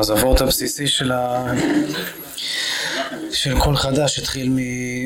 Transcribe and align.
אז 0.00 0.10
הוורט 0.10 0.40
הבסיסי 0.40 0.86
של, 0.86 1.12
ה... 1.12 1.52
של 3.32 3.60
כל 3.60 3.76
חדש 3.76 4.18
התחיל 4.18 4.48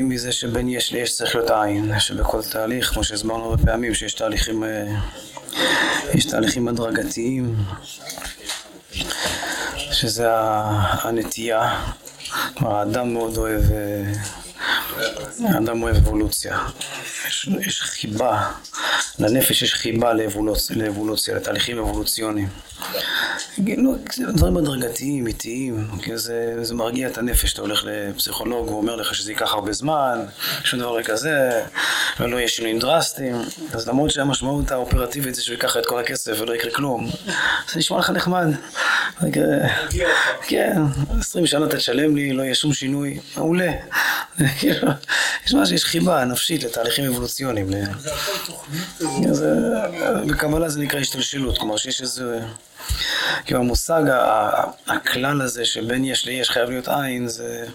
מזה 0.03 0.31
שבין 0.31 0.69
יש 0.69 0.91
ליש 0.91 1.15
צריך 1.15 1.35
להיות 1.35 1.51
עין, 1.51 1.99
שבכל 1.99 2.41
תהליך, 2.51 2.93
כמו 2.93 3.03
שהסברנו 3.03 3.45
הרבה 3.45 3.65
פעמים, 3.65 3.93
שיש 3.93 4.13
תהליכים, 4.13 4.63
אה, 4.63 4.85
יש 6.13 6.25
תהליכים 6.25 6.67
הדרגתיים, 6.67 7.55
שזה 9.97 10.27
הנטייה, 11.03 11.85
כלומר 12.57 12.75
האדם 12.75 13.13
מאוד 13.13 13.37
אוהב, 13.37 13.71
אה, 13.71 14.13
האדם 15.49 15.83
אוהב 15.83 15.95
אבולוציה, 15.95 16.59
יש, 17.27 17.49
יש 17.67 17.81
חיבה, 17.81 18.51
לנפש 19.19 19.61
יש 19.61 19.73
חיבה 19.73 20.13
לאבולוציה, 20.13 20.75
לאבולוציה 20.75 21.35
לתהליכים 21.35 21.77
אבולוציוניים. 21.77 22.47
לא, 23.77 23.91
דברים 24.35 24.57
הדרגתיים, 24.57 25.27
איטיים, 25.27 25.87
זה, 26.15 26.53
זה 26.61 26.75
מרגיע 26.75 27.07
את 27.07 27.17
הנפש, 27.17 27.53
אתה 27.53 27.61
הולך 27.61 27.85
לפסיכולוג, 27.85 28.67
הוא 28.67 28.77
אומר 28.77 28.95
לך 28.95 29.15
שזה 29.15 29.31
ייקח 29.31 29.53
הרבה 29.53 29.73
זמן, 29.73 30.25
שום 30.63 30.79
דבר 30.79 31.03
כזה, 31.03 31.63
ולא 32.19 32.37
יהיה 32.37 32.47
שינויים 32.47 32.79
דרסטיים, 32.79 33.35
אז 33.73 33.87
למרות 33.87 34.11
שהמשמעות 34.11 34.71
האופרטיבית 34.71 35.35
זה 35.35 35.43
שהוא 35.43 35.53
ייקח 35.53 35.77
את 35.77 35.85
כל 35.85 35.99
הכסף 35.99 36.37
ולא 36.39 36.55
יקרה 36.55 36.71
כלום, 36.71 37.09
זה 37.71 37.79
נשמע 37.79 37.99
לך 37.99 38.09
נחמד. 38.09 38.47
כן, 40.47 40.81
עשרים 41.19 41.47
שנה 41.47 41.65
אתה 41.65 41.77
תשלם 41.77 42.15
לי, 42.15 42.33
לא 42.33 42.43
יהיה 42.43 42.55
שום 42.55 42.73
שינוי, 42.73 43.19
מעולה. 43.37 43.71
כאילו, 44.59 44.86
יש 45.45 45.53
מה 45.53 45.65
שיש 45.65 45.85
חיבה 45.85 46.25
נפשית 46.25 46.63
לתהליכים 46.63 47.05
אבולוציוניים. 47.05 47.71
בקבלה 50.27 50.69
זה 50.69 50.79
נקרא 50.79 50.99
השתלשלות, 50.99 51.57
כלומר 51.57 51.77
שיש 51.77 52.01
איזה... 52.01 52.39
כאילו 53.45 53.59
המושג, 53.59 54.01
הכלל 54.87 55.41
הזה 55.41 55.65
שבין 55.65 56.05
יש 56.05 56.25
ליש 56.25 56.49
חייב 56.49 56.69
להיות 56.69 56.87
עין, 56.87 57.27
זה, 57.27 57.65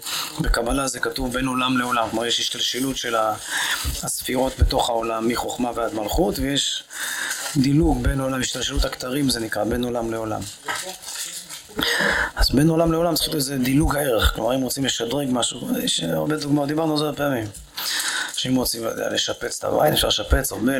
בקבלה 0.40 0.88
זה 0.88 1.00
כתוב 1.00 1.32
בין 1.32 1.46
עולם 1.46 1.78
לעולם, 1.78 2.08
כלומר 2.10 2.26
יש 2.26 2.40
השתלשלות 2.40 2.96
של 2.96 3.14
הספירות 4.02 4.58
בתוך 4.58 4.90
העולם 4.90 5.28
מחוכמה 5.28 5.70
ועד 5.74 5.94
מלכות, 5.94 6.38
ויש 6.38 6.84
דילוג 7.56 8.02
בין 8.02 8.20
עולם, 8.20 8.40
השתלשלות 8.40 8.84
הכתרים 8.84 9.30
זה 9.30 9.40
נקרא, 9.40 9.64
בין 9.64 9.84
עולם 9.84 10.10
לעולם. 10.10 10.40
אז 12.36 12.50
בין 12.50 12.68
עולם 12.68 12.92
לעולם 12.92 13.14
צריך 13.14 13.28
להיות 13.28 13.36
איזה 13.36 13.58
דילוג 13.58 13.96
הערך, 13.96 14.32
כלומר 14.34 14.54
אם 14.54 14.60
רוצים 14.60 14.84
לשדרג 14.84 15.28
משהו, 15.30 15.68
יש 15.82 16.02
הרבה 16.02 16.36
דוגמאות, 16.36 16.68
דיברנו 16.68 16.92
על 16.92 16.98
זה 16.98 17.04
הרבה 17.04 17.16
פעמים. 17.16 17.46
שאם 18.42 18.56
רוצים 18.56 18.82
לשפץ 19.10 19.58
את 19.58 19.64
הבית, 19.64 19.92
אפשר 19.92 20.08
לשפץ 20.08 20.52
הרבה, 20.52 20.72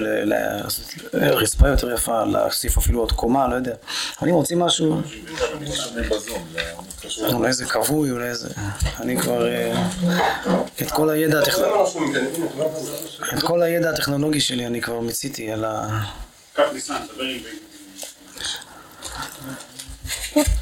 רצפה 1.14 1.68
יותר 1.68 1.94
יפה, 1.94 2.24
להוסיף 2.24 2.78
אפילו 2.78 3.00
עוד 3.00 3.12
קומה, 3.12 3.48
לא 3.48 3.54
יודע. 3.54 3.74
אבל 4.20 4.28
אם 4.28 4.34
רוצים 4.34 4.58
משהו... 4.58 5.00
אולי 7.32 7.48
איזה 7.48 7.64
כבוי, 7.64 8.10
אולי 8.10 8.28
איזה... 8.28 8.48
אני 9.00 9.20
כבר... 9.20 9.46
אה, 9.46 9.88
את 10.82 10.90
כל 10.90 11.10
הידע 11.10 11.38
הטכנולוגי... 11.38 12.18
את 13.36 13.42
כל 13.42 13.62
הידע 13.62 13.90
הטכנולוגי 13.90 14.40
שלי 14.40 14.66
אני 14.66 14.80
כבר 14.80 15.00
מיציתי 15.00 15.52
על 15.52 15.64
ה... 15.64 16.00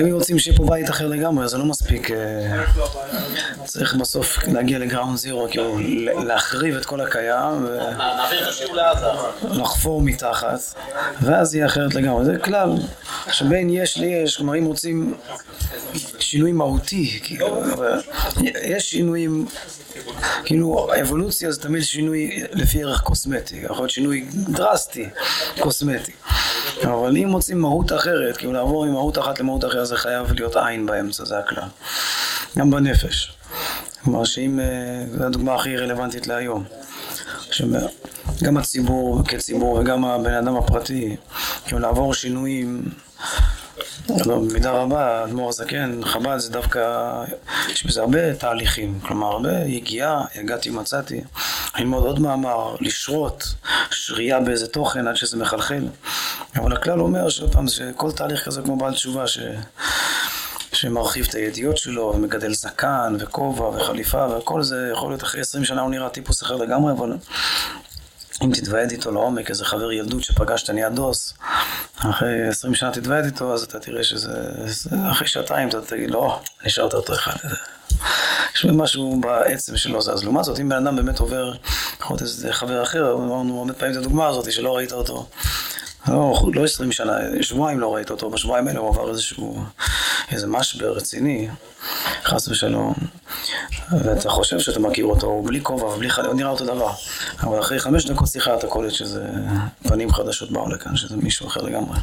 אם 0.00 0.12
רוצים 0.12 0.38
שיהיה 0.38 0.56
פה 0.56 0.64
בית 0.64 0.90
אחר 0.90 1.06
לגמרי, 1.06 1.48
זה 1.48 1.58
לא 1.58 1.64
מספיק. 1.64 2.10
אה, 2.10 2.64
צריך 3.64 3.94
בסוף 3.94 4.38
להגיע 4.48 4.78
לגראונד 4.78 5.18
זירו, 5.18 5.46
כאילו 5.50 5.78
להחריב 6.24 6.76
את 6.76 6.84
כל 6.84 7.00
הקיים, 7.00 7.66
לחפור 9.50 10.02
מתחת, 10.02 10.58
ואז 11.22 11.54
יהיה 11.54 11.66
אחרת 11.66 11.94
לגמרי. 11.94 12.24
זה 12.24 12.38
כלל 12.38 12.70
שבין 13.32 13.70
יש 13.70 13.96
ליש, 13.96 14.36
כלומר 14.36 14.58
אם 14.58 14.64
רוצים 14.64 15.14
שינוי 16.18 16.52
מהותי, 16.52 17.20
כאילו, 17.22 17.62
יש 18.62 18.90
שינויים, 18.90 19.46
כאילו 20.44 20.88
אבולוציה 21.00 21.52
זה 21.52 21.62
תמיד 21.62 21.82
שינוי 21.82 22.42
לפי 22.52 22.82
ערך 22.82 23.00
קוסמטי, 23.00 23.56
יכול 23.56 23.76
להיות 23.76 23.90
שינוי 23.90 24.26
דרסטי, 24.32 25.08
קוסמטי. 25.60 26.12
אבל 26.84 27.16
אם 27.16 27.28
מוצאים 27.28 27.60
מהות 27.60 27.92
אחרת, 27.92 28.36
כאילו 28.36 28.52
לעבור 28.52 28.86
ממהות 28.86 29.18
אחת 29.18 29.40
למהות 29.42 29.64
אחרת, 29.64 29.86
זה 29.86 29.96
חייב 29.96 30.32
להיות 30.32 30.56
עין 30.56 30.86
באמצע, 30.86 31.24
זה 31.24 31.38
הכלל. 31.38 31.68
גם 32.58 32.70
בנפש. 32.70 33.32
כלומר 34.04 34.24
שאם, 34.24 34.60
אה, 34.60 35.04
זו 35.18 35.24
הדוגמה 35.24 35.54
הכי 35.54 35.76
רלוונטית 35.76 36.26
להיום. 36.26 36.64
שגם 37.50 38.56
הציבור 38.56 39.22
כציבור 39.28 39.74
וגם 39.74 40.04
הבן 40.04 40.34
אדם 40.34 40.56
הפרטי, 40.56 41.16
כאילו 41.64 41.78
לעבור 41.78 42.14
שינויים 42.14 42.82
לא, 44.26 44.38
במידה 44.38 44.70
רבה, 44.70 45.20
האדמו"ר 45.20 45.48
הזקן, 45.48 46.00
חב"ד 46.04 46.38
זה 46.38 46.50
דווקא, 46.50 47.10
יש 47.72 47.86
בזה 47.86 48.00
הרבה 48.00 48.34
תהליכים, 48.34 49.00
כלומר 49.00 49.26
הרבה 49.26 49.58
יגיעה, 49.66 50.24
הגעתי 50.34 50.70
מצאתי, 50.70 51.20
ללמוד 51.78 52.04
עוד 52.04 52.18
מאמר, 52.18 52.76
לשרות, 52.80 53.54
שרייה 53.90 54.40
באיזה 54.40 54.66
תוכן 54.66 55.06
עד 55.06 55.16
שזה 55.16 55.36
מחלחל. 55.36 55.84
אבל 56.56 56.72
הכלל 56.72 57.00
אומר 57.00 57.28
שעוד 57.28 57.52
פעם, 57.52 57.68
שכל 57.68 58.12
תהליך 58.12 58.44
כזה 58.44 58.62
כמו 58.62 58.76
בעל 58.76 58.94
תשובה, 58.94 59.26
ש... 59.26 59.38
שמרחיב 60.72 61.26
את 61.28 61.34
הידיעות 61.34 61.78
שלו, 61.78 62.12
ומגדל 62.16 62.54
זקן, 62.54 63.16
וכובע, 63.18 63.68
וחליפה, 63.68 64.26
וכל 64.38 64.62
זה, 64.62 64.90
יכול 64.92 65.10
להיות 65.10 65.22
אחרי 65.22 65.40
עשרים 65.40 65.64
שנה 65.64 65.80
הוא 65.80 65.90
נראה 65.90 66.08
טיפוס 66.08 66.42
אחר 66.42 66.56
לגמרי, 66.56 66.92
אבל 66.92 67.12
אם 68.44 68.50
תתוועד 68.54 68.90
איתו 68.90 69.10
לעומק, 69.10 69.50
איזה 69.50 69.64
חבר 69.64 69.92
ילדות 69.92 70.24
שפגשת 70.24 70.70
נהיה 70.70 70.88
דוס, 70.88 71.34
אחרי 72.10 72.48
עשרים 72.48 72.74
שנה 72.74 72.92
תתוועד 72.92 73.24
איתו, 73.24 73.54
אז 73.54 73.62
אתה 73.62 73.78
תראה 73.78 74.04
שזה, 74.04 74.32
אחרי 75.10 75.28
שעתיים 75.28 75.68
אתה 75.68 75.80
תגיד, 75.80 76.10
לא, 76.10 76.40
נשארת 76.66 76.94
אותו 76.94 77.14
אחד. 77.14 77.36
יש 78.54 78.64
משהו 78.64 79.20
בעצם 79.20 79.76
שלו 79.76 80.02
זה. 80.02 80.12
אז 80.12 80.24
לעומת 80.24 80.44
זאת, 80.44 80.60
אם 80.60 80.68
בן 80.68 80.86
אדם 80.86 80.96
באמת 80.96 81.18
עובר, 81.18 81.54
יכול 82.00 82.14
להיות 82.14 82.22
איזה 82.22 82.52
חבר 82.52 82.82
אחר, 82.82 83.12
אמרנו 83.12 83.58
הרבה 83.58 83.72
פעמים 83.72 83.94
את 83.94 84.00
הדוגמה 84.00 84.26
הזאת, 84.26 84.52
שלא 84.52 84.76
ראית 84.76 84.92
אותו. 84.92 85.26
לא, 86.08 86.42
לא 86.54 86.64
עשרים 86.64 86.92
שנה, 86.92 87.18
שבועיים 87.40 87.80
לא 87.80 87.94
ראית 87.94 88.10
אותו, 88.10 88.30
בשבועיים 88.30 88.68
האלה 88.68 88.80
הוא 88.80 88.88
עבר 88.88 89.10
איזשהו, 89.10 89.64
איזה 90.30 90.46
משבר 90.46 90.92
רציני, 90.92 91.48
חס 92.24 92.48
ושלום, 92.48 92.94
ואתה 93.90 94.30
חושב 94.30 94.58
שאתה 94.58 94.80
מכיר 94.80 95.04
אותו, 95.04 95.26
הוא 95.26 95.46
בלי 95.46 95.60
כובע 95.62 95.86
ובלי 95.86 96.10
חלק, 96.10 96.26
הוא 96.26 96.34
נראה 96.34 96.50
אותו 96.50 96.64
דבר, 96.64 96.90
אבל 97.40 97.60
אחרי 97.60 97.78
חמש 97.78 98.06
דקות 98.06 98.28
שיחה 98.28 98.54
אתה 98.54 98.66
קולט 98.66 98.92
שזה 98.92 99.26
פנים 99.82 100.12
חדשות 100.12 100.50
באו 100.50 100.68
לכאן, 100.68 100.96
שזה 100.96 101.16
מישהו 101.16 101.46
אחר 101.46 101.60
לגמרי. 101.60 101.98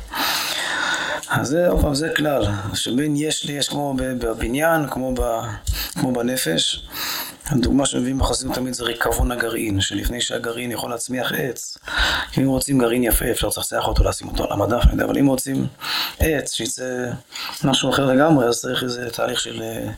אז 1.30 1.48
זה, 1.48 1.68
עוד 1.68 1.82
פעם, 1.82 1.96
זה 1.96 2.10
כלל, 2.16 2.46
שבין 2.74 3.16
יש 3.16 3.46
לי, 3.46 3.54
יש 3.54 3.70
כמו 3.70 3.94
בבניין, 3.98 4.90
כמו, 4.90 5.14
ב, 5.16 5.40
כמו 5.94 6.12
בנפש. 6.12 6.84
הדוגמה 7.50 7.86
שמביאים 7.86 8.20
בחסידות 8.20 8.56
תמיד 8.56 8.74
זה 8.74 8.84
ריקבון 8.84 9.32
הגרעין, 9.32 9.82
שלפני 9.82 10.22
שהגרעין 10.22 10.72
יכול 10.72 10.90
להצמיח 10.90 11.32
עץ, 11.32 11.78
אם 12.38 12.48
רוצים 12.48 12.80
גרעין 12.80 13.04
יפה 13.04 13.32
אפשר 13.32 13.48
לצחצח 13.48 13.88
אותו, 13.88 14.04
לשים 14.04 14.28
אותו 14.28 14.44
על 14.44 14.52
המדף, 14.52 14.84
אבל 15.06 15.18
אם 15.18 15.28
רוצים 15.28 15.68
עץ 16.20 16.54
שיצא 16.54 17.12
משהו 17.64 17.90
אחר 17.90 18.06
לגמרי, 18.06 18.46
אז 18.46 18.60
צריך 18.60 18.84
איזה 18.84 19.10
תהליך 19.10 19.40
של 19.40 19.62
אה, 19.62 19.90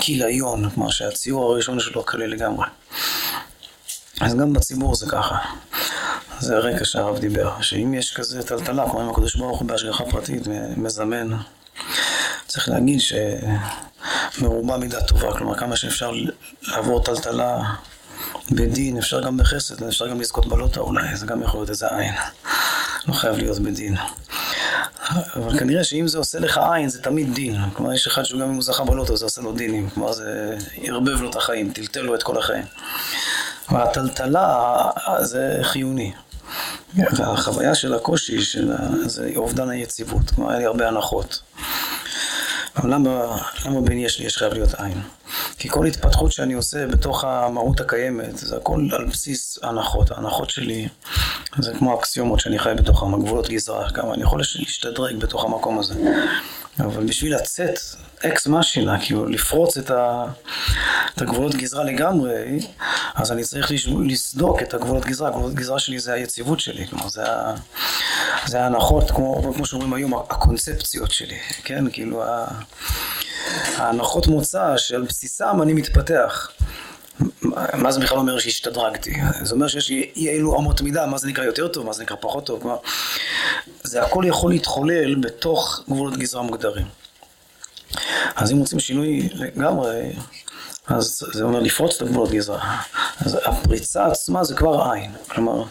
כיליון, 0.00 0.70
כלומר 0.70 0.90
שהציור 0.90 1.52
הראשון 1.52 1.80
שלו 1.80 2.02
קלה 2.02 2.26
לגמרי. 2.26 2.66
אז 4.20 4.34
גם 4.34 4.52
בציבור 4.52 4.94
זה 4.94 5.06
ככה. 5.06 5.38
זה 6.40 6.56
הרקע 6.56 6.84
שהרב 6.84 7.18
דיבר, 7.18 7.62
שאם 7.62 7.94
יש 7.94 8.14
כזה 8.14 8.42
טלטלה, 8.42 8.90
כמו 8.90 9.02
אם 9.02 9.08
הקדוש 9.10 9.36
ברוך 9.36 9.58
הוא 9.58 9.68
בהשגחה 9.68 10.04
פרטית 10.04 10.42
מזמן, 10.76 11.28
צריך 12.46 12.68
להגיד 12.68 13.00
שמרובה 14.30 14.76
מידה 14.76 15.00
טובה, 15.00 15.32
כלומר 15.32 15.58
כמה 15.58 15.76
שאפשר 15.76 16.12
לעבור 16.62 17.02
טלטלה 17.02 17.62
בדין, 18.50 18.98
אפשר 18.98 19.20
גם 19.20 19.36
בחסד, 19.36 19.82
אפשר 19.82 20.08
גם 20.08 20.20
לזכות 20.20 20.46
בלוטה 20.46 20.80
אולי, 20.80 21.16
זה 21.16 21.26
גם 21.26 21.42
יכול 21.42 21.60
להיות 21.60 21.70
איזה 21.70 21.86
עין, 21.88 22.14
לא 23.08 23.14
חייב 23.14 23.36
להיות 23.36 23.58
בדין. 23.58 23.96
אבל 25.36 25.58
כנראה 25.58 25.84
שאם 25.84 26.08
זה 26.08 26.18
עושה 26.18 26.38
לך 26.38 26.60
עין, 26.72 26.88
זה 26.88 27.02
תמיד 27.02 27.34
דין. 27.34 27.56
כלומר, 27.72 27.92
יש 27.92 28.06
אחד 28.06 28.22
שגם 28.22 28.42
אם 28.42 28.54
הוא 28.54 28.62
זכה 28.62 28.84
בלוטו, 28.84 29.16
זה 29.16 29.24
עושה 29.24 29.42
לו 29.42 29.52
דינים. 29.52 29.90
כלומר, 29.90 30.12
זה 30.12 30.56
ערבב 30.82 31.20
לו 31.20 31.30
את 31.30 31.36
החיים, 31.36 31.72
טלטל 31.72 32.00
לו 32.00 32.14
את 32.14 32.22
כל 32.22 32.38
החיים. 32.38 32.64
אבל 33.68 33.80
הטלטלה 33.80 34.76
זה 35.20 35.58
חיוני. 35.62 36.12
והחוויה 36.94 37.74
של 37.74 37.94
הקושי 37.94 38.42
של 38.42 38.72
זה 39.06 39.30
אובדן 39.36 39.70
היציבות, 39.70 40.30
כלומר 40.30 40.50
היה 40.50 40.58
לי 40.58 40.64
הרבה 40.64 40.88
הנחות. 40.88 41.40
אבל 42.76 42.94
למה, 42.94 43.36
למה 43.66 43.80
בין 43.80 43.98
יש 43.98 44.20
לי 44.20 44.26
יש 44.26 44.36
חייב 44.36 44.52
להיות 44.52 44.74
עין? 44.74 45.02
כי 45.58 45.68
כל 45.68 45.86
התפתחות 45.86 46.32
שאני 46.32 46.54
עושה 46.54 46.86
בתוך 46.86 47.24
המהות 47.24 47.80
הקיימת, 47.80 48.38
זה 48.38 48.56
הכל 48.56 48.88
על 48.92 49.04
בסיס 49.04 49.58
הנחות. 49.62 50.10
ההנחות 50.10 50.50
שלי 50.50 50.88
זה 51.58 51.72
כמו 51.78 51.98
אקסיומות 51.98 52.40
שאני 52.40 52.58
חי 52.58 52.72
בתוכם, 52.76 53.14
הגבולות 53.14 53.48
גזרה, 53.48 53.90
כמה 53.90 54.14
אני 54.14 54.22
יכול 54.22 54.40
להשתדרג 54.40 55.16
בתוך 55.16 55.44
המקום 55.44 55.78
הזה. 55.78 55.94
אבל 56.78 57.06
בשביל 57.06 57.34
לצאת 57.34 57.78
אקס 58.26 58.46
משינה, 58.46 59.04
כאילו 59.04 59.26
לפרוץ 59.26 59.76
את, 59.76 59.90
ה, 59.90 60.24
את 61.14 61.22
הגבולות 61.22 61.54
גזרה 61.54 61.84
לגמרי, 61.84 62.58
אז 63.14 63.32
אני 63.32 63.44
צריך 63.44 63.72
לסדוק 64.06 64.62
את 64.62 64.74
הגבולות 64.74 65.04
גזרה. 65.04 65.28
הגבולות 65.28 65.54
גזרה 65.54 65.78
שלי 65.78 65.98
זה 65.98 66.12
היציבות 66.12 66.60
שלי, 66.60 66.86
כלומר 66.86 67.08
זה, 67.08 67.32
ה, 67.32 67.54
זה 68.46 68.62
ההנחות, 68.62 69.10
כמו, 69.10 69.52
כמו 69.54 69.66
שאומרים 69.66 69.92
היום, 69.92 70.14
הקונספציות 70.14 71.10
שלי, 71.10 71.38
כן? 71.64 71.90
כאילו 71.90 72.24
ההנחות 73.76 74.26
מוצא 74.26 74.76
שעל 74.76 75.02
בסיסם 75.02 75.62
אני 75.62 75.72
מתפתח. 75.72 76.50
מה 77.74 77.92
זה 77.92 78.00
בכלל 78.00 78.18
אומר 78.18 78.38
שהשתדרגתי? 78.38 79.14
זה 79.42 79.54
אומר 79.54 79.68
שיש 79.68 79.90
אי 79.90 80.08
אילו 80.16 80.58
אמות 80.58 80.80
מידה, 80.80 81.06
מה 81.06 81.18
זה 81.18 81.28
נקרא 81.28 81.44
יותר 81.44 81.68
טוב, 81.68 81.86
מה 81.86 81.92
זה 81.92 82.02
נקרא 82.02 82.16
פחות 82.20 82.46
טוב, 82.46 82.62
כלומר, 82.62 82.76
זה 83.82 84.02
הכל 84.02 84.24
יכול 84.26 84.52
להתחולל 84.52 85.14
בתוך 85.14 85.82
גבולות 85.88 86.16
גזרה 86.16 86.42
מוגדרים. 86.42 86.86
אז 88.36 88.52
אם 88.52 88.56
רוצים 88.56 88.80
שינוי 88.80 89.28
לגמרי, 89.34 90.12
אז 90.90 91.22
זה 91.32 91.44
אומר 91.44 91.60
לפרוץ 91.60 91.96
את 91.96 92.02
הגבולות 92.02 92.30
גזרה. 92.30 92.76
אז 93.26 93.38
הפריצה 93.44 94.06
עצמה 94.06 94.44
זה 94.44 94.54
כבר 94.54 94.90
עין. 94.92 95.12
כלומר, 95.28 95.64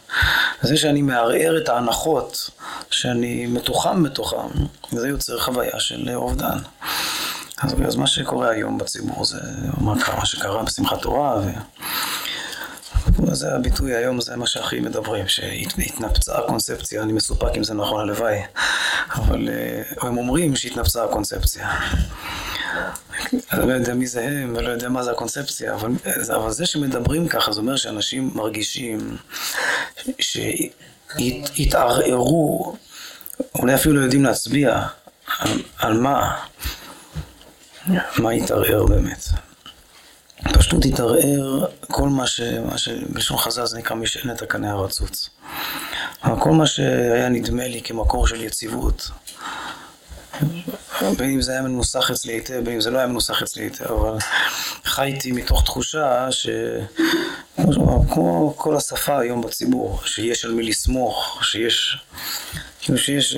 זה 0.62 0.77
שאני 0.77 1.01
מערער 1.01 1.57
את 1.63 1.69
ההנחות 1.69 2.50
שאני 2.92 3.45
מתוחם 3.45 4.04
בתוכם, 4.04 4.48
זה 4.92 5.07
יוצר 5.07 5.39
חוויה 5.39 5.80
של 5.80 6.10
אובדן. 6.16 6.57
אז, 7.62 7.75
אז 7.88 7.95
מה 7.95 8.07
שקורה 8.07 8.50
היום 8.50 8.77
בציבור 8.77 9.25
זה 9.25 9.39
מה 9.81 10.25
שקרה 10.25 10.63
בשמחת 10.63 11.01
תורה 11.01 11.36
ו... 11.36 11.50
זה 13.31 13.56
הביטוי 13.56 13.95
היום, 13.95 14.21
זה 14.21 14.36
מה 14.36 14.47
שהכי 14.47 14.80
מדברים, 14.80 15.27
שהתנפצה 15.27 16.38
הקונספציה, 16.38 17.01
אני 17.03 17.13
מסופק 17.13 17.57
אם 17.57 17.63
זה 17.63 17.74
נכון 17.74 18.01
הלוואי, 18.01 18.39
אבל 19.15 19.50
אה, 19.50 20.07
הם 20.07 20.18
אומרים 20.18 20.56
שהתנפצה 20.56 21.03
הקונספציה. 21.03 21.69
אני 23.51 23.68
לא 23.68 23.74
יודע 23.74 23.94
מי 23.94 24.07
זה 24.07 24.24
הם, 24.24 24.53
ולא 24.57 24.69
יודע 24.69 24.89
מה 24.89 25.03
זה 25.03 25.12
הקונספציה, 25.12 25.74
אבל, 25.74 25.91
אבל 26.36 26.51
זה 26.51 26.65
שמדברים 26.65 27.27
ככה, 27.27 27.51
זה 27.51 27.59
אומר 27.59 27.75
שאנשים 27.75 28.31
מרגישים 28.36 29.18
שהתערערו, 31.09 32.75
אולי 33.56 33.75
אפילו 33.75 33.95
לא 33.95 34.01
יודעים 34.01 34.24
להצביע 34.24 34.81
על, 35.39 35.62
על 35.77 35.97
מה, 35.97 36.36
מה 38.18 38.31
התערער 38.31 38.86
באמת. 38.86 39.49
פשוט 40.69 40.86
התערער 40.86 41.66
כל 41.81 42.10
מה 42.10 42.27
ש... 42.27 42.42
מה 42.42 42.77
שבלשון 42.77 43.38
חז"ל 43.38 43.66
זה 43.66 43.77
נקרא 43.77 43.95
משענת 43.95 44.42
הקנה 44.42 44.71
הרצוץ. 44.71 45.30
כל 46.39 46.51
מה 46.51 46.68
שהיה 46.68 47.30
נדמה 47.30 47.68
לי 47.68 47.81
כמקור 47.81 48.27
של 48.27 48.44
יציבות, 48.44 49.10
בין 51.18 51.30
אם 51.30 51.42
זה 51.42 51.51
היה 51.51 51.62
מנוסח 51.62 52.12
אצלי 52.12 52.33
היטב, 52.33 52.60
בין 52.63 52.74
אם 52.74 52.81
זה 52.81 52.92
לא 52.92 52.98
היה 52.98 53.07
מנוסח 53.07 53.44
אצלי 53.44 53.63
היטב, 53.63 53.92
אבל 53.92 54.18
חייתי 54.86 55.31
מתוך 55.31 55.63
תחושה 55.63 56.31
ש... 56.31 56.50
כמו 58.13 58.54
כל 58.57 58.75
השפה 58.75 59.19
היום 59.19 59.42
בציבור, 59.42 60.01
שיש 60.06 60.45
על 60.45 60.51
מי 60.51 60.63
לסמוך, 60.63 61.39
שיש... 61.44 61.98
כאילו 62.81 62.98
שיש... 62.98 63.38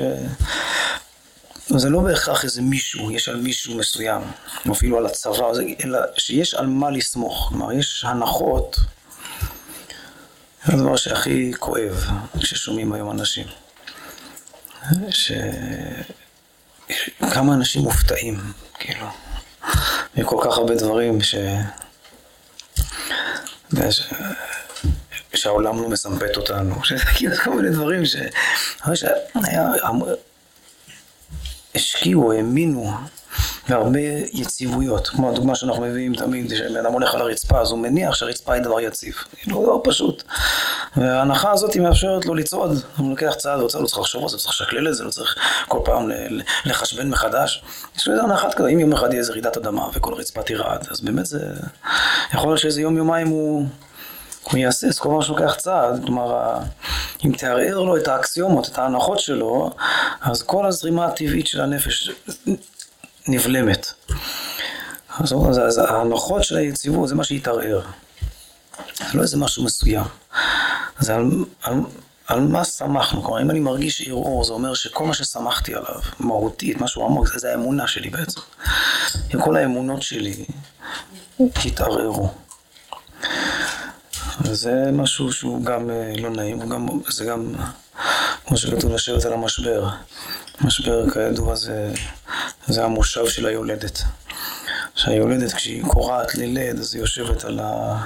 זה 1.68 1.90
לא 1.90 2.00
בהכרח 2.00 2.44
איזה 2.44 2.62
מישהו, 2.62 3.12
יש 3.12 3.30
על 3.30 3.36
מישהו 3.36 3.78
מסוים, 3.78 4.22
אפילו 4.72 4.98
על 4.98 5.06
הצבא, 5.06 5.52
אלא 5.86 6.00
שיש 6.18 6.54
על 6.54 6.66
מה 6.66 6.92
לסמוך. 6.92 7.46
כלומר, 7.50 7.72
יש 7.72 8.06
הנחות, 8.08 8.80
זה 10.66 10.74
הדבר 10.74 10.96
שהכי 10.96 11.52
כואב 11.60 12.06
כששומעים 12.40 12.94
היום 12.94 13.12
אנשים. 13.12 13.48
ש... 15.10 15.32
כמה 17.34 17.54
אנשים 17.54 17.82
מופתעים, 17.82 18.40
כאילו, 18.80 19.06
מכל 20.16 20.38
כך 20.44 20.58
הרבה 20.58 20.76
דברים 20.76 21.22
ש... 21.22 21.36
ש... 23.90 24.02
שהעולם 25.34 25.82
לא 25.82 25.90
מסמפת 25.90 26.38
אותנו, 26.38 26.76
שזה 26.86 27.06
כאילו 27.06 27.36
כל 27.44 27.50
מיני 27.50 27.70
דברים 27.70 28.06
ש... 28.06 28.16
היה... 29.34 29.70
השקיעו, 31.76 32.32
האמינו 32.32 32.92
בהרבה 33.70 34.00
יציבויות, 34.34 35.08
כמו 35.08 35.30
הדוגמה 35.30 35.56
שאנחנו 35.56 35.82
מביאים 35.82 36.16
תמיד, 36.16 36.54
כשבן 36.54 36.76
אדם 36.86 36.94
הולך 36.94 37.16
על 37.16 37.22
הרצפה, 37.22 37.62
אז 37.62 37.72
הוא 37.72 37.80
מניח 37.80 38.16
שהרצפה 38.16 38.54
היא 38.54 38.64
דבר 38.64 38.80
יציב, 38.80 39.14
כאילו 39.38 39.66
לא 39.66 39.82
פשוט. 39.84 40.24
וההנחה 40.98 41.52
הזאת 41.52 41.74
היא 41.74 41.82
מאפשרת 41.82 42.26
לו 42.26 42.36
לצעוד, 42.36 42.84
הוא 42.98 43.10
לוקח 43.10 43.34
צעד, 43.38 43.60
הוא 43.60 43.70
צריך 43.70 43.98
לחשוב 43.98 44.24
על 44.24 44.30
זה, 44.30 44.38
צריך 44.38 44.50
לשקלל 44.50 44.88
את 44.88 44.96
זה, 44.96 45.04
לא 45.04 45.10
צריך 45.10 45.36
כל 45.68 45.80
פעם 45.86 46.12
לחשבן 46.66 47.10
מחדש. 47.10 47.64
יש 47.98 48.08
לו 48.08 48.14
איזה 48.14 48.24
הנחה 48.24 48.52
כזאת, 48.52 48.70
אם 48.74 48.80
יום 48.80 48.94
אחד 48.94 49.08
יהיה 49.12 49.20
איזה 49.20 49.32
רעידת 49.32 49.58
אדמה 49.58 49.88
וכל 49.94 50.14
הרצפה 50.14 50.44
תרעד, 50.44 50.88
אז 50.92 51.02
באמת 51.02 51.26
זה... 51.26 51.40
יכול 52.34 52.50
להיות 52.50 52.60
שאיזה 52.60 52.82
יום 52.82 52.98
יומיים 52.98 53.28
הוא... 53.28 53.66
הוא 54.44 54.58
יהסס 54.58 55.00
כל 55.00 55.10
פעם 55.10 55.22
שהוא 55.22 55.40
לוקח 55.40 55.56
צעד, 55.56 56.06
כלומר, 56.06 56.58
אם 57.26 57.32
תערער 57.38 57.80
לו 57.80 57.98
את 57.98 58.08
האקסיומות, 58.08 58.68
את 58.68 58.78
ההנחות 58.78 59.20
שלו, 59.20 59.70
אז 60.22 60.44
כל 60.44 60.66
הזרימה 60.66 61.06
הטבעית 61.06 61.48
של 61.48 61.62
הנפש 61.62 62.10
נבלמת. 63.28 63.94
אז, 65.20 65.34
אז, 65.50 65.60
אז 65.60 65.78
ההנחות 65.78 66.44
של 66.44 66.58
היציבות 66.58 67.10
זה 67.10 67.16
מה 67.16 67.24
שהתערער. 67.24 67.82
זה 68.98 69.18
לא 69.18 69.22
איזה 69.22 69.38
משהו 69.38 69.64
מסוים. 69.64 70.06
זה 71.00 71.16
על, 71.16 71.32
על, 71.64 71.74
על 72.28 72.40
מה 72.40 72.66
שמחנו. 72.66 73.24
כלומר, 73.24 73.42
אם 73.42 73.52
אני 73.52 73.60
מרגיש 73.60 74.08
ערעור, 74.08 74.44
זה 74.44 74.54
אומר 74.54 74.74
שכל 74.74 75.06
מה 75.06 75.14
ששמחתי 75.14 75.76
עליו, 75.76 76.02
מהותית, 76.20 76.82
משהו 76.82 77.06
עמוק, 77.06 77.28
זה, 77.28 77.40
זה 77.40 77.52
האמונה 77.52 77.88
שלי 77.88 78.10
בעצם. 78.10 78.42
כל 79.42 79.56
האמונות 79.56 80.02
שלי 80.02 80.46
התערערו. 81.40 82.30
וזה 84.42 84.90
משהו 84.94 85.32
שהוא 85.32 85.66
גם 85.66 85.90
אה, 85.90 86.14
לא 86.18 86.30
נעים, 86.30 86.70
גם, 86.70 86.88
זה 87.10 87.26
גם, 87.26 87.54
כמו 88.46 88.58
שכתוב, 88.58 88.94
לשבת 88.94 89.26
על 89.26 89.34
המשבר. 89.34 89.90
משבר 90.62 91.10
כידוע 91.10 91.56
זה, 91.56 91.94
זה 92.68 92.84
המושב 92.84 93.28
של 93.28 93.46
היולדת. 93.46 94.02
שהיולדת 94.96 95.54
כשהיא 95.54 95.84
קורעת 95.84 96.36
ללד 96.36 96.80
אז 96.80 96.96
היא 96.96 97.02
יושבת 97.02 97.44
על, 97.46 97.60
ה, 97.64 98.02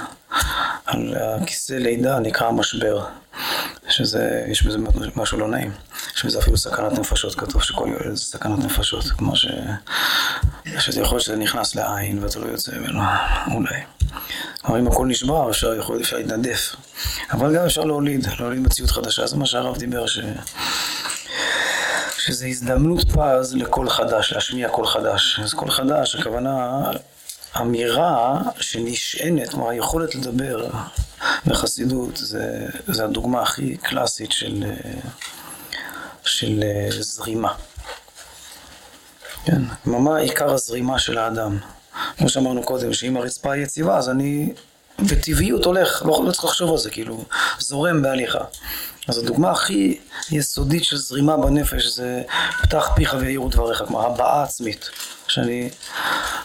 על 0.85 1.15
הכיסא 1.17 1.73
לידה 1.73 2.19
נקרא 2.19 2.51
משבר. 2.51 3.05
שזה, 3.89 4.45
יש 4.47 4.63
בזה 4.63 4.77
משהו 5.15 5.39
לא 5.39 5.47
נעים. 5.47 5.71
יש 6.15 6.25
בזה 6.25 6.39
אפילו 6.39 6.57
סכנת 6.57 6.99
נפשות, 6.99 7.35
כתוב 7.35 7.63
שכל 7.63 7.87
יולדת 7.91 8.17
זה 8.17 8.25
סכנת 8.25 8.65
נפשות. 8.65 9.03
כמו 9.03 9.35
ש... 9.35 9.47
שזה 10.79 11.01
יכול 11.01 11.15
להיות 11.15 11.25
שזה 11.25 11.35
נכנס 11.35 11.75
לעין 11.75 12.23
ואתה 12.23 12.39
לא 12.39 12.45
יוצא 12.45 12.71
ממנו, 12.75 12.99
אולי. 13.51 13.81
אבל 14.65 14.79
אם 14.79 14.87
הכל 14.87 15.07
נשבר, 15.07 15.49
אפשר, 15.49 15.75
יכול, 15.75 16.01
אפשר 16.01 16.17
להתנדף. 16.17 16.75
אבל 17.31 17.55
גם 17.55 17.65
אפשר 17.65 17.83
להוליד, 17.83 18.27
להוליד 18.39 18.59
מציאות 18.59 18.91
חדשה. 18.91 19.27
זה 19.27 19.37
מה 19.37 19.45
שהרב 19.45 19.77
דיבר, 19.77 20.07
ש... 20.07 20.19
שזה 22.17 22.45
הזדמנות 22.45 23.11
פז 23.11 23.55
לקול 23.55 23.89
חדש, 23.89 24.33
להשמיע 24.33 24.69
קול 24.69 24.87
חדש. 24.87 25.39
אז 25.43 25.53
קול 25.53 25.71
חדש, 25.71 26.15
הכוונה 26.15 26.83
אמירה 27.61 28.41
שנשענת, 28.59 29.49
כלומר 29.49 29.69
היכולת 29.69 30.15
לדבר 30.15 30.67
בחסידות, 31.45 32.17
זה, 32.17 32.67
זה 32.87 33.03
הדוגמה 33.03 33.41
הכי 33.41 33.77
קלאסית 33.77 34.31
של, 34.31 34.63
של 36.23 36.63
זרימה. 36.99 37.53
כן, 39.45 39.61
מה 39.85 40.17
עיקר 40.17 40.53
הזרימה 40.53 40.99
של 40.99 41.17
האדם? 41.17 41.57
כמו 42.17 42.29
שאמרנו 42.29 42.63
קודם, 42.63 42.93
שאם 42.93 43.17
הרצפה 43.17 43.51
היא 43.51 43.63
יציבה, 43.63 43.97
אז 43.97 44.09
אני 44.09 44.53
בטבעיות 44.99 45.65
הולך, 45.65 46.03
לא, 46.05 46.23
לא 46.25 46.31
צריך 46.31 46.45
לחשוב 46.45 46.71
על 46.71 46.77
זה, 46.77 46.89
כאילו, 46.89 47.25
זורם 47.59 48.01
בהליכה. 48.01 48.39
אז 49.07 49.17
הדוגמה 49.17 49.51
הכי 49.51 49.99
יסודית 50.31 50.83
של 50.83 50.97
זרימה 50.97 51.37
בנפש 51.37 51.85
זה 51.85 52.21
פתח 52.61 52.89
פיך 52.95 53.15
ויעירו 53.19 53.49
דבריך, 53.49 53.77
כלומר 53.87 54.05
הבעה 54.05 54.43
עצמית. 54.43 54.89
שאני, 55.27 55.69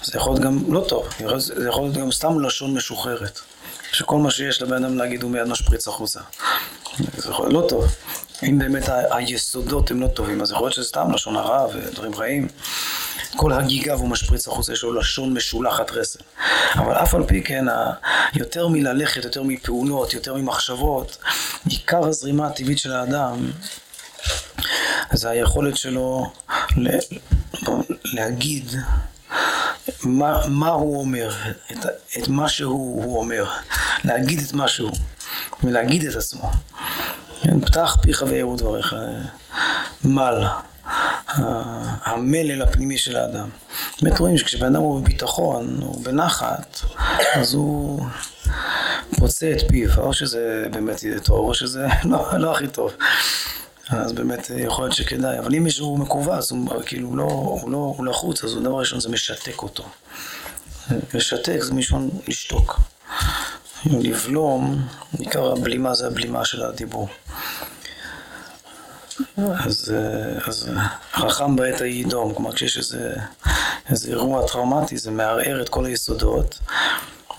זה 0.02 0.18
יכול 0.18 0.32
להיות 0.32 0.44
גם 0.44 0.74
לא 0.74 0.84
טוב, 0.88 1.08
זה 1.36 1.68
יכול 1.68 1.82
להיות 1.82 1.96
גם 1.96 2.12
סתם 2.12 2.40
לשון 2.40 2.74
משוחררת. 2.74 3.40
שכל 3.92 4.18
מה 4.18 4.30
שיש 4.30 4.62
לבן 4.62 4.84
אדם 4.84 4.98
להגיד 4.98 5.22
הוא 5.22 5.30
מיד 5.30 5.46
משפריץ 5.46 5.88
החוצה. 5.88 6.20
זה 7.16 7.30
יכול 7.30 7.48
להיות 7.48 7.62
לא 7.64 7.68
טוב. 7.68 7.84
אם 8.42 8.58
באמת 8.58 8.88
היסודות 9.10 9.90
הם 9.90 10.00
לא 10.00 10.06
טובים, 10.06 10.40
אז 10.40 10.50
יכול 10.50 10.64
להיות 10.64 10.74
שזה 10.74 10.84
סתם 10.84 11.12
לשון 11.14 11.36
הרע 11.36 11.66
ודברים 11.74 12.14
רעים. 12.14 12.48
כל 13.36 13.52
הגיגה 13.52 13.96
והוא 13.96 14.08
משפריץ 14.08 14.48
החוצה, 14.48 14.72
יש 14.72 14.82
לו 14.82 14.92
לשון 14.92 15.34
משולחת 15.34 15.90
רסן. 15.90 16.20
אבל 16.74 16.92
אף 16.92 17.14
על 17.14 17.26
פי 17.26 17.42
כן, 17.42 17.64
יותר 18.34 18.68
מללכת, 18.68 19.24
יותר 19.24 19.42
מפעולות, 19.42 20.14
יותר 20.14 20.34
ממחשבות, 20.34 21.18
עיקר 21.68 22.06
הזרימה 22.06 22.46
הטבעית 22.46 22.78
של 22.78 22.92
האדם 22.92 23.50
זה 25.12 25.30
היכולת 25.30 25.76
שלו 25.76 26.32
להגיד 28.04 28.74
מה, 30.02 30.48
מה 30.48 30.68
הוא 30.68 31.00
אומר, 31.00 31.30
את, 31.72 31.86
את 32.18 32.28
מה 32.28 32.48
שהוא 32.48 33.04
הוא 33.04 33.18
אומר, 33.18 33.50
להגיד 34.04 34.40
את 34.48 34.52
מה 34.52 34.68
שהוא, 34.68 34.92
ולהגיד 35.64 36.04
את 36.04 36.16
עצמו. 36.16 36.50
כן, 37.42 37.60
פתח 37.60 37.96
פיך 38.02 38.24
ויראו 38.28 38.56
דבריך, 38.56 38.94
מל, 40.04 40.44
המלל 42.04 42.62
הפנימי 42.62 42.98
של 42.98 43.16
האדם. 43.16 43.48
באמת 44.02 44.18
רואים 44.20 44.38
שכשבן 44.38 44.66
אדם 44.66 44.82
הוא 44.82 45.00
בביטחון, 45.00 45.78
הוא 45.82 46.04
בנחת, 46.04 46.80
אז 47.34 47.54
הוא 47.54 48.06
פוצה 49.18 49.52
את 49.52 49.68
פיו, 49.68 50.00
או 50.00 50.12
שזה 50.12 50.66
באמת 50.72 51.02
יהיה 51.02 51.20
טוב, 51.20 51.48
או 51.48 51.54
שזה 51.54 51.86
לא, 52.10 52.38
לא 52.38 52.52
הכי 52.52 52.66
טוב. 52.66 52.92
אז 53.88 54.12
באמת 54.12 54.50
יכול 54.56 54.84
להיות 54.84 54.96
שכדאי, 54.96 55.38
אבל 55.38 55.54
אם 55.54 55.64
מישהו 55.64 55.96
מכווץ, 55.96 56.52
הוא 56.52 56.82
כאילו 56.86 57.16
לא, 57.16 57.24
הוא 57.24 57.70
לא, 57.70 57.94
הוא 57.96 58.06
לחוץ, 58.06 58.44
אז 58.44 58.54
דבר 58.62 58.78
ראשון 58.78 59.00
זה 59.00 59.08
משתק 59.08 59.62
אותו. 59.62 59.84
לשתק 61.14 61.58
זה 61.62 61.74
מלשון 61.74 62.10
לשתוק. 62.28 62.80
לבלום, 63.86 64.86
עיקר 65.18 65.52
הבלימה 65.52 65.94
זה 65.94 66.06
הבלימה 66.06 66.44
של 66.44 66.62
הדיבור. 66.62 67.08
אז, 69.36 69.94
אז 70.46 70.70
חכם 71.12 71.56
בעת 71.56 71.80
ההיא 71.80 72.04
ידום, 72.06 72.34
כלומר 72.34 72.52
כשיש 72.52 72.78
איזה, 72.78 73.14
איזה 73.90 74.08
אירוע 74.08 74.46
טראומטי 74.46 74.96
זה 74.96 75.10
מערער 75.10 75.62
את 75.62 75.68
כל 75.68 75.84
היסודות 75.86 76.58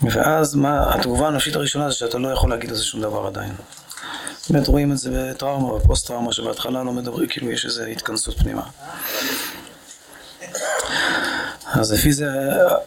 ואז 0.01 0.55
מה, 0.55 0.95
התגובה 0.95 1.27
הנפשית 1.27 1.55
הראשונה 1.55 1.89
זה 1.89 1.95
שאתה 1.95 2.17
לא 2.17 2.27
יכול 2.27 2.49
להגיד 2.49 2.69
על 2.69 2.75
זה 2.75 2.83
שום 2.83 3.01
דבר 3.01 3.27
עדיין. 3.27 3.53
באמת 4.49 4.67
רואים 4.67 4.91
את 4.91 4.97
זה 4.97 5.09
בטראומה, 5.13 5.79
בפוסט 5.79 6.07
טראומה, 6.07 6.33
שבהתחלה 6.33 6.83
לא 6.83 6.91
מדברים, 6.91 7.27
כאילו 7.27 7.51
יש 7.51 7.65
איזו 7.65 7.83
התכנסות 7.83 8.37
פנימה. 8.37 8.63
אז 11.65 11.93
לפי 11.93 12.13
זה 12.13 12.29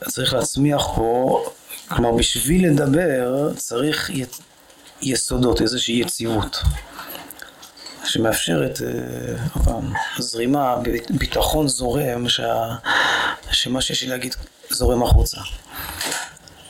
צריך 0.09 0.35
להצמיח 0.35 0.87
פה, 0.95 1.45
כלומר 1.89 2.13
בשביל 2.13 2.71
לדבר 2.71 3.53
צריך 3.57 4.11
יסודות, 5.03 5.61
איזושהי 5.61 6.01
יציבות. 6.01 6.63
שמאפשרת 8.05 8.81
אה, 8.83 9.79
זרימה, 10.19 10.77
ביטחון 11.11 11.69
זורם, 11.69 12.29
שה, 12.29 12.75
שמה 13.51 13.81
שיש 13.81 14.03
לי 14.03 14.09
להגיד 14.09 14.35
זורם 14.71 15.03
החוצה. 15.03 15.41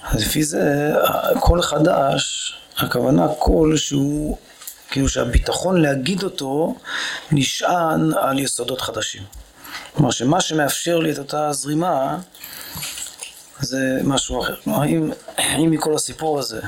אז 0.02 0.22
לפי 0.22 0.44
זה, 0.44 0.92
קול 1.40 1.62
חדש, 1.62 2.54
הכוונה 2.76 3.28
קול 3.38 3.76
שהוא, 3.76 4.36
כאילו 4.90 5.08
שהביטחון 5.08 5.82
להגיד 5.82 6.22
אותו 6.22 6.74
נשען 7.32 8.12
על 8.20 8.38
יסודות 8.38 8.80
חדשים. 8.80 9.22
כלומר 9.94 10.10
שמה 10.10 10.40
שמאפשר 10.40 10.98
לי 10.98 11.12
את 11.12 11.18
אותה 11.18 11.52
זרימה 11.52 12.18
זה 13.60 14.00
משהו 14.04 14.42
אחר. 14.42 14.56
כלומר 14.64 14.84
אם, 14.84 15.10
אם 15.38 15.70
מכל 15.70 15.94
הסיפור 15.94 16.38
הזה, 16.38 16.60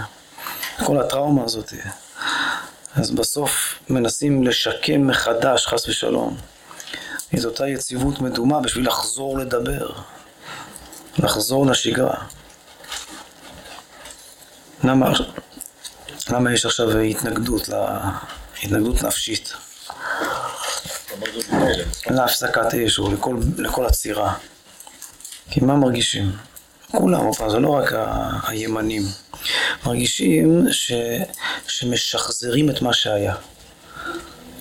כל 0.85 1.01
הטראומה 1.01 1.45
הזאת, 1.45 1.73
אז 2.97 3.11
בסוף 3.11 3.79
מנסים 3.91 4.45
לשקם 4.45 5.07
מחדש, 5.07 5.67
חס 5.67 5.89
ושלום, 5.89 6.37
את 7.35 7.45
אותה 7.45 7.69
יציבות 7.69 8.21
מדומה 8.21 8.61
בשביל 8.61 8.87
לחזור 8.87 9.39
לדבר, 9.39 9.91
לחזור 11.19 11.67
לשגרה. 11.67 12.25
למה, 14.85 15.13
למה 16.29 16.53
יש 16.53 16.67
עכשיו 16.67 16.99
התנגדות, 16.99 17.69
התנגדות 18.63 19.03
נפשית? 19.03 19.53
להפסקת 22.11 22.75
אש 22.75 22.99
או 22.99 23.13
לכל, 23.13 23.37
לכל 23.59 23.87
עצירה. 23.87 24.35
כי 25.51 25.61
מה 25.61 25.77
מרגישים? 25.77 26.37
כולם, 26.93 27.31
זה 27.51 27.59
לא 27.59 27.71
רק 27.71 27.93
הימנים. 28.47 29.03
מרגישים 29.87 30.67
ש, 30.71 30.93
שמשחזרים 31.69 32.71
את 32.71 32.83
מה 32.83 32.93
שהיה. 32.93 33.35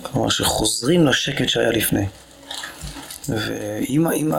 כלומר, 0.02 0.28
שחוזרים 0.28 1.06
לשקט 1.06 1.48
שהיה 1.48 1.70
לפני. 1.70 2.06
ואם 3.28 4.32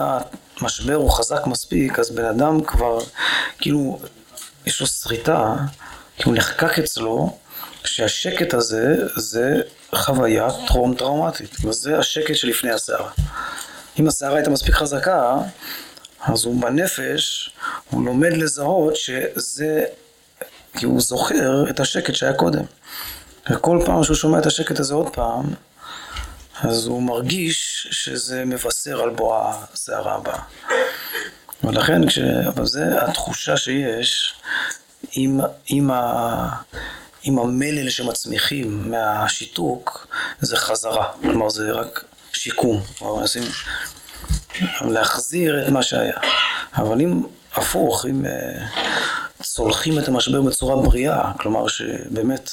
המשבר 0.60 0.94
הוא 0.94 1.10
חזק 1.10 1.46
מספיק, 1.46 1.98
אז 1.98 2.10
בן 2.10 2.24
אדם 2.24 2.60
כבר, 2.64 2.98
כאילו, 3.58 3.98
יש 4.66 4.80
לו 4.80 4.86
שריטה, 4.86 5.54
הוא 6.24 6.34
נחקק 6.34 6.78
אצלו, 6.78 7.38
שהשקט 7.84 8.54
הזה 8.54 8.96
זה 9.16 9.60
חוויה 9.94 10.48
טרום 10.66 10.94
טראומטית. 10.94 11.56
וזה 11.64 11.98
השקט 11.98 12.34
שלפני 12.34 12.70
הסערה. 12.70 13.10
אם 14.00 14.08
הסערה 14.08 14.36
הייתה 14.36 14.50
מספיק 14.50 14.74
חזקה, 14.74 15.36
אז 16.32 16.44
הוא 16.44 16.62
בנפש, 16.62 17.50
הוא 17.90 18.04
לומד 18.04 18.32
לזהות 18.32 18.96
שזה 18.96 19.84
כי 20.76 20.86
הוא 20.86 21.00
זוכר 21.00 21.70
את 21.70 21.80
השקט 21.80 22.14
שהיה 22.14 22.32
קודם. 22.32 22.64
וכל 23.50 23.82
פעם 23.86 24.04
שהוא 24.04 24.16
שומע 24.16 24.38
את 24.38 24.46
השקט 24.46 24.80
הזה 24.80 24.94
עוד 24.94 25.08
פעם, 25.08 25.44
אז 26.60 26.86
הוא 26.86 27.02
מרגיש 27.02 27.88
שזה 27.90 28.44
מבשר 28.44 29.02
על 29.02 29.10
בוא 29.10 29.36
הסערה 29.44 30.14
הבאה. 30.14 30.40
ולכן, 31.64 32.08
כש... 32.08 32.18
אבל 32.18 32.66
זה 32.66 33.02
התחושה 33.02 33.56
שיש 33.56 34.34
עם, 35.12 35.40
עם, 35.66 35.90
ה... 35.90 36.48
עם 37.22 37.38
המלל 37.38 37.90
שמצמיחים 37.90 38.90
מהשיתוק, 38.90 40.06
זה 40.40 40.56
חזרה. 40.56 41.12
כלומר, 41.20 41.48
זה 41.48 41.72
רק 41.72 42.04
שיקום. 42.32 42.82
כלומר, 42.98 43.20
מנסים 43.20 43.42
להחזיר 44.80 45.66
את 45.66 45.68
מה 45.68 45.82
שהיה. 45.82 46.16
אבל 46.76 47.00
אם 47.00 47.22
הפוך, 47.54 48.06
אם... 48.06 48.24
צולחים 49.42 49.98
את 49.98 50.08
המשבר 50.08 50.40
בצורה 50.40 50.76
בריאה, 50.76 51.32
כלומר 51.38 51.68
שבאמת 51.68 52.50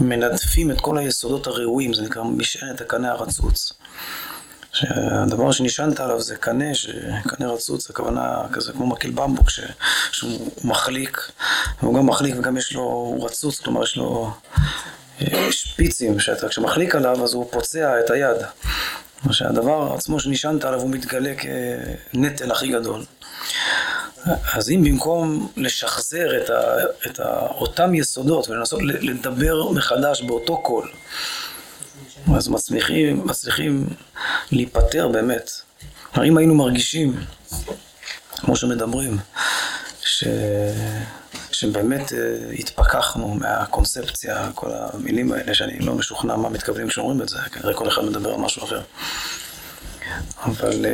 מנדפים 0.00 0.70
את 0.70 0.80
כל 0.80 0.98
היסודות 0.98 1.46
הראויים, 1.46 1.94
זה 1.94 2.02
נקרא 2.02 2.22
משענת 2.22 2.80
הקנה 2.80 3.10
הרצוץ. 3.10 3.72
שהדבר 4.72 5.52
שנשענת 5.52 6.00
עליו 6.00 6.20
זה 6.20 6.36
קנה, 6.36 6.64
קנה 7.28 7.48
רצוץ, 7.48 7.90
הכוונה 7.90 8.42
כזה 8.52 8.72
כמו 8.72 8.86
מקל 8.86 9.10
במבוק 9.10 9.50
ש, 9.50 9.60
שהוא 10.12 10.50
מחליק, 10.64 11.30
והוא 11.82 11.94
גם 11.94 12.06
מחליק 12.06 12.34
וגם 12.38 12.56
יש 12.56 12.72
לו 12.72 13.18
רצוץ, 13.22 13.60
כלומר 13.60 13.82
יש 13.82 13.96
לו 13.96 14.30
אה, 15.20 15.52
שפיצים, 15.52 16.20
שאתה 16.20 16.48
כשמחליק 16.48 16.94
עליו 16.94 17.24
אז 17.24 17.34
הוא 17.34 17.48
פוצע 17.50 18.00
את 18.00 18.10
היד. 18.10 18.36
שהדבר 19.30 19.92
עצמו 19.94 20.20
שנשענת 20.20 20.64
עליו 20.64 20.80
הוא 20.80 20.90
מתגלה 20.90 21.34
כנטל 21.34 22.50
הכי 22.50 22.68
גדול. 22.68 23.04
אז 24.54 24.70
אם 24.70 24.84
במקום 24.84 25.48
לשחזר 25.56 26.42
את, 26.42 26.50
ה, 26.50 26.62
את 27.06 27.20
ה, 27.20 27.46
אותם 27.50 27.94
יסודות 27.94 28.48
ולנסות 28.48 28.80
לדבר 28.82 29.70
מחדש 29.70 30.22
באותו 30.22 30.56
קול, 30.62 30.90
אז 32.36 32.48
מצליחים, 32.48 33.26
מצליחים 33.26 33.86
להיפטר 34.52 35.08
באמת. 35.08 35.50
אם 36.24 36.36
היינו 36.38 36.54
מרגישים, 36.54 37.16
כמו 38.40 38.56
שמדברים, 38.56 39.18
ש... 40.00 40.24
שבאמת 41.52 42.12
אה, 42.12 42.18
התפכחנו 42.58 43.34
מהקונספציה, 43.34 44.50
כל 44.54 44.70
המילים 44.72 45.32
האלה, 45.32 45.54
שאני 45.54 45.78
לא 45.78 45.94
משוכנע 45.94 46.36
מה 46.36 46.48
מתכוונים 46.48 46.88
כשאומרים 46.88 47.22
את 47.22 47.28
זה, 47.28 47.38
כנראה 47.52 47.74
כל 47.74 47.88
אחד 47.88 48.04
מדבר 48.04 48.34
על 48.34 48.40
משהו 48.40 48.64
אחר. 48.64 48.80
אבל... 50.42 50.86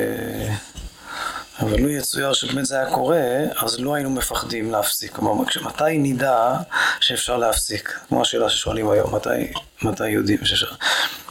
אבל 1.61 1.81
לו 1.81 1.89
יצויר 1.89 2.33
שבאמת 2.33 2.67
זה 2.67 2.77
היה 2.77 2.91
קורה, 2.91 3.23
אז 3.57 3.81
לא 3.81 3.95
היינו 3.95 4.11
מפחדים 4.11 4.71
להפסיק. 4.71 5.13
כלומר, 5.13 5.45
מתי 5.63 5.99
נדע 5.99 6.57
שאפשר 7.01 7.37
להפסיק? 7.37 8.01
כמו 8.09 8.23
השאלה 8.23 8.51
ששואלים 8.51 8.91
היום, 8.91 9.15
מתי, 9.15 9.53
מתי 9.83 10.09
יודעים 10.09 10.45
שאפשר... 10.45 10.67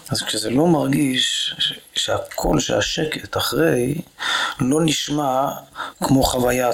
אז 0.10 0.22
כשזה 0.22 0.50
לא 0.50 0.68
מרגיש 0.68 1.56
שהקול, 1.96 2.60
שהשקט 2.60 3.38
אחרי, 3.38 4.01
לא 4.60 4.80
נשמע 4.86 5.50
כמו 6.03 6.24
חוויה 6.24 6.70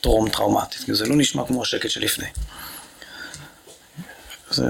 טרום 0.00 0.28
טראומטית, 0.28 0.80
זה 0.88 1.06
לא 1.06 1.16
נשמע 1.16 1.46
כמו 1.46 1.62
השקט 1.62 1.90
שלפני. 1.90 2.26
זה, 4.50 4.64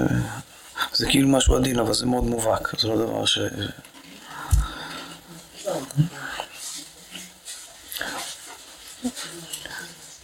זה 0.93 1.05
כאילו 1.09 1.27
משהו 1.27 1.55
עדין, 1.55 1.79
אבל 1.79 1.93
זה 1.93 2.05
מאוד 2.05 2.23
מובהק, 2.23 2.79
זה 2.79 2.87
לא 2.87 2.97
דבר 2.97 3.25
ש... 3.25 3.39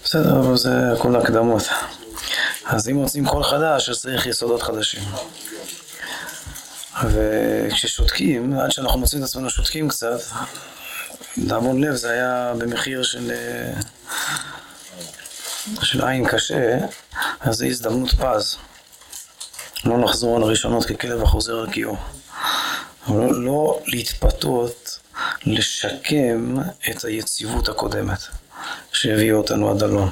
בסדר, 0.04 0.40
אבל 0.40 0.58
זה 0.58 0.94
הכל 0.94 1.16
הקדמות. 1.16 1.64
אז 2.66 2.90
אם 2.90 2.96
רוצים 2.96 3.28
קול 3.28 3.44
חדש, 3.44 3.90
אז 3.90 4.00
צריך 4.00 4.26
יסודות 4.26 4.62
חדשים. 4.62 5.04
וכששותקים, 7.04 8.60
עד 8.60 8.72
שאנחנו 8.72 9.00
מוצאים 9.00 9.22
את 9.22 9.28
עצמנו 9.28 9.50
שותקים 9.50 9.90
קצת, 9.90 10.20
לדאבון 11.38 11.84
לב 11.84 11.96
זה 11.96 12.12
היה 12.12 12.54
במחיר 12.58 13.04
של, 13.04 13.32
של 15.82 16.06
עין 16.06 16.28
קשה, 16.28 16.78
אז 17.40 17.56
זו 17.56 17.66
הזדמנות 17.66 18.10
פז. 18.14 18.58
לא 19.86 20.02
לחזור 20.02 20.38
על 20.38 20.44
הראשונות 20.44 20.86
ככלב 20.86 21.22
החוזר 21.22 21.60
על 21.60 21.72
קיאו. 21.72 21.96
לא, 23.08 23.44
לא 23.44 23.80
להתפתות, 23.86 25.00
לשקם 25.46 26.56
את 26.90 27.04
היציבות 27.04 27.70
הקודמת. 27.70 28.20
שהביאו 28.92 29.38
אותנו 29.38 29.72
עד 29.72 29.84
הלום. 29.84 30.10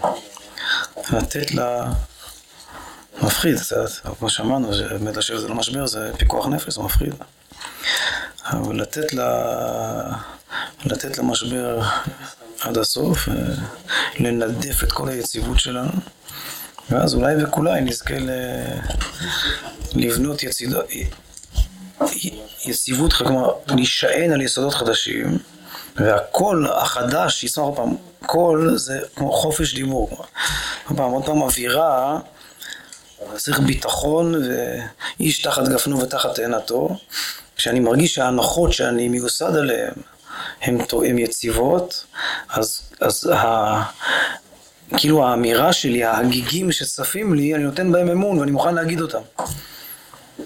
לתת 1.13 1.51
לה... 1.51 1.93
מפחיד 3.21 3.59
קצת, 3.59 3.89
כמו 4.19 4.29
שאמרנו, 4.29 4.73
שבאמת 4.73 5.17
לשבת 5.17 5.43
על 5.43 5.51
המשבר 5.51 5.87
זה 5.87 6.11
פיקוח 6.17 6.47
נפש, 6.47 6.73
זה 6.73 6.81
מפחיד. 6.81 7.13
אבל 8.45 8.81
לתת 8.81 9.13
לה... 9.13 10.13
לתת 10.85 11.17
למשבר 11.17 11.81
עד 12.61 12.77
הסוף, 12.77 13.29
אה, 13.29 13.33
לנדף 14.19 14.83
את 14.83 14.91
כל 14.91 15.09
היציבות 15.09 15.59
שלנו, 15.59 15.91
ואז 16.89 17.13
אולי 17.13 17.43
וכולי 17.43 17.81
נזכה 17.81 18.17
ל... 18.19 18.29
לבנות 19.95 20.43
יציבות, 22.65 23.13
כלומר, 23.13 23.51
להישען 23.67 24.31
על 24.31 24.41
יסודות 24.41 24.73
חדשים, 24.73 25.37
והקול 25.97 26.67
החדש, 26.67 27.43
יצמח 27.43 27.65
פעם, 27.75 27.95
קול 28.25 28.77
זה 28.77 28.99
כמו 29.15 29.31
חופש 29.31 29.75
דיבור. 29.75 30.09
עוד 30.87 30.97
פעם, 30.97 31.11
עוד 31.11 31.25
פעם 31.25 31.41
אווירה, 31.41 32.19
צריך 33.35 33.59
ביטחון 33.59 34.35
ואיש 34.35 35.41
תחת 35.41 35.67
גפנו 35.67 35.99
ותחת 35.99 36.35
תאנתו. 36.35 36.89
כשאני 37.55 37.79
מרגיש 37.79 38.15
שההנחות 38.15 38.73
שאני 38.73 39.07
מיוסד 39.09 39.55
עליהן 39.55 39.93
הן 40.61 41.17
יציבות, 41.17 42.05
אז, 42.49 42.81
אז 43.01 43.29
ה... 43.33 43.83
כאילו 44.97 45.27
האמירה 45.27 45.73
שלי, 45.73 46.03
ההגיגים 46.03 46.71
שצפים 46.71 47.33
לי, 47.33 47.55
אני 47.55 47.63
נותן 47.63 47.91
בהם 47.91 48.09
אמון 48.09 48.39
ואני 48.39 48.51
מוכן 48.51 48.75
להגיד 48.75 49.01
אותם. 49.01 49.21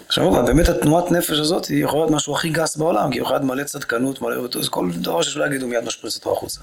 עכשיו, 0.08 0.46
באמת 0.46 0.70
התנועת 0.70 1.12
נפש 1.12 1.40
הזאת 1.40 1.66
היא 1.66 1.84
יכולה 1.84 2.02
להיות 2.02 2.16
משהו 2.16 2.36
הכי 2.36 2.50
גס 2.50 2.76
בעולם, 2.76 3.12
כי 3.12 3.18
היא 3.18 3.22
יכולה 3.22 3.40
להיות 3.40 3.52
מלא 3.52 3.64
צדקנות, 3.64 4.22
מלא... 4.22 4.36
אז 4.60 4.70
כל 4.70 4.90
דבר 4.94 5.22
שיש 5.22 5.38
להגיד 5.38 5.62
הוא 5.62 5.70
מיד 5.70 5.84
משפריץ 5.84 6.16
אותו 6.16 6.32
החוצה. 6.32 6.62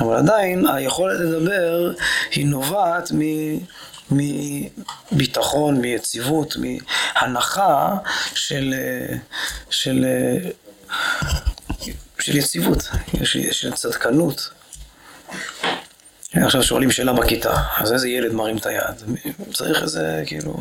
אבל 0.00 0.16
עדיין 0.16 0.66
היכולת 0.68 1.20
לדבר 1.20 1.92
היא 2.30 2.46
נובעת 2.46 3.10
מביטחון, 5.12 5.80
מיציבות, 5.80 6.56
מהנחה 6.56 7.96
של, 8.34 8.74
של, 9.70 10.04
של 12.18 12.36
יציבות, 12.36 12.88
של, 13.24 13.52
של 13.52 13.72
צדקנות. 13.72 14.50
עכשיו 16.34 16.62
שואלים 16.62 16.90
שאלה 16.90 17.12
בכיתה, 17.12 17.54
אז 17.76 17.92
איזה 17.92 18.08
ילד 18.08 18.32
מרים 18.32 18.56
את 18.56 18.66
היד? 18.66 19.02
צריך 19.52 19.82
איזה, 19.82 20.22
כאילו... 20.26 20.56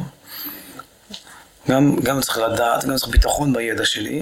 גם, 1.70 1.96
גם 2.04 2.22
צריך 2.22 2.38
לדעת, 2.38 2.86
גם 2.86 2.96
צריך 2.96 3.12
ביטחון 3.12 3.54
בידע 3.54 3.86
שלי, 3.86 4.22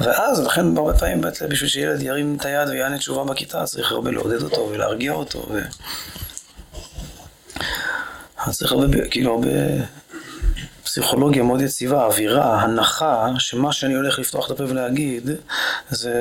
ואז 0.00 0.40
לכן 0.40 0.76
הרבה 0.76 0.98
פעמים 0.98 1.20
בשביל 1.48 1.70
שילד 1.70 2.02
ירים 2.02 2.36
את 2.40 2.44
היד 2.44 2.68
ויענה 2.68 2.98
תשובה 2.98 3.24
בכיתה, 3.24 3.64
צריך 3.64 3.92
הרבה 3.92 4.10
לעודד 4.10 4.42
אותו 4.42 4.68
ולהרגיע 4.72 5.12
אותו. 5.12 5.46
ו... 5.50 5.60
אז 8.38 8.58
צריך 8.58 8.72
הרבה, 8.72 9.08
כאילו 9.10 9.32
הרבה 9.34 9.48
פסיכולוגיה 10.84 11.42
מאוד 11.42 11.60
יציבה, 11.60 12.04
אווירה, 12.04 12.60
הנחה, 12.60 13.28
שמה 13.38 13.72
שאני 13.72 13.94
הולך 13.94 14.18
לפתוח 14.18 14.46
את 14.46 14.50
הפה 14.50 14.64
ולהגיד, 14.64 15.30
זה 15.90 16.14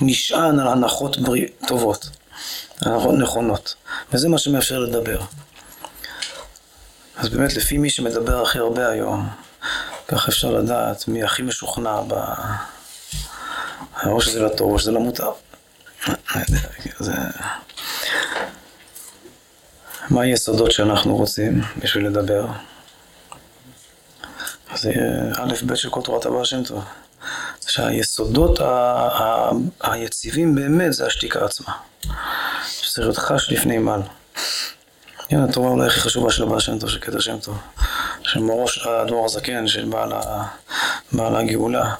נשען 0.00 0.60
על 0.60 0.68
הנחות 0.68 1.18
בריא, 1.18 1.46
טובות, 1.66 2.10
הנחות 2.80 3.14
נכונות, 3.14 3.74
וזה 4.12 4.28
מה 4.28 4.38
שמאפשר 4.38 4.78
לדבר. 4.78 5.20
אז 7.16 7.28
באמת 7.28 7.56
לפי 7.56 7.78
מי 7.78 7.90
שמדבר 7.90 8.42
הכי 8.42 8.58
הרבה 8.58 8.88
היום, 8.88 9.28
ככה 10.10 10.28
אפשר 10.28 10.50
לדעת 10.50 11.08
מי 11.08 11.22
הכי 11.22 11.42
משוכנע 11.42 12.00
ב... 12.08 12.14
או 14.06 14.20
שזה 14.20 14.42
לטוב 14.42 14.72
או 14.72 14.78
שזה 14.78 14.92
למוטב. 14.92 15.32
זה... 16.98 17.12
מה 20.10 20.22
היסודות 20.22 20.72
שאנחנו 20.72 21.16
רוצים 21.16 21.60
בשביל 21.78 22.06
לדבר? 22.06 22.46
זה 24.74 24.92
א' 25.36 25.54
ב' 25.66 25.74
של 25.74 25.90
כל 25.90 26.00
תורת 26.02 26.26
הבא 26.26 26.44
שם 26.44 26.64
טוב. 26.64 26.84
שהיסודות 27.66 28.60
היציבים 29.80 30.54
באמת 30.54 30.92
זה 30.92 31.06
השתיקה 31.06 31.44
עצמה. 31.44 31.72
שזה 32.62 33.02
להיות 33.02 33.18
חש 33.18 33.52
לפני 33.52 33.78
מעל. 33.78 34.02
כן, 35.30 35.40
התורה 35.40 35.70
אולי 35.70 35.86
הכי 35.86 36.00
חשובה 36.00 36.30
של 36.30 36.42
הבעל 36.42 36.60
שם 36.60 36.78
טוב, 36.78 36.90
של 36.90 36.98
קטע 36.98 37.20
שם 37.20 37.38
טוב. 37.38 37.58
של 38.22 38.40
מראש 38.40 38.86
הדור 38.86 39.24
הזקן, 39.24 39.68
של 39.68 39.84
בעל, 39.84 40.12
ה... 40.12 40.44
בעל 41.12 41.36
הגאולה. 41.36 41.94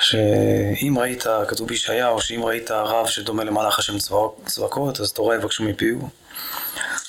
שאם 0.00 0.98
ראית, 0.98 1.24
כתוב 1.48 1.68
בישעיהו, 1.68 2.20
שאם 2.20 2.44
ראית 2.44 2.70
רב 2.70 3.06
שדומה 3.06 3.44
למלאך 3.44 3.78
השם 3.78 3.98
צבקות, 4.46 5.00
אז 5.00 5.12
תורה 5.12 5.34
יבקשו 5.34 5.64
מפיהו. 5.64 6.08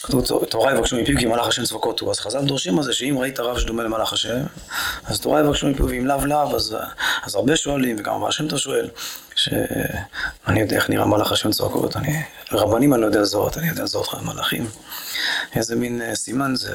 כתוב 0.10 0.46
תורה 0.46 0.72
יבקשו 0.72 1.02
מפיהו 1.02 1.20
כי 1.20 1.26
מלאך 1.26 1.48
השם 1.48 1.64
צבקות 1.64 2.00
הוא. 2.00 2.12
אז 2.12 2.20
חז"ל 2.20 2.46
דורשים 2.46 2.78
על 2.78 2.84
זה 2.84 2.94
שאם 2.94 3.16
ראית 3.20 3.40
רב 3.40 3.60
שדומה 3.60 3.84
למלאך 3.84 4.14
השם, 4.14 4.40
אז 5.06 5.20
תורה 5.20 5.40
יבקשו 5.40 5.68
מפיהו, 5.68 5.90
ואם 5.90 6.08
לאו 6.08 6.26
לאו, 6.26 6.56
אז, 6.56 6.76
אז 7.24 7.36
הרבה 7.36 7.56
שואלים, 7.56 7.96
וגם 8.00 8.14
הבעל 8.14 8.32
שם 8.32 8.48
טוב 8.48 8.60
שואל, 8.60 8.90
שאני 9.36 10.60
יודע 10.60 10.76
איך 10.76 10.90
נראה 10.90 11.06
מלאך 11.06 11.32
השם 11.32 11.52
צבקות, 11.52 11.96
אני, 11.96 12.24
רבנים 12.52 12.94
אני 12.94 13.02
לא 13.02 13.06
יודע 13.06 13.20
לזהות, 13.20 13.58
אני 13.58 13.68
יודע 13.68 13.84
לזהות 13.84 14.14
מלאכים. 14.22 14.68
איזה 15.56 15.76
מין 15.76 16.02
uh, 16.02 16.16
סימן 16.16 16.56
זה, 16.56 16.74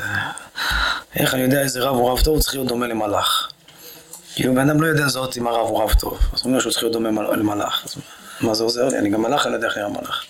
איך 1.16 1.34
אני 1.34 1.42
יודע 1.42 1.60
איזה 1.60 1.80
רב 1.80 1.96
הוא 1.96 2.10
רב 2.10 2.20
טוב, 2.20 2.34
הוא 2.34 2.42
צריך 2.42 2.54
להיות 2.54 2.68
דומה 2.68 2.86
למלאך. 2.86 3.48
כאילו 4.34 4.54
בן 4.54 4.70
אדם 4.70 4.82
לא 4.82 4.86
יודע 4.86 5.08
זאת 5.08 5.36
אם 5.36 5.46
הרב 5.46 5.66
הוא 5.68 5.82
רב 5.82 5.92
טוב, 5.92 6.18
אז 6.32 6.44
אומרים 6.44 6.60
שהוא 6.60 6.72
צריך 6.72 6.82
להיות 6.82 6.92
דומה 6.92 7.22
למלאך. 7.36 7.82
אז 7.84 7.94
מה 8.40 8.54
זה 8.54 8.64
עוזר 8.64 8.88
לי? 8.88 8.98
אני 8.98 9.10
גם 9.10 9.22
מלאך, 9.22 9.46
אני 9.46 9.52
לא 9.52 9.56
יודע 9.56 9.68
איך 9.68 9.76
נראה 9.76 9.88
מלאך. 9.88 10.24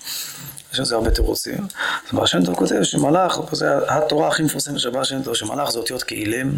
יש 0.75 0.81
לזה 0.81 0.95
הרבה 0.95 1.11
תירוצים. 1.11 1.67
אז 2.07 2.13
בר 2.13 2.27
שם 2.27 2.45
טוב 2.45 2.55
כותב 2.55 2.83
שמלאך, 2.83 3.39
זה 3.53 3.79
התורה 3.89 4.29
הכי 4.29 4.43
מפורסמת 4.43 4.81
של 4.81 4.91
בר 4.91 5.05
שם 5.05 5.23
טוב, 5.23 5.35
שמלאך 5.35 5.71
זה 5.71 5.79
אותיות 5.79 6.03
כאילם, 6.03 6.53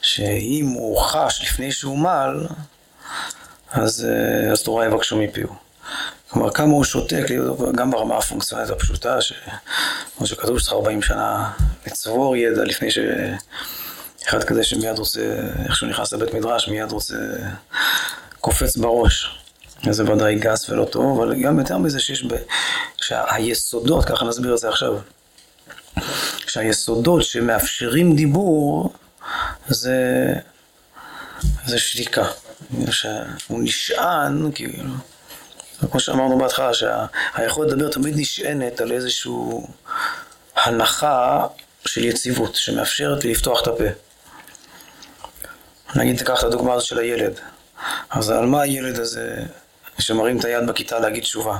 שאם 0.00 0.66
הוא 0.66 1.00
חש 1.00 1.42
לפני 1.42 1.72
שהוא 1.72 1.98
מל, 1.98 2.46
אז, 3.70 4.08
אה, 4.08 4.52
אז 4.52 4.62
תורה 4.62 4.86
יבקשו 4.86 5.16
מפיהו. 5.16 5.54
כלומר, 6.30 6.50
כמה 6.50 6.72
הוא 6.72 6.84
שותק, 6.84 7.24
גם 7.74 7.90
ברמה 7.90 8.18
הפונקציונלית 8.18 8.70
הפשוטה, 8.70 9.18
כמו 10.16 10.26
שכתוב 10.26 10.58
שצריך 10.58 10.72
40 10.72 11.02
שנה 11.02 11.50
לצבור 11.86 12.36
ידע 12.36 12.64
לפני 12.64 12.90
ש... 12.90 12.98
אחד 14.28 14.44
כזה 14.44 14.64
שמיד 14.64 14.98
רוצה, 14.98 15.20
איך 15.64 15.76
שהוא 15.76 15.88
נכנס 15.88 16.12
לבית 16.12 16.34
מדרש, 16.34 16.68
מיד 16.68 16.92
רוצה, 16.92 17.14
קופץ 18.40 18.76
בראש. 18.76 19.35
זה 19.90 20.12
ודאי 20.12 20.34
גס 20.34 20.70
ולא 20.70 20.84
טוב, 20.84 21.20
אבל 21.20 21.42
גם 21.42 21.58
יותר 21.58 21.78
מזה 21.78 22.00
שיש 22.00 22.24
ב... 22.24 22.34
שהיסודות, 22.96 24.04
ככה 24.04 24.24
נסביר 24.24 24.54
את 24.54 24.58
זה 24.58 24.68
עכשיו, 24.68 24.98
שהיסודות 26.46 27.22
שמאפשרים 27.24 28.16
דיבור 28.16 28.92
זה, 29.68 30.32
זה 31.66 31.78
שתיקה. 31.78 32.24
שהוא 32.90 33.60
נשען, 33.62 34.50
כאילו, 34.54 34.84
כמו 35.90 36.00
שאמרנו 36.00 36.38
בהתחלה, 36.38 36.70
שהיכולת 36.74 37.72
לדבר 37.72 37.90
תמיד 37.90 38.14
נשענת 38.16 38.80
על 38.80 38.92
איזושהי 38.92 39.32
הנחה 40.56 41.46
של 41.86 42.04
יציבות, 42.04 42.54
שמאפשרת 42.54 43.24
לי 43.24 43.30
לפתוח 43.30 43.62
את 43.62 43.66
הפה. 43.66 43.84
נגיד, 45.96 46.18
תיקח 46.18 46.38
את 46.38 46.44
הדוגמה 46.44 46.74
הזאת 46.74 46.86
של 46.86 46.98
הילד. 46.98 47.40
אז 48.10 48.30
על 48.30 48.46
מה 48.46 48.60
הילד 48.60 48.98
הזה 48.98 49.42
שמרים 49.98 50.38
את 50.38 50.44
היד 50.44 50.66
בכיתה 50.66 50.98
להגיד 50.98 51.22
תשובה? 51.22 51.58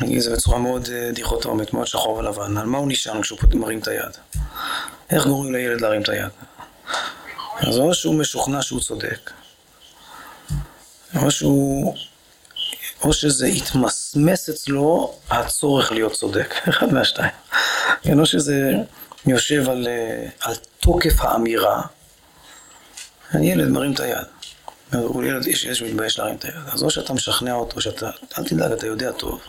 נגיד 0.00 0.20
זה 0.20 0.32
בצורה 0.32 0.58
מאוד 0.58 0.88
אה, 0.92 1.10
דיכוטומית, 1.12 1.72
מאוד 1.72 1.86
שחור 1.86 2.16
ולבן. 2.16 2.56
על 2.56 2.66
מה 2.66 2.78
הוא 2.78 2.88
נשען 2.88 3.22
כשהוא 3.22 3.38
מרים 3.54 3.78
את 3.78 3.88
היד? 3.88 4.16
איך 5.10 5.26
גורמים 5.26 5.52
לילד 5.52 5.80
להרים 5.80 6.02
את 6.02 6.08
היד? 6.08 6.30
אז 7.60 7.78
או 7.78 7.94
שהוא 7.94 8.14
משוכנע 8.14 8.62
שהוא 8.62 8.80
צודק, 8.80 9.30
או 11.22 11.30
שהוא 11.30 11.96
או 13.02 13.12
שזה 13.12 13.46
התמסמס 13.46 14.48
אצלו 14.48 15.14
הצורך 15.30 15.92
להיות 15.92 16.12
צודק, 16.12 16.54
אחד 16.70 16.92
מהשתיים. 16.92 17.30
כן, 18.02 18.20
או 18.20 18.26
שזה 18.26 18.72
יושב 19.26 19.68
על, 19.68 19.88
אה, 19.88 20.28
על 20.40 20.54
תוקף 20.80 21.20
האמירה, 21.20 21.82
ילד 23.42 23.68
מרים 23.68 23.92
את 23.92 24.00
היד. 24.00 24.26
הוא 24.92 25.24
ילד 25.24 25.46
איש 25.46 25.64
יש 25.64 25.82
מתבייש 25.82 26.18
להרים 26.18 26.36
את 26.36 26.44
היד. 26.44 26.54
אז 26.72 26.82
או 26.82 26.90
שאתה 26.90 27.12
משכנע 27.12 27.52
אותו, 27.52 27.80
שאתה, 27.80 28.10
אל 28.38 28.44
תדאג, 28.44 28.72
אתה 28.72 28.86
יודע 28.86 29.12
טוב. 29.12 29.40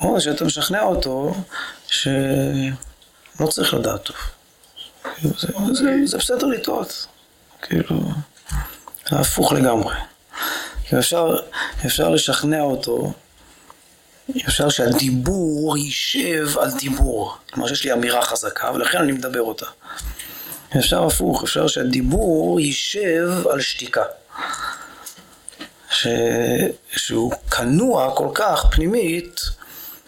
או 0.00 0.20
שאתה 0.20 0.44
משכנע 0.44 0.82
אותו 0.82 1.34
שלא 1.86 3.46
צריך 3.48 3.74
לדעת 3.74 4.02
טוב. 4.02 4.16
זה, 5.38 5.48
זה, 6.04 6.18
בסדר 6.18 6.46
לטעות. 6.46 7.06
כאילו, 7.62 8.00
זה 9.10 9.16
הפוך 9.16 9.52
לגמרי. 9.52 9.94
אפשר, 10.98 11.36
אפשר 11.86 12.08
לשכנע 12.08 12.60
אותו, 12.60 13.12
אפשר 14.48 14.68
שהדיבור 14.68 15.76
יישב 15.76 16.58
על 16.58 16.70
דיבור. 16.78 17.36
כלומר 17.52 17.68
שיש 17.68 17.84
לי 17.84 17.92
אמירה 17.92 18.22
חזקה, 18.22 18.70
ולכן 18.74 18.98
אני 18.98 19.12
מדבר 19.12 19.42
אותה. 19.42 19.66
אפשר 20.78 21.04
הפוך, 21.04 21.44
אפשר 21.44 21.66
שהדיבור 21.66 22.60
יישב 22.60 23.30
על 23.50 23.60
שתיקה. 23.60 24.02
ש... 25.90 26.06
שהוא 26.96 27.32
כנוע 27.50 28.16
כל 28.16 28.28
כך 28.34 28.64
פנימית, 28.70 29.40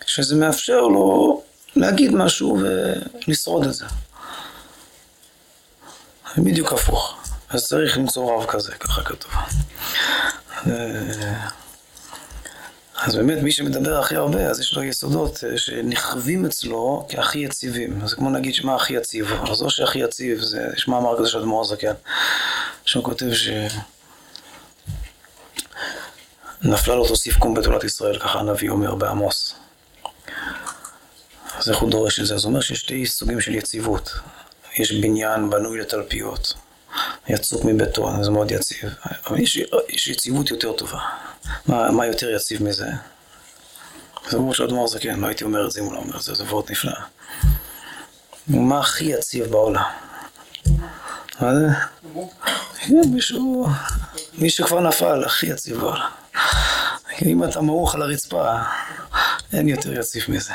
שזה 0.07 0.37
מאפשר 0.37 0.81
לו 0.81 1.43
להגיד 1.77 2.15
משהו 2.15 2.59
ולשרוד 3.27 3.65
את 3.65 3.75
זה. 3.75 3.85
בדיוק 6.39 6.73
הפוך. 6.73 7.19
אז 7.51 7.67
צריך 7.67 7.99
למצוא 7.99 8.33
רב 8.33 8.47
כזה, 8.47 8.73
ככה 8.73 9.03
כתוב. 9.03 9.33
אז 13.03 13.17
באמת 13.17 13.43
מי 13.43 13.53
שמדבר 13.53 13.99
הכי 13.99 14.17
הרבה, 14.17 14.47
אז 14.47 14.61
יש 14.61 14.77
לו 14.77 14.83
יסודות 14.83 15.45
אה, 15.45 15.59
שנכווים 15.59 16.47
אצלו 16.47 17.07
כהכי 17.09 17.39
יציבים. 17.39 18.07
זה 18.07 18.17
כמו 18.17 18.31
נגיד 18.31 18.55
שמה 18.55 18.75
הכי 18.75 18.95
יציב. 18.95 19.33
אז 19.51 19.63
או 19.63 19.71
שהכי 19.71 19.99
יציב, 19.99 20.41
זה, 20.41 20.67
יש 20.77 20.89
מאמר 20.89 21.19
כזה 21.19 21.29
של 21.29 21.39
אדמו"ר 21.39 21.65
זקן, 21.65 21.93
שהוא 22.85 23.05
כותב 23.05 23.33
ש... 23.33 23.49
נפלה 26.65 26.95
לו 26.95 27.09
תוסיף 27.09 27.37
קום 27.39 27.55
בתולת 27.55 27.85
ישראל, 27.85 28.19
ככה 28.19 28.39
הנביא 28.39 28.71
אומר 28.71 28.95
בעמוס. 28.95 29.55
אז 31.59 31.71
איך 31.71 31.79
הוא 31.79 31.91
דורש 31.91 32.21
את 32.21 32.27
זה? 32.27 32.35
אז 32.35 32.45
הוא 32.45 32.51
אומר 32.51 32.61
שיש 32.61 32.81
שתי 32.81 33.07
סוגים 33.07 33.41
של 33.41 33.55
יציבות. 33.55 34.11
יש 34.79 34.93
בניין 34.93 35.51
בנוי 35.51 35.81
לתלפיות, 35.81 36.55
יצוק 37.29 37.65
מבטון, 37.65 38.25
זה 38.25 38.31
מאוד 38.31 38.51
יציב. 38.51 38.95
אבל 39.27 39.41
יש, 39.41 39.57
יש 39.89 40.07
יציבות 40.09 40.51
יותר 40.51 40.73
טובה. 40.73 40.99
מה, 41.67 41.91
מה 41.91 42.07
יותר 42.07 42.31
יציב 42.31 42.63
מזה? 42.63 42.87
זה 44.29 44.37
ברור 44.37 44.55
שאדמו"ר 44.55 44.89
זה 44.89 44.99
כן, 44.99 45.21
לא 45.21 45.27
הייתי 45.27 45.45
אומר 45.45 45.67
את 45.67 45.71
זה 45.71 45.81
אם 45.81 45.85
הוא 45.85 45.95
לא 45.95 45.99
אומר 45.99 46.17
את 46.17 46.23
זה, 46.23 46.35
זה 46.35 46.45
וורט 46.45 46.71
נפלא. 46.71 46.93
מה 48.49 48.81
הכי 48.81 49.05
יציב 49.05 49.47
בעולם? 49.47 49.83
מה 51.43 51.55
זה? 51.55 51.69
מישהו, 53.07 53.67
מי 54.39 54.51
שכבר 54.51 54.81
נפל, 54.81 55.25
הכי 55.25 55.47
יציב 55.47 55.81
בעולם. 55.81 56.11
אם 57.23 57.45
אתה 57.45 57.61
מרוך 57.61 57.95
על 57.95 58.03
הרצפה, 58.03 58.53
אין 59.53 59.69
יותר 59.69 59.93
יציב 59.93 60.25
מזה. 60.29 60.53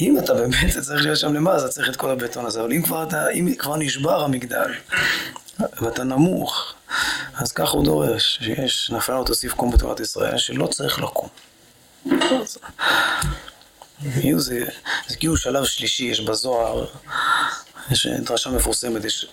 אם 0.00 0.18
אתה 0.18 0.34
באמת 0.34 0.78
צריך 0.78 1.02
להיות 1.02 1.18
שם 1.18 1.34
למעלה, 1.34 1.56
אז 1.56 1.70
צריך 1.70 1.88
את 1.88 1.96
כל 1.96 2.10
הבטון 2.10 2.46
הזה. 2.46 2.60
אבל 2.60 2.72
אם 2.72 2.82
כבר, 2.82 3.02
אתה, 3.02 3.30
אם 3.30 3.54
כבר 3.58 3.76
נשבר 3.76 4.24
המגדל, 4.24 4.74
ואתה 5.80 6.04
נמוך, 6.04 6.74
אז 7.34 7.52
ככה 7.52 7.70
הוא 7.70 7.84
דורש, 7.84 8.38
שיש, 8.42 8.90
נפל 8.90 9.12
לו 9.12 9.24
תוסיף 9.24 9.52
קום 9.52 9.70
בתורת 9.70 10.00
ישראל, 10.00 10.38
שלא 10.38 10.66
צריך 10.66 10.98
לקום. 10.98 11.28
זה, 14.36 14.64
זה 15.08 15.16
כאילו 15.16 15.36
שלב 15.36 15.64
שלישי, 15.64 16.04
יש 16.04 16.20
בזוהר, 16.20 16.86
יש 17.90 18.06
דרשה 18.06 18.50
מפורסמת, 18.50 19.04
יש, 19.04 19.26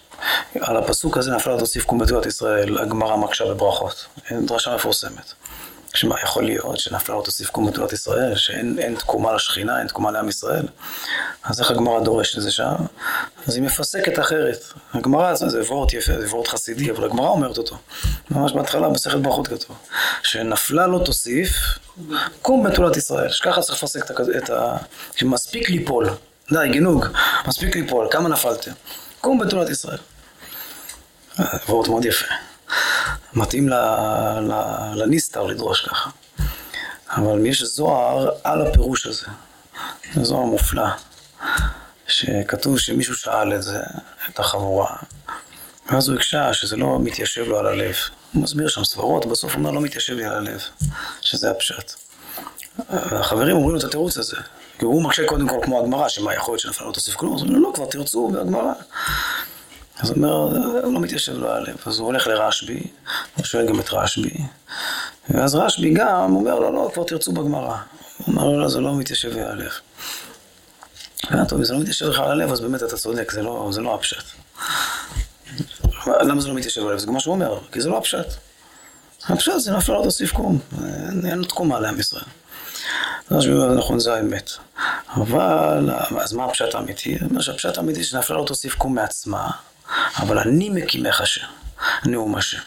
על 0.62 0.78
הפסוק 0.78 1.18
הזה 1.18 1.32
נפלה 1.32 1.60
תוסיף 1.60 1.86
קום 1.86 2.00
בתורת 2.00 2.26
ישראל, 2.26 2.78
הגמרא 2.78 3.16
מקשה 3.16 3.46
בברכות. 3.46 4.06
דרשה 4.32 4.76
מפורסמת. 4.76 5.34
שמה 5.94 6.16
יכול 6.24 6.44
להיות 6.44 6.80
שנפלה 6.80 7.16
לו 7.16 7.22
תוסיף 7.22 7.50
קום 7.50 7.72
בתורת 7.72 7.94
ישראל, 7.94 8.36
שאין 8.36 8.96
תקומה 9.00 9.34
לשכינה, 9.34 9.80
אין 9.80 9.88
תקומה 9.88 10.12
לעם 10.12 10.30
ישראל? 10.30 10.66
אז 11.44 11.60
איך 11.60 11.72
הגמרא 11.72 12.00
דורשת 12.00 12.38
את 12.38 12.44
זה 12.44 12.52
שם? 12.52 12.76
אז 13.48 13.56
היא 13.56 13.64
מפסקת 13.64 14.20
אחרת. 14.20 14.64
הגמרא, 14.94 15.36
זה 15.36 15.62
וורט 15.62 15.94
יפה, 15.94 16.22
זה 16.22 16.28
וורט 16.28 16.48
חסידי, 16.48 16.92
אבל 16.92 17.04
הגמרא 17.04 17.28
אומרת 17.28 17.58
אותו. 17.58 17.78
ממש 18.32 18.54
בהתחלה, 18.54 18.90
מסכת 18.90 19.18
ברכות 19.18 19.48
כתוב. 19.48 19.78
שנפלה 20.24 20.88
לו 20.88 21.00
תוסיף 21.00 21.50
קום 22.42 22.64
בתולת 22.64 22.98
ישראל. 22.98 23.30
שככה 23.30 23.62
צריך 23.62 23.84
לפסק 23.84 24.12
את 24.38 24.50
ה... 24.50 24.78
שמספיק 25.16 25.70
ליפול. 25.70 26.10
די, 26.52 26.70
גינוג, 26.72 27.06
מספיק 27.48 27.76
ליפול. 27.76 28.08
כמה 28.12 28.30
נפלתם? 28.30 28.72
קום 29.22 29.40
בתולת 29.40 29.70
ישראל. 29.70 29.98
וורט 31.70 31.88
מאוד 31.88 32.06
יפה. 32.06 32.26
מתאים 33.34 33.70
לניסטר 34.96 35.44
לדרוש 35.44 35.88
ככה. 35.88 36.10
אבל 37.10 37.46
יש 37.46 37.64
זוהר 37.64 38.30
על 38.44 38.68
הפירוש 38.68 39.06
הזה. 39.06 39.26
זה 40.14 40.24
זוהר 40.24 40.46
מופלא. 40.46 40.88
שכתוב 42.08 42.80
שמישהו 42.80 43.16
שאל 43.16 43.56
את 43.56 43.64
זה, 43.64 43.80
את 44.30 44.40
החבורה, 44.40 44.96
ואז 45.90 46.10
הוא 46.10 46.16
הקשה 46.16 46.54
שזה 46.54 46.76
לא 46.76 47.00
מתיישב 47.00 47.42
לו 47.48 47.60
על 47.60 47.68
הלב. 47.68 47.96
הוא 48.34 48.44
מסביר 48.44 48.68
שם 48.68 48.84
סברות, 48.84 49.26
בסוף 49.26 49.52
הוא 49.52 49.60
אומר 49.60 49.72
לא 49.72 49.82
מתיישב 49.82 50.14
לי 50.14 50.26
על 50.26 50.34
הלב, 50.34 50.62
שזה 51.22 51.52
הפשט. 51.52 52.07
החברים 52.90 53.58
אומרים 53.58 53.78
את 53.78 53.84
התירוץ 53.84 54.18
הזה, 54.18 54.38
כי 54.80 54.86
הוא 54.86 55.04
מקשה 55.04 55.28
קודם 55.28 55.48
כל 55.48 55.60
כמו 55.64 55.80
הגמרא, 55.80 56.08
שמה 56.08 56.34
יכול 56.34 56.52
להיות 56.52 56.60
שנפל 56.60 56.84
לו 56.84 56.92
תוסיף 56.92 57.16
כלום, 57.16 57.36
אז 57.36 57.42
הוא 57.42 57.50
אומר 57.50 57.60
לא, 57.60 57.72
כבר 57.74 57.86
תרצו 57.86 58.28
בהגמרא. 58.28 58.74
אז 60.00 60.10
הוא 60.10 60.18
אומר, 60.18 60.32
הוא 60.84 60.94
לא 60.94 61.00
מתיישב 61.00 61.38
לו 61.38 61.52
הלב, 61.52 61.76
אז 61.86 62.00
הוא 62.00 62.06
הולך 62.06 62.28
לרשב"י, 62.28 62.84
הוא 63.38 63.46
שואל 63.46 63.68
גם 63.68 63.80
את 63.80 63.94
רשב"י, 63.94 64.38
ואז 65.30 65.56
רשב"י 65.56 65.94
גם 65.94 66.36
אומר 66.36 66.60
לו, 66.60 66.72
לא, 66.72 66.92
כבר 66.94 67.04
תרצו 67.04 67.32
בגמרא. 67.32 67.76
הוא 68.18 68.28
אומר 68.28 68.44
לו, 68.44 68.60
לא, 68.60 68.70
זה 68.70 68.80
לא 68.80 68.96
מתיישב 68.96 69.34
לי 69.34 69.44
הלב. 69.44 69.72
טוב, 71.48 71.60
אם 71.60 71.64
זה 71.64 71.74
לא 71.74 71.80
מתיישב 71.80 72.06
לך 72.06 72.20
על 72.20 72.32
הלב, 72.32 72.52
אז 72.52 72.60
באמת 72.62 72.84
אתה 72.84 72.98
צודק, 72.98 73.32
זה 73.32 73.42
לא, 73.42 73.70
זה 73.72 73.82
לא 73.82 73.96
הפשט. 73.96 74.24
למה 76.08 76.42
זה 76.42 76.48
לא 76.48 76.54
מתיישב 76.54 76.82
על 76.82 76.88
הלב? 76.88 77.00
זה 77.00 77.08
כמו 77.08 77.20
שהוא 77.20 77.34
אומר, 77.34 77.60
כי 77.72 77.82
זה 77.82 77.90
לא 77.90 77.98
הפשט. 77.98 78.28
הפשט 79.30 79.58
זה 79.58 79.72
נפל 79.72 79.92
לא 79.92 80.02
תוסיף 80.04 80.32
קום, 80.32 80.60
אין 81.26 81.44
תקומה 81.44 81.80
לעם 81.80 82.00
ישראל. 82.00 82.24
רשב"י 83.32 83.54
אומר, 83.54 83.74
נכון, 83.74 84.00
זה 84.00 84.14
האמת. 84.14 84.52
אבל, 85.16 85.90
אז 86.20 86.34
מה 86.34 86.46
הפשט 86.46 86.76
האמיתי? 86.76 87.18
שהפשט 87.40 87.78
האמיתי 87.78 88.04
שנפלה 88.04 88.38
לא 88.38 88.44
תוסיף 88.44 88.76
קום 88.76 88.96
מעצמה, 88.96 89.50
אבל 90.18 90.40
אני 90.40 90.70
מקימך 90.70 91.22
השם, 91.22 91.46
נאום 92.06 92.36
השם. 92.36 92.60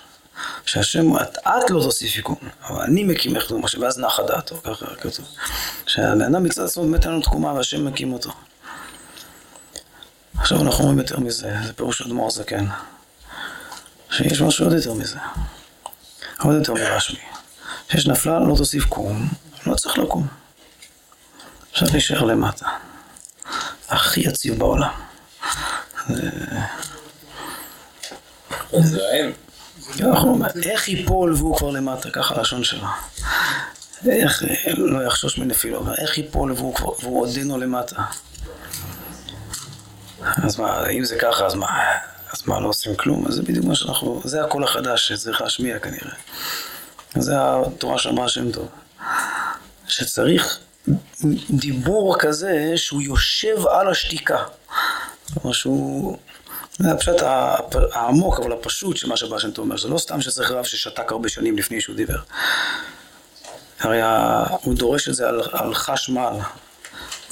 שהשם, 0.66 1.16
את, 1.16 1.38
את 1.38 1.70
לא 1.70 1.83
תוסיפי 1.83 2.23
קום, 2.23 2.37
אבל 2.68 2.83
אני 2.83 3.05
מקימך 3.05 3.51
נאום 3.51 3.64
השם, 3.64 3.83
ואז 3.83 3.99
נחה 3.99 4.23
דעתו, 4.23 4.57
ככה 4.64 4.87
כתוב. 5.01 5.27
שהבן 5.87 6.23
אדם 6.23 6.42
מצד 6.42 6.64
עצמו 6.64 6.85
באמת 6.85 7.05
אין 7.05 7.12
לנו 7.12 7.23
תקומה 7.23 7.53
והשם 7.53 7.85
מקים 7.85 8.12
אותו. 8.12 8.31
עכשיו 10.38 10.62
אנחנו 10.62 10.85
אומרים 10.85 10.99
יותר 10.99 11.20
מזה, 11.20 11.57
זה 11.66 11.73
פירוש 11.73 12.03
אדמו"ר 12.03 12.31
זקן, 12.31 12.66
שיש 14.11 14.40
משהו 14.40 14.64
עוד 14.64 14.75
יותר 14.75 14.94
מזה, 14.94 15.18
עוד 16.40 16.55
יותר 16.55 16.75
מרשמי, 16.75 17.18
שיש 17.88 18.07
נפלה 18.07 18.38
לא 18.40 18.55
תוסיף 18.57 18.85
קום, 18.85 19.29
לא 19.66 19.75
צריך 19.75 19.99
לקום, 19.99 20.27
אפשר 21.83 21.93
להישאר 21.93 22.25
למטה, 22.25 22.66
הכי 23.88 24.21
יציב 24.21 24.59
בעולם. 24.59 24.90
איך 30.62 30.88
ייפול 30.88 31.35
והוא 31.35 31.57
כבר 31.57 31.71
למטה, 31.71 32.11
ככה 32.11 32.35
הלשון 32.35 32.64
שלו. 32.64 32.87
איך 34.11 34.43
לא 34.77 35.07
יחשוש 35.07 35.38
מנפילו, 35.38 35.95
איך 35.99 36.19
ייפול 36.19 36.53
והוא 36.53 37.21
עודנו 37.23 37.59
למטה. 37.59 37.97
אז 40.23 40.59
מה, 40.59 40.87
אם 40.88 41.05
זה 41.05 41.16
ככה, 41.19 41.47
אז 41.47 41.55
מה, 41.55 41.66
אז 42.33 42.43
מה, 42.47 42.61
לא 42.61 42.69
עושים 42.69 42.97
כלום? 42.97 43.27
אז 43.29 43.35
זה 43.35 43.43
בדיוק 43.43 43.64
מה 43.64 43.75
שאנחנו, 43.75 44.21
זה 44.25 44.45
הקול 44.45 44.64
החדש 44.64 45.09
שצריך 45.09 45.40
להשמיע 45.40 45.79
כנראה. 45.79 46.14
זה 47.14 47.35
התורה 47.38 47.99
שאמרה 47.99 48.29
שם 48.29 48.53
טוב. 48.53 48.69
שצריך 49.88 50.59
דיבור 51.51 52.16
כזה 52.19 52.73
שהוא 52.77 53.03
יושב 53.03 53.66
על 53.66 53.88
השתיקה. 53.88 54.45
כלומר 55.35 55.53
שהוא... 55.53 56.19
זה 56.79 56.93
הפשט 56.93 57.23
העמוק 57.93 58.40
אבל 58.40 58.53
הפשוט 58.53 58.97
של 58.97 59.09
מה 59.09 59.16
שבא 59.16 59.38
שם 59.38 59.51
אומר, 59.59 59.77
זה 59.77 59.88
לא 59.88 59.99
סתם 59.99 60.21
שצריך 60.21 60.51
רב 60.51 60.64
ששתק 60.64 61.12
הרבה 61.12 61.29
שנים 61.29 61.59
לפני 61.59 61.81
שהוא 61.81 61.97
דיבר. 61.97 62.19
הרי 63.81 64.01
הוא 64.62 64.75
דורש 64.75 65.09
את 65.09 65.14
זה 65.14 65.29
על, 65.29 65.43
על 65.53 65.75
חשמל, 65.75 66.33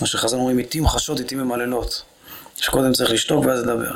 מה 0.00 0.06
שחז"ל 0.06 0.36
אומרים, 0.36 0.58
עתים 0.58 0.88
חשות, 0.88 1.20
עתים 1.20 1.38
ממללות. 1.38 2.02
שקודם 2.60 2.92
צריך 2.92 3.10
לשתוק 3.10 3.44
ואז 3.44 3.60
לדבר. 3.60 3.94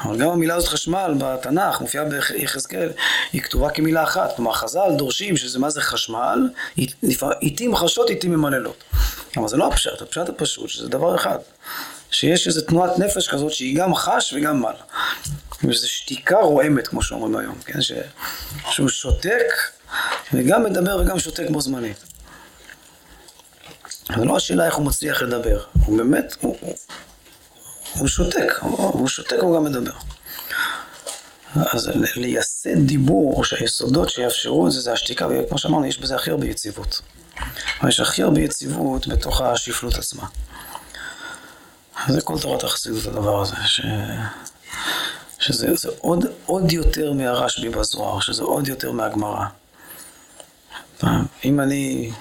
אבל 0.00 0.18
גם 0.18 0.28
המילה 0.28 0.54
הזאת 0.54 0.68
חשמל 0.68 1.14
בתנ"ך, 1.18 1.80
מופיעה 1.80 2.04
ביחזקאל, 2.04 2.90
היא 3.32 3.42
כתובה 3.42 3.70
כמילה 3.70 4.02
אחת. 4.02 4.36
כלומר, 4.36 4.52
חז"ל 4.52 4.92
דורשים 4.96 5.36
שזה 5.36 5.58
מה 5.58 5.70
זה 5.70 5.80
חשמל, 5.80 6.48
עתים 7.42 7.76
חשות, 7.76 8.10
עתים 8.10 8.30
ממללות. 8.30 8.84
אבל 9.36 9.48
זה 9.48 9.56
לא 9.56 9.66
הפשט, 9.66 10.02
הפשט 10.02 10.28
הפשוט, 10.28 10.68
שזה 10.68 10.88
דבר 10.88 11.14
אחד. 11.14 11.38
שיש 12.10 12.46
איזו 12.46 12.60
תנועת 12.60 12.98
נפש 12.98 13.28
כזאת 13.28 13.52
שהיא 13.52 13.76
גם 13.76 13.94
חש 13.94 14.32
וגם 14.32 14.62
מל. 14.62 14.72
וזו 15.64 15.88
שתיקה 15.88 16.36
רועמת, 16.36 16.88
כמו 16.88 17.02
שאומרים 17.02 17.36
היום, 17.36 17.58
כן? 17.66 17.80
ש... 17.80 17.92
שהוא 18.70 18.88
שותק 18.88 19.52
וגם 20.32 20.64
מדבר 20.64 21.00
וגם 21.00 21.18
שותק 21.18 21.46
בו 21.50 21.60
זמנית. 21.60 22.04
זה 24.16 24.24
לא 24.24 24.36
השאלה 24.36 24.66
איך 24.66 24.74
הוא 24.74 24.86
מצליח 24.86 25.22
לדבר, 25.22 25.62
הוא 25.84 25.98
באמת, 25.98 26.36
הוא, 26.40 26.56
הוא, 26.60 26.74
הוא 27.98 28.08
שותק, 28.08 28.52
הוא, 28.60 28.78
הוא 28.78 29.08
שותק 29.08 29.36
והוא 29.40 29.56
גם 29.56 29.64
מדבר. 29.64 29.92
אז 31.54 31.90
לייסד 32.16 32.86
דיבור, 32.86 33.44
שהיסודות 33.44 34.10
שיאפשרו 34.10 34.66
את 34.66 34.72
זה, 34.72 34.80
זה 34.80 34.92
השתיקה, 34.92 35.26
וכמו 35.30 35.58
שאמרנו, 35.58 35.86
יש 35.86 35.98
בזה 35.98 36.14
הכי 36.14 36.30
הרבה 36.30 36.46
יציבות. 36.46 37.00
יש 37.88 38.00
הכי 38.00 38.22
הרבה 38.22 38.40
יציבות 38.40 39.08
בתוך 39.08 39.40
השפלות 39.40 39.94
עצמה. 39.94 40.26
זה 42.08 42.20
כל 42.20 42.38
תורת 42.38 42.64
החסידות 42.64 43.06
הדבר 43.06 43.42
הזה, 43.42 43.56
ש... 43.66 43.80
שזה 45.38 45.88
עוד, 45.98 46.24
עוד 46.46 46.72
יותר 46.72 47.12
מהרשב"י 47.12 47.68
בזוהר, 47.68 48.20
שזה 48.20 48.42
עוד 48.42 48.68
יותר 48.68 48.92
מהגמרא. 48.92 49.44
אם 51.44 51.60
אני 51.60 52.12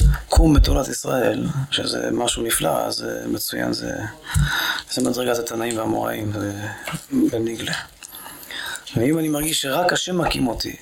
לקום 0.00 0.54
בתורת 0.54 0.88
ישראל, 0.88 1.46
שזה 1.70 2.10
משהו 2.12 2.42
נפלא, 2.42 2.90
זה 2.90 3.22
מצוין, 3.26 3.72
זה, 3.72 3.92
זה 4.90 5.10
מדרגת 5.10 5.38
התנאים 5.38 5.78
והאמוראים 5.78 6.32
בניגלה. 7.30 7.74
ואם 8.96 9.18
אני 9.18 9.28
מרגיש 9.28 9.62
שרק 9.62 9.92
השם 9.92 10.20
מקים 10.20 10.48
אותי, 10.48 10.76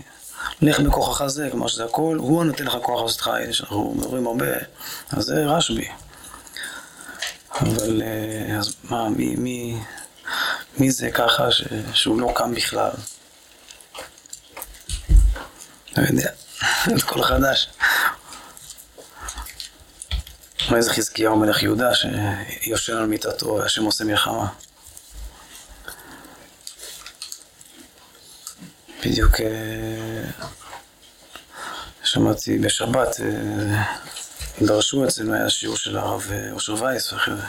לך 0.62 0.80
בכוחך 0.80 1.26
זה, 1.26 1.48
כלומר 1.50 1.66
שזה 1.66 1.84
הכל, 1.84 2.16
הוא 2.20 2.40
הנותן 2.40 2.64
לך 2.64 2.76
כוח 2.82 3.02
לעשות 3.02 3.20
חי, 3.20 3.42
שאנחנו 3.52 3.94
מדברים 3.98 4.26
הרבה, 4.26 4.46
אז 5.10 5.24
זה 5.24 5.46
רשב"י. 5.46 5.88
אבל 7.60 8.02
אה, 8.02 8.58
אז 8.58 8.74
מה, 8.84 9.08
מי, 9.08 9.36
מי, 9.36 9.78
מי 10.78 10.90
זה 10.90 11.10
ככה 11.10 11.50
ש, 11.50 11.64
שהוא 11.92 12.20
לא 12.20 12.32
קם 12.34 12.54
בכלל? 12.54 12.90
לא 15.96 16.02
יודע, 16.02 16.30
זה 16.96 17.02
כל 17.06 17.22
חדש. 17.22 17.68
אולי 20.70 20.82
זה 20.82 20.92
חזקיהו 20.92 21.36
מלך 21.36 21.62
יהודה 21.62 21.90
שיושן 21.94 22.96
על 22.96 23.06
מיטתו 23.06 23.46
והשם 23.46 23.84
עושה 23.84 24.04
מלחמה. 24.04 24.46
בדיוק 29.04 29.40
אה, 29.40 30.44
שמעתי 32.04 32.58
בשבת, 32.58 33.20
אה, 33.20 33.82
דרשו 34.62 35.04
אצלנו, 35.04 35.34
היה 35.34 35.50
שיעור 35.50 35.76
של 35.76 35.96
הרב 35.98 36.28
אה, 36.32 36.52
אושר 36.52 36.74
וייס, 36.82 37.12
ואחרי 37.12 37.36
זה 37.36 37.42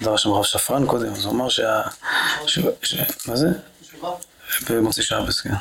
דרש 0.00 0.22
שם 0.22 0.30
הרב 0.30 0.44
שפרן 0.44 0.86
קודם, 0.86 1.12
אז 1.12 1.24
הוא 1.24 1.32
אמר 1.32 1.48
שה... 1.48 1.82
ש... 2.46 2.58
ש... 2.82 2.94
מה 3.26 3.36
זה? 3.36 3.48
במוצאי 4.70 5.02
שבס, 5.02 5.40
כן. 5.40 5.54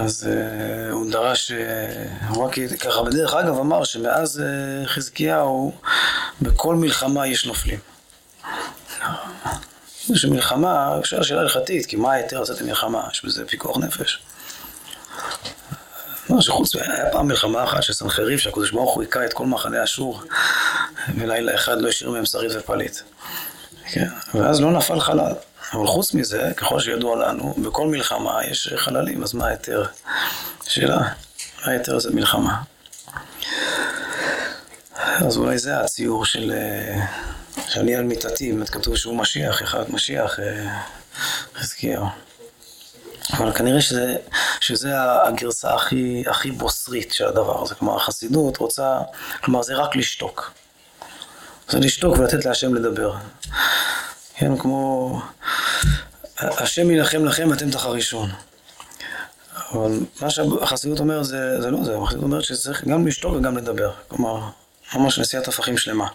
אז 0.00 0.28
uh, 0.28 0.92
הוא 0.92 1.10
דרש, 1.10 1.50
uh, 1.50 1.54
הוא 2.28 2.44
רק 2.44 2.54
ככה 2.80 3.02
בדרך 3.02 3.34
אגב 3.34 3.58
אמר 3.58 3.84
שמאז 3.84 4.42
uh, 4.42 4.88
חזקיהו 4.88 5.72
בכל 6.42 6.74
מלחמה 6.74 7.26
יש 7.26 7.46
נופלים. 7.46 7.78
יש 10.08 10.24
מלחמה, 10.24 10.98
אפשר 10.98 11.22
שאלה 11.22 11.40
הלכתית, 11.40 11.86
כי 11.86 11.96
מה 11.96 12.12
ההיתר 12.12 12.40
לצאת 12.40 12.60
למלחמה? 12.60 13.08
יש 13.12 13.24
בזה 13.24 13.46
פיקוח 13.46 13.78
נפש. 13.78 14.22
לא, 16.30 16.40
שחוץ, 16.40 16.76
היה 16.76 17.10
פעם 17.12 17.26
מלחמה 17.28 17.64
אחת 17.64 17.82
של 17.82 17.92
סנחריב, 17.92 18.38
שהקדוש 18.38 18.70
ברוך 18.70 18.94
הוא 18.94 19.02
היכה 19.02 19.24
את 19.24 19.32
כל 19.32 19.46
מחנה 19.46 19.84
אשור, 19.84 20.22
ולילה 21.18 21.54
אחד 21.54 21.80
לא 21.80 21.88
השאיר 21.88 22.10
מהם 22.10 22.26
שריד 22.26 22.50
ופליט. 22.56 22.96
כן? 23.92 24.08
ואז 24.34 24.60
לא 24.60 24.70
נפל 24.70 25.00
חלל. 25.00 25.32
אבל 25.72 25.86
חוץ 25.86 26.14
מזה, 26.14 26.52
ככל 26.56 26.80
שידוע 26.80 27.16
לנו, 27.16 27.54
בכל 27.62 27.86
מלחמה 27.86 28.44
יש 28.44 28.74
חללים, 28.76 29.22
אז 29.22 29.34
מה 29.34 29.46
ההיתר? 29.46 29.84
שאלה, 30.66 30.98
מה 30.98 31.72
ההיתר 31.72 31.96
לזה 31.96 32.10
מלחמה? 32.10 32.62
אז 34.96 35.36
אולי 35.36 35.58
זה 35.58 35.80
הציור 35.80 36.24
של... 36.24 36.52
אה, 36.52 37.06
שאני 37.68 37.96
על 37.96 38.04
מיטתי, 38.04 38.52
באמת 38.52 38.70
כתוב 38.70 38.96
שהוא 38.96 39.16
משיח, 39.16 39.62
אחד 39.62 39.84
משיח, 39.88 40.40
אה, 40.40 40.80
חזקיהו. 41.54 42.06
אבל 43.32 43.52
כנראה 43.52 43.80
שזה, 43.80 44.16
שזה 44.60 44.92
הגרסה 45.26 45.74
הכי, 45.74 46.24
הכי 46.26 46.50
בוסרית 46.50 47.12
של 47.12 47.26
הדבר 47.26 47.62
הזה. 47.62 47.74
כלומר, 47.74 47.96
החסידות 47.96 48.56
רוצה, 48.56 48.98
כלומר, 49.44 49.62
זה 49.62 49.74
רק 49.74 49.96
לשתוק. 49.96 50.52
זה 51.68 51.78
לשתוק 51.78 52.18
ולתת 52.18 52.44
להשם 52.44 52.74
לדבר. 52.74 53.14
כן, 54.40 54.56
כמו 54.56 55.22
השם 56.38 56.90
יילחם 56.90 57.24
לכם 57.24 57.48
ואתם 57.50 57.70
תחרישון. 57.70 58.30
אבל 59.72 60.00
מה 60.22 60.30
שהחסידות 60.30 61.00
אומרת 61.00 61.24
זה, 61.24 61.60
זה 61.60 61.70
לא 61.70 61.84
זה, 61.84 61.96
החסידות 61.96 62.22
אומרת 62.22 62.44
שצריך 62.44 62.84
גם 62.84 63.06
לשתוק 63.06 63.34
וגם 63.34 63.56
לדבר. 63.56 63.92
כלומר, 64.08 64.40
ממש 64.94 65.18
נשיאת 65.18 65.48
הפכים 65.48 65.78
שלמה. 65.78 66.06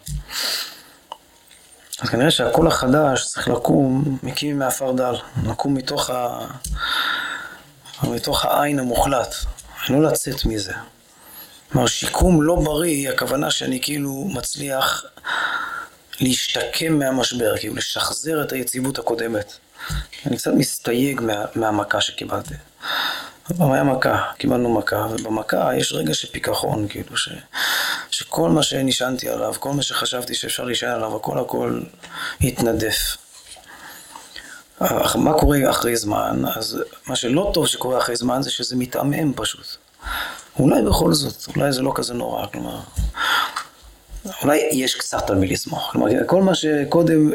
אז 2.02 2.10
כנראה 2.10 2.32
שהקול 2.32 2.68
החדש 2.68 3.26
צריך 3.26 3.48
לקום, 3.48 4.18
מקים 4.24 4.60
מעפר 4.60 4.92
דל, 4.92 5.16
לקום 5.44 5.74
מתוך, 5.74 6.10
ה... 6.10 6.48
מתוך 8.04 8.46
העין 8.46 8.80
המוחלט, 8.80 9.36
לא 9.90 10.02
לצאת 10.02 10.46
מזה. 10.46 10.74
כלומר, 11.72 11.88
שיקום 11.88 12.42
לא 12.42 12.56
בריא, 12.56 13.10
הכוונה 13.10 13.52
שאני 13.52 13.80
כאילו 13.82 14.28
מצליח 14.34 15.06
להשתקם 16.21 16.99
מהמשבר, 16.99 17.58
כאילו 17.58 17.75
לשחזר 17.75 18.43
את 18.43 18.51
היציבות 18.51 18.99
הקודמת. 18.99 19.54
אני 20.25 20.38
קצת 20.38 20.51
מסתייג 20.54 21.21
מה, 21.21 21.45
מהמכה 21.56 22.01
שקיבלתי. 22.01 22.54
פעם 23.58 23.71
היה 23.71 23.84
מכה, 23.84 24.32
קיבלנו 24.38 24.73
מכה, 24.73 25.08
ובמכה 25.12 25.75
יש 25.75 25.93
רגע 25.93 26.13
של 26.13 26.28
פיכחון, 26.28 26.88
כאילו, 26.88 27.17
ש, 27.17 27.30
שכל 28.12 28.49
מה 28.49 28.63
שנשענתי 28.63 29.30
עליו, 29.30 29.54
כל 29.60 29.71
מה 29.71 29.82
שחשבתי 29.82 30.36
שאפשר 30.36 30.63
להישען 30.63 30.91
עליו, 30.91 31.15
הכל 31.15 31.39
הכל 31.39 31.82
התנדף. 32.41 33.17
מה 35.15 35.34
קורה 35.39 35.58
אחרי 35.69 35.95
זמן? 35.95 36.43
אז 36.56 36.82
מה 37.08 37.15
שלא 37.15 37.51
טוב 37.54 37.67
שקורה 37.67 37.97
אחרי 37.97 38.15
זמן 38.15 38.41
זה 38.41 38.51
שזה 38.51 38.75
מתעמם 38.75 39.34
פשוט. 39.34 39.65
אולי 40.60 40.82
בכל 40.82 41.13
זאת, 41.13 41.47
אולי 41.56 41.71
זה 41.71 41.82
לא 41.82 41.91
כזה 41.95 42.13
נורא, 42.13 42.45
כלומר, 42.47 42.80
אולי 44.44 44.70
יש 44.72 44.96
קצת 44.96 45.30
על 45.30 45.36
מי 45.36 45.48
לסמוך. 45.48 45.90
כלומר, 45.92 46.10
כל 46.26 46.42
מה 46.42 46.56
שקודם 46.56 47.32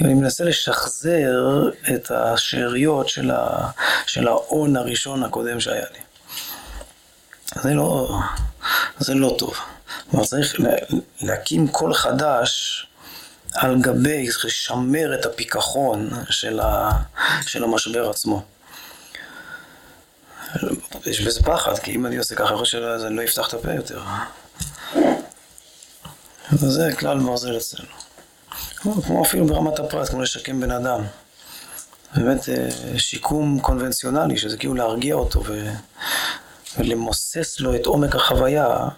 אני 0.00 0.14
מנסה 0.14 0.44
לשחזר 0.44 1.68
את 1.94 2.10
השאריות 2.10 3.08
של, 3.08 4.26
ההון 4.28 4.76
הראשון 4.76 5.22
הקודם 5.22 5.60
שהיה 5.60 5.86
לי. 5.92 5.98
זה 7.62 7.74
לא, 7.74 8.18
זה 8.98 9.14
לא 9.14 9.36
טוב. 9.38 9.54
כלומר, 10.10 10.26
צריך 10.26 10.56
להקים 11.20 11.68
קול 11.68 11.94
חדש 11.94 12.86
על 13.54 13.80
גבי, 13.80 14.28
צריך 14.28 14.44
לשמר 14.44 15.14
את 15.20 15.26
הפיכחון 15.26 16.10
של, 16.30 16.60
ה, 16.60 16.90
של 17.46 17.64
המשבר 17.64 18.10
עצמו. 18.10 18.42
יש 21.06 21.20
בזה 21.20 21.42
פחד, 21.42 21.78
כי 21.78 21.94
אם 21.94 22.06
אני 22.06 22.16
עושה 22.16 22.34
ככה, 22.34 22.64
שאני 22.64 23.16
לא 23.16 23.24
אפתח 23.24 23.48
את 23.48 23.54
הפה 23.54 23.72
יותר. 23.72 24.00
זה 26.50 26.90
כלל 26.98 27.18
ברזל 27.18 27.56
אצלנו. 27.56 27.88
כמו 29.02 29.24
אפילו 29.24 29.46
ברמת 29.46 29.78
הפרט, 29.78 30.08
כמו 30.08 30.22
לשקם 30.22 30.60
בן 30.60 30.70
אדם. 30.70 31.00
באמת 32.16 32.48
אה, 32.48 32.68
שיקום 32.98 33.60
קונבנציונלי, 33.60 34.38
שזה 34.38 34.56
כאילו 34.56 34.74
להרגיע 34.74 35.14
אותו 35.14 35.44
ו... 35.46 35.70
ולמוסס 36.78 37.60
לו 37.60 37.74
את 37.74 37.86
עומק 37.86 38.14
החוויה, 38.14 38.88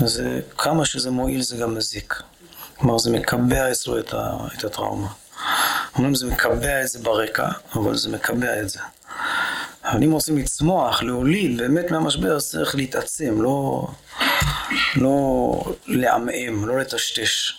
אז 0.00 0.22
כמה 0.58 0.84
שזה 0.84 1.10
מועיל 1.10 1.42
זה 1.42 1.56
גם 1.56 1.74
מזיק. 1.74 2.22
כלומר, 2.76 2.98
זה 2.98 3.10
מקבע 3.10 3.70
אצלו 3.70 3.98
את, 3.98 4.14
ה... 4.14 4.36
את 4.58 4.64
הטראומה. 4.64 5.08
אומרים 5.94 6.14
זה 6.14 6.26
מקבע 6.26 6.82
את 6.82 6.88
זה 6.88 6.98
ברקע, 6.98 7.48
אבל 7.74 7.96
זה 7.96 8.08
מקבע 8.08 8.60
את 8.60 8.68
זה. 8.68 8.78
אבל 9.84 10.04
אם 10.04 10.12
רוצים 10.12 10.38
לצמוח, 10.38 11.02
להוליד 11.02 11.58
באמת 11.58 11.90
מהמשבר, 11.90 12.36
אז 12.36 12.50
צריך 12.50 12.74
להתעצם, 12.74 13.42
לא, 13.42 13.86
לא 14.96 15.62
לעמעם, 15.86 16.68
לא 16.68 16.78
לטשטש. 16.78 17.52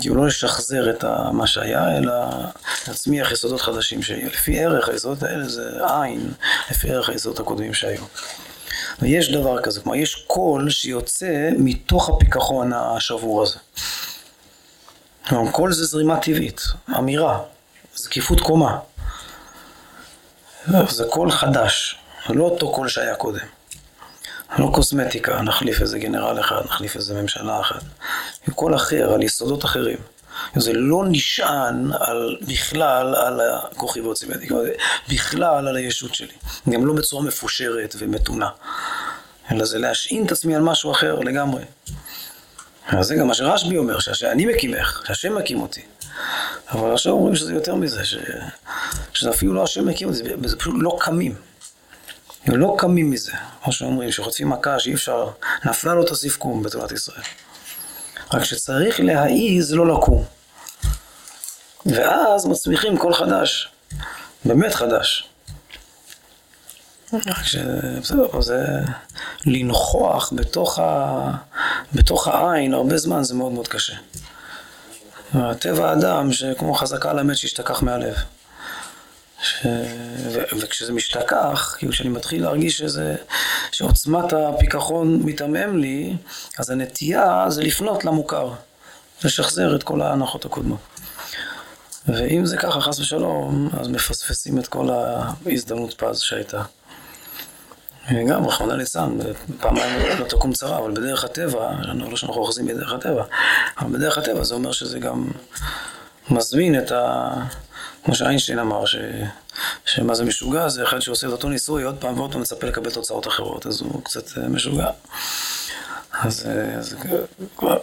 כאילו 0.00 0.14
לא 0.14 0.26
לשחזר 0.26 0.90
את 0.90 1.04
מה 1.32 1.46
שהיה, 1.46 1.98
אלא 1.98 2.12
להצמיח 2.88 3.32
יסודות 3.32 3.60
חדשים 3.60 4.02
שיהיו. 4.02 4.28
לפי 4.28 4.64
ערך 4.64 4.88
היסודות 4.88 5.22
האלה 5.22 5.48
זה 5.48 5.70
אין, 5.86 6.32
לפי 6.70 6.90
ערך 6.90 7.08
היסודות 7.08 7.40
הקודמים 7.40 7.74
שהיו. 7.74 8.02
ויש 9.02 9.32
דבר 9.32 9.62
כזה, 9.62 9.80
כלומר 9.80 9.98
יש 9.98 10.24
קול 10.26 10.70
שיוצא 10.70 11.48
מתוך 11.58 12.08
הפיכחון 12.08 12.72
השבור 12.72 13.42
הזה. 13.42 13.58
כלומר, 15.28 15.50
קול 15.50 15.72
זה 15.72 15.84
זרימה 15.84 16.20
טבעית, 16.20 16.62
אמירה, 16.98 17.40
זקיפות 17.94 18.40
קומה. 18.40 18.78
זה 20.88 21.04
קול 21.10 21.30
חדש, 21.30 21.96
לא 22.28 22.44
אותו 22.44 22.72
קול 22.72 22.88
שהיה 22.88 23.14
קודם. 23.14 23.59
לא 24.58 24.70
קוסמטיקה, 24.74 25.42
נחליף 25.42 25.82
איזה 25.82 25.98
גנרל 25.98 26.40
אחד, 26.40 26.62
נחליף 26.64 26.96
איזה 26.96 27.22
ממשלה 27.22 27.60
אחת. 27.60 27.82
קול 28.54 28.74
אחר, 28.74 29.12
על 29.12 29.22
יסודות 29.22 29.64
אחרים. 29.64 29.98
זה 30.56 30.72
לא 30.72 31.04
נשען 31.08 31.90
על, 32.00 32.36
בכלל 32.48 33.14
על 33.14 33.40
כוחי 33.76 34.00
ועוצמתי, 34.00 34.48
בכלל 35.08 35.68
על 35.68 35.76
הישות 35.76 36.14
שלי. 36.14 36.32
גם 36.70 36.86
לא 36.86 36.94
בצורה 36.94 37.22
מפושרת 37.24 37.94
ומתונה. 37.98 38.48
אלא 39.50 39.64
זה 39.64 39.78
להשעין 39.78 40.26
את 40.26 40.32
עצמי 40.32 40.56
על 40.56 40.62
משהו 40.62 40.92
אחר 40.92 41.18
לגמרי. 41.18 41.62
אז 42.88 43.06
זה 43.06 43.14
גם 43.14 43.26
מה 43.26 43.34
שרשב"י 43.34 43.78
אומר, 43.78 43.98
שאני 43.98 44.46
מקימך, 44.46 45.02
שהשם 45.06 45.34
מקים 45.34 45.60
אותי. 45.60 45.82
אבל 46.72 46.92
עכשיו 46.92 47.12
אומרים 47.12 47.36
שזה 47.36 47.52
יותר 47.52 47.74
מזה, 47.74 48.04
ש... 48.04 48.16
שזה 49.12 49.30
אפילו 49.30 49.54
לא 49.54 49.62
השם 49.62 49.86
מקים 49.86 50.08
אותי, 50.08 50.18
זה 50.48 50.56
פשוט 50.56 50.74
לא 50.78 50.96
קמים. 51.00 51.34
לא 52.46 52.74
קמים 52.78 53.10
מזה, 53.10 53.32
כמו 53.62 53.72
שאומרים, 53.72 54.12
שחוטפים 54.12 54.48
מכה 54.48 54.78
שאי 54.78 54.94
אפשר, 54.94 55.30
נפלה 55.64 55.94
לו 55.94 56.04
תוסיף 56.04 56.36
קום 56.36 56.62
בתורת 56.62 56.92
ישראל. 56.92 57.22
רק 58.32 58.44
שצריך 58.44 59.00
להעיז 59.00 59.74
לא 59.74 59.88
לקום. 59.88 60.24
ואז 61.86 62.46
מצמיחים 62.46 62.98
קול 62.98 63.14
חדש, 63.14 63.68
באמת 64.44 64.74
חדש. 64.74 65.28
בסדר, 68.00 68.40
זה 68.40 68.64
לנכוח 69.46 70.32
בתוך, 70.36 70.78
ה... 70.78 71.30
בתוך 71.94 72.28
העין 72.28 72.74
הרבה 72.74 72.98
זמן 72.98 73.22
זה 73.22 73.34
מאוד 73.34 73.52
מאוד 73.52 73.68
קשה. 73.68 73.96
טבע 75.58 75.90
האדם 75.90 76.32
שכמו 76.32 76.74
חזקה 76.74 77.10
על 77.10 77.18
המת 77.18 77.36
שהשתכח 77.36 77.82
מהלב. 77.82 78.14
ש... 79.42 79.66
ו... 80.32 80.38
וכשזה 80.60 80.92
משתכח, 80.92 81.74
כאילו 81.78 81.92
כשאני 81.92 82.08
מתחיל 82.08 82.42
להרגיש 82.42 82.78
שזה, 82.78 83.16
שעוצמת 83.72 84.32
הפיכחון 84.32 85.20
מתעמם 85.24 85.78
לי, 85.78 86.16
אז 86.58 86.70
הנטייה 86.70 87.44
זה 87.48 87.62
לפנות 87.62 88.04
למוכר, 88.04 88.52
לשחזר 89.24 89.76
את 89.76 89.82
כל 89.82 90.00
ההנחות 90.02 90.44
הקודמות. 90.44 90.80
ואם 92.08 92.46
זה 92.46 92.56
ככה, 92.56 92.80
חס 92.80 92.98
ושלום, 92.98 93.70
אז 93.80 93.88
מפספסים 93.88 94.58
את 94.58 94.66
כל 94.66 94.88
ההזדמנות 94.90 95.94
פז 95.94 96.18
שהייתה. 96.18 96.62
גם 98.28 98.46
רחמנא 98.46 98.72
ליצלן, 98.72 99.18
פעמיים 99.60 100.18
לא 100.18 100.24
תקום 100.24 100.52
צרה, 100.52 100.78
אבל 100.78 100.90
בדרך 100.90 101.24
הטבע, 101.24 101.70
לא 101.94 102.16
שאנחנו 102.16 102.40
אוחזים 102.40 102.66
בדרך 102.66 102.92
הטבע, 102.92 103.24
אבל 103.78 103.98
בדרך 103.98 104.18
הטבע 104.18 104.44
זה 104.44 104.54
אומר 104.54 104.72
שזה 104.72 104.98
גם 104.98 105.30
מזמין 106.30 106.78
את 106.78 106.92
ה... 106.92 107.30
כמו 108.04 108.14
שאיינשטיין 108.14 108.58
אמר, 108.58 108.86
ש... 108.86 108.96
שמה 109.84 110.14
זה 110.14 110.24
משוגע, 110.24 110.68
זה 110.68 110.82
אחד 110.82 111.00
שעושה 111.00 111.26
את 111.26 111.32
אותו 111.32 111.48
ניסוי 111.48 111.82
עוד 111.82 111.96
פעם 112.00 112.18
ועוד 112.18 112.32
פעם 112.32 112.40
מצפה 112.40 112.66
לקבל 112.66 112.90
תוצאות 112.90 113.26
אחרות, 113.26 113.66
אז 113.66 113.80
הוא 113.80 114.04
קצת 114.04 114.38
אה, 114.38 114.48
משוגע. 114.48 114.90
אז, 116.12 116.46
אה, 116.46 116.74
אז 116.78 116.96
כבר, 117.56 117.78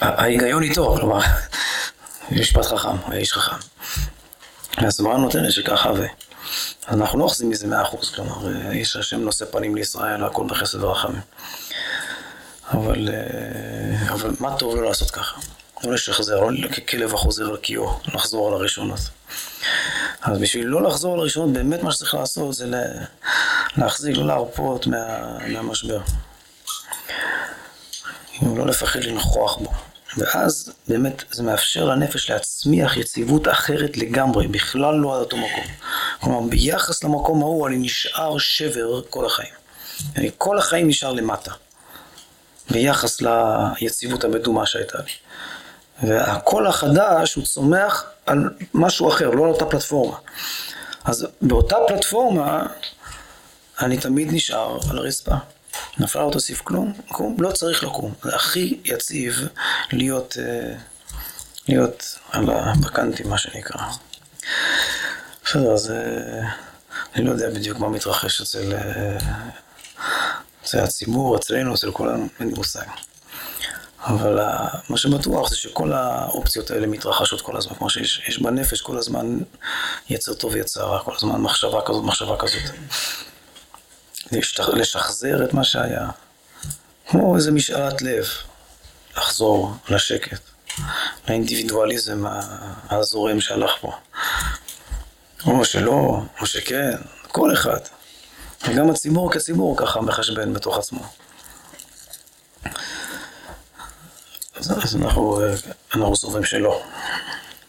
ההיגיון 0.00 0.62
איתו, 0.62 0.96
כלומר, 0.96 1.20
משפט 2.30 2.64
חכם, 2.64 2.96
האיש 3.04 3.32
חכם. 3.32 3.56
אז 4.76 5.00
מה 5.00 5.16
נותנת 5.16 5.52
שככה 5.52 5.92
ו... 5.92 6.06
אנחנו 6.88 7.18
לא 7.18 7.24
אוחזים 7.24 7.50
מזה 7.50 7.66
מאה 7.66 7.82
אחוז, 7.82 8.10
כלומר, 8.10 8.70
איש 8.70 8.96
השם 8.96 9.20
נושא 9.20 9.44
פנים 9.44 9.74
לישראל, 9.74 10.24
הכל 10.24 10.44
בחסד 10.48 10.82
ורחמים. 10.82 11.20
אבל, 12.70 13.08
אה, 13.08 14.12
אבל 14.12 14.30
מה 14.40 14.56
טוב 14.58 14.76
לא 14.76 14.84
לעשות 14.84 15.10
ככה? 15.10 15.40
לא 15.84 15.92
לשחזר, 15.92 16.40
לא 16.40 16.68
ככלב 16.68 17.14
החוזר 17.14 17.50
על 17.50 17.56
קיאו, 17.56 17.98
לחזור 18.14 18.48
על 18.48 18.54
הראשונות. 18.54 19.00
אז 20.22 20.38
בשביל 20.38 20.66
לא 20.66 20.82
לחזור 20.82 21.14
על 21.14 21.20
הראשונות, 21.20 21.52
באמת 21.52 21.82
מה 21.82 21.92
שצריך 21.92 22.14
לעשות 22.14 22.54
זה 22.54 22.66
להחזיק, 23.76 24.16
לא 24.16 24.26
להרפות 24.26 24.86
מה, 24.86 25.38
מהמשבר. 25.48 26.00
לא 28.42 28.66
לפחד 28.66 29.04
לנכוח 29.04 29.56
בו. 29.56 29.70
ואז 30.16 30.72
באמת 30.88 31.24
זה 31.30 31.42
מאפשר 31.42 31.84
לנפש 31.84 32.30
להצמיח 32.30 32.96
יציבות 32.96 33.48
אחרת 33.48 33.96
לגמרי, 33.96 34.48
בכלל 34.48 34.94
לא 34.94 35.14
עד 35.14 35.20
אותו 35.20 35.36
מקום. 35.36 35.64
כלומר, 36.20 36.50
ביחס 36.50 37.04
למקום 37.04 37.42
ההוא 37.42 37.68
אני 37.68 37.76
נשאר 37.76 38.38
שבר 38.38 39.02
כל 39.10 39.26
החיים. 39.26 39.54
אני 40.16 40.30
כל 40.38 40.58
החיים 40.58 40.88
נשאר 40.88 41.12
למטה, 41.12 41.52
ביחס 42.70 43.20
ליציבות 43.22 44.24
המדומה 44.24 44.66
שהייתה 44.66 44.98
לי. 44.98 45.12
והקול 46.02 46.66
החדש 46.66 47.34
הוא 47.34 47.44
צומח 47.44 48.04
על 48.26 48.50
משהו 48.74 49.08
אחר, 49.08 49.30
לא 49.30 49.44
על 49.44 49.50
אותה 49.50 49.66
פלטפורמה. 49.66 50.16
אז 51.04 51.26
באותה 51.42 51.76
פלטפורמה 51.88 52.66
אני 53.80 53.98
תמיד 53.98 54.28
נשאר 54.32 54.78
על 54.90 54.98
הרצפה. 54.98 55.34
נפל 55.98 56.18
לא 56.18 56.30
תוסיף 56.30 56.60
כלום, 56.60 56.92
קום, 57.08 57.36
לא 57.38 57.50
צריך 57.50 57.84
לקום. 57.84 58.14
זה 58.22 58.34
הכי 58.34 58.80
יציב 58.84 59.48
להיות, 59.92 60.36
אה, 60.38 60.74
להיות 61.68 62.18
על 62.30 62.50
הבקנטים, 62.50 63.30
מה 63.30 63.38
שנקרא. 63.38 63.82
בסדר, 65.44 65.72
אז 65.72 65.90
אה, 65.90 66.48
אני 67.14 67.24
לא 67.24 67.30
יודע 67.30 67.50
בדיוק 67.50 67.78
מה 67.78 67.88
מתרחש 67.88 68.40
אצל, 68.40 68.72
אה, 68.74 69.18
אצל 70.64 70.78
הציבור, 70.78 71.36
אצלנו, 71.36 71.74
אצל 71.74 71.90
כולנו, 71.90 72.28
אין 72.40 72.48
לי 72.48 72.54
מושג. 72.54 72.86
אבל 74.06 74.38
מה 74.88 74.96
שבטוח 74.96 75.50
זה 75.50 75.56
שכל 75.56 75.92
האופציות 75.92 76.70
האלה 76.70 76.86
מתרחשות 76.86 77.40
כל 77.40 77.56
הזמן, 77.56 77.74
כמו 77.74 77.90
שיש 77.90 78.42
בנפש 78.42 78.80
כל 78.80 78.98
הזמן 78.98 79.38
יצר 80.10 80.34
טוב 80.34 80.52
ויצר 80.54 80.84
רע, 80.84 81.02
כל 81.04 81.12
הזמן 81.16 81.40
מחשבה 81.40 81.80
כזאת, 81.86 82.04
מחשבה 82.04 82.36
כזאת. 82.36 82.62
לשחזר 84.72 85.44
את 85.44 85.54
מה 85.54 85.64
שהיה. 85.64 86.08
כמו 87.08 87.36
איזה 87.36 87.50
משאלת 87.50 88.02
לב, 88.02 88.26
לחזור 89.16 89.74
לשקט, 89.88 90.40
לאינדיבידואליזם 91.28 92.24
הזורם 92.90 93.40
שהלך 93.40 93.70
פה. 93.80 93.92
או 95.46 95.64
שלא, 95.64 96.20
או 96.40 96.46
שכן, 96.46 96.96
כל 97.28 97.52
אחד. 97.52 97.80
וגם 98.68 98.90
הציבור 98.90 99.32
כציבור 99.32 99.76
ככה 99.76 100.00
מחשבן 100.00 100.52
בתוך 100.52 100.78
עצמו. 100.78 101.02
אז 104.56 104.96
אנחנו, 104.96 105.40
אנחנו 105.94 106.16
סוברים 106.16 106.44
שלא. 106.44 106.82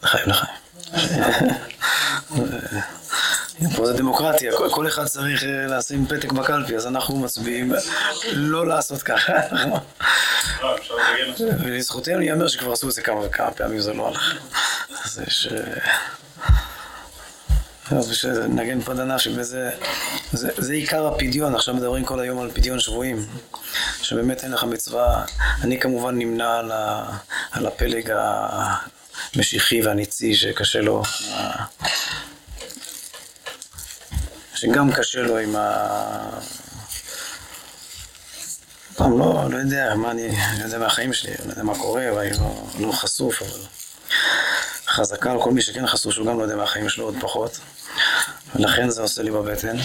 לחיים 0.03 0.29
לחיים. 0.29 0.53
פה 3.75 3.85
זה 3.85 3.93
דמוקרטיה, 3.93 4.51
כל 4.71 4.87
אחד 4.87 5.05
צריך 5.05 5.43
אה, 5.43 5.77
לשים 5.77 6.07
פתק 6.07 6.31
בקלפי, 6.31 6.75
אז 6.75 6.87
אנחנו 6.87 7.19
מצביעים 7.19 7.73
לא 8.33 8.67
לעשות 8.67 9.03
ככה. 9.03 9.33
ולזכותנו 11.63 12.21
ייאמר 12.21 12.47
שכבר 12.47 12.71
עשו 12.71 12.89
את 12.89 12.93
זה 12.93 13.01
כמה 13.01 13.25
וכמה 13.25 13.51
פעמים, 13.51 13.79
זה 13.79 13.93
לא 13.93 14.07
הלך. 14.07 14.33
אז 15.03 15.21
יש... 15.27 15.47
ושנגן 17.91 18.81
פה 18.81 18.93
דנפשי, 18.93 19.29
וזה 19.35 19.69
זה 20.33 20.73
עיקר 20.73 21.07
הפדיון, 21.07 21.55
עכשיו 21.55 21.75
מדברים 21.75 22.05
כל 22.05 22.19
היום 22.19 22.39
על 22.39 22.51
פדיון 22.51 22.79
שבויים, 22.79 23.25
שבאמת 24.01 24.43
אין 24.43 24.51
לך 24.51 24.63
מצווה, 24.63 25.25
אני 25.61 25.79
כמובן 25.79 26.17
נמנה 26.17 26.59
על, 26.59 26.71
ה, 26.71 27.05
על 27.51 27.65
הפלג 27.65 28.13
המשיחי 29.35 29.81
והניצי 29.81 30.35
שקשה 30.35 30.81
לו 30.81 31.03
שגם 34.55 34.91
קשה 34.91 35.21
לו 35.21 35.37
עם 35.37 35.55
ה... 35.55 36.39
פעם 38.95 39.19
לא, 39.19 39.47
לא 39.49 39.57
יודע 39.57 39.95
מה 39.95 40.11
אני, 40.11 40.27
לא 40.59 40.63
יודע 40.63 40.79
מהחיים 40.79 41.13
שלי, 41.13 41.31
לא 41.45 41.49
יודע 41.51 41.63
מה 41.63 41.77
קורה, 41.77 42.05
ואני 42.15 42.29
לא, 42.31 42.67
לא 42.79 42.91
חשוף, 42.91 43.41
אבל 43.41 43.59
חזקה 44.87 45.31
על 45.31 45.41
כל 45.41 45.51
מי 45.51 45.61
שכן 45.61 45.87
חשוף, 45.87 46.13
שהוא 46.13 46.27
גם 46.27 46.37
לא 46.37 46.43
יודע 46.43 46.55
מהחיים 46.55 46.89
שלו 46.89 47.05
עוד 47.05 47.15
פחות, 47.21 47.59
ולכן 48.55 48.89
זה 48.89 49.01
עושה 49.01 49.23
לי 49.23 49.31
בבטן. 49.31 49.77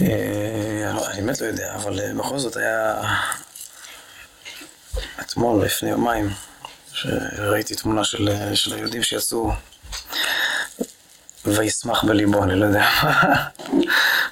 אה, 0.00 0.90
אני 1.10 1.22
באמת 1.22 1.40
לא 1.40 1.46
יודע, 1.46 1.74
אבל 1.74 2.00
אה, 2.00 2.14
בכל 2.14 2.38
זאת 2.38 2.56
היה 2.56 3.02
אתמול, 5.20 5.64
לפני 5.64 5.90
יומיים, 5.90 6.30
שראיתי 6.92 7.74
תמונה 7.74 8.04
של, 8.04 8.28
אה, 8.28 8.56
של 8.56 8.74
היהודים 8.74 9.02
שיצאו 9.02 9.52
וישמח 11.44 12.04
בליבו, 12.04 12.44
אני 12.44 12.60
לא 12.60 12.66
יודע 12.66 12.88
מה, 13.02 13.48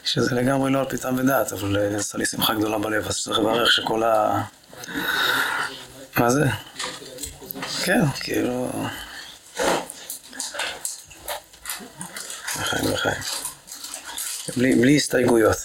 שזה 0.05 0.35
לגמרי 0.35 0.71
לא 0.71 0.79
על 0.79 0.89
פי 0.89 0.99
טעם 0.99 1.19
ודעת, 1.19 1.53
אבל 1.53 1.97
עשה 1.97 2.19
לי 2.19 2.27
שמחה 2.27 2.55
גדולה 2.55 2.79
בלב, 2.79 3.07
אז 3.07 3.23
צריך 3.23 3.39
לברך 3.39 3.73
שכל 3.73 4.03
ה... 4.03 4.43
מה 6.17 6.31
זה? 6.31 6.45
כן, 7.85 8.01
כאילו... 8.21 8.73
לחיים, 12.61 12.93
לחיים. 12.93 13.23
בלי, 14.57 14.75
בלי 14.75 14.97
הסתייגויות. 14.97 15.57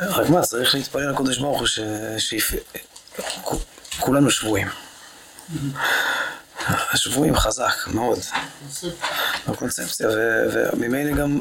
רק 0.00 0.28
מה, 0.28 0.42
צריך 0.42 0.74
להתפלל 0.74 1.10
לקדוש 1.12 1.38
ברוך 1.38 1.58
הוא 1.58 1.66
שכולנו 3.90 4.30
שבויים. 4.30 4.68
השבויים 6.66 7.36
חזק 7.36 7.74
מאוד, 7.86 8.18
בקונספציה, 9.48 10.08
וממילא 10.52 11.16
גם, 11.16 11.40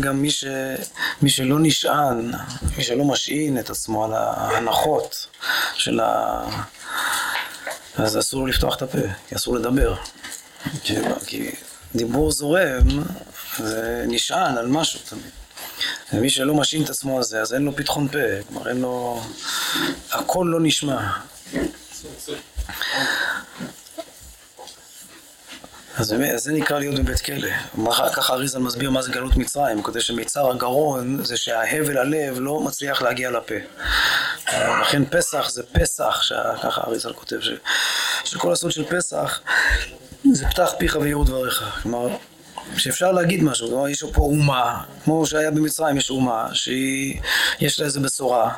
גם 0.00 0.22
מי, 0.22 0.30
ש, 0.30 0.44
מי 1.22 1.30
שלא 1.30 1.56
נשען, 1.60 2.32
מי 2.76 2.84
שלא 2.84 3.04
משעין 3.04 3.58
את 3.58 3.70
עצמו 3.70 4.04
על 4.04 4.12
ההנחות 4.14 5.26
של 5.74 6.00
ה... 6.00 6.44
אז 7.96 8.18
אסור 8.18 8.48
לפתוח 8.48 8.76
את 8.76 8.82
הפה, 8.82 8.98
כי 9.28 9.34
אסור 9.34 9.54
לדבר. 9.54 9.94
כי, 10.82 10.96
כי 11.26 11.50
דיבור 11.94 12.32
זורם, 12.32 13.04
זה 13.58 14.04
נשען 14.08 14.58
על 14.58 14.66
משהו 14.66 15.00
תמיד. 15.08 15.30
ומי 16.12 16.30
שלא 16.30 16.54
משעין 16.54 16.84
את 16.84 16.90
עצמו 16.90 17.16
על 17.16 17.22
זה, 17.22 17.40
אז 17.40 17.54
אין 17.54 17.62
לו 17.62 17.76
פתחון 17.76 18.08
פה, 18.08 18.18
כלומר 18.48 18.68
אין 18.68 18.80
לו... 18.80 19.22
הכל 20.10 20.46
לא 20.50 20.60
נשמע. 20.60 21.10
אז 25.98 26.14
זה 26.36 26.52
נקרא 26.52 26.78
להיות 26.78 26.94
בבית 26.94 27.20
כלא. 27.20 27.48
ככה 28.12 28.32
אריזל 28.32 28.58
מסביר 28.58 28.90
מה 28.90 29.02
זה 29.02 29.12
גלות 29.12 29.36
מצרים, 29.36 29.82
כדי 29.82 30.00
שמיצר 30.00 30.50
הגרון 30.50 31.24
זה 31.24 31.36
שההבל 31.36 31.98
הלב 31.98 32.38
לא 32.38 32.60
מצליח 32.60 33.02
להגיע 33.02 33.30
לפה. 33.30 33.54
לכן 34.80 35.04
פסח 35.04 35.48
זה 35.50 35.62
פסח, 35.62 36.22
ככה 36.62 36.80
אריזל 36.80 37.12
כותב, 37.12 37.36
שכל 38.24 38.52
הסוד 38.52 38.72
של 38.72 38.84
פסח 38.84 39.40
זה 40.32 40.46
פתח 40.50 40.74
פיך 40.78 40.96
ויהיו 41.00 41.24
דבריך. 41.24 41.64
כלומר, 41.82 42.08
שאפשר 42.76 43.12
להגיד 43.12 43.42
משהו, 43.42 43.68
כלומר 43.68 43.88
יש 43.88 44.04
פה 44.04 44.22
אומה, 44.22 44.82
כמו 45.04 45.26
שהיה 45.26 45.50
במצרים 45.50 45.96
יש 45.96 46.10
אומה, 46.10 46.46
שיש 46.52 47.80
לה 47.80 47.86
איזה 47.86 48.00
בשורה. 48.00 48.54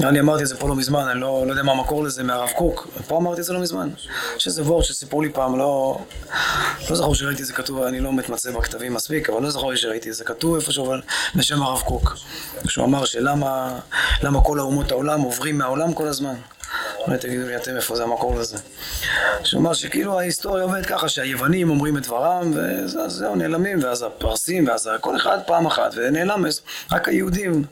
אני 0.00 0.20
אמרתי 0.20 0.42
את 0.42 0.48
זה 0.48 0.56
פה 0.56 0.68
לא 0.68 0.76
מזמן, 0.76 1.08
אני 1.08 1.20
לא, 1.20 1.44
לא 1.46 1.50
יודע 1.50 1.62
מה 1.62 1.72
המקור 1.72 2.04
לזה 2.04 2.22
מהרב 2.22 2.50
קוק, 2.56 2.88
פה 3.06 3.16
אמרתי 3.16 3.40
את 3.40 3.46
זה 3.46 3.52
לא 3.52 3.60
מזמן. 3.60 3.88
יש 4.36 4.46
איזה 4.46 4.62
וורד 4.62 4.84
שסיפרו 4.84 5.22
לי 5.22 5.32
פעם, 5.32 5.58
לא, 5.58 5.98
לא 6.90 6.96
זכור 6.96 7.14
שראיתי 7.14 7.42
את 7.42 7.46
זה 7.46 7.52
כתוב, 7.52 7.82
אני 7.82 8.00
לא 8.00 8.12
מתמצא 8.12 8.50
בכתבים 8.50 8.94
מספיק, 8.94 9.30
אבל 9.30 9.42
לא 9.42 9.50
זכור 9.50 9.74
שראיתי 9.74 10.10
את 10.10 10.14
זה 10.14 10.24
כתוב 10.24 10.54
איפשהו, 10.54 10.86
אבל 10.86 11.00
בשם 11.34 11.62
הרב 11.62 11.80
קוק. 11.80 12.16
שהוא 12.68 12.84
אמר 12.84 13.04
שלמה 13.04 13.78
כל 14.44 14.58
האומות 14.58 14.90
העולם 14.90 15.20
עוברים 15.20 15.58
מהעולם 15.58 15.92
כל 15.92 16.06
הזמן. 16.06 16.34
אולי 17.06 17.18
תגידו 17.18 17.46
לי 17.46 17.56
אתם 17.56 17.76
איפה 17.76 17.96
זה 17.96 18.02
המקור 18.02 18.40
לזה. 18.40 18.56
שהוא 19.44 19.60
אמר 19.60 19.72
שכאילו 19.72 20.18
ההיסטוריה 20.18 20.64
עובדת 20.64 20.86
ככה 20.86 21.08
שהיוונים 21.08 21.70
אומרים 21.70 21.96
את 21.96 22.02
דברם 22.02 22.52
וזהו 22.54 23.36
נעלמים 23.36 23.78
ואז 23.82 24.02
הפרסים 24.02 24.68
ואז 24.68 24.90
כל 25.00 25.16
אחד 25.16 25.38
פעם 25.46 25.66
אחת 25.66 25.90
ונעלם 25.96 26.44
רק 26.92 27.08
היהודים 27.08 27.64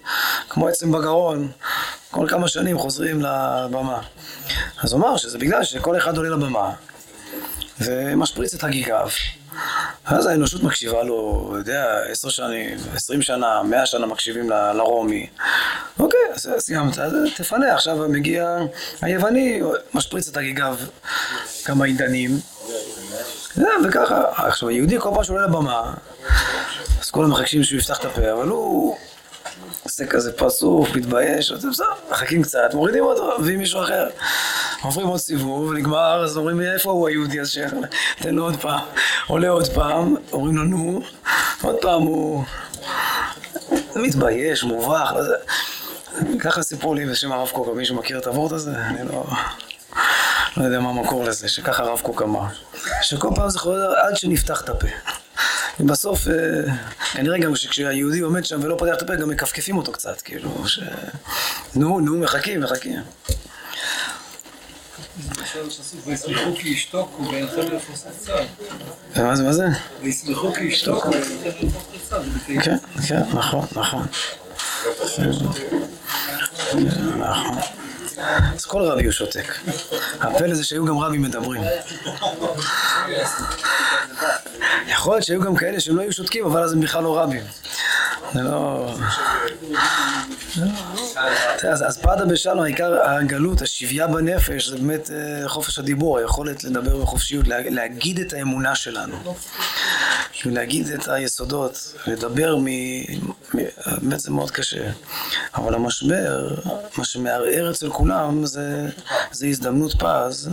כמו 0.49 0.68
עצם 0.68 0.93
בגרון 0.93 1.51
כל 2.11 2.26
כמה 2.28 2.49
שנים 2.49 2.78
חוזרים 2.78 3.20
לבמה. 3.20 4.01
אז 4.82 4.93
הוא 4.93 5.01
אמר 5.01 5.16
שזה 5.16 5.39
בגלל 5.39 5.64
שכל 5.64 5.97
אחד 5.97 6.16
עולה 6.16 6.30
לבמה 6.30 6.72
ומשפריץ 7.80 8.55
את 8.55 8.64
הגיגיו 8.64 9.09
אז 10.05 10.26
האנושות 10.26 10.62
מקשיבה 10.62 11.02
לו, 11.02 11.52
יודע, 11.59 11.98
עשר 12.09 12.28
שנים, 12.28 12.78
עשרים 12.94 13.22
שנה, 13.22 13.62
מאה 13.62 13.86
שנה 13.86 14.07
מקשיבים 14.07 14.50
לרומי. 14.50 15.26
אוקיי, 15.98 16.20
אז 16.34 16.48
סיימת, 16.59 16.98
אז 16.98 17.12
תפנה, 17.36 17.74
עכשיו 17.74 17.96
מגיע 18.09 18.59
היווני, 19.02 19.61
משפריץ 19.94 20.28
את 20.28 20.36
הגיגיו 20.36 20.76
כמה 21.64 21.84
עידנים. 21.84 22.40
וככה, 23.84 24.22
עכשיו 24.36 24.68
היהודי 24.68 25.00
כל 25.00 25.11
פעם 25.14 25.24
שעולה 25.24 25.46
לבמה, 25.46 25.94
אז 27.00 27.11
כולם 27.11 27.30
מחכים 27.30 27.64
שהוא 27.64 27.78
יפתח 27.78 27.98
את 27.98 28.05
הפה, 28.05 28.32
אבל 28.32 28.48
הוא 28.48 28.96
עושה 29.85 30.07
כזה 30.07 30.32
פרצוף, 30.32 30.97
מתבייש, 30.97 31.53
בסדר, 31.53 31.87
מחכים 32.11 32.43
קצת, 32.43 32.74
מורידים 32.74 33.05
אותו, 33.05 33.39
מביאים 33.41 33.59
מישהו 33.59 33.82
אחר. 33.82 34.09
עוברים 34.82 35.07
עוד 35.07 35.20
סיבוב, 35.20 35.72
נגמר, 35.72 36.24
אז 36.24 36.37
אומרים 36.37 36.61
איפה 36.61 36.91
הוא 36.91 37.09
היהודי 37.09 37.41
הזה 37.41 37.66
תן 38.18 38.35
לו 38.35 38.45
עוד 38.45 38.57
פעם. 38.57 38.80
עולה 39.26 39.49
עוד 39.49 39.68
פעם, 39.68 40.16
אומרים 40.32 40.57
לו 40.57 40.64
נו, 40.64 41.01
עוד 41.62 41.76
פעם 41.80 42.03
הוא 42.03 42.45
מתבייש, 43.97 44.64
מובך, 44.64 45.12
ככה 46.41 46.62
סיפרו 46.62 46.95
לי 46.95 47.07
בשם 47.07 47.32
הרב 47.32 47.49
קוק, 47.49 47.68
מישהו 47.76 47.97
מכיר 47.97 48.18
את 48.18 48.26
הוורט 48.26 48.53
הזה? 48.53 48.76
אני 48.76 49.09
לא... 49.09 49.24
לא 50.57 50.64
יודע 50.64 50.80
מה 50.80 50.89
המקור 50.91 51.24
לזה, 51.24 51.49
שככה 51.49 51.82
הרב 51.82 52.01
קוק 52.01 52.22
אמר. 52.22 52.45
שכל 53.03 53.30
פעם 53.35 53.51
זה 53.51 53.59
חוזר 53.59 53.93
עד 53.97 54.16
שנפתח 54.16 54.61
את 54.61 54.68
הפה. 54.68 54.87
ובסוף, 55.80 56.28
אה, 56.28 56.35
כנראה 57.12 57.39
גם 57.39 57.57
שכשהיהודי 57.57 58.20
עומד 58.20 58.45
שם 58.45 58.61
ולא 58.62 58.76
פותח 58.78 58.95
את 58.97 59.03
הפה, 59.03 59.14
גם 59.14 59.28
מכפכפים 59.28 59.76
אותו 59.76 59.93
קצת, 59.93 60.22
כאילו, 60.22 60.68
ש... 60.68 60.80
נו, 61.74 62.01
נו, 62.01 62.18
מחכים, 62.18 62.61
מחכים. 62.61 63.01
וישמחו 66.07 66.57
כי 66.57 66.68
ישתוקו 66.68 67.22
ואינכם 67.32 67.61
לפוסק 67.61 68.11
צד. 68.18 68.45
מה 69.16 69.37
זה, 69.37 69.43
מה 69.43 69.53
זה? 69.53 69.66
וישמחו 70.03 70.55
כי 70.55 70.64
ישתוקו 70.64 71.11
ואינכם 71.11 71.66
לפוסק 71.66 72.09
צד. 72.09 72.20
כן, 72.64 72.76
כן, 73.09 73.22
נכון, 73.35 73.66
נכון. 73.72 74.07
נכון. 77.18 77.59
אז 78.19 78.65
כל 78.65 78.83
רבי 78.83 79.05
הוא 79.05 79.12
שותק. 79.12 79.55
הפלא 80.21 80.55
זה 80.55 80.65
שהיו 80.65 80.85
גם 80.85 80.99
רבים 80.99 81.23
מדברים. 81.23 81.62
יכול 84.87 85.15
להיות 85.15 85.25
שהיו 85.25 85.41
גם 85.41 85.57
כאלה 85.57 85.81
שהם 85.81 85.97
לא 85.97 86.03
היו 86.03 86.12
שותקים, 86.12 86.45
אבל 86.45 86.62
אז 86.62 86.73
הם 86.73 86.81
בכלל 86.81 87.03
לא 87.03 87.19
רבים. 87.19 87.43
זה 88.35 88.43
לא... 88.43 88.95
אז 91.71 91.99
פרדה 91.99 92.25
בשלום, 92.25 92.61
העיקר 92.61 93.03
הגלות, 93.03 93.62
השביה 93.62 94.07
בנפש, 94.07 94.69
זה 94.69 94.77
באמת 94.77 95.11
אה, 95.11 95.49
חופש 95.49 95.79
הדיבור, 95.79 96.19
היכולת 96.19 96.65
לדבר 96.65 96.97
בחופשיות, 96.97 97.47
להגיד 97.49 98.19
את 98.19 98.33
האמונה 98.33 98.75
שלנו. 98.75 99.17
להגיד 100.45 100.89
את 100.89 101.09
היסודות, 101.09 101.95
לדבר 102.07 102.57
מ... 102.57 102.67
באמת 103.55 104.21
זה 104.21 104.31
מאוד 104.31 104.51
קשה. 104.51 104.91
אבל 105.55 105.75
המשבר, 105.75 106.55
מה 106.97 107.05
שמערער 107.05 107.71
אצל 107.71 107.91
כולם 107.91 108.03
זה, 108.44 108.88
זה 109.30 109.46
הזדמנות 109.46 109.94
פז 109.98 110.50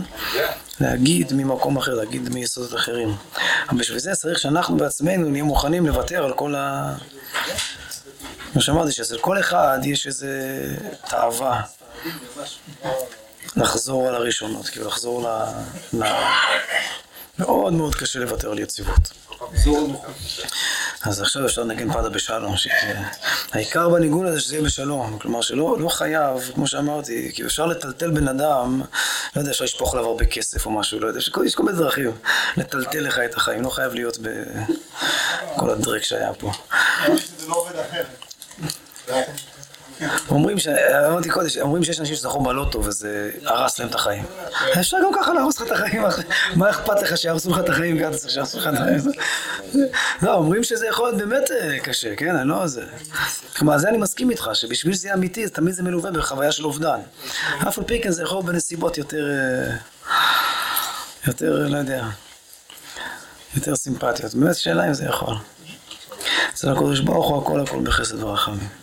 להגיד 0.80 1.32
ממקום 1.32 1.76
אחר, 1.76 1.94
להגיד 1.94 2.28
מיסודות 2.28 2.74
אחרים. 2.74 3.16
אבל 3.68 3.78
בשביל 3.78 3.98
זה 3.98 4.14
צריך 4.14 4.38
שאנחנו 4.38 4.76
בעצמנו 4.76 5.28
נהיה 5.30 5.44
מוכנים 5.44 5.86
לוותר 5.86 6.24
על 6.24 6.32
כל 6.32 6.54
ה... 6.54 6.94
כמו 8.52 8.62
שאמרתי, 8.62 8.92
שאצל 8.92 9.18
כל 9.18 9.40
אחד 9.40 9.78
יש 9.84 10.06
איזה 10.06 10.30
תאווה 11.08 11.62
לחזור 13.56 14.08
על 14.08 14.14
הראשונות, 14.14 14.66
כאילו 14.66 14.86
לחזור 14.86 15.28
ל... 15.28 15.44
מאוד 17.38 17.72
מאוד 17.72 17.94
קשה 17.94 18.18
לוותר 18.18 18.50
על 18.50 18.58
יציבות. 18.58 19.12
אז 21.04 21.20
עכשיו 21.20 21.46
אפשר 21.46 21.62
לנגן 21.62 21.92
פדה 21.92 22.08
בשלום, 22.08 22.54
העיקר 23.52 23.88
בניגון 23.88 24.26
הזה 24.26 24.40
שזה 24.40 24.54
יהיה 24.54 24.64
בשלום, 24.64 25.18
כלומר 25.18 25.40
שלא 25.40 25.76
לא 25.80 25.88
חייב, 25.88 26.50
כמו 26.54 26.66
שאמרתי, 26.66 27.30
כי 27.34 27.44
אפשר 27.44 27.66
לטלטל 27.66 28.10
בן 28.10 28.28
אדם, 28.28 28.82
לא 29.36 29.40
יודע, 29.40 29.50
אפשר 29.50 29.64
לשפוך 29.64 29.94
עליו 29.94 30.06
הרבה 30.06 30.24
כסף 30.24 30.66
או 30.66 30.70
משהו, 30.70 31.00
לא 31.00 31.06
יודע, 31.06 31.18
יש 31.18 31.54
כל 31.54 31.62
מיני 31.62 31.78
דרכים 31.78 32.12
לטלטל 32.56 33.00
לך 33.00 33.18
את 33.18 33.34
החיים, 33.34 33.62
לא 33.62 33.70
חייב 33.70 33.94
להיות 33.94 34.18
בכל 34.18 35.70
הדרק 35.70 36.02
שהיה 36.02 36.34
פה. 36.34 36.52
זה 37.38 37.48
לא 37.48 37.54
עובד 37.54 37.72
אחרת. 37.76 38.06
אומרים, 40.32 40.56
אמרתי 41.08 41.30
קודם, 41.30 41.48
אומרים 41.60 41.84
שיש 41.84 42.00
אנשים 42.00 42.14
שזכו 42.14 42.40
בלוטו 42.40 42.84
וזה 42.84 43.30
הרס 43.44 43.78
להם 43.78 43.88
את 43.88 43.94
החיים. 43.94 44.24
אפשר 44.80 44.96
גם 45.04 45.10
ככה 45.20 45.32
להרוס 45.34 45.60
לך 45.60 45.66
את 45.66 45.72
החיים, 45.72 46.02
מה 46.56 46.70
אכפת 46.70 47.02
לך 47.02 47.18
שיהרסו 47.18 47.50
לך 47.50 47.58
את 47.58 47.68
החיים 47.68 47.98
גם 47.98 48.12
צריך 48.12 48.32
שיהרסו 48.32 48.58
לך 48.58 48.66
את 48.66 48.74
החיים? 48.74 49.00
לא, 50.22 50.34
אומרים 50.34 50.64
שזה 50.64 50.86
יכול 50.86 51.08
להיות 51.08 51.18
באמת 51.18 51.50
אה, 51.50 51.78
קשה, 51.78 52.16
כן? 52.16 52.36
אני 52.36 52.48
לא 52.48 52.66
זה. 52.66 52.82
כלומר, 53.56 53.78
זה 53.78 53.88
אני 53.88 53.98
מסכים 53.98 54.30
איתך, 54.30 54.50
שבשביל 54.54 54.94
שזה 54.94 55.08
יהיה 55.08 55.16
אמיתי, 55.16 55.48
תמיד 55.48 55.74
זה 55.74 55.82
מלווה 55.82 56.10
בחוויה 56.10 56.52
של 56.52 56.64
אובדן. 56.64 57.00
אף 57.68 57.78
על 57.78 57.84
פי 57.84 58.02
כן 58.02 58.10
זה 58.10 58.22
יכול 58.22 58.36
להיות 58.36 58.46
בנסיבות 58.46 58.98
יותר, 58.98 59.30
אה, 59.30 59.76
יותר, 61.26 61.66
לא 61.68 61.76
יודע, 61.76 62.04
יותר 63.56 63.76
סימפטיות. 63.76 64.34
באמת 64.34 64.56
שאלה 64.56 64.88
אם 64.88 64.94
זה 64.94 65.04
יכול. 65.04 65.34
אצל 66.52 66.72
הקדוש 66.72 67.00
ברוך 67.00 67.28
הוא 67.28 67.42
הכל 67.42 67.60
הכל 67.60 67.80
בחסד 67.82 68.22
ורחמים. 68.22 68.81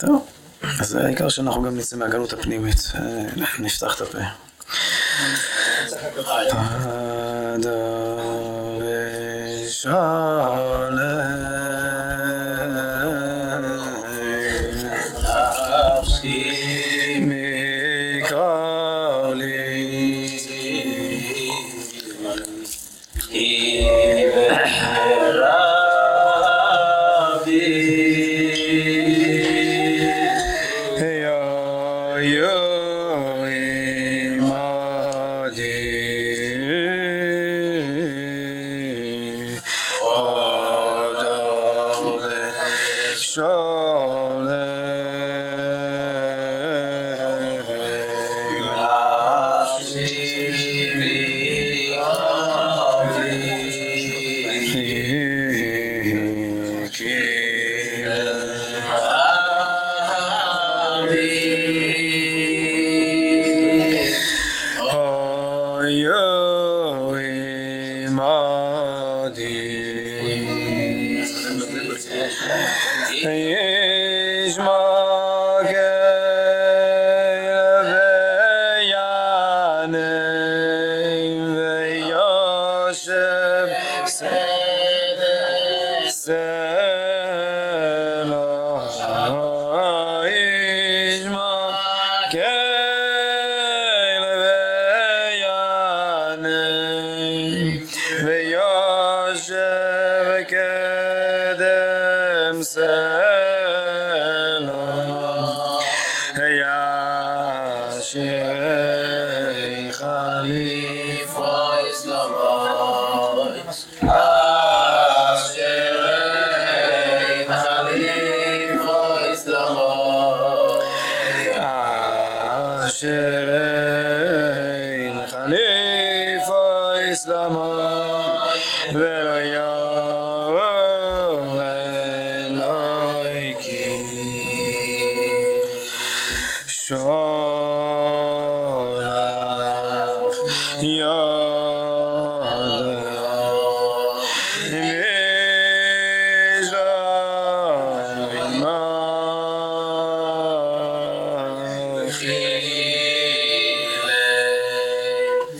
טוב, 0.00 0.26
אז 0.80 0.94
העיקר 0.94 1.28
שאנחנו 1.28 1.62
גם 1.62 1.76
נצא 1.76 1.96
מהגלות 1.96 2.32
הפנימית, 2.32 2.92
נפתח 3.58 3.96
את 3.96 4.00
הפה. 4.00 4.18
פדה 6.22 7.70
ושלם 8.78 9.92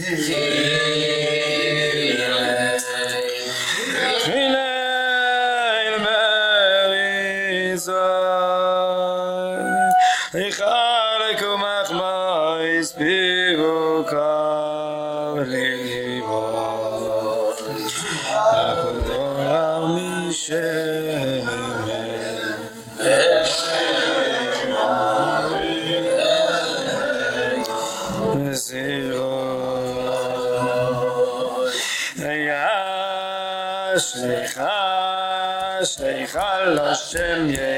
Jesus. 0.07 0.66
השם 36.75 37.47
יאהבך 37.51 37.76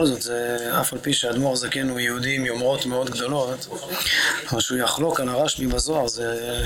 בכל 0.00 0.06
זאת, 0.06 0.22
זה, 0.22 0.70
אף 0.80 0.92
על 0.92 0.98
פי 0.98 1.12
שהאדמו"ר 1.12 1.52
הזקן 1.52 1.88
הוא 1.88 2.00
יהודי 2.00 2.36
עם 2.36 2.46
יומרות 2.46 2.86
מאוד 2.86 3.10
גדולות, 3.10 3.68
אבל 4.50 4.60
שהוא 4.60 4.78
יחלוק 4.78 5.20
על 5.20 5.28
הרשב"י 5.28 5.66
בזוהר 5.66 6.08
זה, 6.08 6.60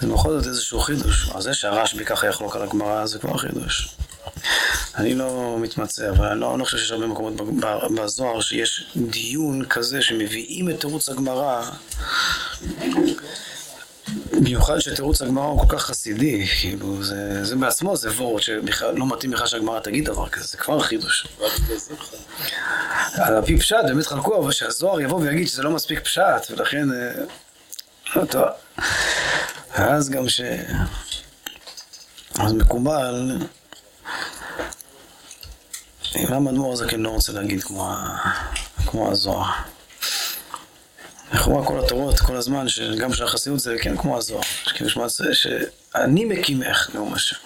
זה 0.00 0.06
בכל 0.06 0.38
זאת 0.38 0.46
איזשהו 0.46 0.80
חידוש. 0.80 1.30
אז 1.34 1.42
זה 1.42 1.54
שהרשב"י 1.54 2.04
ככה 2.04 2.26
יחלוק 2.26 2.56
על 2.56 2.62
הגמרא 2.62 3.06
זה 3.06 3.18
כבר 3.18 3.36
חידוש. 3.36 3.88
אני 4.94 5.14
לא 5.14 5.56
מתמצא, 5.60 6.10
אבל 6.10 6.26
אני 6.26 6.40
לא, 6.40 6.50
אני 6.50 6.60
לא 6.60 6.64
חושב 6.64 6.78
שיש 6.78 6.90
הרבה 6.90 7.06
מקומות 7.06 7.34
בזוהר 7.96 8.40
שיש 8.40 8.86
דיון 8.96 9.64
כזה 9.64 10.02
שמביאים 10.02 10.70
את 10.70 10.80
תירוץ 10.80 11.08
הגמרא 11.08 11.70
במיוחד 14.40 14.78
שתירוץ 14.78 15.22
הגמרא 15.22 15.44
הוא 15.44 15.60
כל 15.60 15.76
כך 15.76 15.82
חסידי, 15.82 16.46
כאילו, 16.60 17.02
זה, 17.02 17.44
זה 17.44 17.56
בעצמו 17.56 17.96
זה 17.96 18.10
וורד 18.10 18.42
שבכלל 18.42 18.94
לא 18.94 19.06
מתאים 19.06 19.30
בכלל 19.30 19.46
שהגמרא 19.46 19.80
תגיד 19.80 20.04
דבר 20.04 20.28
כזה, 20.28 20.46
זה 20.46 20.56
כבר 20.56 20.80
חידוש. 20.80 21.26
על 23.14 23.36
הפי 23.36 23.58
פשט 23.58 23.76
באמת 23.88 24.06
חלקו, 24.06 24.42
אבל 24.42 24.52
שהזוהר 24.52 25.00
יבוא 25.00 25.20
ויגיד 25.20 25.48
שזה 25.48 25.62
לא 25.62 25.70
מספיק 25.70 26.00
פשט, 26.00 26.50
ולכן... 26.50 26.92
אה, 26.92 27.12
לא 28.16 28.24
טוב. 28.24 28.44
אז 29.74 30.10
גם 30.10 30.28
ש... 30.28 30.40
אז 32.38 32.52
מקובל, 32.52 33.38
למה 36.14 36.50
אדמו"ר 36.50 36.72
הזקן 36.72 37.00
לא 37.00 37.08
רוצה 37.08 37.32
להגיד 37.32 37.62
כמו, 37.62 37.94
כמו 38.86 39.10
הזוהר? 39.10 39.50
לכאורה 41.32 41.66
כל 41.66 41.78
התורות, 41.84 42.20
כל 42.20 42.36
הזמן, 42.36 42.68
שגם 42.68 43.12
של 43.12 43.24
החסידות 43.24 43.60
זה 43.60 43.76
כן 43.82 43.96
כמו 43.96 44.18
הזוהר. 44.18 44.42
שאני 45.32 46.24
מקימך, 46.24 46.90
נאום 46.94 47.14
השם. 47.14 47.36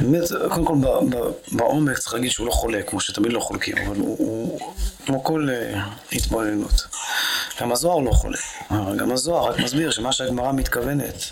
באמת, 0.00 0.22
קודם 0.48 0.64
כל 0.64 0.74
בעומק 1.52 1.98
צריך 1.98 2.14
להגיד 2.14 2.30
שהוא 2.30 2.46
לא 2.46 2.52
חולק, 2.52 2.90
כמו 2.90 3.00
שתמיד 3.00 3.32
לא 3.32 3.40
חולקים, 3.40 3.76
אבל 3.86 3.96
הוא, 3.96 4.16
הוא 4.18 4.60
כמו 5.06 5.24
כל 5.24 5.48
uh, 5.48 5.78
התבוננות. 6.16 6.86
גם 7.60 7.72
הזוהר 7.72 7.98
לא 7.98 8.10
חולק, 8.10 8.40
גם 8.96 9.12
הזוהר 9.12 9.50
רק 9.50 9.58
מסביר 9.58 9.90
שמה 9.90 10.12
שהגמרא 10.12 10.52
מתכוונת, 10.52 11.24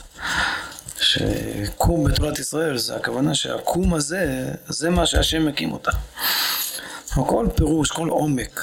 שקום 1.01 2.05
בתולת 2.05 2.38
ישראל, 2.38 2.78
זה 2.78 2.96
הכוונה 2.96 3.34
שהקום 3.34 3.94
הזה, 3.94 4.53
זה 4.68 4.90
מה 4.90 5.07
שהשם 5.07 5.46
מקים 5.46 5.72
אותה. 5.72 5.90
כל 7.14 7.46
פירוש, 7.55 7.90
כל 7.90 8.09
עומק, 8.09 8.61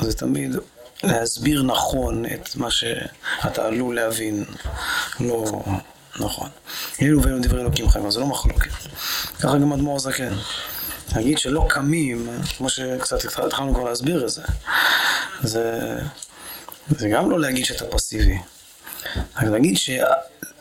זה 0.00 0.12
תמיד 0.12 0.56
להסביר 1.02 1.62
נכון 1.62 2.24
את 2.26 2.56
מה 2.56 2.70
שאתה 2.70 3.66
עלול 3.66 3.96
להבין 3.96 4.44
לא 5.20 5.62
נכון. 6.20 6.48
אלו 7.02 7.22
ואלו 7.22 7.38
דברי 7.42 7.60
אלוקים 7.60 7.88
חיים, 7.88 8.06
אז 8.06 8.12
זה 8.12 8.20
לא 8.20 8.26
מחלוקת. 8.26 8.70
ככה 9.40 9.58
גם 9.58 9.72
אדמו"ר 9.72 9.98
זקן. 9.98 10.32
להגיד 11.16 11.38
שלא 11.38 11.66
קמים, 11.68 12.28
כמו 12.56 12.68
שקצת 12.68 13.38
התחלנו 13.46 13.74
כבר 13.74 13.84
להסביר 13.84 14.24
את 14.24 14.30
זה, 14.30 14.42
זה, 15.42 15.98
זה 16.88 17.08
גם 17.08 17.30
לא 17.30 17.40
להגיד 17.40 17.64
שאתה 17.64 17.84
פסיבי. 17.86 18.38
רק 19.36 19.44
להגיד 19.44 19.76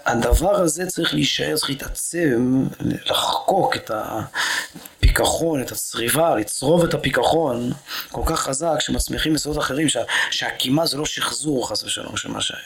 שהדבר 0.08 0.56
הזה 0.56 0.86
צריך 0.86 1.14
להישאר, 1.14 1.58
צריך 1.58 1.70
להתעצם, 1.70 2.68
לחקוק 3.06 3.76
את 3.76 3.92
הפיכחון, 3.94 5.62
את 5.62 5.72
הצריבה, 5.72 6.36
לצרוב 6.36 6.84
את 6.84 6.94
הפיכחון 6.94 7.72
כל 8.12 8.22
כך 8.26 8.40
חזק 8.40 8.76
שמצמיחים 8.80 9.36
יסודות 9.36 9.60
אחרים, 9.64 9.90
שה, 9.90 10.04
שהקימה 10.32 10.86
זה 10.86 10.98
לא 10.98 11.06
שחזור 11.06 11.70
חס 11.70 11.84
ושלום 11.84 12.18
של 12.18 12.30
מה 12.30 12.42
שהיה. 12.42 12.62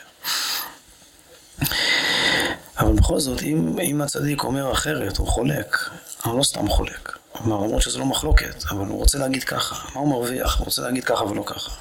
אבל 2.79 2.93
בכל 2.93 3.19
זאת, 3.19 3.41
אם, 3.41 3.79
אם 3.79 4.01
הצדיק 4.01 4.43
אומר 4.43 4.71
אחרת, 4.71 5.17
הוא 5.17 5.27
חולק, 5.27 5.77
הוא 6.23 6.37
לא 6.37 6.43
סתם 6.43 6.69
חולק. 6.69 7.17
כלומר, 7.31 7.65
למרות 7.65 7.81
שזה 7.81 7.99
לא 7.99 8.05
מחלוקת, 8.05 8.63
אבל 8.69 8.85
הוא 8.85 8.97
רוצה 8.97 9.17
להגיד 9.17 9.43
ככה. 9.43 9.75
מה 9.95 10.01
הוא 10.01 10.09
מרוויח? 10.09 10.57
הוא 10.57 10.65
רוצה 10.65 10.81
להגיד 10.81 11.03
ככה 11.03 11.23
ולא 11.23 11.43
ככה. 11.45 11.71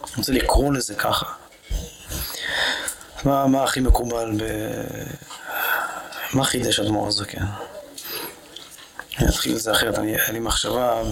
הוא 0.00 0.08
רוצה 0.16 0.32
לקרוא 0.32 0.72
לזה 0.72 0.94
ככה. 0.94 1.26
מה, 3.24 3.46
מה 3.46 3.64
הכי 3.64 3.80
מקובל 3.80 4.32
ב... 4.36 4.42
מה 6.32 6.44
חידש 6.44 6.80
אדמו"ר 6.80 7.08
הזקן? 7.08 7.44
אני 9.18 9.28
אתחיל 9.28 9.56
את 9.56 9.60
זה 9.60 9.72
אחרת, 9.72 9.98
אני, 9.98 10.10
היה 10.10 10.32
לי 10.32 10.38
מחשבה 10.38 11.02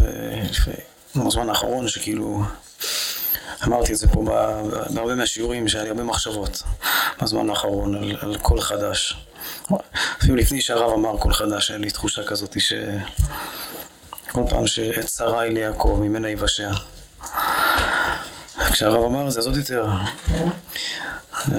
בזמן 1.16 1.48
האחרון 1.48 1.88
שכאילו 1.88 2.42
אמרתי 3.66 3.92
את 3.92 3.98
זה 3.98 4.09
פה 4.09 4.24
בהרבה 4.94 5.14
מהשיעורים 5.14 5.68
שהיה 5.68 5.84
לי 5.84 5.90
הרבה 5.90 6.02
מחשבות 6.02 6.62
בזמן 7.22 7.50
האחרון 7.50 7.94
על, 7.94 8.16
על 8.20 8.38
קול 8.38 8.61
חדש. 8.61 9.16
אפילו 10.18 10.36
לפני 10.36 10.61
שהרב 10.61 10.92
אמר 10.92 11.18
קול 11.18 11.32
חדש, 11.32 11.70
היה 11.70 11.78
לי 11.78 11.90
תחושה 11.90 12.24
כזאת 12.24 12.57
שכל 12.61 14.40
פעם 14.50 14.66
שעת 14.66 15.07
צרה 15.07 15.40
היא 15.40 15.52
ליעקב, 15.52 15.98
ממנה 16.02 16.28
יבשע. 16.28 16.70
כשהרב 18.72 19.05
אמר 19.05 19.30
זה, 19.30 19.40
אז 19.40 19.46
עוד 19.46 19.57
יותר. 19.57 19.86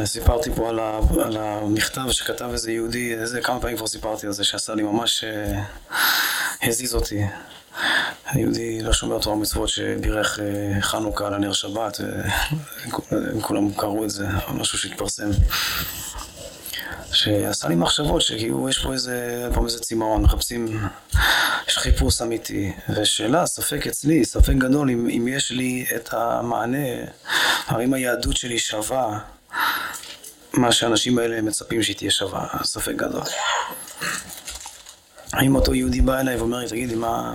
סיפרתי 0.06 0.52
פה 0.56 0.70
על, 0.70 0.80
ה, 0.80 1.00
על 1.26 1.38
המכתב 1.38 2.12
שכתב 2.12 2.50
איזה 2.52 2.72
יהודי, 2.72 3.14
איזה 3.14 3.42
כמה 3.42 3.60
פעמים 3.60 3.78
כבר 3.78 3.88
סיפרתי 3.88 4.28
על 4.28 4.34
זה, 4.34 4.44
שעשה 4.44 4.76
לי 4.76 4.84
ממש, 4.84 5.24
אה, 5.24 5.64
הזיז 6.64 6.96
אותי. 6.96 7.22
היהודי 8.26 8.82
לא 8.82 8.94
שומר 8.94 9.20
תורה 9.20 9.36
ומצוות 9.36 9.70
שבירך 9.70 10.40
אה, 10.40 10.82
חנוכה 10.82 11.28
על 11.28 11.34
הנר 11.34 11.54
שבת, 11.54 11.98
וכולם 13.12 13.74
קראו 13.74 14.04
את 14.04 14.10
זה, 14.10 14.28
משהו 14.54 14.78
שהתפרסם. 14.78 15.30
שעשה 17.12 17.68
לי 17.68 17.76
מחשבות 17.76 18.22
שכאילו 18.22 18.70
יש 18.70 18.84
פה 18.84 18.94
איזה, 18.94 19.48
פעם 19.54 19.66
איזה 19.66 19.80
צמאון, 19.80 20.22
מחפשים, 20.22 20.88
יש 21.68 21.78
חיפוש 21.78 22.22
אמיתי, 22.22 22.74
ושאלה, 22.90 23.46
ספק 23.46 23.88
אצלי, 23.88 24.26
ספק 24.26 24.54
גדול 24.54 24.90
אם, 24.90 25.10
אם 25.10 25.28
יש 25.28 25.52
לי 25.52 25.86
את 25.96 26.14
המענה, 26.14 26.88
האם 27.68 27.94
היהדות 27.94 28.38
שלי 28.38 28.60
שווה 28.60 29.20
מה 30.54 30.72
שהאנשים 30.72 31.18
האלה 31.18 31.42
מצפים 31.42 31.84
שהיא 31.84 31.96
תהיה 31.96 32.12
שווה, 32.12 32.48
ספק 32.64 32.96
גדול. 32.96 33.24
האם 35.34 35.56
אותו 35.56 35.74
יהודי 35.74 36.02
בא 36.02 36.20
אליי 36.20 36.36
ואומר 36.36 36.58
לי, 36.58 36.68
תגידי, 36.68 36.96
מה, 36.96 37.34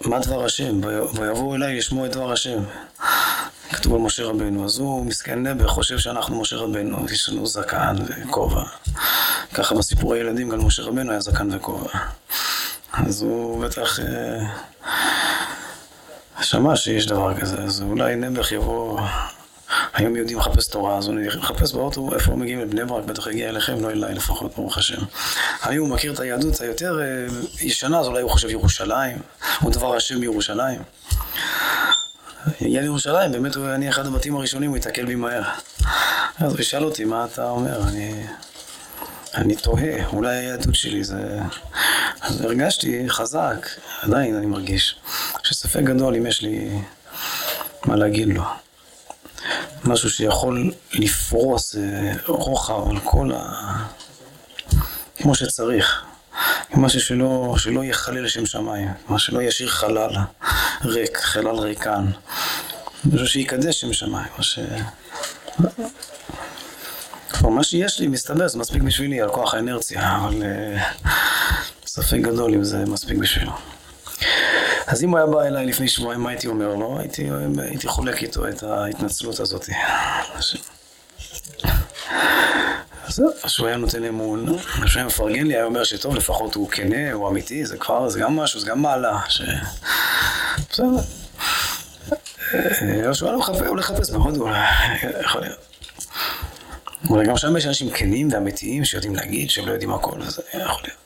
מה 0.00 0.18
דבר 0.18 0.44
השם? 0.44 0.80
ויבואו 1.14 1.54
אליי 1.54 1.78
לשמוע 1.78 2.06
את 2.06 2.12
דבר 2.12 2.32
השם. 2.32 2.58
כתוב 3.72 3.94
על 3.94 4.00
משה 4.00 4.24
רבנו, 4.24 4.64
אז 4.64 4.78
הוא 4.78 5.06
מסכן 5.06 5.46
נבר, 5.46 5.68
חושב 5.68 5.98
שאנחנו 5.98 6.40
משה 6.40 6.56
רבנו, 6.56 7.06
יש 7.12 7.28
לנו 7.28 7.46
זקן 7.46 7.96
וכובע. 8.06 8.64
ככה 9.54 9.74
בסיפורי 9.74 10.18
ילדים 10.18 10.48
גם 10.48 10.66
משה 10.66 10.82
רבנו 10.82 11.10
היה 11.10 11.20
זקן 11.20 11.54
וכובע. 11.54 11.90
אז 12.92 13.22
הוא 13.22 13.64
בטח 13.64 14.00
אה, 14.00 14.40
שמע 16.40 16.76
שיש 16.76 17.06
דבר 17.06 17.40
כזה, 17.40 17.56
אז 17.56 17.82
אולי 17.82 18.16
נעבך 18.16 18.52
יבוא, 18.52 19.00
היום 19.94 20.16
יהודי 20.16 20.34
מחפש 20.34 20.66
תורה, 20.66 20.98
אז 20.98 21.06
הוא 21.06 21.14
מחפש 21.38 21.72
באוטו 21.72 22.14
איפה 22.14 22.36
מגיעים 22.36 22.60
לבני 22.60 22.84
ברק, 22.84 23.04
בטח 23.04 23.26
יגיע 23.26 23.48
אליכם, 23.48 23.82
לא 23.82 23.90
אליי 23.90 24.14
לפחות, 24.14 24.54
ברוך 24.56 24.78
השם. 24.78 25.02
האם 25.62 25.80
הוא 25.80 25.88
מכיר 25.88 26.12
את 26.12 26.20
היהדות 26.20 26.60
היותר 26.60 27.00
אה, 27.00 27.26
ישנה, 27.60 28.00
אז 28.00 28.06
אולי 28.06 28.22
הוא 28.22 28.30
חושב 28.30 28.48
ירושלים, 28.48 29.18
או 29.64 29.70
דבר 29.70 29.96
השם 29.96 30.20
בירושלים. 30.20 30.82
יגיע 32.60 32.80
לירושלים, 32.80 33.32
באמת 33.32 33.54
הוא, 33.54 33.66
אני 33.66 33.88
אחד 33.88 34.06
הבתים 34.06 34.36
הראשונים, 34.36 34.70
הוא 34.70 34.76
יתקל 34.76 35.04
בי 35.04 35.14
מהר. 35.14 35.42
אז 36.38 36.52
הוא 36.52 36.60
ישאל 36.60 36.84
אותי, 36.84 37.04
מה 37.04 37.24
אתה 37.24 37.50
אומר? 37.50 37.82
אני, 37.88 38.24
אני 39.34 39.56
תוהה, 39.56 40.06
אולי 40.06 40.36
היהדות 40.36 40.74
שלי 40.74 41.04
זה... 41.04 41.38
אז 42.20 42.40
הרגשתי 42.40 43.04
חזק, 43.08 43.68
עדיין 44.02 44.36
אני 44.36 44.46
מרגיש, 44.46 44.96
שספק 45.42 45.80
גדול 45.82 46.14
אם 46.14 46.26
יש 46.26 46.42
לי 46.42 46.80
מה 47.86 47.96
להגיד 47.96 48.28
לו. 48.28 48.42
משהו 49.84 50.10
שיכול 50.10 50.72
לפרוס 50.92 51.76
אה, 51.76 52.12
רוחב 52.26 52.90
על 52.90 53.00
כל 53.00 53.32
ה... 53.34 53.72
כמו 55.16 55.34
שצריך. 55.34 56.04
משהו 56.74 57.00
שלא, 57.00 57.54
שלא 57.58 57.84
יחלל 57.84 58.24
לשם 58.24 58.46
שמיים, 58.46 58.88
מה 59.08 59.18
שלא 59.18 59.42
ישאיר 59.42 59.68
חלל 59.68 60.10
ריק, 60.84 61.16
חלל 61.16 61.58
ריקן. 61.58 62.06
משהו 63.12 63.26
שיקדש 63.26 63.80
שם 63.80 63.92
שמיים, 63.92 64.28
מה 64.36 64.42
ש... 64.42 64.58
כבר 67.30 67.48
מה 67.48 67.64
שיש 67.64 68.00
לי 68.00 68.08
מסתבר, 68.08 68.48
זה 68.48 68.58
מספיק 68.58 68.82
בשבילי 68.82 69.20
על 69.20 69.28
כוח 69.28 69.54
האנרציה, 69.54 70.16
אבל 70.16 70.42
uh, 70.42 71.08
ספק 71.86 72.18
גדול 72.20 72.54
אם 72.54 72.64
זה 72.64 72.84
מספיק 72.86 73.18
בשבילו. 73.18 73.52
אז 74.86 75.04
אם 75.04 75.10
הוא 75.10 75.18
היה 75.18 75.26
בא 75.26 75.42
אליי 75.42 75.66
לפני 75.66 75.88
שבועיים, 75.88 76.20
מה 76.20 76.30
הייתי 76.30 76.46
אומר 76.46 76.74
לו? 76.74 76.98
הייתי, 76.98 77.28
הייתי 77.58 77.88
חולק 77.88 78.22
איתו 78.22 78.48
את 78.48 78.62
ההתנצלות 78.62 79.40
הזאת. 79.40 79.68
זהו, 83.08 83.30
שהוא 83.46 83.66
היה 83.66 83.76
נותן 83.76 84.04
אמון, 84.04 84.58
שהוא 84.86 85.00
היה 85.00 85.04
מפרגן 85.04 85.46
לי, 85.46 85.54
היה 85.54 85.64
אומר 85.64 85.84
שטוב, 85.84 86.14
לפחות 86.16 86.54
הוא 86.54 86.70
כנה, 86.70 87.12
הוא 87.12 87.28
אמיתי, 87.28 87.66
זה 87.66 87.76
כבר, 87.76 88.08
זה 88.08 88.20
גם 88.20 88.36
משהו, 88.36 88.60
זה 88.60 88.66
גם 88.66 88.82
מעלה, 88.82 89.18
ש... 89.28 89.42
בסדר. 90.70 90.86
או 93.08 93.14
שהוא 93.14 93.28
היה 93.28 93.68
הולך 93.68 93.90
לחפש 93.90 94.10
בהודו, 94.10 94.48
יכול 95.20 95.40
להיות. 95.40 95.58
אולי 97.10 97.26
גם 97.26 97.36
שם 97.36 97.56
יש 97.56 97.66
אנשים 97.66 97.90
כנים 97.90 98.28
ואמיתיים 98.32 98.84
שיודעים 98.84 99.14
להגיד 99.14 99.50
שהם 99.50 99.66
לא 99.66 99.72
יודעים 99.72 99.92
הכל, 99.92 100.22
אז 100.22 100.40
יכול 100.54 100.82
להיות. 100.82 101.02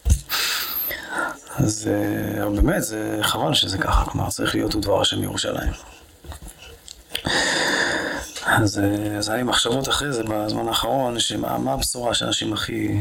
אז 1.59 1.89
אה, 1.89 2.51
באמת, 2.51 2.83
זה 2.83 3.19
חבל 3.23 3.55
שזה 3.55 3.79
ככה, 3.79 4.05
כלומר 4.05 4.31
צריך 4.31 4.55
להיות 4.55 4.73
הוא 4.73 4.83
דבר 4.83 5.01
השם 5.01 5.21
מירושלים. 5.21 5.73
אז, 8.47 8.79
אה, 8.79 9.19
אז 9.19 9.29
היה 9.29 9.37
לי 9.37 9.43
מחשבות 9.43 9.89
אחרי 9.89 10.13
זה 10.13 10.23
בזמן 10.23 10.69
האחרון, 10.69 11.19
שמה 11.19 11.73
הבשורה 11.73 12.15
שאנשים 12.15 12.53
הכי... 12.53 13.01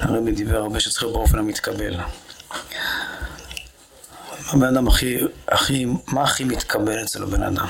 הרבי 0.00 0.32
דיבר 0.32 0.56
הרבה 0.56 0.80
שצריך 0.80 1.02
להיות 1.02 1.16
באופן 1.16 1.38
המתקבל. 1.38 1.96
הבן 4.52 4.66
אדם 4.66 4.88
הכי, 4.88 5.18
הכי, 5.48 5.86
מה 6.06 6.22
הכי 6.22 6.44
מתקבל 6.44 7.02
אצל 7.02 7.22
הבן 7.22 7.42
אדם? 7.42 7.66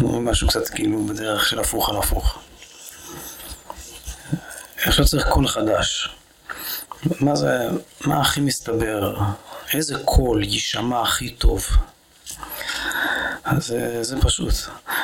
משהו 0.00 0.48
קצת 0.48 0.68
כאילו 0.68 1.06
בדרך 1.06 1.46
של 1.46 1.60
הפוך 1.60 1.90
על 1.90 1.96
הפוך. 1.96 2.38
לא 4.98 5.04
צריך 5.04 5.28
קול 5.28 5.48
חדש? 5.48 6.08
מה 7.20 7.36
זה, 7.36 7.68
מה 8.04 8.20
הכי 8.20 8.40
מסתבר? 8.40 9.16
איזה 9.74 9.94
קול 10.04 10.44
יישמע 10.44 11.02
הכי 11.02 11.30
טוב? 11.30 11.66
אז 13.44 13.66
זה, 13.66 14.02
זה 14.02 14.20
פשוט, 14.20 14.54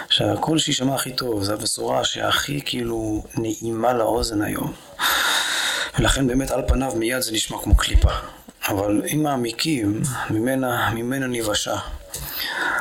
שהקול 0.08 0.58
שיישמע 0.58 0.94
הכי 0.94 1.12
טוב, 1.12 1.42
זה 1.42 1.54
הבשורה 1.54 2.04
שהכי 2.04 2.60
כאילו 2.64 3.24
נעימה 3.36 3.92
לאוזן 3.92 4.42
היום. 4.42 4.72
ולכן 5.98 6.26
באמת 6.26 6.50
על 6.50 6.62
פניו 6.68 6.92
מיד 6.94 7.20
זה 7.20 7.32
נשמע 7.32 7.58
כמו 7.62 7.76
קליפה. 7.76 8.10
אבל 8.68 9.02
אם 9.12 9.22
מעמיקים, 9.22 10.02
ממנה, 10.30 10.90
ממנה 10.90 11.26
ניוושע. 11.26 11.76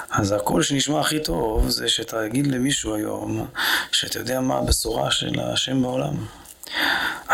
אז 0.09 0.31
הקול 0.31 0.63
שנשמע 0.63 0.99
הכי 0.99 1.19
טוב 1.19 1.69
זה 1.69 1.89
שתגיד 1.89 2.47
למישהו 2.47 2.95
היום 2.95 3.47
שאתה 3.91 4.19
יודע 4.19 4.41
מה 4.41 4.57
הבשורה 4.57 5.11
של 5.11 5.39
השם 5.39 5.81
בעולם. 5.81 6.13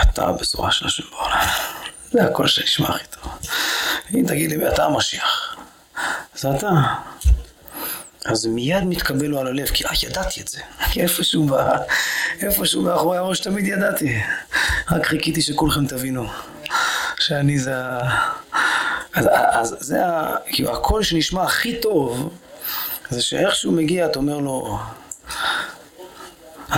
אתה 0.02 0.28
הבשורה 0.28 0.72
של 0.72 0.86
השם 0.86 1.04
בעולם. 1.12 1.73
זה 2.14 2.24
הקול 2.24 2.48
שנשמע 2.48 2.90
הכי 2.90 3.06
טוב. 3.08 3.32
אם 4.14 4.24
תגיד 4.28 4.52
לי, 4.52 4.68
אתה 4.68 4.86
המשיח. 4.86 5.56
זה 6.36 6.56
אתה. 6.58 6.70
אז 8.26 8.46
מיד 8.46 8.84
מתקבל 8.84 9.26
לו 9.26 9.40
על 9.40 9.48
הלב, 9.48 9.68
כי 9.68 9.86
אה, 9.86 9.92
ידעתי 10.04 10.42
את 10.42 10.48
זה. 10.48 10.62
כי 10.92 11.02
איפשהו, 11.02 11.46
בא, 11.46 11.78
איפשהו 12.42 12.82
מאחורי 12.82 13.18
הראש 13.18 13.40
תמיד 13.40 13.68
ידעתי. 13.68 14.22
רק 14.92 15.06
חיכיתי 15.06 15.42
שכולכם 15.42 15.88
תבינו 15.88 16.28
שאני 17.20 17.60
זה. 17.60 17.76
אז, 19.14 19.28
אז 19.52 19.76
זה 19.80 20.06
ה... 20.06 20.36
כאילו, 20.46 20.74
הקול 20.74 21.04
שנשמע 21.04 21.44
הכי 21.44 21.82
טוב, 21.82 22.34
זה 23.10 23.22
שאיכשהו 23.22 23.72
מגיע, 23.72 24.06
אתה 24.06 24.20
אומר 24.20 24.38
לו, 24.38 24.80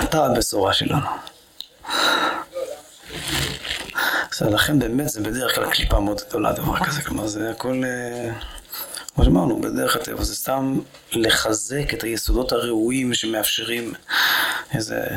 אתה 0.04 0.26
הבשורה 0.26 0.74
שלנו. 0.74 1.08
אז 4.32 4.42
לכן 4.42 4.80
באמת 4.80 5.10
זה 5.10 5.22
בדרך 5.22 5.56
כלל 5.56 5.72
קליפה 5.72 6.00
מאוד 6.00 6.22
גדולה 6.30 6.54
דבר 6.54 6.80
כזה, 6.80 7.02
כלומר 7.02 7.28
זה 7.28 7.52
הכל, 7.52 7.82
אה, 7.86 8.32
כמו 9.16 9.24
שאמרנו, 9.24 9.62
בדרך 9.62 9.96
הטבע, 9.96 10.24
זה 10.24 10.36
סתם 10.36 10.80
לחזק 11.12 11.94
את 11.94 12.04
היסודות 12.04 12.52
הראויים 12.52 13.14
שמאפשרים 13.14 13.94
איזה, 14.74 15.08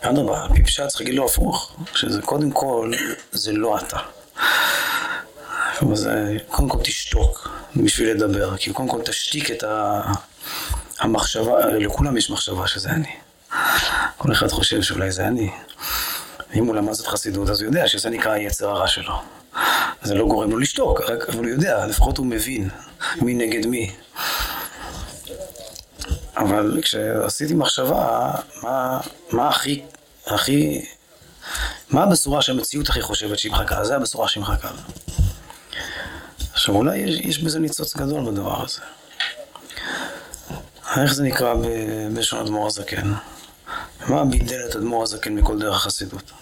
אדרבה, 0.00 0.42
על 0.42 0.48
פי 0.54 0.64
פשט 0.64 0.88
צריך 0.88 1.00
להגיד 1.00 1.14
לו 1.14 1.26
הפוך, 1.26 1.76
שזה 1.94 2.22
קודם 2.22 2.50
כל, 2.50 2.92
זה 3.32 3.52
לא 3.52 3.78
אתה. 3.78 3.98
זה, 5.92 6.36
קודם 6.48 6.68
כל 6.68 6.78
תשתוק 6.84 7.48
בשביל 7.76 8.10
לדבר, 8.10 8.56
כי 8.56 8.72
קודם 8.72 8.88
כל 8.88 9.02
תשתיק 9.02 9.50
את 9.50 9.62
ה... 9.62 10.02
המחשבה, 11.00 11.66
לכולם 11.66 12.16
יש 12.16 12.30
מחשבה 12.30 12.66
שזה 12.66 12.90
אני. 12.90 13.12
כל 14.16 14.32
אחד 14.32 14.48
חושב 14.48 14.82
שאולי 14.82 15.10
זה 15.12 15.26
אני. 15.26 15.50
אם 16.54 16.66
הוא 16.66 16.74
למד 16.74 16.92
את 17.00 17.06
חסידות, 17.06 17.48
אז 17.48 17.60
הוא 17.60 17.66
יודע 17.66 17.88
שזה 17.88 18.10
נקרא 18.10 18.32
היצר 18.32 18.68
הרע 18.68 18.88
שלו. 18.88 19.14
זה 20.02 20.14
לא 20.14 20.26
גורם 20.26 20.50
לו 20.50 20.58
לשתוק, 20.58 21.00
רק, 21.00 21.28
אבל 21.28 21.38
הוא 21.38 21.48
יודע, 21.48 21.86
לפחות 21.86 22.18
הוא 22.18 22.26
מבין 22.26 22.68
מי 23.16 23.34
נגד 23.34 23.66
מי. 23.66 23.92
אבל 26.36 26.80
כשעשיתי 26.82 27.54
מחשבה, 27.54 28.30
מה, 28.62 29.00
מה 29.32 29.48
הכי, 29.48 29.82
הכי, 30.26 30.84
מה 31.90 32.02
הבשורה 32.02 32.42
שהמציאות 32.42 32.88
הכי 32.88 33.02
חושבת 33.02 33.38
שהיא 33.38 33.52
מחכה? 33.52 33.84
זה 33.84 33.96
הבשורה 33.96 34.28
שהיא 34.28 34.42
מחכה. 34.42 34.70
עכשיו 36.52 36.74
אולי 36.74 36.96
יש, 36.96 37.20
יש 37.20 37.38
בזה 37.38 37.58
ניצוץ 37.58 37.96
גדול 37.96 38.30
בדבר 38.30 38.64
הזה. 38.64 38.80
איך 40.96 41.14
זה 41.14 41.22
נקרא 41.22 41.54
בלשון 42.14 42.40
אדמו"ר 42.40 42.66
הזקן? 42.66 43.12
מה 44.08 44.24
בידל 44.24 44.60
את 44.70 44.76
אדמו"ר 44.76 45.02
הזקן 45.02 45.34
מכל 45.34 45.58
דרך 45.58 45.76
החסידות? 45.76 46.32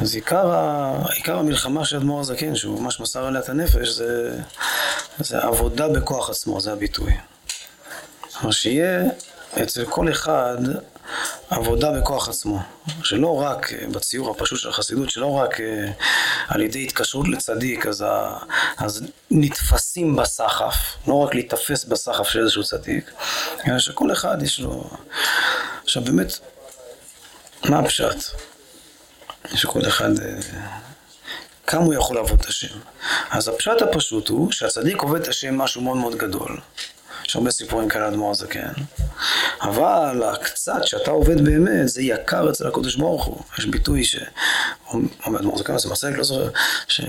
אז 0.00 0.14
עיקר, 0.14 0.50
ה... 0.52 0.92
עיקר 1.14 1.38
המלחמה 1.38 1.84
של 1.84 1.96
אדמו"ר 1.96 2.20
הזקן, 2.20 2.56
שהוא 2.56 2.80
ממש 2.80 3.00
מסר 3.00 3.24
עליה 3.24 3.40
את 3.40 3.48
הנפש, 3.48 3.88
זה, 3.88 4.38
זה 5.18 5.38
עבודה 5.38 5.88
בכוח 5.88 6.30
עצמו, 6.30 6.60
זה 6.60 6.72
הביטוי. 6.72 7.12
כלומר 8.32 8.50
שיהיה 8.50 9.02
אצל 9.62 9.84
כל 9.84 10.10
אחד 10.10 10.56
עבודה 11.50 11.92
בכוח 11.92 12.28
עצמו, 12.28 12.60
שלא 13.02 13.40
רק 13.40 13.72
בציור 13.92 14.30
הפשוט 14.30 14.58
של 14.58 14.68
החסידות, 14.68 15.10
שלא 15.10 15.32
רק 15.32 15.60
אה, 15.60 15.90
על 16.48 16.60
ידי 16.60 16.82
התקשרות 16.84 17.28
לצדיק, 17.28 17.86
אז, 17.86 18.02
ה, 18.02 18.38
אז 18.76 19.02
נתפסים 19.30 20.16
בסחף, 20.16 20.74
לא 21.06 21.14
רק 21.14 21.34
להיתפס 21.34 21.84
בסחף 21.84 22.28
של 22.28 22.40
איזשהו 22.40 22.64
צדיק, 22.64 23.10
אלא 23.68 23.78
שכל 23.78 24.12
אחד 24.12 24.42
יש 24.42 24.60
לו... 24.60 24.90
עכשיו 25.84 26.04
באמת, 26.04 26.32
מה 27.68 27.78
הפשט? 27.78 28.16
שכל 29.54 29.86
אחד... 29.86 30.20
אה, 30.20 30.40
כמה 31.66 31.84
הוא 31.84 31.94
יכול 31.94 32.16
לעבוד 32.16 32.40
את 32.40 32.46
השם. 32.46 32.78
אז 33.30 33.48
הפשט 33.48 33.82
הפשוט 33.82 34.28
הוא 34.28 34.52
שהצדיק 34.52 35.02
עובד 35.02 35.20
את 35.20 35.28
השם 35.28 35.58
משהו 35.58 35.82
מאוד 35.82 35.96
מאוד 35.96 36.16
גדול. 36.16 36.60
יש 37.26 37.36
הרבה 37.36 37.50
סיפורים 37.50 37.88
כאלה 37.88 38.08
אדמו"ר 38.08 38.30
הזקן. 38.30 38.72
אבל 39.62 40.22
הקצת 40.22 40.80
שאתה 40.84 41.10
עובד 41.10 41.44
באמת, 41.44 41.88
זה 41.88 42.02
יקר 42.02 42.50
אצל 42.50 42.66
הקדוש 42.66 42.96
ברוך 42.96 43.24
הוא. 43.24 43.42
יש 43.58 43.66
ביטוי 43.66 44.04
ש... 44.04 44.16
אומר 44.92 45.38
אדמו"ר 45.38 45.54
הזקן, 45.54 45.78
זה 45.78 45.88
מסק, 45.88 46.12
לא 46.16 46.24
זוכר, 46.24 46.50
ש... 46.88 47.00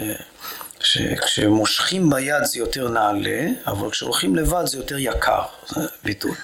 שכשמושכים 0.79 2.09
ביד 2.09 2.43
זה 2.43 2.59
יותר 2.59 2.89
נעלה, 2.89 3.47
אבל 3.67 3.89
כשהולכים 3.89 4.35
לבד 4.35 4.65
זה 4.65 4.77
יותר 4.77 4.97
יקר. 4.97 5.41
זה 5.67 5.81
ביטוי. 6.03 6.35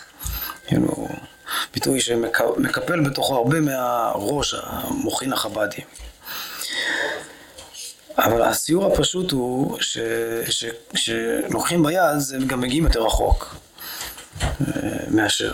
כאילו, 0.67 1.07
ביטוי 1.75 1.99
שמקפל 2.01 2.99
בתוכו 2.99 3.35
הרבה 3.35 3.61
מהראש 3.61 4.55
המוחין 4.63 5.33
החב"דים. 5.33 5.85
אבל 8.17 8.41
הסיור 8.41 8.93
הפשוט 8.93 9.31
הוא 9.31 9.77
שכשלוקחים 10.45 11.83
ביד, 11.83 11.99
הם 12.35 12.47
גם 12.47 12.61
מגיעים 12.61 12.83
יותר 12.83 13.05
רחוק 13.05 13.55
אה, 14.41 14.47
מאשר... 15.07 15.51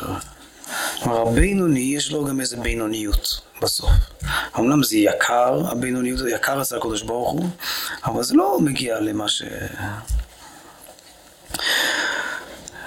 כלומר, 1.04 1.22
הבינוני 1.22 1.80
יש 1.80 2.12
לו 2.12 2.26
גם 2.26 2.40
איזה 2.40 2.58
בינוניות 2.58 3.42
בסוף. 3.62 3.92
אמנם 4.60 4.84
זה 4.84 4.98
יקר, 4.98 5.64
הבינוניות 5.72 6.20
זה 6.20 6.30
יקר 6.30 6.62
אצל 6.62 6.78
הקדוש 6.78 7.02
ברוך 7.02 7.32
הוא, 7.32 7.50
אבל 8.06 8.24
זה 8.24 8.36
לא 8.36 8.60
מגיע 8.60 9.00
למה 9.00 9.28
ש... 9.28 9.44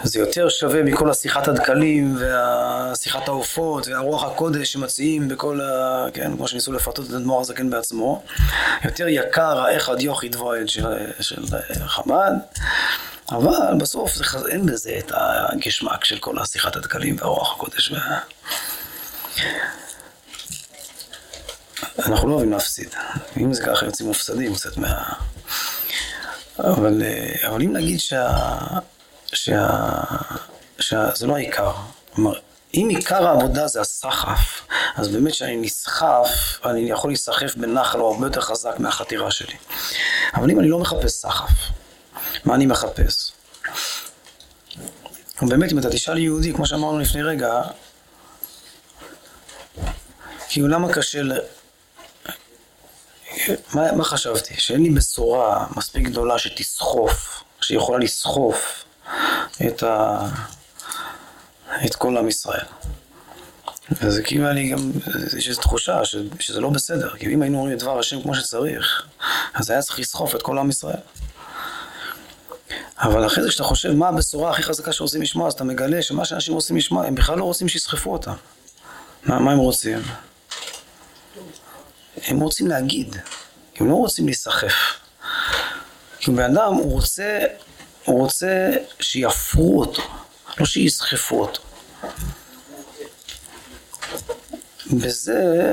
זה 0.05 0.19
יותר 0.19 0.49
שווה 0.49 0.83
מכל 0.83 1.11
השיחת 1.11 1.49
הדקלים 1.49 2.17
והשיחת 2.19 3.29
העופות 3.29 3.89
והרוח 3.89 4.25
הקודש 4.25 4.73
שמציעים 4.73 5.29
בכל 5.29 5.61
ה... 5.61 6.07
כן, 6.15 6.37
כמו 6.37 6.49
שניסו 6.49 6.73
לפרטות 6.73 7.07
את 7.07 7.15
אדמו"ר 7.15 7.41
הזקן 7.41 7.71
בעצמו. 7.71 8.23
יותר 8.85 9.09
יקר 9.09 9.61
האחד 9.61 10.01
יוכי 10.01 10.29
דבויד 10.29 10.69
של, 10.69 10.87
של 11.21 11.43
חב"ד, 11.87 12.33
אבל 13.31 13.75
בסוף 13.81 14.15
זה, 14.15 14.25
אין 14.49 14.67
בזה 14.67 14.97
את 14.99 15.13
הגשמק 15.15 16.05
של 16.05 16.19
כל 16.19 16.39
השיחת 16.39 16.77
הדקלים 16.77 17.17
והרוח 17.19 17.55
הקודש. 17.57 17.93
וה... 17.93 18.19
אנחנו 21.99 22.29
לא 22.29 22.33
אוהבים 22.33 22.53
להפסיד. 22.53 22.89
אם 23.37 23.53
זה 23.53 23.65
ככה 23.65 23.87
יוצאים 23.87 24.09
מופסדים 24.09 24.55
קצת 24.55 24.77
מה... 24.77 25.03
אבל, 26.59 27.03
אבל 27.47 27.63
אם 27.63 27.73
נגיד 27.73 28.01
שה... 28.01 28.29
שה... 29.35 29.69
שזה 30.79 31.27
לא 31.27 31.37
העיקר. 31.37 31.73
כלומר, 32.15 32.39
אם 32.75 32.87
עיקר 32.91 33.27
העבודה 33.27 33.67
זה 33.67 33.81
הסחף, 33.81 34.67
אז 34.97 35.09
באמת 35.09 35.33
כשאני 35.33 35.57
נסחף, 35.57 36.59
אני 36.65 36.91
יכול 36.91 37.11
להיסחף 37.11 37.57
בנחל 37.57 37.99
הוא 37.99 38.15
הרבה 38.15 38.27
יותר 38.27 38.41
חזק 38.41 38.75
מהחתירה 38.79 39.31
שלי. 39.31 39.55
אבל 40.35 40.51
אם 40.51 40.61
אני 40.61 40.69
לא 40.69 40.79
מחפש 40.79 41.13
סחף, 41.13 41.51
מה 42.45 42.55
אני 42.55 42.67
מחפש? 42.67 43.33
ובאמת, 45.43 45.73
אם 45.73 45.79
אתה 45.79 45.91
תשאל 45.91 46.19
יהודי, 46.19 46.53
כמו 46.53 46.67
שאמרנו 46.67 46.99
לפני 46.99 47.23
רגע, 47.23 47.63
כאילו 50.49 50.69
למה 50.69 50.93
קשה 50.93 51.23
ל... 51.23 51.33
מה, 53.75 53.93
מה 53.93 54.05
חשבתי? 54.05 54.55
שאין 54.55 54.83
לי 54.83 54.91
בשורה 54.91 55.67
מספיק 55.77 56.05
גדולה 56.05 56.39
שתסחוף, 56.39 57.45
שיכולה 57.61 57.99
לסחוף 57.99 58.84
את, 59.67 59.83
ה... 59.83 60.27
את 61.87 61.95
כל 61.95 62.17
עם 62.17 62.29
ישראל. 62.29 62.65
אז 64.01 64.21
כאילו 64.25 64.51
אני 64.51 64.71
גם, 64.71 64.91
יש 65.39 65.49
איזו 65.49 65.61
תחושה 65.61 66.05
ש, 66.05 66.17
שזה 66.41 66.61
לא 66.61 66.71
בסדר, 66.71 67.17
כי 67.17 67.35
אם 67.35 67.43
היינו 67.43 67.59
אומרים 67.59 67.77
את 67.77 67.83
דבר 67.83 67.99
השם 67.99 68.23
כמו 68.23 68.35
שצריך, 68.35 69.07
אז 69.55 69.71
היה 69.71 69.83
צריך 69.83 69.99
לסחוף 69.99 70.35
את 70.35 70.43
כל 70.43 70.59
עם 70.59 70.71
ישראל. 70.71 71.01
אבל 72.99 73.27
אחרי 73.27 73.43
זה 73.43 73.49
כשאתה 73.49 73.65
חושב 73.65 73.93
מה 73.93 74.09
הבשורה 74.09 74.51
הכי 74.51 74.63
חזקה 74.63 74.93
שרוצים 74.93 75.23
לשמוע, 75.23 75.47
אז 75.47 75.53
אתה 75.53 75.65
מגלה 75.65 76.03
שמה 76.03 76.25
שאנשים 76.25 76.55
רוצים 76.55 76.77
לשמוע, 76.77 77.07
הם 77.07 77.15
בכלל 77.15 77.39
לא 77.39 77.45
רוצים 77.45 77.69
שיסחפו 77.69 78.13
אותם. 78.13 78.35
מה, 79.25 79.39
מה 79.39 79.53
הם 79.53 79.59
רוצים? 79.59 79.99
הם 82.27 82.41
רוצים 82.41 82.69
להגיד, 82.69 83.17
הם 83.77 83.89
לא 83.89 83.95
רוצים 83.95 84.27
להיסחף. 84.27 84.75
כי 86.19 86.31
בן 86.31 86.57
אדם, 86.57 86.75
הוא 86.75 86.93
רוצה, 86.93 87.39
הוא 88.05 88.21
רוצה 88.21 88.71
שיפרו 89.01 89.81
אותו, 89.81 90.03
לא 90.61 90.67
שיסחפו 90.67 91.41
אותו. 91.41 91.63
בזה 94.93 95.73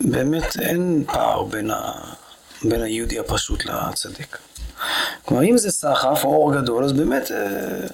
באמת 0.00 0.56
אין 0.60 1.04
פער 1.06 1.42
בין, 1.42 1.70
ה, 1.70 1.92
בין 2.62 2.82
היהודי 2.82 3.18
הפשוט 3.18 3.64
לצדיק. 3.64 4.38
כלומר, 5.24 5.44
אם 5.44 5.58
זה 5.58 5.70
סחף 5.70 6.20
או 6.24 6.34
אור 6.34 6.54
גדול, 6.54 6.84
אז 6.84 6.92
באמת... 6.92 7.30
אה, 7.30 7.86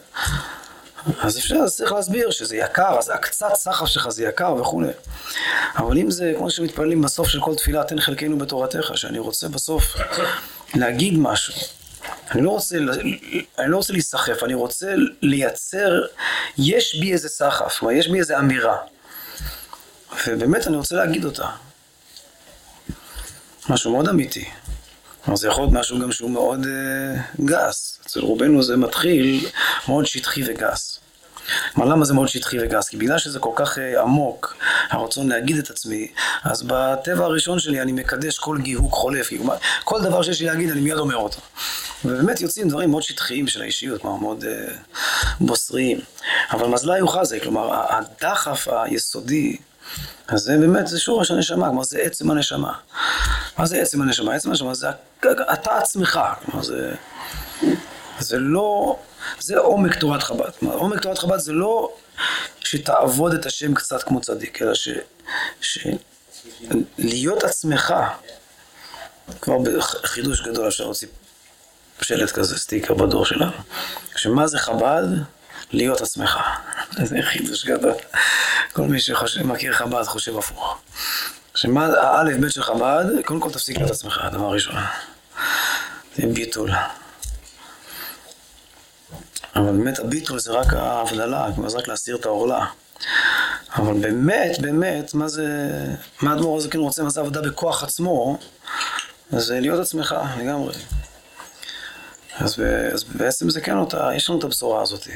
אז 1.20 1.38
אפשר, 1.38 1.54
אז 1.54 1.76
צריך 1.76 1.92
להסביר 1.92 2.30
שזה 2.30 2.56
יקר, 2.56 2.98
אז 2.98 3.10
הקצת 3.14 3.54
סחף 3.54 3.86
שלך 3.86 4.08
זה 4.08 4.24
יקר 4.24 4.54
וכולי. 4.54 4.88
אבל 5.76 5.98
אם 5.98 6.10
זה, 6.10 6.32
כמו 6.36 6.50
שמתפללים 6.50 7.02
בסוף 7.02 7.28
של 7.28 7.40
כל 7.40 7.54
תפילה, 7.54 7.84
תן 7.84 8.00
חלקנו 8.00 8.38
בתורתך, 8.38 8.90
שאני 8.94 9.18
רוצה 9.18 9.48
בסוף 9.48 9.96
להגיד 10.74 11.14
משהו. 11.18 11.54
אני 12.30 12.42
לא 12.42 12.50
רוצה, 12.50 12.76
אני 13.58 13.70
לא 13.70 13.76
רוצה 13.76 13.92
להיסחף, 13.92 14.42
אני 14.42 14.54
רוצה 14.54 14.94
לייצר, 15.22 16.02
יש 16.58 17.00
בי 17.00 17.12
איזה 17.12 17.28
סחף, 17.28 17.78
כלומר 17.78 17.94
יש 17.94 18.08
בי 18.08 18.18
איזה 18.18 18.38
אמירה. 18.38 18.76
ובאמת 20.26 20.66
אני 20.66 20.76
רוצה 20.76 20.96
להגיד 20.96 21.24
אותה. 21.24 21.48
משהו 23.68 23.92
מאוד 23.92 24.08
אמיתי. 24.08 24.44
כלומר 25.24 25.36
זה 25.36 25.48
יכול 25.48 25.64
להיות 25.64 25.72
משהו 25.72 26.00
גם 26.00 26.12
שהוא 26.12 26.30
מאוד 26.30 26.64
uh, 26.64 27.44
גס. 27.44 27.98
אצל 28.06 28.20
רובנו 28.20 28.62
זה 28.62 28.76
מתחיל 28.76 29.46
מאוד 29.88 30.06
שטחי 30.06 30.42
וגס. 30.46 31.00
כלומר 31.74 31.90
למה 31.90 32.04
זה 32.04 32.14
מאוד 32.14 32.28
שטחי 32.28 32.56
וגס? 32.62 32.88
כי 32.88 32.96
בגלל 32.96 33.18
שזה 33.18 33.38
כל 33.38 33.52
כך 33.54 33.78
uh, 33.78 34.00
עמוק, 34.00 34.56
הרצון 34.90 35.28
להגיד 35.28 35.58
את 35.58 35.70
עצמי, 35.70 36.08
אז 36.44 36.62
בטבע 36.62 37.24
הראשון 37.24 37.58
שלי 37.58 37.82
אני 37.82 37.92
מקדש 37.92 38.38
כל 38.38 38.58
גיהוק 38.58 38.92
חולף. 38.92 39.30
כל 39.84 40.02
דבר 40.02 40.22
שיש 40.22 40.40
לי 40.40 40.46
להגיד 40.46 40.70
אני 40.70 40.80
מיד 40.80 40.98
אומר 40.98 41.16
אותו. 41.16 41.38
ובאמת 42.04 42.40
יוצאים 42.40 42.68
דברים 42.68 42.90
מאוד 42.90 43.02
שטחיים 43.02 43.46
של 43.46 43.62
האישיות, 43.62 44.02
כלומר 44.02 44.16
מאוד 44.16 44.44
uh, 44.44 44.72
בוסריים. 45.40 46.00
אבל 46.50 46.66
מזלה 46.66 46.98
הוא 46.98 47.08
חזק, 47.08 47.42
כלומר 47.42 47.82
הדחף 47.90 48.68
היסודי 48.68 49.56
אז 50.28 50.40
זה 50.40 50.56
באמת, 50.60 50.86
זה 50.86 51.00
שורש 51.00 51.30
הנשמה, 51.30 51.66
כלומר 51.66 51.82
זה 51.82 51.98
עצם 51.98 52.30
הנשמה. 52.30 52.72
מה 53.58 53.66
זה 53.66 53.76
עצם 53.76 54.02
הנשמה? 54.02 54.34
עצם 54.34 54.50
הנשמה 54.50 54.74
זה 54.74 54.88
אתה 55.52 55.78
עצמך, 55.78 56.20
כלומר 56.44 56.62
זה... 56.62 56.94
זה 58.18 58.38
לא... 58.38 58.98
זה 59.40 59.58
עומק 59.58 59.94
תורת 59.94 60.22
חב"ד. 60.22 60.50
עומק 60.66 61.02
תורת 61.02 61.18
חב"ד 61.18 61.38
זה 61.38 61.52
לא 61.52 61.94
שתעבוד 62.60 63.34
את 63.34 63.46
השם 63.46 63.74
קצת 63.74 64.02
כמו 64.02 64.20
צדיק, 64.20 64.62
אלא 64.62 64.74
ש... 64.74 64.88
ש... 65.60 65.86
להיות 66.98 67.44
עצמך, 67.44 67.94
כבר 69.40 69.58
בחידוש 69.58 70.42
גדול 70.42 70.68
אפשר 70.68 70.84
להוציא 70.84 71.08
שלט 72.02 72.30
כזה, 72.30 72.58
סטיקר 72.58 72.94
בדור 72.94 73.26
שלנו, 73.26 73.52
שמה 74.16 74.46
זה 74.46 74.58
חב"ד? 74.58 75.02
להיות 75.72 76.00
עצמך. 76.00 76.38
זה 77.08 77.16
חידוש 77.22 77.66
גדול. 77.66 77.94
כל 78.72 78.82
מי 78.82 78.98
שמכיר 79.00 79.72
חב"ד 79.72 80.02
חושב 80.02 80.38
הפוך. 80.38 80.78
שמה 81.54 81.86
האלף 81.86 82.36
בית 82.36 82.52
של 82.52 82.62
חב"ד, 82.62 83.04
קודם 83.24 83.40
כל 83.40 83.50
תפסיק 83.50 83.78
להיות 83.78 83.90
עצמך, 83.90 84.18
הדבר 84.22 84.44
הראשון. 84.44 84.74
זה 86.16 86.26
ביטול. 86.26 86.70
אבל 89.56 89.72
באמת 89.72 89.98
הביטול 89.98 90.38
זה 90.38 90.52
רק 90.52 90.72
ההבדלה, 90.72 91.48
כלומר 91.54 91.68
זה 91.68 91.78
רק 91.78 91.88
להסיר 91.88 92.16
את 92.16 92.24
העורלה. 92.24 92.66
אבל 93.76 94.00
באמת, 94.00 94.58
באמת, 94.60 95.14
מה 95.14 95.28
זה, 95.28 95.46
מה 96.22 96.30
האדמו"ר 96.30 96.58
הזה 96.58 96.68
כן 96.68 96.78
רוצה, 96.78 97.02
מה 97.02 97.10
זה 97.10 97.20
עבודה 97.20 97.42
בכוח 97.42 97.82
עצמו, 97.82 98.38
זה 99.30 99.60
להיות 99.60 99.80
עצמך 99.80 100.14
לגמרי. 100.38 100.74
אז, 102.38 102.62
אז 102.94 103.04
בעצם 103.04 103.50
זה 103.50 103.60
כן 103.60 103.76
אותה, 103.76 104.10
יש 104.14 104.30
לנו 104.30 104.38
את 104.38 104.44
הבשורה 104.44 104.82
הזאת. 104.82 105.08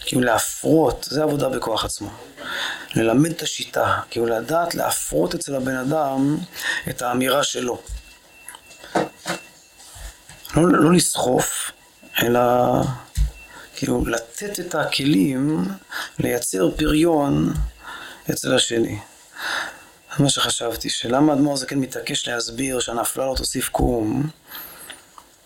כאילו 0.00 0.22
להפרות, 0.22 1.06
זה 1.10 1.22
עבודה 1.22 1.48
בכוח 1.48 1.84
עצמו. 1.84 2.10
ללמד 2.94 3.30
את 3.30 3.42
השיטה, 3.42 4.00
כאילו 4.10 4.26
לדעת 4.26 4.74
להפרות 4.74 5.34
אצל 5.34 5.54
הבן 5.54 5.76
אדם 5.76 6.36
את 6.90 7.02
האמירה 7.02 7.42
שלו. 7.42 7.78
לא, 10.56 10.68
לא 10.72 10.92
לסחוף, 10.92 11.70
אלא 12.22 12.40
כאילו 13.80 14.06
לתת 14.06 14.60
את 14.60 14.74
הכלים 14.74 15.64
לייצר 16.18 16.70
פריון 16.76 17.52
אצל 18.30 18.54
השני. 18.54 18.98
מה 20.18 20.30
שחשבתי, 20.30 20.90
שלמה 20.90 21.32
אדמו"ר 21.32 21.56
זה 21.56 21.66
כן 21.66 21.78
מתעקש 21.78 22.28
להסביר 22.28 22.80
שהנפלה 22.80 23.26
לא 23.26 23.34
תוסיף 23.36 23.68
קום, 23.68 24.30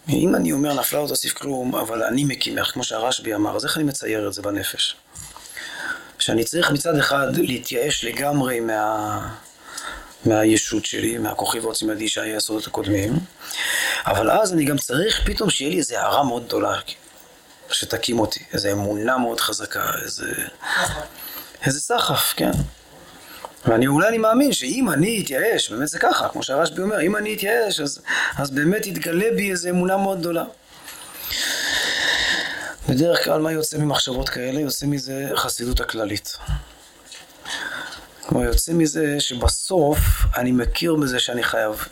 אם 0.08 0.34
אני 0.34 0.52
אומר 0.52 0.74
נפלה 0.74 1.02
לא 1.02 1.08
תוסיף 1.08 1.32
כלום, 1.32 1.74
אבל 1.74 2.02
אני 2.02 2.24
מקימך, 2.24 2.70
כמו 2.72 2.84
שהרשב"י 2.84 3.34
אמר, 3.34 3.56
אז 3.56 3.64
איך 3.64 3.76
אני 3.76 3.84
מצייר 3.84 4.28
את 4.28 4.32
זה 4.32 4.42
בנפש? 4.42 4.96
שאני 6.18 6.44
צריך 6.44 6.70
מצד 6.70 6.98
אחד 6.98 7.36
להתייאש 7.36 8.04
לגמרי 8.04 8.60
מה... 8.60 9.28
מהישות 10.26 10.84
שלי, 10.84 11.18
מהכוחי 11.18 11.58
ועוצם 11.58 11.90
ידי 11.90 12.08
שהיה 12.08 12.34
היסודות 12.34 12.66
הקודמים, 12.66 13.12
אבל 14.06 14.30
אז 14.30 14.52
אני 14.52 14.64
גם 14.64 14.78
צריך 14.78 15.20
פתאום 15.26 15.50
שיהיה 15.50 15.70
לי 15.70 15.78
איזו 15.78 15.96
הערה 15.96 16.24
מאוד 16.24 16.46
גדולה, 16.46 16.80
שתקים 17.74 18.18
אותי, 18.18 18.40
איזו 18.52 18.72
אמונה 18.72 19.18
מאוד 19.18 19.40
חזקה, 19.40 19.90
איזה... 20.02 20.32
איזה 21.66 21.80
סחף, 21.80 22.34
כן. 22.36 22.50
ואני 23.66 23.86
אולי 23.86 24.08
אני 24.08 24.18
מאמין 24.18 24.52
שאם 24.52 24.90
אני 24.90 25.22
אתייאש, 25.24 25.70
באמת 25.70 25.88
זה 25.88 25.98
ככה, 25.98 26.28
כמו 26.28 26.42
שהרשב"י 26.42 26.82
אומר, 26.82 27.00
אם 27.00 27.16
אני 27.16 27.34
אתייאש, 27.34 27.80
אז, 27.80 28.00
אז 28.36 28.50
באמת 28.50 28.86
יתגלה 28.86 29.26
בי 29.36 29.50
איזו 29.50 29.68
אמונה 29.68 29.96
מאוד 29.96 30.20
גדולה. 30.20 30.44
בדרך 32.88 33.24
כלל 33.24 33.40
מה 33.40 33.52
יוצא 33.52 33.78
ממחשבות 33.78 34.28
כאלה? 34.28 34.60
יוצא 34.60 34.86
מזה 34.86 35.30
חסידות 35.34 35.80
הכללית. 35.80 36.36
כלומר, 38.26 38.44
יוצא 38.44 38.72
מזה 38.72 39.20
שבסוף 39.20 39.98
אני 40.36 40.52
מכיר 40.52 40.94
בזה 40.94 41.18
שאני 41.18 41.42
חייב 41.42 41.88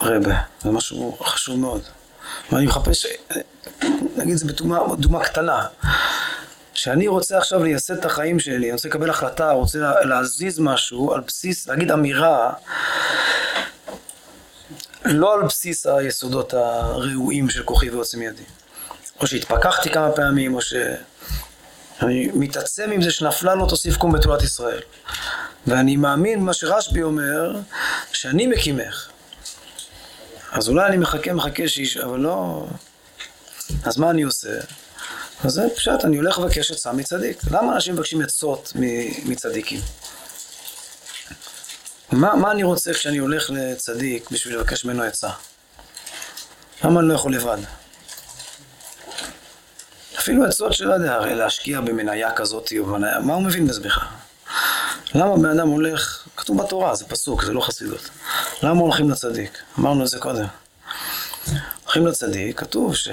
רבה. 0.00 0.40
זה 0.62 0.70
משהו 0.70 1.16
חשוב 1.20 1.58
מאוד. 1.58 1.82
ואני 2.52 2.66
מחפש, 2.66 3.06
נגיד 4.16 4.36
זה 4.36 4.46
בדוגמה 4.46 5.24
קטנה. 5.24 5.66
שאני 6.74 7.08
רוצה 7.08 7.38
עכשיו 7.38 7.64
לייסד 7.64 7.98
את 7.98 8.04
החיים 8.04 8.40
שלי, 8.40 8.56
אני 8.56 8.72
רוצה 8.72 8.88
לקבל 8.88 9.10
החלטה, 9.10 9.50
רוצה 9.50 9.78
להזיז 10.04 10.58
משהו 10.58 11.12
על 11.14 11.20
בסיס, 11.20 11.68
להגיד 11.68 11.90
אמירה, 11.90 12.52
לא 15.04 15.34
על 15.34 15.42
בסיס 15.42 15.86
היסודות 15.86 16.54
הראויים 16.54 17.50
של 17.50 17.62
כוחי 17.62 17.90
ועוצם 17.90 18.22
ידי. 18.22 18.42
או 19.20 19.26
שהתפכחתי 19.26 19.90
כמה 19.90 20.12
פעמים, 20.12 20.54
או 20.54 20.60
שאני 20.62 22.30
מתעצם 22.34 22.90
עם 22.92 23.02
זה 23.02 23.10
שנפלה 23.10 23.54
לא 23.54 23.66
תוסיף 23.68 23.96
קום 23.96 24.12
בתורת 24.12 24.42
ישראל. 24.42 24.80
ואני 25.66 25.96
מאמין 25.96 26.40
מה 26.40 26.52
שרשב"י 26.52 27.02
אומר, 27.02 27.56
שאני 28.12 28.46
מקימך. 28.46 29.08
אז 30.52 30.68
אולי 30.68 30.86
אני 30.86 30.96
מחכה, 30.96 31.32
מחכה 31.32 31.68
שיש, 31.68 31.96
אבל 31.96 32.18
לא... 32.18 32.66
אז 33.84 33.98
מה 33.98 34.10
אני 34.10 34.22
עושה? 34.22 34.60
אז 35.44 35.52
זה 35.52 35.62
פשוט, 35.76 36.04
אני 36.04 36.16
הולך 36.16 36.38
לבקש 36.38 36.70
עצה 36.70 36.92
מצדיק. 36.92 37.38
למה 37.50 37.74
אנשים 37.74 37.94
מבקשים 37.94 38.22
עצות 38.22 38.72
מצדיקים? 39.24 39.80
מה, 42.12 42.36
מה 42.36 42.50
אני 42.50 42.62
רוצה 42.62 42.94
כשאני 42.94 43.18
הולך 43.18 43.50
לצדיק 43.50 44.30
בשביל 44.30 44.56
לבקש 44.56 44.84
ממנו 44.84 45.02
עצה? 45.02 45.30
למה 46.84 47.00
אני 47.00 47.08
לא 47.08 47.14
יכול 47.14 47.34
לבד? 47.34 47.58
אפילו 50.18 50.44
עצות 50.44 50.72
שלא 50.72 50.94
יודע, 50.94 51.20
להשקיע 51.20 51.80
במניה 51.80 52.32
כזאת 52.32 52.72
במניה, 52.72 53.20
מה 53.20 53.34
הוא 53.34 53.42
מבין 53.42 53.66
בזה 53.66 53.80
בכלל? 53.80 54.08
למה 55.14 55.36
בן 55.36 55.58
אדם 55.58 55.68
הולך, 55.68 56.28
כתוב 56.36 56.62
בתורה, 56.62 56.94
זה 56.94 57.04
פסוק, 57.04 57.44
זה 57.44 57.52
לא 57.52 57.60
חסידות. 57.60 58.08
למה 58.62 58.80
הולכים 58.80 59.10
לצדיק? 59.10 59.58
אמרנו 59.78 60.02
את 60.04 60.08
זה 60.08 60.18
קודם. 60.18 60.46
הולכים 61.88 62.06
לצדיק, 62.06 62.60
כתוב 62.60 62.94
ש... 62.96 63.08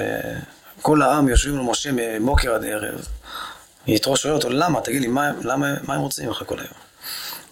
כל 0.82 1.02
העם 1.02 1.28
יושבים 1.28 1.58
למשה 1.58 1.90
מבוקר 1.94 2.54
עד 2.56 2.66
ערב. 2.66 3.08
יתרו 3.88 4.18
שואל 4.18 4.34
אותו, 4.34 4.50
למה? 4.50 4.82
תגיד 4.82 5.02
לי, 5.02 5.08
מה, 5.08 5.32
למה, 5.44 5.74
מה 5.84 5.96
הם 5.96 6.02
רוצים 6.02 6.28
ממך 6.28 6.44
כל 6.46 6.60
היום? 6.60 6.70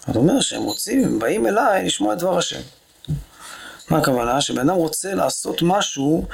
הוא 0.05 0.15
אומר 0.15 0.41
שהם 0.41 0.61
רוצים, 0.63 1.03
הם 1.03 1.19
באים 1.19 1.47
אליי 1.47 1.86
לשמוע 1.86 2.13
את 2.13 2.17
דבר 2.19 2.38
השם. 2.38 2.59
מה 3.89 3.97
הכוונה? 3.97 4.41
שבן 4.41 4.69
אדם 4.69 4.78
רוצה 4.78 5.13
לעשות 5.13 5.57
משהו 5.61 6.26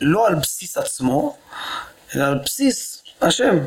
לא 0.00 0.26
על 0.26 0.34
בסיס 0.34 0.76
עצמו, 0.78 1.36
אלא 2.14 2.24
על 2.24 2.38
בסיס 2.44 3.02
השם. 3.22 3.58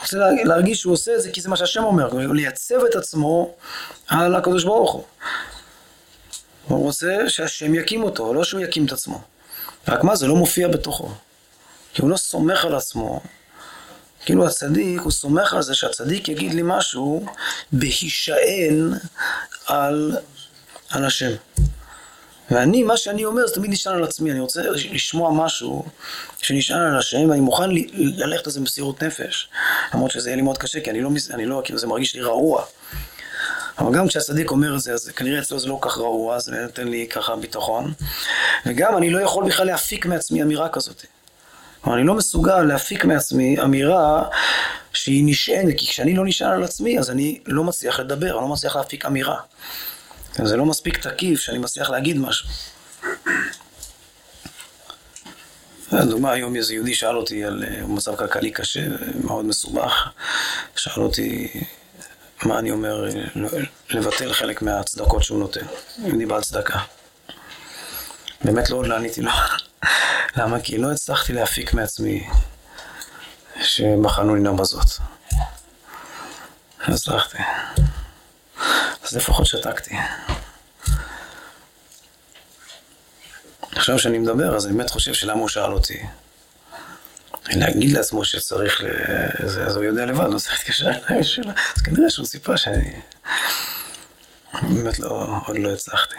רוצה 0.00 0.16
לה- 0.16 0.44
להרגיש 0.44 0.80
שהוא 0.80 0.92
עושה 0.92 1.14
את 1.14 1.22
זה 1.22 1.30
כי 1.30 1.40
זה 1.40 1.48
מה 1.48 1.56
שהשם 1.56 1.84
אומר, 1.84 2.08
לייצב 2.32 2.84
את 2.90 2.94
עצמו 2.94 3.54
על 4.08 4.34
הקדוש 4.34 4.64
ברוך 4.64 4.92
הוא. 4.92 5.04
הוא 6.68 6.82
רוצה 6.82 7.28
שהשם 7.28 7.74
יקים 7.74 8.02
אותו, 8.02 8.34
לא 8.34 8.44
שהוא 8.44 8.60
יקים 8.60 8.86
את 8.86 8.92
עצמו. 8.92 9.20
רק 9.88 10.04
מה, 10.04 10.16
זה 10.16 10.26
לא 10.26 10.36
מופיע 10.36 10.68
בתוכו. 10.68 11.10
כי 11.94 12.02
הוא 12.02 12.10
לא 12.10 12.16
סומך 12.16 12.64
על 12.64 12.74
עצמו. 12.74 13.20
כאילו 14.24 14.46
הצדיק, 14.46 15.00
הוא 15.00 15.12
סומך 15.12 15.54
על 15.54 15.62
זה 15.62 15.74
שהצדיק 15.74 16.28
יגיד 16.28 16.54
לי 16.54 16.62
משהו 16.64 17.26
בהישען 17.72 18.92
על, 19.66 20.16
על 20.90 21.04
השם. 21.04 21.32
ואני, 22.50 22.82
מה 22.82 22.96
שאני 22.96 23.24
אומר 23.24 23.46
זה 23.46 23.54
תמיד 23.54 23.70
נשען 23.70 23.94
על 23.94 24.04
עצמי, 24.04 24.30
אני 24.30 24.40
רוצה 24.40 24.62
לשמוע 24.92 25.32
משהו 25.32 25.84
שנשען 26.42 26.80
על 26.80 26.98
השם, 26.98 27.30
ואני 27.30 27.40
מוכן 27.40 27.70
ללכת 27.94 28.46
על 28.46 28.52
זה 28.52 28.60
במסירות 28.60 29.02
נפש. 29.02 29.48
למרות 29.94 30.10
שזה 30.10 30.28
יהיה 30.28 30.36
לי 30.36 30.42
מאוד 30.42 30.58
קשה, 30.58 30.80
כי 30.80 30.90
אני 30.90 31.00
לא, 31.00 31.10
אני 31.30 31.46
לא, 31.46 31.62
כאילו 31.64 31.78
זה 31.78 31.86
מרגיש 31.86 32.14
לי 32.14 32.22
רעוע. 32.22 32.64
אבל 33.78 33.94
גם 33.94 34.08
כשהצדיק 34.08 34.50
אומר 34.50 34.74
את 34.74 34.80
זה, 34.80 34.92
אז 34.92 35.08
כנראה 35.08 35.40
אצלו 35.40 35.58
זה 35.58 35.68
לא 35.68 35.78
כך 35.80 35.98
רעוע, 35.98 36.38
זה 36.38 36.52
נותן 36.52 36.88
לי 36.88 37.06
ככה 37.10 37.36
ביטחון. 37.36 37.92
וגם 38.66 38.96
אני 38.96 39.10
לא 39.10 39.20
יכול 39.20 39.44
בכלל 39.46 39.66
להפיק 39.66 40.06
מעצמי 40.06 40.42
אמירה 40.42 40.68
כזאת. 40.68 41.04
כלומר, 41.80 41.98
אני 41.98 42.06
לא 42.06 42.14
מסוגל 42.14 42.62
להפיק 42.62 43.04
מעצמי 43.04 43.60
אמירה 43.62 44.24
שהיא 44.92 45.24
נשענת, 45.26 45.74
כי 45.78 45.86
כשאני 45.86 46.14
לא 46.14 46.24
נשען 46.24 46.52
על 46.52 46.64
עצמי, 46.64 46.98
אז 46.98 47.10
אני 47.10 47.40
לא 47.46 47.64
מצליח 47.64 48.00
לדבר, 48.00 48.30
אני 48.30 48.42
לא 48.42 48.48
מצליח 48.48 48.76
להפיק 48.76 49.06
אמירה. 49.06 49.36
זה 50.44 50.56
לא 50.56 50.66
מספיק 50.66 51.06
תקיף 51.06 51.40
שאני 51.40 51.58
מצליח 51.58 51.90
להגיד 51.90 52.18
משהו. 52.18 52.48
לדוגמה, 55.92 56.32
היום 56.32 56.56
איזה 56.56 56.74
יהודי 56.74 56.94
שאל 56.94 57.16
אותי 57.16 57.44
על 57.44 57.64
אה, 57.64 57.86
מצב 57.86 58.16
כלכלי 58.16 58.50
קשה, 58.50 58.80
מאוד 59.24 59.44
מסובך. 59.44 60.08
שאל 60.76 61.02
אותי 61.02 61.48
מה 62.44 62.58
אני 62.58 62.70
אומר, 62.70 63.08
אה, 63.08 63.24
לבטל 63.90 64.32
חלק 64.32 64.62
מהצדקות 64.62 65.22
שהוא 65.22 65.38
נותן. 65.38 65.66
יהודי 65.98 66.26
בעל 66.26 66.42
צדקה. 66.42 66.78
באמת 68.44 68.70
לא 68.70 68.76
עוד 68.76 68.90
עניתי 68.90 69.22
לו. 69.22 69.30
למה? 70.36 70.60
כי 70.60 70.78
לא 70.78 70.92
הצלחתי 70.92 71.32
להפיק 71.32 71.74
מעצמי 71.74 72.28
שבחנו 73.62 74.34
לינה 74.34 74.52
בזאת. 74.52 74.86
לא 76.88 76.94
הצלחתי. 76.94 77.38
אז 79.04 79.16
לפחות 79.16 79.46
שתקתי. 79.46 79.96
עכשיו 83.76 83.98
שאני 83.98 84.18
מדבר, 84.18 84.56
אז 84.56 84.66
אני 84.66 84.76
באמת 84.76 84.90
חושב 84.90 85.14
שלמה 85.14 85.40
הוא 85.40 85.48
שאל 85.48 85.72
אותי. 85.72 86.02
להגיד 87.48 87.92
לעצמו 87.92 88.24
שצריך, 88.24 88.80
ל... 88.80 88.86
זה, 89.46 89.66
אז 89.66 89.76
הוא 89.76 89.84
יודע 89.84 90.06
לבד, 90.06 90.28
לא 90.30 90.38
צריך 90.38 90.58
להתקשר 90.58 90.90
אליי 90.90 91.24
שלה. 91.24 91.52
אז 91.76 91.82
כנראה 91.82 92.10
שהוא 92.10 92.26
ציפה 92.26 92.56
שאני... 92.56 92.92
באמת 94.62 94.98
לא, 94.98 95.26
עוד 95.46 95.58
לא 95.58 95.72
הצלחתי. 95.72 96.16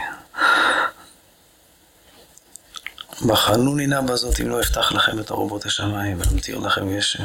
בחנוני 3.27 3.87
נא 3.87 4.01
בזאת 4.01 4.39
אם 4.39 4.49
לא 4.49 4.61
אפתח 4.61 4.91
לכם 4.91 5.19
את 5.19 5.31
ארובות 5.31 5.65
השמיים 5.65 6.17
ולמתיר 6.21 6.57
לכם 6.57 6.97
גשם. 6.97 7.23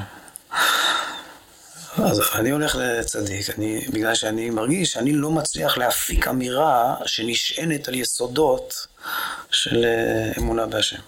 אז 1.96 2.20
אני 2.34 2.50
הולך 2.50 2.76
לצדיק, 2.80 3.58
אני, 3.58 3.86
בגלל 3.92 4.14
שאני 4.14 4.50
מרגיש 4.50 4.92
שאני 4.92 5.12
לא 5.12 5.30
מצליח 5.30 5.78
להפיק 5.78 6.28
אמירה 6.28 6.96
שנשענת 7.06 7.88
על 7.88 7.94
יסודות 7.94 8.86
של 9.50 9.84
אה, 9.84 10.32
אמונה 10.38 10.66
בהשם. 10.66 11.00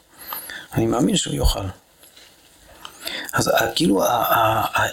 אני 0.75 0.87
מאמין 0.87 1.17
שהוא 1.17 1.35
יוכל. 1.35 1.65
אז 3.33 3.49
ה- 3.49 3.73
כאילו 3.75 4.03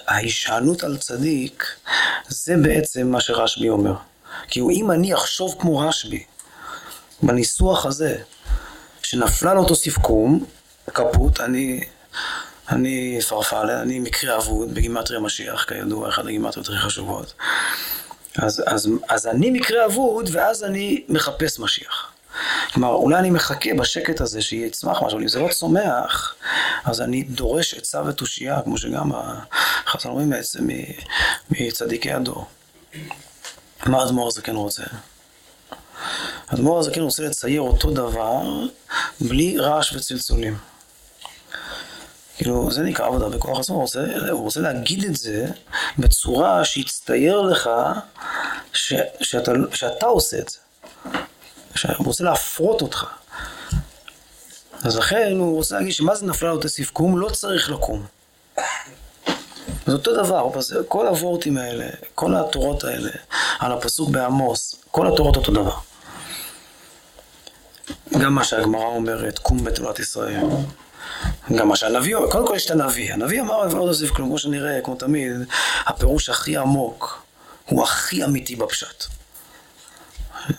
ההישענות 0.07 0.84
על 0.84 0.97
צדיק, 0.97 1.65
זה 2.28 2.55
בעצם 2.63 3.07
מה 3.07 3.22
שרשב"י 3.22 3.70
אומר. 3.70 3.93
כאילו 4.47 4.70
אם 4.70 4.91
אני 4.91 5.13
אחשוב 5.13 5.55
כמו 5.59 5.80
רשב"י, 5.80 6.24
בניסוח 7.24 7.86
הזה, 7.86 8.18
שנפלה 9.03 9.53
לאותו 9.53 9.76
סיפקום, 9.76 10.45
כפות, 10.93 11.39
אני, 11.39 11.84
אני 12.70 13.20
פרפלה, 13.30 13.82
אני 13.82 13.99
מקרה 13.99 14.38
אבוד 14.38 14.74
בגימטריה 14.74 15.20
משיח, 15.20 15.63
כידוע, 15.63 16.09
אחת 16.09 16.26
הגימטריות 16.26 16.68
הכי 16.70 16.78
חשובות. 16.78 17.34
אז, 18.38 18.63
אז, 18.68 18.89
אז 19.09 19.28
אני 19.28 19.49
מקרה 19.51 19.86
אבוד, 19.86 20.30
ואז 20.32 20.63
אני 20.63 21.03
מחפש 21.09 21.59
משיח. 21.59 22.11
כלומר, 22.73 22.93
אולי 22.93 23.19
אני 23.19 23.29
מחכה 23.29 23.73
בשקט 23.73 24.21
הזה 24.21 24.41
שיצמח 24.41 25.03
משהו, 25.03 25.15
אבל 25.15 25.21
אם 25.21 25.27
זה 25.27 25.39
לא 25.39 25.47
צומח, 25.47 26.35
אז 26.85 27.01
אני 27.01 27.23
דורש 27.23 27.73
עצה 27.73 28.01
ותושייה, 28.03 28.61
כמו 28.61 28.77
שגם 28.77 29.11
החז"ל 29.11 30.09
אומרים 30.09 30.29
בעצם 30.29 30.67
מצדיקי 31.49 32.11
הדור. 32.11 32.45
מה 33.85 34.01
האדמו"ר 34.01 34.27
הזה 34.27 34.41
כן 34.41 34.55
רוצה? 34.55 34.83
האדמו"ר 36.47 36.79
הזה 36.79 36.91
כן 36.91 37.01
רוצה 37.01 37.23
לצייר 37.23 37.61
אותו 37.61 37.91
דבר 37.91 38.41
בלי 39.21 39.57
רעש 39.57 39.93
וצלצולים. 39.93 40.57
כאילו, 42.38 42.71
זה 42.71 42.81
נקרא 42.81 43.05
עבודה 43.05 43.29
בכוח 43.29 43.59
עצמו, 43.59 43.75
הוא 43.75 43.81
רוצה, 43.81 44.05
הוא 44.31 44.41
רוצה 44.41 44.59
להגיד 44.59 45.03
את 45.03 45.15
זה 45.15 45.47
בצורה 45.97 46.65
שיצטייר 46.65 47.41
לך 47.41 47.69
ש, 48.73 48.93
שאתה, 49.21 49.51
שאתה 49.73 50.05
עושה 50.05 50.38
את 50.39 50.49
זה. 50.49 50.57
שהוא 51.78 52.05
רוצה 52.05 52.23
להפרות 52.23 52.82
אותך. 52.82 53.05
אז 54.84 54.97
לכן 54.97 55.36
הוא 55.38 55.55
רוצה 55.55 55.75
להגיד 55.75 55.93
שמה 55.93 56.15
זה 56.15 56.25
נפלה 56.25 56.49
לו 56.49 56.57
תסיפקום? 56.57 57.17
לא 57.17 57.30
צריך 57.30 57.69
לקום. 57.69 58.05
זה 59.86 59.93
אותו 59.93 60.23
דבר, 60.23 60.49
כל 60.88 61.07
הוורטים 61.07 61.57
האלה, 61.57 61.88
כל 62.15 62.36
התורות 62.36 62.84
האלה, 62.84 63.09
על 63.59 63.71
הפסוק 63.71 64.09
בעמוס, 64.09 64.75
כל 64.91 65.07
התורות 65.07 65.36
אותו 65.36 65.51
דבר. 65.51 65.73
גם 68.19 68.34
מה 68.34 68.43
שהגמרא 68.43 68.86
אומרת, 68.86 69.39
קום 69.39 69.63
בתורת 69.63 69.99
ישראל. 69.99 70.43
גם 71.55 71.67
מה 71.67 71.75
שהנביא 71.75 72.15
אומר, 72.15 72.32
קודם 72.32 72.47
כל 72.47 72.53
יש 72.55 72.65
את 72.65 72.71
הנביא. 72.71 73.13
הנביא 73.13 73.41
אמר 73.41 73.59
ולא 73.71 73.86
תוסיף 73.88 74.11
כלום, 74.11 74.30
כמו 74.30 74.38
שנראה, 74.38 74.82
כמו 74.84 74.95
תמיד, 74.95 75.32
הפירוש 75.86 76.30
הכי 76.30 76.57
עמוק 76.57 77.23
הוא 77.65 77.84
הכי 77.84 78.23
אמיתי 78.23 78.55
בפשט. 78.55 79.16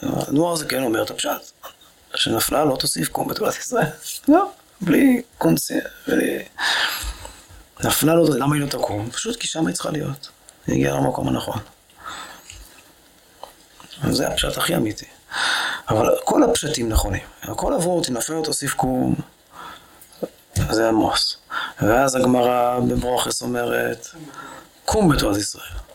הנוער 0.02 0.52
הזה 0.52 0.64
כן 0.64 0.82
אומר 0.82 1.02
את 1.02 1.10
הפשט, 1.10 1.50
שנפלה 2.14 2.64
לא 2.64 2.76
תוסיף 2.76 3.08
קום 3.08 3.28
בתורת 3.28 3.56
ישראל. 3.56 3.86
לא, 4.28 4.50
בלי 4.80 5.22
קונציה, 5.38 5.80
בלי... 6.08 6.44
נפלה 7.84 8.14
לא 8.14 8.26
תוסיף, 8.26 8.40
למה 8.40 8.54
היא 8.54 8.62
לא 8.62 8.68
תקום? 8.68 9.10
פשוט 9.10 9.36
כי 9.36 9.48
שם 9.48 9.66
היא 9.66 9.74
צריכה 9.74 9.90
להיות. 9.90 10.28
היא 10.66 10.74
הגיעה 10.74 10.96
למקום 10.96 11.28
הנכון. 11.28 11.58
זה 14.10 14.28
הפשט 14.28 14.56
הכי 14.56 14.76
אמיתי. 14.76 15.06
אבל 15.88 16.16
כל 16.24 16.42
הפשטים 16.42 16.88
נכונים. 16.88 17.22
כל 17.56 17.72
הוורטים, 17.72 18.16
נפלה 18.16 18.36
לא 18.36 18.44
תוסיף 18.44 18.74
קום, 18.74 19.14
זה 20.70 20.88
עמוס. 20.88 21.36
ואז 21.82 22.14
הגמרא 22.14 22.80
בברוכס 22.80 23.42
אומרת, 23.42 24.06
קום 24.84 25.08
בתורת 25.08 25.36
ישראל. 25.36 25.87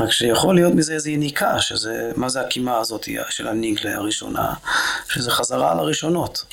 רק 0.00 0.10
שיכול 0.10 0.54
להיות 0.54 0.74
מזה 0.74 0.94
איזו 0.94 1.10
יניקה, 1.10 1.60
שזה, 1.60 2.12
מה 2.16 2.28
זה 2.28 2.40
הקימה 2.40 2.78
הזאת 2.78 3.08
של 3.30 3.48
הניגלה 3.48 3.94
הראשונה, 3.94 4.54
שזה 5.08 5.30
חזרה 5.30 5.72
על 5.72 5.78
הראשונות. 5.78 6.44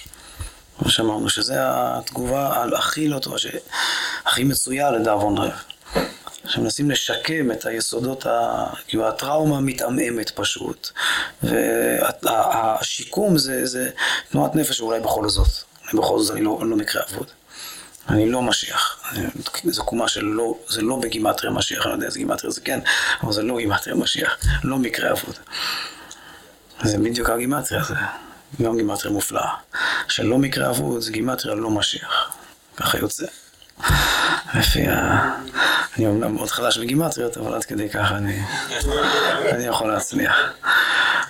כמו 0.79 0.89
שאמרנו, 0.89 1.29
שזה 1.29 1.55
התגובה 1.59 2.61
על 2.61 2.75
הכי 2.75 3.07
לא 3.07 3.19
טובה, 3.19 3.37
הכי 4.25 4.43
מצויה 4.43 4.91
לדאבון 4.91 5.37
רב. 5.37 5.51
שמנסים 6.45 6.91
לשקם 6.91 7.51
את 7.51 7.65
היסודות, 7.65 8.25
ה... 8.25 8.65
כאילו 8.87 9.07
הטראומה 9.07 9.59
מתעמעמת 9.59 10.29
פשוט. 10.29 10.89
והשיקום 11.43 13.37
זה, 13.37 13.65
זה 13.65 13.89
תנועת 14.31 14.55
נפש 14.55 14.81
אולי 14.81 14.99
בכל 14.99 15.29
זאת. 15.29 15.49
בכל 15.93 16.19
זאת 16.19 16.35
אני 16.35 16.45
לא, 16.45 16.59
לא 16.61 16.75
מקרה 16.75 17.01
אבוד. 17.09 17.27
אני 18.09 18.29
לא 18.29 18.41
משיח. 18.41 19.03
זו 19.63 19.83
קומה 19.83 20.07
שלא, 20.07 20.57
זה 20.67 20.81
לא 20.81 20.95
בגימטריה 20.95 21.53
משיח, 21.53 21.81
אני 21.85 21.89
לא 21.89 21.95
יודע 21.95 22.05
איזה 22.05 22.19
גימטריה 22.19 22.51
זה 22.51 22.61
כן, 22.61 22.79
אבל 23.23 23.33
זה 23.33 23.41
לא 23.41 23.57
גימטריה 23.57 23.95
משיח, 23.95 24.37
לא 24.63 24.77
מקרה 24.77 25.11
אבוד. 25.11 25.35
זה 26.83 26.97
בדיוק 26.97 27.29
הגימטריה, 27.29 27.83
זה 27.83 27.95
גם 28.63 28.77
גימטריה 28.77 29.13
מופלאה. 29.13 29.53
שלא 30.07 30.37
מקרה 30.37 30.69
אבוד 30.69 31.01
זה 31.01 31.11
גימטריה 31.11 31.55
לא 31.55 31.69
משיח. 31.69 32.35
ככה 32.77 32.97
יוצא. 32.97 33.25
לפי 34.53 34.87
ה... 34.87 35.19
אני 35.97 36.07
אומנם 36.07 36.35
מאוד 36.35 36.49
חדש 36.49 36.77
בגימטריות, 36.77 37.37
אבל 37.37 37.53
עד 37.53 37.63
כדי 37.63 37.89
ככה 37.89 38.17
אני, 38.17 38.41
אני 39.51 39.63
יכול 39.63 39.87
להצליח. 39.87 40.35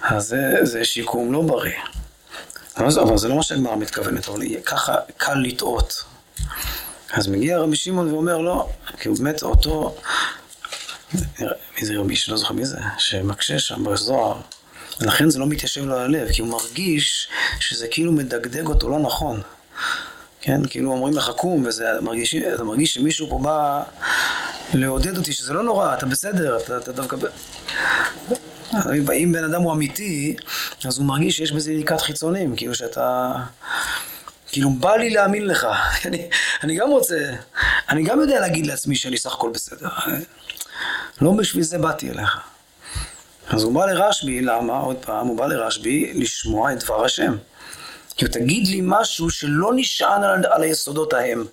אז 0.02 0.28
זה, 0.28 0.58
זה 0.64 0.86
שיקום 0.86 1.34
לא 1.34 1.42
בריא. 1.42 1.78
אבל 2.78 3.18
זה, 3.18 3.28
לא 3.28 3.36
מה 3.36 3.44
שהגמרא 3.44 3.76
מתכוונת, 3.76 4.28
אבל 4.28 4.42
ככה 4.66 4.96
קל 5.18 5.34
לטעות. 5.34 6.04
אז 7.14 7.28
מגיע 7.28 7.58
רבי 7.58 7.76
שמעון 7.76 8.14
ואומר 8.14 8.38
לא, 8.38 8.70
כי 9.00 9.08
הוא 9.08 9.18
באמת 9.18 9.44
אותו, 9.44 9.96
מי 11.40 11.86
זה 11.86 11.94
רבי, 11.98 12.16
שלא 12.16 12.38
זוכר 12.38 12.54
מי 12.54 12.66
זה, 12.66 12.78
שמקשה 12.98 13.60
שם 13.60 13.84
בזוהר. 13.84 14.42
ולכן 15.00 15.30
זה 15.30 15.40
לא 15.40 15.48
מתיישב 15.48 15.86
לו 15.86 15.96
על 15.96 16.02
הלב, 16.02 16.32
כי 16.32 16.42
הוא 16.42 16.50
מרגיש 16.50 17.28
שזה 17.60 17.88
כאילו 17.92 18.12
מדגדג 18.12 18.68
אותו 18.68 18.90
לא 18.90 19.00
נכון. 19.00 19.42
כן, 20.42 20.62
כאילו 20.70 20.92
אומרים 20.92 21.18
לך 21.18 21.30
קום, 21.30 21.64
וזה 21.66 21.86
מרגיש, 22.02 22.36
מרגיש 22.64 22.94
שמישהו 22.94 23.30
פה 23.30 23.40
בא 23.44 23.84
לעודד 24.74 25.18
אותי 25.18 25.34
שזה 25.34 25.54
לא 25.54 25.64
נורא, 25.64 25.94
אתה 25.94 26.06
בסדר, 26.06 26.58
אתה, 26.58 26.78
אתה 26.78 26.92
דווקא... 26.92 27.18
אם 29.14 29.32
בן 29.32 29.44
אדם 29.44 29.62
הוא 29.62 29.74
אמיתי, 29.74 30.36
אז 30.86 30.98
הוא 30.98 31.06
מרגיש 31.06 31.38
שיש 31.38 31.52
בזה 31.52 31.72
יניקת 31.72 32.02
חיצונים, 32.02 32.56
כאילו 32.56 32.76
שאתה... 32.76 33.36
כאילו 34.52 34.70
בא 34.70 34.96
לי 34.96 35.10
להאמין 35.10 35.48
לך, 35.48 35.68
אני, 36.06 36.30
אני 36.64 36.76
גם 36.76 36.90
רוצה, 36.90 37.18
אני 37.90 38.04
גם 38.04 38.22
יודע 38.22 38.40
להגיד 38.40 38.68
לעצמי 38.68 38.96
שאני 38.96 39.18
סך 39.18 39.34
הכל 39.34 39.52
בסדר, 39.54 39.90
לא 41.22 41.32
בשביל 41.32 41.64
זה 41.64 41.78
באתי 41.78 42.10
אליך. 42.10 42.40
אז 43.50 43.64
הוא 43.64 43.74
בא 43.74 43.86
לרשב"י, 43.86 44.42
למה? 44.42 44.78
עוד 44.78 44.98
פעם, 45.02 45.28
הוא 45.28 45.38
בא 45.38 45.48
לרשב"י 45.48 46.12
לשמוע 46.16 46.74
את 46.74 46.84
דבר 46.84 47.06
השם. 47.06 47.36
כאילו 48.16 48.32
תגיד 48.32 48.68
לי 48.68 48.80
משהו 48.84 49.30
שלא 49.30 49.72
נשען 49.76 50.24
על, 50.24 50.46
על 50.46 50.64
היסודות 50.64 51.14
ההם 51.14 51.46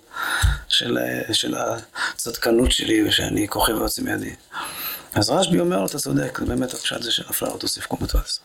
של, 0.67 0.97
של 1.31 1.55
הצדקנות 1.57 2.71
שלי 2.71 3.07
ושאני 3.07 3.47
כוכב 3.47 3.73
ויוצא 3.73 4.01
מידי. 4.01 4.35
אז 5.15 5.29
רשב"י 5.29 5.59
אומר 5.59 5.79
לו, 5.79 5.85
אתה 5.85 5.99
צודק, 5.99 6.39
זה 6.39 6.45
באמת 6.45 6.73
הפשט 6.73 7.01
זה 7.01 7.11
שנפלה 7.11 7.49
לא 7.49 7.57
תוסיף 7.57 7.91
ותועש. 8.01 8.39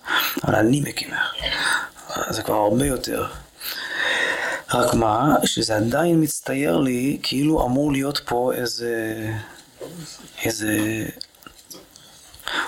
אבל 0.44 0.54
אני 0.54 0.80
מקימך. 0.80 1.34
זה 2.30 2.42
כבר 2.42 2.54
הרבה 2.54 2.86
יותר. 2.86 3.26
רק 4.74 4.94
מה, 4.94 5.34
שזה 5.44 5.76
עדיין 5.76 6.22
מצטייר 6.22 6.76
לי 6.76 7.18
כאילו 7.22 7.66
אמור 7.66 7.92
להיות 7.92 8.20
פה 8.24 8.52
איזה... 8.54 9.26
איזה... 10.44 11.04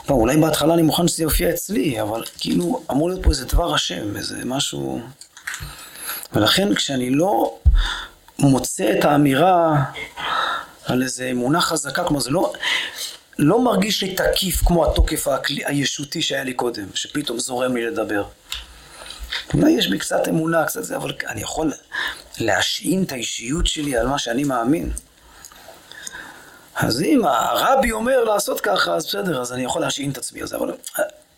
בוא, 0.08 0.20
אולי 0.20 0.36
בהתחלה 0.36 0.74
אני 0.74 0.82
מוכן 0.82 1.08
שזה 1.08 1.22
יופיע 1.22 1.50
אצלי, 1.50 2.02
אבל 2.02 2.24
כאילו 2.38 2.82
אמור 2.90 3.08
להיות 3.08 3.22
פה 3.22 3.30
איזה 3.30 3.44
דבר 3.44 3.74
השם, 3.74 4.16
איזה 4.16 4.44
משהו... 4.44 5.00
ולכן 6.32 6.74
כשאני 6.74 7.10
לא 7.10 7.58
מוצא 8.38 8.98
את 8.98 9.04
האמירה 9.04 9.84
על 10.84 11.02
איזה 11.02 11.28
אמונה 11.30 11.60
חזקה, 11.60 12.04
כלומר 12.04 12.20
זה 12.20 12.30
לא, 12.30 12.52
לא 13.38 13.60
מרגיש 13.60 14.02
לי 14.02 14.14
תקיף 14.14 14.62
כמו 14.64 14.90
התוקף 14.90 15.26
הישותי 15.64 16.22
שהיה 16.22 16.44
לי 16.44 16.54
קודם, 16.54 16.86
שפתאום 16.94 17.38
זורם 17.38 17.76
לי 17.76 17.86
לדבר. 17.86 18.24
אולי 19.54 19.70
יש 19.70 19.88
בי 19.88 19.98
קצת 19.98 20.28
אמונה, 20.28 20.64
קצת 20.64 20.84
זה, 20.84 20.96
אבל 20.96 21.12
אני 21.28 21.40
יכול 21.40 21.72
להשעין 22.38 23.02
את 23.02 23.12
האישיות 23.12 23.66
שלי 23.66 23.96
על 23.96 24.06
מה 24.06 24.18
שאני 24.18 24.44
מאמין. 24.44 24.90
אז 26.76 27.00
אם 27.00 27.24
הרבי 27.24 27.92
אומר 27.92 28.24
לעשות 28.24 28.60
ככה, 28.60 28.94
אז 28.94 29.06
בסדר, 29.06 29.40
אז 29.40 29.52
אני 29.52 29.64
יכול 29.64 29.82
להשעין 29.82 30.10
את 30.10 30.18
עצמי 30.18 30.40
על 30.40 30.46
זה, 30.46 30.56
אבל 30.56 30.72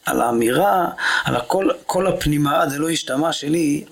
על 0.07 0.21
האמירה, 0.21 0.89
על 1.25 1.37
הכל, 1.37 1.69
כל 1.87 2.07
הפנימה, 2.07 2.69
זה 2.69 2.79
לא 2.79 2.91
השתמע 2.91 3.33
שלי, 3.33 3.85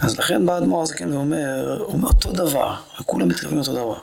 אז 0.00 0.18
לכן 0.18 0.46
בא 0.46 0.58
אדמו"ר 0.58 0.82
הזקן 0.82 1.12
ואומר, 1.12 1.76
הוא 1.78 1.92
אומר 1.92 2.08
אותו 2.08 2.32
דבר, 2.32 2.74
כולם 3.06 3.28
מתכוונים 3.28 3.58
אותו 3.58 3.72
דבר. 3.72 3.98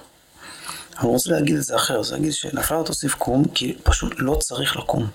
אבל 0.97 1.03
הוא 1.03 1.11
רוצה 1.11 1.31
להגיד 1.31 1.55
את 1.55 1.63
זה 1.63 1.75
אחר, 1.75 2.03
זה 2.03 2.15
להגיד 2.15 2.33
שנפלה 2.33 2.77
לא 2.77 2.83
תוסיף 2.83 3.15
קום, 3.15 3.45
כי 3.45 3.77
פשוט 3.83 4.13
לא 4.17 4.35
צריך 4.35 4.77
לקום. 4.77 5.07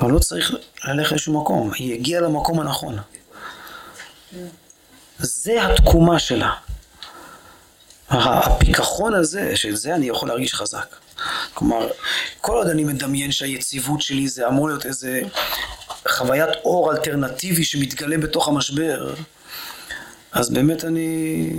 אבל 0.00 0.10
לא 0.10 0.18
צריך 0.18 0.54
ללכת 0.84 1.12
לשום 1.12 1.36
מקום, 1.36 1.70
היא 1.74 1.94
הגיעה 1.94 2.20
למקום 2.20 2.60
הנכון. 2.60 2.98
זה 5.18 5.66
התקומה 5.66 6.18
שלה. 6.18 6.54
הפיכחון 8.08 9.14
הזה, 9.14 9.56
של 9.56 9.76
זה 9.76 9.94
אני 9.94 10.08
יכול 10.08 10.28
להרגיש 10.28 10.54
חזק. 10.54 10.96
כלומר, 11.54 11.88
כל 12.40 12.56
עוד 12.56 12.66
אני 12.66 12.84
מדמיין 12.84 13.32
שהיציבות 13.32 14.02
שלי 14.02 14.28
זה 14.28 14.48
אמור 14.48 14.68
להיות 14.68 14.86
איזה 14.86 15.20
חוויית 16.08 16.50
אור 16.64 16.92
אלטרנטיבי 16.92 17.64
שמתגלה 17.64 18.18
בתוך 18.18 18.48
המשבר, 18.48 19.14
אז 20.32 20.50
באמת 20.50 20.84
אני... 20.84 21.50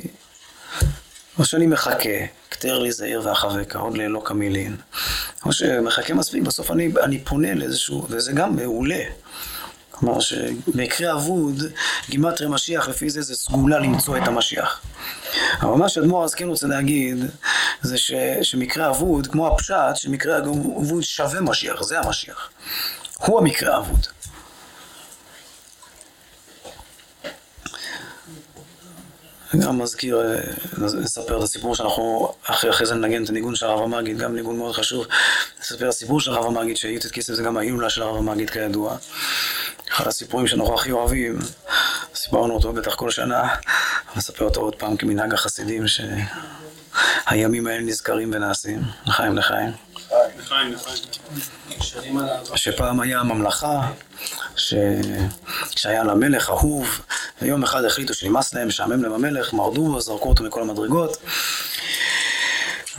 או 1.41 1.45
שאני 1.45 1.67
מחכה, 1.67 2.25
כתר 2.51 2.79
לי 2.79 2.91
זעיר 2.91 3.21
ואחבקה, 3.25 3.79
עוד 3.79 3.97
לאלוק 3.97 4.31
המילין. 4.31 4.75
או 5.45 5.51
שמחכה 5.51 6.13
מספיק, 6.13 6.43
בסוף 6.43 6.71
אני, 6.71 6.91
אני 7.03 7.19
פונה 7.19 7.53
לאיזשהו, 7.53 8.07
וזה 8.09 8.31
גם 8.31 8.55
מעולה. 8.55 9.03
כלומר 9.91 10.19
שבמקרה 10.19 11.13
אבוד, 11.13 11.63
גימטרי 12.09 12.47
משיח, 12.47 12.89
לפי 12.89 13.09
זה 13.09 13.21
זה 13.21 13.35
סגולה 13.35 13.79
למצוא 13.79 14.17
את 14.17 14.27
המשיח. 14.27 14.81
אבל 15.61 15.77
מה 15.77 15.89
שאדמו"ר 15.89 16.23
אז 16.23 16.33
כן 16.33 16.47
רוצה 16.47 16.67
להגיד, 16.67 17.17
זה 17.81 17.97
ש, 17.97 18.11
שמקרה 18.41 18.89
אבוד, 18.89 19.27
כמו 19.27 19.47
הפשט, 19.47 19.95
שמקרה 19.95 20.37
אבוד 20.37 21.03
שווה 21.03 21.41
משיח, 21.41 21.83
זה 21.83 21.99
המשיח. 21.99 22.49
הוא 23.17 23.39
המקרה 23.39 23.75
האבוד. 23.75 24.07
גם 29.59 29.81
מזכיר, 29.81 30.21
אה, 30.21 30.39
נספר 30.77 31.37
את 31.37 31.43
הסיפור 31.43 31.75
שאנחנו, 31.75 32.33
אחרי, 32.43 32.69
אחרי 32.69 32.87
זה 32.87 32.95
נגן 32.95 33.23
את 33.23 33.29
הניגון 33.29 33.55
של 33.55 33.65
הרב 33.65 33.81
המגיד, 33.81 34.17
גם 34.17 34.35
ניגון 34.35 34.57
מאוד 34.57 34.75
חשוב. 34.75 35.05
נספר 35.59 35.87
הסיפור 35.87 36.21
של 36.21 36.33
הרב 36.33 36.45
המגיד, 36.45 36.77
שי"ט 36.77 37.05
כסף 37.05 37.33
זה 37.33 37.43
גם 37.43 37.57
ההילולה 37.57 37.89
של 37.89 38.01
הרב 38.01 38.17
המגיד 38.17 38.49
כידוע. 38.49 38.97
אחד 39.91 40.07
הסיפורים 40.07 40.47
שאנחנו 40.47 40.75
הכי 40.75 40.91
אוהבים, 40.91 41.39
סיפרנו 42.15 42.53
אותו 42.53 42.73
בטח 42.73 42.95
כל 42.95 43.11
שנה, 43.11 43.55
נספר 44.15 44.45
אותו 44.45 44.61
עוד 44.61 44.75
פעם 44.75 44.97
כמנהג 44.97 45.33
החסידים, 45.33 45.83
שהימים 45.87 47.67
האלה 47.67 47.81
נזכרים 47.81 48.31
ונעשים. 48.33 48.81
לחיים 49.05 49.37
לחיים. 49.37 49.71
שפעם 52.55 52.99
היה 52.99 53.23
ממלכה, 53.23 53.81
ש... 54.55 54.73
שהיה 55.69 56.03
לה 56.03 56.15
מלך 56.15 56.49
אהוב, 56.49 57.01
ויום 57.41 57.63
אחד 57.63 57.85
החליטו 57.85 58.13
שנמאס 58.13 58.53
להם, 58.53 58.67
משעמם 58.67 59.03
להם 59.03 59.13
המלך, 59.13 59.53
מרדו, 59.53 60.01
זרקו 60.01 60.29
אותו 60.29 60.43
מכל 60.43 60.61
המדרגות. 60.61 61.17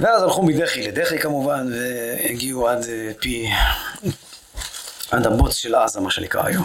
ואז 0.01 0.23
הלכו 0.23 0.43
מדחי 0.43 0.83
לדחי 0.83 1.19
כמובן, 1.19 1.73
והגיעו 1.73 2.69
עד 2.69 2.85
אה, 2.89 3.11
פי, 3.21 3.51
עד 5.11 5.27
הבוץ 5.27 5.55
של 5.55 5.75
עזה, 5.75 6.01
מה 6.01 6.11
שנקרא 6.11 6.47
היום. 6.47 6.65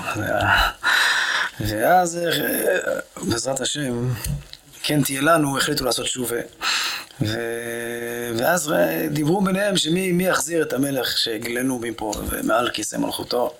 ואז 1.59 2.17
אה, 2.17 2.99
בעזרת 3.21 3.61
השם, 3.61 4.09
כן 4.83 5.03
תהיה 5.03 5.21
לנו, 5.21 5.57
החליטו 5.57 5.85
לעשות 5.85 6.05
שובה. 6.05 6.39
ו... 7.22 7.36
ואז 8.38 8.73
דיברו 9.11 9.41
ביניהם 9.41 9.77
שמי 9.77 10.26
יחזיר 10.27 10.61
את 10.61 10.73
המלך 10.73 11.18
שהגלנו 11.18 11.80
מפה 11.80 12.11
ומעל 12.30 12.69
כיסא 12.69 12.95
מלכותו. 12.95 13.53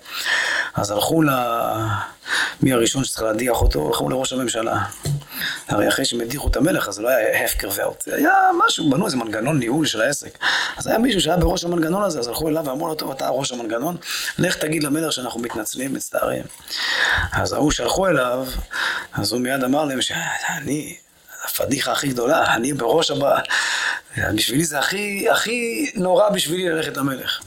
אז 0.74 0.90
הלכו 0.90 1.22
ל... 1.22 1.30
מי 2.62 2.72
הראשון 2.72 3.04
שצריך 3.04 3.22
להדיח 3.22 3.62
אותו? 3.62 3.86
הלכו 3.86 4.08
לראש 4.08 4.32
הממשלה. 4.32 4.84
הרי 5.68 5.88
אחרי 5.88 6.04
שהם 6.04 6.20
הדיחו 6.20 6.48
את 6.48 6.56
המלך, 6.56 6.88
אז 6.88 6.94
זה 6.94 7.02
לא 7.02 7.08
היה 7.08 7.44
הפקר 7.44 7.68
ואוט, 7.74 8.02
זה 8.02 8.16
היה 8.16 8.32
משהו, 8.66 8.90
בנו 8.90 9.06
איזה 9.06 9.16
מנגנון 9.16 9.58
ניהול 9.58 9.86
של 9.86 10.00
העסק. 10.00 10.38
אז 10.76 10.86
היה 10.86 10.98
מישהו 10.98 11.20
שהיה 11.20 11.36
בראש 11.36 11.64
המנגנון 11.64 12.02
הזה, 12.02 12.18
אז 12.18 12.28
הלכו 12.28 12.48
אליו 12.48 12.64
ואמרו 12.64 12.88
לו, 12.88 12.94
טוב, 12.94 13.10
אתה 13.10 13.28
ראש 13.28 13.52
המנגנון, 13.52 13.96
לך 14.38 14.56
תגיד 14.56 14.82
למלך 14.82 15.12
שאנחנו 15.12 15.40
מתנצלים, 15.40 15.94
מצטערים. 15.94 16.42
אז 17.32 17.52
ההוא 17.52 17.70
שהלכו 17.70 18.08
אליו, 18.08 18.46
אז 19.12 19.32
הוא 19.32 19.40
מיד 19.40 19.64
אמר 19.64 19.84
להם 19.84 20.02
שאני... 20.02 20.96
הפדיחה 21.44 21.92
הכי 21.92 22.08
גדולה, 22.08 22.54
אני 22.54 22.72
בראש 22.72 23.10
הבא, 23.10 23.38
בשבילי 24.34 24.64
זה 24.64 24.78
הכי, 24.78 25.28
הכי 25.30 25.90
נורא 25.94 26.28
בשבילי 26.28 26.68
ללכת 26.68 26.96
למלך. 26.96 27.40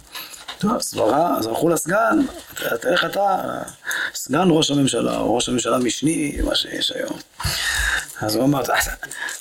טוב, 0.58 0.82
סברה, 0.82 1.38
אז 1.38 1.48
הלכו 1.48 1.70
לסגן, 1.70 2.20
תלך 2.82 3.06
אתה, 3.06 3.38
סגן 4.14 4.48
ראש 4.50 4.72
הממשלה, 4.72 5.18
או 5.18 5.36
ראש 5.36 5.50
הממשלה 5.50 5.78
משני, 5.78 6.38
מה 6.44 6.56
שיש 6.56 6.92
היום. 6.92 7.20
אז 8.22 8.36
הוא 8.36 8.44
אמר, 8.44 8.62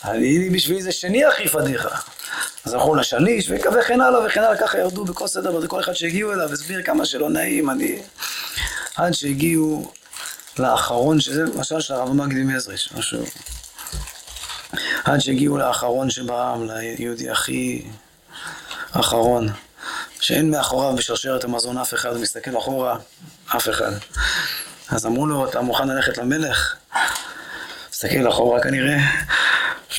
אני 0.05 0.51
בשבילי 0.51 0.83
זה 0.83 0.93
שני 0.93 1.25
הכי 1.25 1.49
פדיחה. 1.49 1.89
אז 2.65 2.75
הלכו 2.75 2.95
לשליש, 2.95 3.51
וכן 3.51 4.01
הלאה 4.01 4.27
וכן 4.27 4.41
הלאה, 4.41 4.57
ככה 4.57 4.79
ירדו 4.79 5.05
בכל 5.05 5.27
סדר, 5.27 5.61
וכל 5.63 5.81
אחד 5.81 5.93
שהגיעו 5.93 6.33
אליו 6.33 6.53
הסביר 6.53 6.83
כמה 6.83 7.07
שלא 7.07 7.31
נעים, 7.31 7.71
אני... 7.71 8.03
עד 8.97 9.15
שהגיעו 9.15 9.93
לאחרון, 10.59 11.21
שזה 11.21 11.43
למשל 11.43 11.81
של 11.81 11.95
הרב 11.95 12.13
מגדי 12.13 12.43
מזריץ', 12.43 12.89
משהו... 12.99 13.25
עד 15.05 15.19
שהגיעו 15.19 15.59
לאחרון 15.59 16.11
שבעם, 16.11 16.67
ליהודי 16.69 17.31
הכי 17.31 17.87
אחרון, 18.93 19.49
שאין 20.21 20.51
מאחוריו 20.51 20.97
בשרשרת 20.97 21.45
המזון 21.45 21.79
אף 21.79 21.95
אחד, 21.95 22.17
מסתכל 22.17 22.59
אחורה, 22.59 22.99
אף 23.57 23.69
אחד. 23.69 23.93
אז 24.89 25.07
אמרו 25.07 25.27
לו, 25.27 25.49
אתה 25.49 25.61
מוכן 25.61 25.89
ללכת 25.89 26.19
למלך? 26.19 26.77
מסתכל 27.91 28.29
אחורה 28.29 28.61
כנראה, 28.63 28.99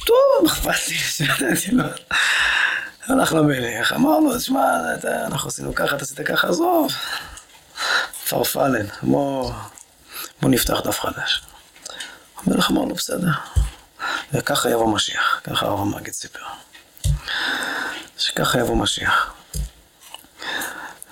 טוב, 0.06 0.48
אכפת 0.48 0.88
לי, 0.88 0.95
שנתתי 0.95 1.72
לו. 1.77 1.84
הלך 3.07 3.34
למלך, 3.34 3.93
אמר 3.93 4.19
לו, 4.19 4.38
תשמע, 4.38 4.64
אנחנו 5.26 5.49
עשינו 5.49 5.76
ככה, 5.76 5.95
אתה 5.95 6.03
עשית 6.03 6.19
ככה, 6.22 6.48
עזוב. 6.48 6.91
פרפלן, 8.30 8.85
בוא, 9.03 9.52
בוא 10.41 10.49
נפתח 10.49 10.81
דף 10.84 10.99
חדש. 10.99 11.41
המלך 12.45 12.72
אמר 12.72 12.81
לו, 12.81 12.95
בסדר. 12.95 13.30
וככה 14.33 14.69
יבוא 14.69 14.95
משיח, 14.95 15.41
ככה 15.43 15.65
הרב 15.65 15.79
המגיד 15.79 16.13
סיפר. 16.13 16.39
שככה 18.17 18.59
יבוא 18.59 18.75
משיח. 18.75 19.33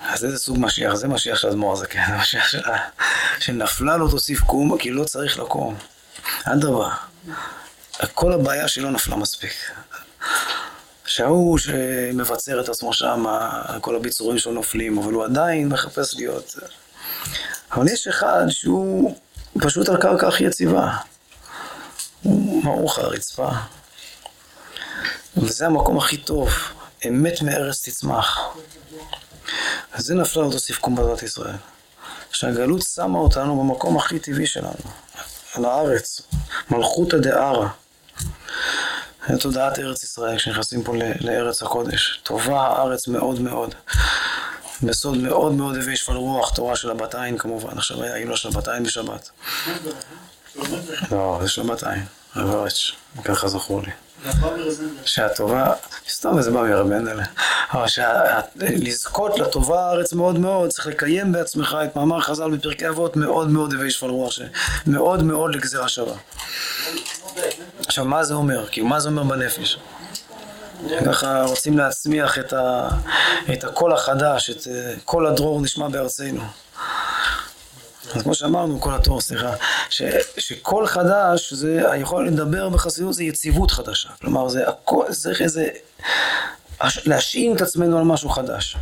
אז 0.01 0.25
איזה 0.25 0.37
סוג 0.37 0.57
משיח? 0.59 0.93
זה 0.93 1.07
משיח 1.07 1.37
של 1.37 1.47
אדמו"ר 1.47 1.73
הזקן, 1.73 2.03
זה 2.07 2.17
משיח 2.17 2.47
של... 2.47 2.61
שנפלה 3.39 3.97
לא 3.97 4.07
תוסיף 4.11 4.39
קום, 4.39 4.77
כי 4.77 4.91
לא 4.91 5.03
צריך 5.03 5.39
לקום. 5.39 5.77
אדרבה, 6.43 6.95
כל 8.13 8.33
הבעיה 8.33 8.67
שלא 8.67 8.91
נפלה 8.91 9.15
מספיק. 9.15 9.53
שההוא 11.05 11.57
שמבצר 11.57 12.61
את 12.61 12.69
עצמו 12.69 12.93
שם, 12.93 13.25
כל 13.81 13.95
הביצורים 13.95 14.37
שלו 14.37 14.51
נופלים, 14.51 14.97
אבל 14.97 15.13
הוא 15.13 15.25
עדיין 15.25 15.67
מחפש 15.67 16.15
להיות... 16.15 16.55
אבל 17.71 17.87
יש 17.87 18.07
אחד 18.07 18.45
שהוא 18.49 19.15
פשוט 19.59 19.89
על 19.89 19.97
קרקע 19.97 20.27
הכי 20.27 20.43
יציבה. 20.43 20.97
הוא 22.23 22.63
מעוך 22.63 22.99
הרצפה. 22.99 23.49
וזה 25.37 25.65
המקום 25.65 25.97
הכי 25.97 26.17
טוב, 26.17 26.49
אמת 27.07 27.41
מארץ 27.41 27.89
תצמח. 27.89 28.39
וזה 29.97 30.15
נפלה 30.15 30.43
אותו 30.43 30.59
סיפקום 30.59 30.95
בדת 30.95 31.23
ישראל. 31.23 31.55
שהגלות 32.31 32.81
שמה 32.81 33.19
אותנו 33.19 33.63
במקום 33.63 33.97
הכי 33.97 34.19
טבעי 34.19 34.47
שלנו, 34.47 34.73
על 35.53 35.65
הארץ, 35.65 36.21
מלכותא 36.69 37.17
דערא. 37.17 37.67
זה 39.29 39.37
תודעת 39.39 39.79
ארץ 39.79 40.03
ישראל 40.03 40.37
כשנכנסים 40.37 40.83
פה 40.83 40.93
לארץ 41.19 41.63
הקודש. 41.63 42.21
טובה 42.23 42.61
הארץ 42.61 43.07
מאוד 43.07 43.41
מאוד. 43.41 43.75
בסוד 44.83 45.17
מאוד 45.17 45.53
מאוד 45.53 45.75
הווה 45.75 45.95
שפל 45.95 46.13
רוח, 46.13 46.55
תורה 46.55 46.75
של 46.75 46.91
הבת 46.91 47.15
עין 47.15 47.37
כמובן. 47.37 47.77
עכשיו 47.77 48.03
היה 48.03 48.25
לא 48.25 48.35
של 48.35 48.47
הבת 48.47 48.67
עין 48.67 48.83
בשבת. 48.83 49.29
לא, 51.11 51.39
זה 51.41 51.49
של 51.49 51.61
הבת 51.61 51.83
עין, 51.83 52.05
רב 52.35 52.55
ארץ, 52.55 52.91
ככה 53.23 53.47
זכור 53.47 53.81
לי. 53.81 53.91
שהטובה, 55.05 55.73
סתם 56.09 56.41
זה 56.41 56.51
בא 56.51 56.61
מרב 56.61 56.87
מנדלה, 56.87 57.23
אבל 57.73 57.85
לזכות 58.59 59.39
לטובה 59.39 59.79
הארץ 59.85 60.13
מאוד 60.13 60.39
מאוד, 60.39 60.69
צריך 60.69 60.87
לקיים 60.87 61.31
בעצמך 61.31 61.77
את 61.83 61.95
מאמר 61.95 62.21
חז"ל 62.21 62.51
בפרקי 62.57 62.87
אבות 62.87 63.15
מאוד 63.15 63.49
מאוד 63.49 63.73
הווי 63.73 63.91
שפל 63.91 64.05
רוח, 64.05 64.33
מאוד 64.87 65.23
מאוד 65.23 65.55
לגזירה 65.55 65.87
שווה. 65.89 66.15
עכשיו 67.85 68.05
מה 68.05 68.23
זה 68.23 68.33
אומר? 68.33 68.67
כאילו 68.71 68.87
מה 68.87 68.99
זה 68.99 69.09
אומר 69.09 69.23
בנפש? 69.23 69.79
ככה 71.05 71.43
רוצים 71.43 71.77
להצמיח 71.77 72.39
את, 72.39 72.53
ה, 72.53 72.89
את 73.53 73.63
הקול 73.63 73.93
החדש, 73.93 74.49
את 74.49 74.67
קול 75.05 75.27
הדרור 75.27 75.61
נשמע 75.61 75.87
בארצנו. 75.87 76.41
אז 78.15 78.21
כמו 78.21 78.35
שאמרנו, 78.35 78.81
כל 78.81 78.95
התור, 78.95 79.21
סליחה, 79.21 79.53
ש, 79.89 80.01
שקול 80.37 80.87
חדש, 80.87 81.53
זה, 81.53 81.91
היכול 81.91 82.27
לדבר 82.27 82.69
בחסידות 82.69 83.13
זה 83.13 83.23
יציבות 83.23 83.71
חדשה. 83.71 84.09
כלומר, 84.21 84.49
זה 84.49 84.69
הכל, 84.69 85.05
צריך 85.11 85.41
איזה, 85.41 85.67
להשעין 87.05 87.55
את 87.55 87.61
עצמנו 87.61 87.97
על 87.97 88.03
משהו 88.03 88.29
חדש. 88.29 88.77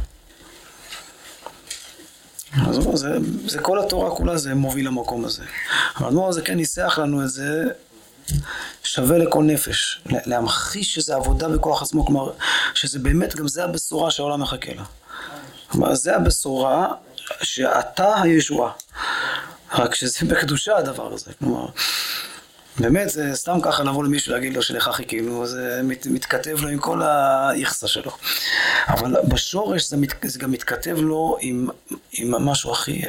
אז 2.68 2.80
זה, 2.94 3.18
זה 3.46 3.60
כל 3.60 3.80
התורה 3.80 4.10
כולה 4.10 4.38
זה 4.38 4.56
מוביל 4.56 4.88
למקום 4.88 5.26
הזה. 5.26 5.44
האדמו"ר 5.96 6.30
הזה 6.30 6.42
כן 6.42 6.54
ניסח 6.54 7.00
לנו 7.02 7.24
את 7.24 7.30
זה 7.30 7.64
שווה 8.84 9.18
לכל 9.18 9.44
נפש. 9.44 10.02
להמחיש 10.06 10.94
שזה 10.94 11.16
עבודה 11.16 11.50
בכוח 11.50 11.82
עצמו, 11.82 12.06
כלומר, 12.06 12.32
שזה 12.74 13.00
באמת, 13.00 13.36
גם 13.36 13.48
זה 13.48 13.64
הבשורה 13.64 14.12
שהעולם 14.12 14.42
מחכה 14.42 14.74
לה. 14.74 14.84
כלומר, 15.68 15.96
זה 15.96 16.16
הבשורה 16.16 16.94
שאתה 17.42 18.22
הישועה. 18.22 18.72
רק 19.74 19.96
שזה 19.96 20.18
בקדושה 20.28 20.78
הדבר 20.78 21.14
הזה, 21.14 21.32
כלומר, 21.40 21.66
באמת 22.80 23.10
זה 23.10 23.36
סתם 23.36 23.60
ככה 23.62 23.84
לבוא 23.84 24.04
למישהו 24.04 24.34
להגיד 24.34 24.54
לו 24.54 24.62
שלך 24.62 24.90
חיכינו, 24.94 25.48
זה 25.48 25.82
מת, 25.84 26.08
מתכתב 26.08 26.58
לו 26.62 26.70
עם 26.70 26.80
כל 26.80 27.02
האיכסה 27.02 27.88
שלו. 27.88 28.12
אבל 28.88 29.16
בשורש 29.28 29.90
זה, 29.90 29.98
מת, 29.98 30.14
זה 30.24 30.40
גם 30.40 30.52
מתכתב 30.52 30.98
לו 31.00 31.38
עם, 31.40 31.70
עם 32.12 32.32
משהו 32.32 32.72
הכי, 32.72 33.02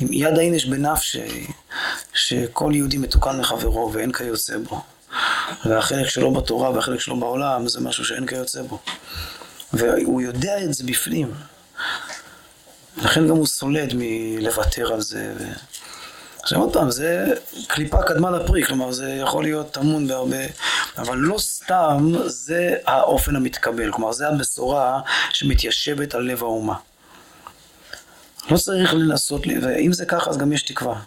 עם 0.00 0.08
יד 0.12 0.38
האינש 0.38 0.64
בנפשי, 0.64 1.46
שכל 2.14 2.72
יהודי 2.74 2.98
מתוקן 2.98 3.40
לחברו 3.40 3.92
ואין 3.92 4.12
כיוצא 4.12 4.58
בו. 4.58 4.82
והחלק 5.66 6.08
שלו 6.08 6.32
בתורה 6.32 6.70
והחלק 6.70 7.00
שלו 7.00 7.20
בעולם 7.20 7.68
זה 7.68 7.80
משהו 7.80 8.04
שאין 8.04 8.26
כיוצא 8.26 8.62
בו. 8.62 8.78
והוא 9.72 10.22
יודע 10.22 10.64
את 10.64 10.74
זה 10.74 10.84
בפנים. 10.84 11.34
לכן 13.02 13.28
גם 13.28 13.36
הוא 13.36 13.46
סולד 13.46 13.92
מלוותר 13.94 14.92
על 14.92 15.00
זה. 15.00 15.34
עכשיו 16.42 16.60
עוד 16.60 16.72
פעם, 16.72 16.90
זה 16.90 17.34
קליפה 17.66 18.02
קדמה 18.02 18.30
לפרי, 18.30 18.64
כלומר 18.64 18.92
זה 18.92 19.10
יכול 19.10 19.42
להיות 19.44 19.70
טמון 19.70 20.08
בהרבה, 20.08 20.46
אבל 20.98 21.16
לא 21.16 21.38
סתם 21.38 22.12
זה 22.26 22.76
האופן 22.86 23.36
המתקבל, 23.36 23.92
כלומר 23.92 24.12
זה 24.12 24.28
הבשורה 24.28 25.00
שמתיישבת 25.30 26.14
על 26.14 26.22
לב 26.22 26.42
האומה. 26.42 26.74
לא 28.50 28.56
צריך 28.56 28.94
לנסות, 28.94 29.42
ואם 29.62 29.92
זה 29.92 30.06
ככה 30.06 30.30
אז 30.30 30.38
גם 30.38 30.52
יש 30.52 30.62
תקווה. 30.62 31.00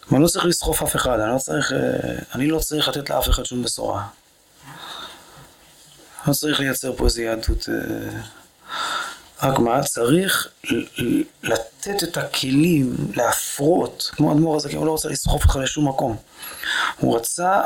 כלומר 0.00 0.22
לא 0.22 0.28
צריך 0.28 0.44
לסחוף 0.44 0.82
אף 0.82 0.96
אחד, 0.96 1.20
אני 1.20 1.32
לא 1.32 1.38
צריך, 1.38 1.72
אני 2.34 2.46
לא 2.46 2.58
צריך 2.58 2.88
לתת 2.88 3.10
לאף 3.10 3.28
אחד 3.28 3.44
שום 3.44 3.62
בשורה. 3.62 4.06
לא 6.26 6.32
צריך 6.32 6.60
לייצר 6.60 6.96
פה 6.96 7.04
איזה 7.04 7.22
יהדות... 7.22 7.68
רק 9.42 9.58
מה, 9.58 9.82
צריך 9.82 10.48
לתת 11.42 12.02
את 12.02 12.16
הכלים, 12.16 12.96
להפרות, 13.14 14.10
כמו 14.12 14.30
האדמו"ר 14.30 14.56
הזה, 14.56 14.68
כי 14.68 14.76
הוא 14.76 14.86
לא 14.86 14.90
רוצה 14.90 15.08
לסחוף 15.08 15.42
אותך 15.44 15.56
לשום 15.56 15.88
מקום. 15.88 16.16
הוא 16.98 17.16
רצה 17.16 17.60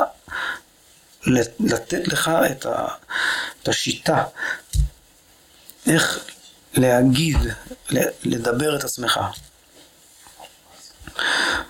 לתת 1.59 2.07
לך 2.07 2.31
את, 2.51 2.65
ה, 2.65 2.87
את 3.63 3.67
השיטה, 3.67 4.23
איך 5.87 6.19
להגיד, 6.73 7.37
לדבר 8.23 8.75
את 8.75 8.83
עצמך. 8.83 9.19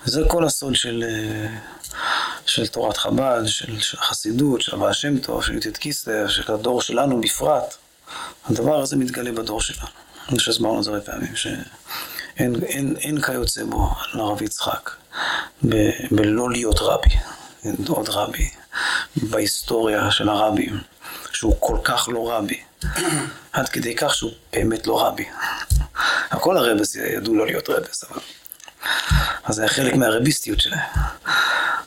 זה 0.04 0.22
כל 0.28 0.44
הסוד 0.44 0.74
של, 0.74 1.04
של 2.46 2.66
תורת 2.66 2.96
חב"ד, 2.96 3.42
של, 3.46 3.80
של 3.80 3.98
החסידות, 3.98 4.60
של 4.60 4.74
הבעל 4.74 4.92
שם 4.92 5.18
טוב, 5.18 5.44
של 5.44 5.56
י"ט 5.56 5.76
קיסלר, 5.76 6.28
של 6.28 6.52
הדור 6.52 6.82
שלנו 6.82 7.20
בפרט. 7.20 7.74
הדבר 8.44 8.80
הזה 8.80 8.96
מתגלה 8.96 9.32
בדור 9.32 9.60
שלנו. 9.60 9.88
אני 10.28 10.38
חושב 10.38 10.52
שהסברנו 10.52 10.78
את 10.78 10.84
זה 10.84 10.90
הרבה 10.90 11.02
פעמים, 11.02 11.36
שאין 11.36 12.54
אין, 12.62 12.96
אין 12.96 13.22
כיוצא 13.22 13.64
בו 13.64 13.90
לרב 14.14 14.42
יצחק, 14.42 14.90
ב, 15.68 15.90
בלא 16.10 16.50
להיות 16.50 16.78
רבי, 16.80 17.10
עוד 17.88 18.08
רבי, 18.08 18.50
בהיסטוריה 19.16 20.10
של 20.10 20.28
הרבים, 20.28 20.80
שהוא 21.32 21.56
כל 21.60 21.78
כך 21.84 22.08
לא 22.12 22.32
רבי, 22.32 22.60
עד 23.52 23.68
כדי 23.68 23.94
כך 23.96 24.14
שהוא 24.14 24.32
באמת 24.52 24.86
לא 24.86 25.06
רבי. 25.06 25.24
הכל 26.30 26.56
הרבס 26.56 26.94
ידעו 26.94 27.34
לא 27.34 27.46
להיות 27.46 27.70
רבס, 27.70 28.04
אבל... 28.04 28.20
אז 29.44 29.54
זה 29.54 29.62
היה 29.62 29.70
חלק 29.70 29.94
מהרביסטיות 29.94 30.60
שלהם. 30.60 30.88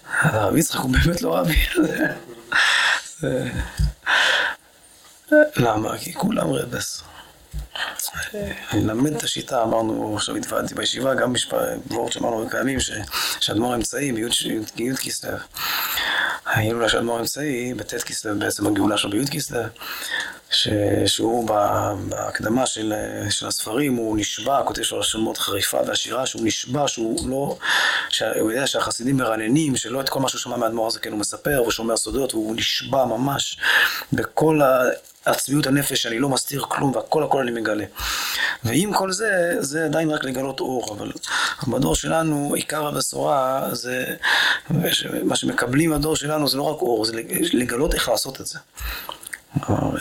הרב 0.09 0.57
יצחק 0.57 0.79
הוא 0.79 0.91
באמת 0.91 1.21
לא 1.21 1.37
רבי. 1.37 1.65
למה? 5.57 5.97
כי 5.97 6.13
כולם 6.13 6.49
רבס. 6.49 7.03
אני 8.71 8.83
אלמד 8.83 9.15
את 9.15 9.23
השיטה, 9.23 9.63
אמרנו, 9.63 10.15
עכשיו 10.15 10.35
התוועדתי 10.35 10.75
בישיבה, 10.75 11.15
גם 11.15 11.33
בוורד 11.85 12.11
שאמרנו 12.11 12.49
פעמים, 12.49 12.77
שאדמו"ר 13.39 13.75
אמצעי 13.75 14.11
בי' 14.11 14.95
כסלו, 14.95 15.37
ההילולה 16.45 16.89
של 16.89 16.97
אדמו"ר 16.97 17.19
אמצעי, 17.19 17.73
בט' 17.73 17.93
כסלו, 18.03 18.39
בעצם 18.39 18.67
הגאולה 18.67 18.97
שלו 18.97 19.11
בי' 19.11 19.27
כסלו, 19.31 19.61
שהוא 21.05 21.47
בהקדמה 22.09 22.65
של, 22.65 22.93
של 23.29 23.47
הספרים, 23.47 23.95
הוא 23.95 24.17
נשבע, 24.17 24.63
כותב 24.63 24.81
שלו 24.81 25.01
מאוד 25.23 25.37
חריפה 25.37 25.77
ועשירה, 25.87 26.25
שהוא 26.25 26.41
נשבע 26.45 26.87
שהוא 26.87 27.29
לא, 27.29 27.57
שהוא 28.09 28.51
יודע 28.51 28.67
שהחסידים 28.67 29.17
מרננים, 29.17 29.75
שלא 29.75 30.01
את 30.01 30.09
כל 30.09 30.19
מה 30.19 30.29
שהוא 30.29 30.39
שמע 30.39 30.57
מהאדמו"ר 30.57 30.87
הזה 30.87 30.99
כן 30.99 31.11
הוא 31.11 31.19
מספר 31.19 31.63
ושומר 31.67 31.97
סודות, 31.97 32.33
והוא 32.33 32.55
נשבע 32.55 33.05
ממש 33.05 33.57
בכל 34.13 34.61
הצביעות 35.25 35.67
הנפש, 35.67 36.01
שאני 36.01 36.19
לא 36.19 36.29
מסתיר 36.29 36.65
כלום 36.67 36.95
והכל 36.95 37.23
הכל 37.23 37.41
אני 37.41 37.51
מגלה. 37.51 37.85
ועם 38.63 38.93
כל 38.93 39.11
זה, 39.11 39.55
זה 39.59 39.85
עדיין 39.85 40.09
רק 40.09 40.23
לגלות 40.23 40.59
אור, 40.59 40.95
אבל 40.97 41.11
בדור 41.67 41.95
שלנו 41.95 42.53
עיקר 42.53 42.87
הבשורה 42.87 43.69
זה, 43.71 44.05
מה 45.23 45.35
שמקבלים 45.35 45.91
בדור 45.91 46.15
שלנו 46.15 46.47
זה 46.47 46.57
לא 46.57 46.63
רק 46.63 46.81
אור, 46.81 47.05
זה 47.05 47.13
לגלות 47.53 47.93
איך 47.93 48.09
לעשות 48.09 48.41
את 48.41 48.45
זה. 48.45 48.59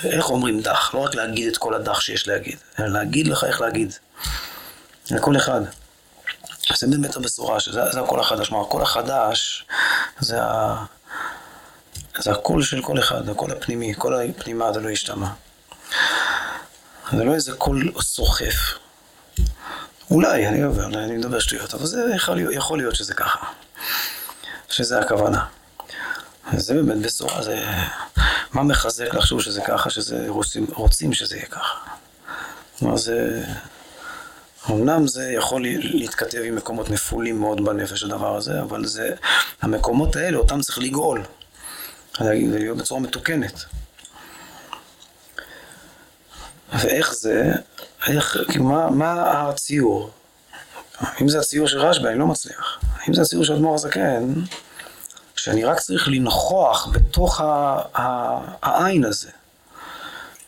איך 0.04 0.30
אומרים 0.30 0.60
דא"ח? 0.60 0.94
לא 0.94 0.98
רק 0.98 1.14
להגיד 1.14 1.48
את 1.48 1.58
כל 1.58 1.74
הדא"ח 1.74 2.00
שיש 2.00 2.28
להגיד, 2.28 2.58
אלא 2.78 2.88
להגיד 2.88 3.28
לך 3.28 3.44
איך 3.44 3.60
להגיד. 3.60 3.94
לכל 5.10 5.36
אחד. 5.36 5.60
זה 6.76 6.86
באמת 6.86 7.16
הבשורה, 7.16 7.60
שזה 7.60 8.00
הקול 8.00 8.20
החדש. 8.20 8.48
כלומר, 8.48 8.64
הקול 8.64 8.82
החדש 8.82 9.64
זה, 10.20 10.42
ה... 10.42 10.84
זה 12.18 12.30
הקול 12.30 12.62
של 12.62 12.82
כל 12.82 12.98
אחד, 12.98 13.28
הקול 13.28 13.52
הפנימי, 13.52 13.94
כל 13.98 14.14
הפנימה 14.14 14.72
זה 14.72 14.80
לא 14.80 14.90
השתמע. 14.90 15.28
זה 17.12 17.24
לא 17.24 17.34
איזה 17.34 17.52
קול 17.52 17.92
סוחף. 18.00 18.78
אולי, 20.10 20.48
אני 20.48 20.62
עובר, 20.62 20.86
אני 20.86 21.16
מדבר 21.16 21.38
שטויות, 21.38 21.74
אבל 21.74 21.86
זה 21.86 22.02
יכול, 22.14 22.54
יכול 22.54 22.78
להיות 22.78 22.94
שזה 22.94 23.14
ככה. 23.14 23.46
שזה 24.68 24.98
הכוונה. 24.98 25.44
זה 26.56 26.74
באמת 26.74 26.98
בשורה, 26.98 27.42
זה... 27.42 27.64
מה 28.52 28.62
מחזק 28.62 29.14
לחשוב 29.14 29.40
שזה 29.40 29.60
ככה, 29.60 29.90
שזה 29.90 30.24
רוצים, 30.28 30.66
רוצים 30.74 31.12
שזה 31.12 31.36
יהיה 31.36 31.46
ככה. 31.46 31.78
כלומר 32.78 32.96
זה... 32.96 33.44
אמנם 34.70 35.06
זה 35.06 35.32
יכול 35.32 35.64
להתכתב 35.80 36.38
עם 36.44 36.56
מקומות 36.56 36.90
נפולים 36.90 37.40
מאוד 37.40 37.64
בנפש 37.64 38.02
הדבר 38.02 38.36
הזה, 38.36 38.60
אבל 38.60 38.86
זה... 38.86 39.14
המקומות 39.62 40.16
האלה, 40.16 40.38
אותם 40.38 40.60
צריך 40.60 40.78
לגאול. 40.78 41.22
ולהיות 42.20 42.78
בצורה 42.78 43.00
מתוקנת. 43.00 43.64
ואיך 46.72 47.14
זה, 47.14 47.52
איך, 48.08 48.36
מה, 48.58 48.90
מה 48.90 49.42
הציור? 49.48 50.10
אם 51.22 51.28
זה 51.28 51.38
הציור 51.38 51.66
של 51.66 51.78
רשב"י, 51.78 52.08
אני 52.08 52.18
לא 52.18 52.26
מצליח. 52.26 52.80
אם 53.08 53.14
זה 53.14 53.22
הציור 53.22 53.44
של 53.44 53.52
אדמו"ר 53.52 53.74
הזקן, 53.74 54.32
שאני 55.42 55.64
רק 55.64 55.80
צריך 55.80 56.08
לנכוח 56.08 56.88
בתוך 56.92 57.40
העין 58.62 59.04
הזה. 59.04 59.30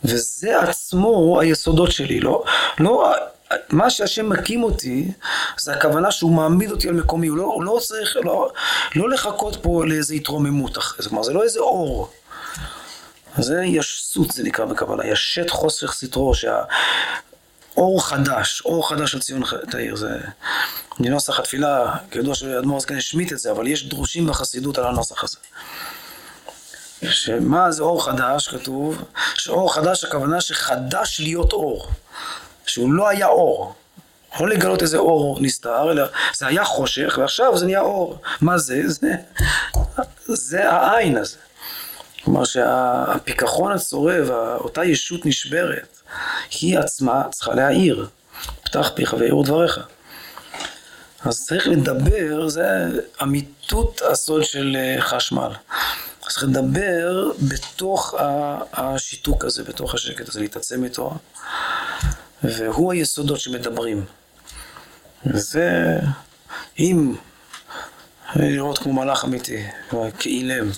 וזה 0.05 0.60
עצמו 0.60 1.40
היסודות 1.40 1.93
שלי, 1.93 2.20
לא, 2.20 2.44
לא, 2.78 3.12
מה 3.70 3.90
שהשם 3.90 4.28
מקים 4.28 4.62
אותי, 4.62 5.12
זה 5.59 5.73
הכוונה 5.73 6.10
שהוא 6.10 6.32
מעמיד 6.32 6.70
אותי 6.70 6.89
על 6.89 6.94
מקומי, 6.94 7.27
הוא 7.27 7.36
לא, 7.36 7.43
הוא 7.43 7.64
לא 7.64 7.78
צריך, 7.82 8.16
לא, 8.24 8.51
לא 8.97 9.10
לחכות 9.10 9.56
פה 9.62 9.85
לאיזה 9.86 10.14
התרוממות 10.14 10.78
אחרי 10.78 11.02
זה, 11.02 11.09
כלומר 11.09 11.23
זה 11.23 11.32
לא 11.32 11.43
איזה 11.43 11.60
אור. 11.60 12.10
זה 13.39 13.62
ישסות 13.64 14.31
זה 14.31 14.43
נקרא 14.43 14.64
בקבלה, 14.64 15.06
ישת 15.06 15.51
חוסך 15.51 15.93
סטרו, 15.93 16.32
שהאור 17.74 18.07
חדש, 18.07 18.62
אור 18.65 18.89
חדש 18.89 19.12
של 19.12 19.20
ציון 19.20 19.43
תאיר, 19.70 19.97
זה 19.97 20.19
מנוסח 21.01 21.40
התפילה, 21.40 21.94
כידוע 22.11 22.35
שאדמו"ר 22.35 22.77
הזקן 22.77 22.97
השמיט 22.97 23.32
את 23.32 23.39
זה, 23.39 23.51
אבל 23.51 23.66
יש 23.66 23.89
דרושים 23.89 24.27
בחסידות 24.27 24.78
על 24.78 24.85
הנוסח 24.85 25.24
הזה. 25.24 25.36
שמה 27.11 27.70
זה 27.70 27.82
אור 27.82 28.05
חדש, 28.05 28.49
כתוב, 28.49 29.03
שאור 29.35 29.74
חדש 29.74 30.05
הכוונה 30.05 30.40
שחדש 30.40 31.20
להיות 31.20 31.53
אור, 31.53 31.89
שהוא 32.66 32.93
לא 32.93 33.09
היה 33.09 33.27
אור, 33.27 33.74
לא 34.40 34.49
לגלות 34.49 34.82
איזה 34.82 34.99
אור 34.99 35.39
נסתר, 35.40 35.90
אלא 35.93 36.05
זה 36.35 36.47
היה 36.47 36.65
חושך 36.65 37.19
ועכשיו 37.19 37.59
זה 37.59 37.66
נהיה 37.66 37.81
אור. 37.81 38.19
מה 38.40 38.59
זה? 38.59 38.82
זה, 38.86 39.15
זה 40.27 40.70
העין 40.70 41.16
הזה. 41.16 41.36
כלומר 42.24 42.44
שהפיכחון 42.44 43.73
הצורב, 43.73 44.31
אותה 44.61 44.85
ישות 44.85 45.27
נשברת, 45.27 46.02
היא 46.60 46.78
עצמה 46.78 47.22
צריכה 47.30 47.55
להעיר. 47.55 48.09
פתח 48.64 48.90
פיך 48.94 49.14
ויעור 49.18 49.44
דבריך. 49.44 49.80
אז 51.24 51.47
צריך 51.47 51.68
לדבר, 51.68 52.48
זה 52.48 52.86
אמיתות 53.22 54.02
הסוד 54.10 54.44
של 54.44 54.76
אה, 54.76 55.02
חשמל. 55.02 55.51
צריך 56.20 56.44
לדבר 56.44 57.30
בתוך 57.48 58.14
השיתוק 58.72 59.44
הזה, 59.44 59.64
בתוך 59.64 59.94
השקט 59.94 60.28
הזה, 60.28 60.40
להתעצם 60.40 60.84
איתו, 60.84 61.14
והוא 62.43 62.93
היסודות 62.93 63.40
שמדברים. 63.40 64.05
וזה, 65.26 65.98
אם 66.78 67.14
לראות 68.36 68.78
כמו 68.78 68.93
מלאך 68.93 69.24
אמיתי, 69.24 69.66
כאילם. 70.18 70.70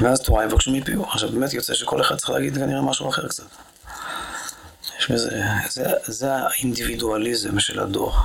ואז 0.00 0.20
תורה 0.20 0.44
יבקשו 0.44 0.70
מפיו. 0.70 1.04
עכשיו 1.04 1.28
באמת 1.28 1.52
יוצא 1.52 1.74
שכל 1.74 2.00
אחד 2.00 2.16
צריך 2.16 2.30
להגיד 2.30 2.54
כנראה 2.54 2.82
משהו 2.82 3.08
אחר 3.08 3.28
קצת. 3.28 3.44
יש 5.04 5.10
בזה, 5.10 5.42
זה, 5.68 5.84
זה 6.04 6.34
האינדיבידואליזם 6.34 7.60
של 7.60 7.80
הדור. 7.80 8.16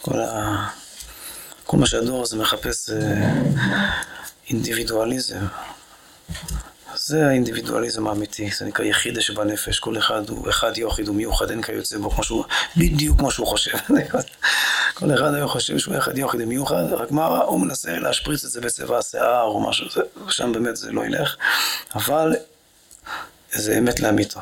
כל, 0.00 0.20
ה, 0.20 0.66
כל 1.66 1.76
מה 1.76 1.86
שהדור 1.86 2.22
הזה 2.22 2.36
מחפש 2.36 2.86
זה 2.86 3.14
אינדיבידואליזם. 4.50 5.46
זה 6.94 7.26
האינדיבידואליזם 7.26 8.06
האמיתי, 8.06 8.50
זה 8.58 8.64
נקרא 8.64 8.84
יחידה 8.84 9.20
שבנפש, 9.20 9.78
כל 9.78 9.98
אחד 9.98 10.28
הוא 10.28 10.50
אחד 10.50 10.78
יוחיד 10.78 11.08
ומיוחד, 11.08 11.50
אין 11.50 11.62
כיוצא 11.62 11.98
בו, 11.98 12.10
כמו 12.10 12.24
שהוא, 12.24 12.44
בדיוק 12.76 13.18
כמו 13.18 13.30
שהוא 13.30 13.46
חושב. 13.46 13.78
כל 14.98 15.14
אחד 15.14 15.34
היום 15.34 15.48
חושב 15.48 15.78
שהוא 15.78 15.98
אחד 15.98 16.18
יוחיד 16.18 16.40
ומיוחד, 16.40 16.92
רק 16.92 17.10
מה, 17.10 17.26
הוא 17.26 17.60
מנסה 17.60 17.98
להשפריץ 17.98 18.44
את 18.44 18.50
זה 18.50 18.60
בצבע 18.60 18.98
השיער 18.98 19.42
או 19.42 19.60
משהו, 19.60 19.86
שם 20.28 20.52
באמת 20.52 20.76
זה 20.76 20.92
לא 20.92 21.06
ילך, 21.06 21.36
אבל 21.94 22.36
זה 23.52 23.78
אמת 23.78 24.00
לאמיתו. 24.00 24.40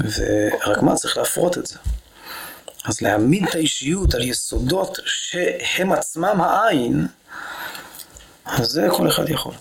ורק 0.00 0.82
מה, 0.82 0.94
צריך 0.94 1.16
להפרות 1.16 1.58
את 1.58 1.66
זה. 1.66 1.76
אז 2.84 3.00
להעמיד 3.00 3.48
את 3.48 3.54
האישיות 3.54 4.14
על 4.14 4.22
יסודות 4.22 4.98
שהם 5.04 5.92
עצמם 5.92 6.40
העין, 6.40 7.06
אז 8.44 8.66
זה 8.68 8.88
כל 8.90 9.08
אחד 9.08 9.28
יכול. 9.28 9.54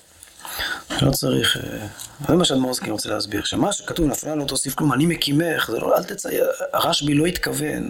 לא 1.02 1.12
צריך... 1.12 1.58
אה, 1.58 1.88
זה 2.28 2.36
מה 2.36 2.46
שאדמורסקי 2.46 2.92
רוצה 2.92 3.10
להסביר, 3.10 3.44
שמה 3.44 3.74
שכתוב 3.74 4.06
נפלה 4.06 4.36
לא 4.36 4.46
תוסיף 4.46 4.76
כלום, 4.76 4.94
אני 4.94 5.06
מקימך, 5.06 5.72
זה 5.72 5.80
לא, 5.80 5.98
אל 5.98 6.04
תצייר, 6.04 6.50
הרשב"י 6.74 7.14
לא 7.14 7.26
התכוון, 7.26 7.90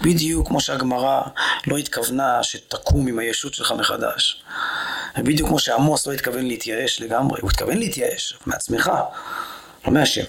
בדיוק 0.00 0.48
כמו 0.48 0.60
שהגמרא 0.60 1.22
לא 1.66 1.76
התכוונה 1.76 2.42
שתקום 2.42 3.06
עם 3.06 3.18
הישות 3.18 3.54
שלך 3.54 3.72
מחדש. 3.72 4.42
בדיוק 5.18 5.48
כמו 5.48 5.58
שעמוס 5.58 6.06
לא 6.06 6.12
התכוון 6.12 6.46
להתייאש 6.46 7.00
לגמרי, 7.00 7.40
הוא 7.40 7.50
התכוון 7.50 7.78
להתייאש 7.78 8.38
מעצמך, 8.46 8.90
לא 9.86 9.92
מהשם. 9.92 10.24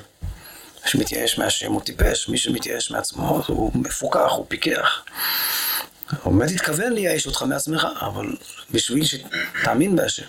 שמתייאש 0.85 1.39
מהשם 1.39 1.71
הוא 1.71 1.81
טיפש, 1.81 2.29
מי 2.29 2.37
שמתייאש 2.37 2.91
מעצמו 2.91 3.41
הוא 3.47 3.71
מפוקח, 3.75 4.31
הוא 4.31 4.45
פיקח. 4.47 5.03
הוא 6.23 6.33
באמת 6.33 6.51
התכוון 6.51 6.93
לייאש 6.93 7.27
אותך 7.27 7.43
מעצמך, 7.43 7.87
אבל 8.01 8.25
בשביל 8.71 9.03
שתאמין 9.05 9.95
בהשם. 9.95 10.25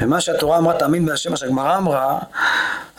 ומה 0.00 0.20
שהתורה 0.20 0.58
אמרה 0.58 0.78
תאמין 0.78 1.06
בהשם, 1.06 1.30
מה 1.30 1.36
שהגמרא 1.36 1.76
אמרה, 1.76 2.18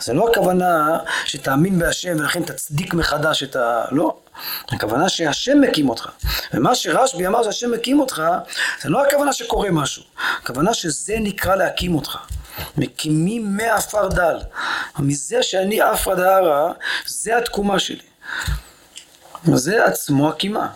זה 0.00 0.12
לא 0.12 0.28
הכוונה 0.30 0.98
שתאמין 1.24 1.78
בהשם 1.78 2.16
ולכן 2.18 2.42
תצדיק 2.42 2.94
מחדש 2.94 3.42
את 3.42 3.56
ה... 3.56 3.84
לא. 3.90 4.16
הכוונה 4.68 5.08
שהשם 5.08 5.60
מקים 5.60 5.88
אותך. 5.88 6.08
ומה 6.54 6.74
שרשב"י 6.74 7.26
אמר 7.26 7.42
שהשם 7.42 7.70
מקים 7.70 8.00
אותך, 8.00 8.22
זה 8.82 8.88
לא 8.88 9.06
הכוונה 9.06 9.32
שקורה 9.32 9.70
משהו. 9.70 10.02
הכוונה 10.42 10.74
שזה 10.74 11.16
נקרא 11.20 11.56
להקים 11.56 11.94
אותך. 11.94 12.18
מקימים 12.76 13.56
מעפר 13.56 14.08
דל. 14.08 14.38
מזה 14.98 15.42
שאני 15.42 15.80
עפרא 15.80 16.14
דהרא, 16.14 16.72
זה 17.06 17.38
התקומה 17.38 17.78
שלי. 17.78 18.02
זה 19.44 19.84
עצמו 19.84 20.28
הקימה. 20.28 20.68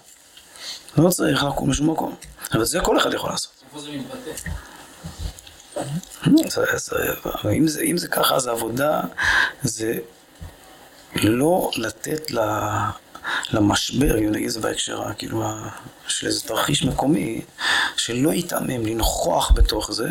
לא 0.97 1.11
צריך 1.11 1.45
לקום 1.45 1.71
משום 1.71 1.91
מקום. 1.91 2.15
אבל 2.55 2.65
זה 2.65 2.81
כל 2.81 2.99
אחד 2.99 3.15
יכול 3.15 3.31
לעשות. 3.31 3.53
מתבטא? 3.75 4.31
אם 7.53 7.69
זה, 7.69 7.83
אם 7.83 7.97
זה 7.97 8.09
ככה, 8.09 8.35
אז 8.35 8.47
העבודה 8.47 9.01
זה 9.63 9.99
לא 11.15 11.71
לתת 11.77 12.31
למשבר, 13.53 14.19
אם 14.19 14.33
נגיד 14.33 14.49
זה 14.49 14.61
בהקשר, 14.61 15.03
כאילו, 15.19 15.45
של 16.09 16.27
איזה 16.27 16.41
תרחיש 16.41 16.83
מקומי, 16.83 17.41
שלא 17.97 18.33
יתעמם, 18.33 18.87
לנכוח 18.87 19.53
בתוך 19.55 19.93
זה, 19.93 20.09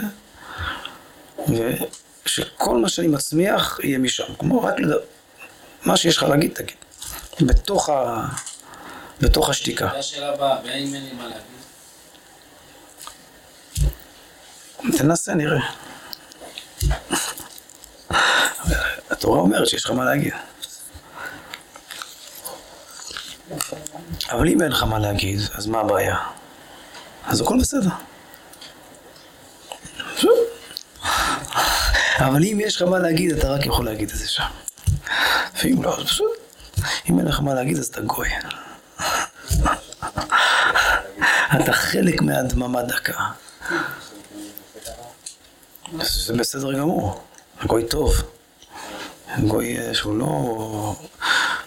ושכל 2.26 2.78
מה 2.78 2.90
שאני 2.90 3.08
מצמיח 3.08 3.80
יהיה 3.84 3.98
משם. 3.98 4.36
כמו 4.40 4.64
רק 4.64 4.80
לדבר, 4.80 5.00
מה 5.86 5.98
שיש 5.98 6.18
לך 6.18 6.24
להגיד, 6.24 6.54
תגיד. 6.54 6.76
בתוך, 7.42 7.90
ה... 7.90 8.26
בתוך 9.22 9.50
השתיקה. 9.50 9.92
השאלה 9.92 10.34
הבאה, 10.34 10.58
ואם 10.64 10.96
אין 10.96 11.04
לי 11.04 11.14
מה 11.14 11.24
להגיד? 11.28 11.42
תנסה, 14.98 15.34
נראה. 15.34 15.60
התורה 19.10 19.40
אומרת 19.40 19.68
שיש 19.68 19.86
לך 19.86 19.92
מה 19.92 20.06
להגיד. 20.06 20.34
אבל 24.32 24.48
אם 24.48 24.62
אין 24.62 24.72
לך 24.72 24.84
מה 24.84 25.00
להגיד, 25.00 25.40
אז 25.54 25.68
מה 25.68 25.80
הבעיה? 25.80 26.18
אז 27.26 27.42
הכל 27.42 27.58
בסדר. 27.60 27.90
אבל 32.20 32.44
אם 32.44 32.60
יש 32.62 32.76
לך 32.76 32.82
מה 32.82 33.00
להגיד, 33.00 33.38
אתה 33.38 33.52
רק 33.52 33.66
יכול 33.66 33.86
להגיד 33.86 34.10
את 34.10 34.16
זה 34.16 34.28
שם. 34.28 34.44
ואם 35.64 35.84
לא, 35.84 35.98
אז 35.98 36.04
פשוט, 36.04 36.32
אם 37.10 37.20
אין 37.20 37.28
לך 37.28 37.40
מה 37.40 37.54
להגיד, 37.54 37.78
אז 37.78 37.86
אתה 37.86 38.02
גוי. 38.02 38.30
אתה 41.62 41.74
חלק 41.74 42.22
מהדממה 42.22 42.84
דקה. 42.84 43.14
זה 46.02 46.34
בסדר 46.34 46.74
גמור, 46.74 47.22
גוי 47.66 47.86
טוב. 47.88 48.14
גוי 49.48 49.78
אה, 49.78 49.94
שהוא 49.94 50.18
לא, 50.18 50.96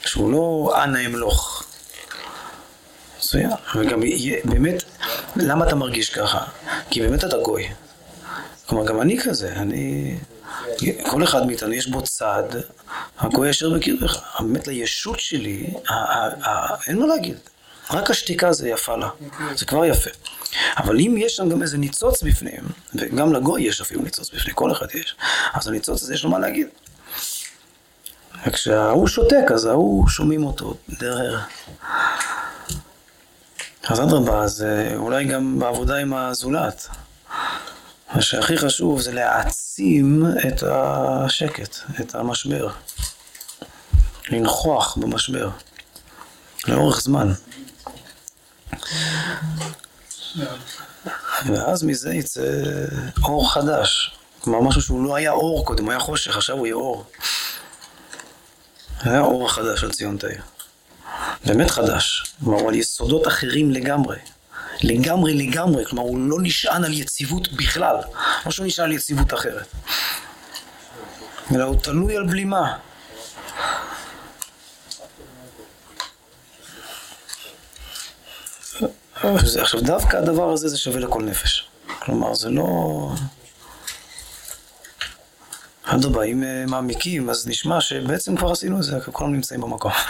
שהוא 0.04 0.32
לא 0.32 0.74
אנא 0.84 1.06
אמלוך. 1.06 1.64
מצוין. 3.18 3.50
וגם 3.76 4.00
באמת, 4.44 4.82
למה 5.36 5.66
אתה 5.66 5.74
מרגיש 5.74 6.10
ככה? 6.10 6.44
כי 6.90 7.00
באמת 7.00 7.24
אתה 7.24 7.36
גוי. 7.38 7.68
כלומר, 8.66 8.86
גם 8.86 9.00
אני 9.00 9.20
כזה, 9.20 9.52
אני... 9.52 10.16
כל 11.10 11.24
אחד 11.24 11.46
מאיתנו 11.46 11.72
יש 11.72 11.86
בו 11.86 12.02
צד, 12.02 12.42
הגוי 13.18 13.50
אשר 13.50 13.70
בקרבך. 13.70 14.40
באמת 14.40 14.68
לישות 14.68 15.20
שלי, 15.20 15.74
אין 16.86 16.98
מה 16.98 17.06
להגיד. 17.06 17.36
רק 17.90 18.10
השתיקה 18.10 18.52
זה 18.52 18.68
יפה 18.68 18.96
לה, 18.96 19.08
זה 19.54 19.66
כבר 19.66 19.84
יפה. 19.84 20.10
אבל 20.76 21.00
אם 21.00 21.14
יש 21.18 21.36
שם 21.36 21.48
גם 21.48 21.62
איזה 21.62 21.78
ניצוץ 21.78 22.22
בפנים, 22.22 22.60
וגם 22.94 23.32
לגוי 23.32 23.62
יש 23.62 23.80
אפילו 23.80 24.02
ניצוץ 24.02 24.30
בפנים, 24.30 24.54
כל 24.54 24.72
אחד 24.72 24.86
יש, 24.94 25.16
אז 25.54 25.68
הניצוץ 25.68 26.02
הזה 26.02 26.14
יש 26.14 26.24
לו 26.24 26.30
מה 26.30 26.38
להגיד. 26.38 26.68
וכשההוא 28.46 29.08
שותק, 29.08 29.50
אז 29.54 29.66
ההוא 29.66 30.08
שומעים 30.08 30.44
אותו 30.44 30.74
דרך... 30.88 31.48
אז 33.88 34.00
אדרבה, 34.00 34.42
אז 34.42 34.62
אה, 34.62 34.96
אולי 34.96 35.24
גם 35.24 35.58
בעבודה 35.58 35.96
עם 35.96 36.14
הזולת. 36.14 36.88
מה 38.14 38.22
שהכי 38.22 38.58
חשוב 38.58 39.00
זה 39.00 39.12
להעצים 39.12 40.24
את 40.48 40.62
השקט, 40.62 41.76
את 42.00 42.14
המשבר. 42.14 42.68
לנכוח 44.30 44.96
במשבר, 44.96 45.50
לאורך 46.68 47.00
זמן. 47.00 47.32
ואז 51.46 51.82
מזה 51.84 52.14
יצא 52.14 52.40
אור 53.24 53.52
חדש. 53.52 54.16
כלומר, 54.40 54.60
משהו 54.60 54.82
שהוא 54.82 55.04
לא 55.04 55.16
היה 55.16 55.30
אור 55.30 55.66
קודם, 55.66 55.84
הוא 55.84 55.90
היה 55.90 56.00
חושך, 56.00 56.36
עכשיו 56.36 56.56
הוא 56.56 56.66
יהיה 56.66 56.74
אור. 56.74 57.04
היה 59.00 59.20
אור 59.20 59.46
החדש 59.46 59.84
על 59.84 59.92
ציון 59.92 60.16
תאיר. 60.16 60.42
באמת 61.44 61.70
חדש. 61.70 62.34
כלומר, 62.44 62.68
על 62.68 62.74
יסודות 62.74 63.26
אחרים 63.26 63.70
לגמרי. 63.70 64.16
לגמרי 64.82 65.34
לגמרי, 65.34 65.84
כלומר, 65.84 66.02
הוא 66.02 66.18
לא 66.18 66.36
נשען 66.42 66.84
על 66.84 66.92
יציבות 66.92 67.52
בכלל. 67.52 67.96
לא 68.46 68.52
שהוא 68.52 68.66
נשען 68.66 68.84
על 68.84 68.92
יציבות 68.92 69.34
אחרת. 69.34 69.66
אלא 71.54 71.64
הוא 71.64 71.76
תלוי 71.80 72.16
על 72.16 72.26
בלימה. 72.26 72.76
עכשיו, 79.60 79.80
דווקא 79.80 80.16
הדבר 80.16 80.52
הזה 80.52 80.68
זה 80.68 80.78
שווה 80.78 81.00
לכל 81.00 81.22
נפש. 81.22 81.68
כלומר, 81.98 82.34
זה 82.34 82.48
לא... 82.50 83.12
אדרבה, 85.82 86.22
אם 86.22 86.42
אה, 86.42 86.64
מעמיקים, 86.66 87.30
אז 87.30 87.48
נשמע 87.48 87.80
שבעצם 87.80 88.36
כבר 88.36 88.52
עשינו 88.52 88.78
את 88.78 88.82
זה, 88.82 88.98
כולם 89.12 89.32
נמצאים 89.32 89.60
במקום. 89.60 89.92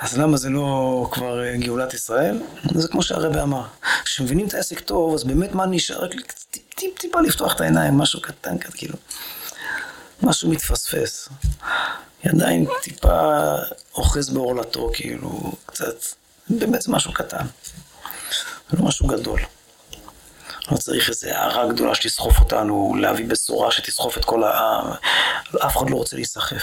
אז 0.00 0.18
למה 0.18 0.36
זה 0.36 0.50
לא 0.50 1.08
כבר 1.12 1.44
אה, 1.44 1.56
גאולת 1.56 1.94
ישראל? 1.94 2.42
זה 2.74 2.88
כמו 2.88 3.02
שהרבא 3.02 3.42
אמר. 3.42 3.62
כשמבינים 4.04 4.46
את 4.46 4.54
העסק 4.54 4.80
טוב, 4.80 5.14
אז 5.14 5.24
באמת 5.24 5.52
מה 5.52 5.66
נשאר? 5.66 6.04
רק 6.04 6.32
טיפ 6.74 6.98
טיפה 6.98 7.20
לפתוח 7.20 7.54
את 7.54 7.60
העיניים, 7.60 7.98
משהו 7.98 8.20
קטן 8.20 8.58
כזה, 8.58 8.76
כאילו. 8.76 8.94
משהו 10.22 10.50
מתפספס. 10.50 11.28
ידיים 12.24 12.66
טיפה 12.82 13.54
אוחז 13.94 14.30
בעורלתו, 14.30 14.90
כאילו, 14.94 15.52
קצת. 15.66 15.94
באמת 16.48 16.82
זה 16.82 16.92
משהו 16.92 17.12
קטן. 17.12 17.44
זה 18.70 18.76
לא 18.78 18.84
משהו 18.84 19.06
גדול. 19.06 19.40
לא 20.70 20.76
צריך 20.76 21.08
איזו 21.08 21.28
הערה 21.28 21.72
גדולה 21.72 21.94
שתסחוף 21.94 22.38
אותנו, 22.38 22.94
להביא 23.00 23.26
בשורה 23.26 23.72
שתסחוף 23.72 24.18
את 24.18 24.24
כל 24.24 24.44
העם. 24.44 24.92
אף 25.66 25.76
אחד 25.76 25.90
לא 25.90 25.96
רוצה 25.96 26.16
להיסחף. 26.16 26.62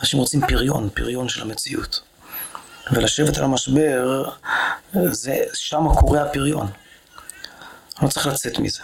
אנשים 0.00 0.20
רוצים 0.20 0.40
פריון, 0.48 0.88
פריון 0.94 1.28
של 1.28 1.42
המציאות. 1.42 2.00
ולשבת 2.92 3.38
על 3.38 3.44
המשבר, 3.44 4.30
זה, 4.94 5.44
שם 5.54 5.84
קורה 6.00 6.22
הפריון. 6.22 6.70
לא 8.02 8.08
צריך 8.08 8.26
לצאת 8.26 8.58
מזה, 8.58 8.82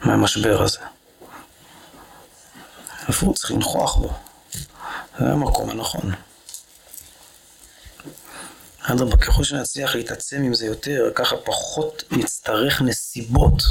מהמשבר 0.00 0.62
הזה. 0.62 0.78
איפה 3.08 3.32
צריך 3.34 3.50
לנכוח 3.50 3.96
בו? 3.96 4.12
זה 5.18 5.32
המקום 5.32 5.70
הנכון. 5.70 6.12
אדרבה, 8.82 9.16
ככל 9.16 9.44
שנצליח 9.44 9.94
להתעצם 9.94 10.42
עם 10.42 10.54
זה 10.54 10.66
יותר, 10.66 11.10
ככה 11.14 11.36
פחות 11.36 12.02
נצטרך 12.10 12.82
נסיבות 12.82 13.62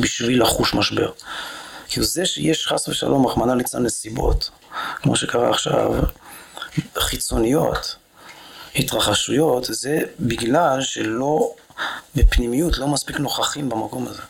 בשביל 0.00 0.42
לחוש 0.42 0.74
משבר. 0.74 1.12
כי 1.88 2.02
זה 2.02 2.26
שיש 2.26 2.66
חס 2.66 2.88
ושלום, 2.88 3.26
רחמנא 3.26 3.52
ליצלן 3.52 3.82
נסיבות, 3.82 4.50
כמו 4.96 5.16
שקרה 5.16 5.50
עכשיו, 5.50 5.92
חיצוניות, 6.98 7.96
התרחשויות, 8.76 9.64
זה 9.64 9.98
בגלל 10.20 10.80
שלא, 10.80 11.54
בפנימיות, 12.14 12.78
לא 12.78 12.88
מספיק 12.88 13.20
נוכחים 13.20 13.68
במקום 13.68 14.08
הזה. 14.08 14.22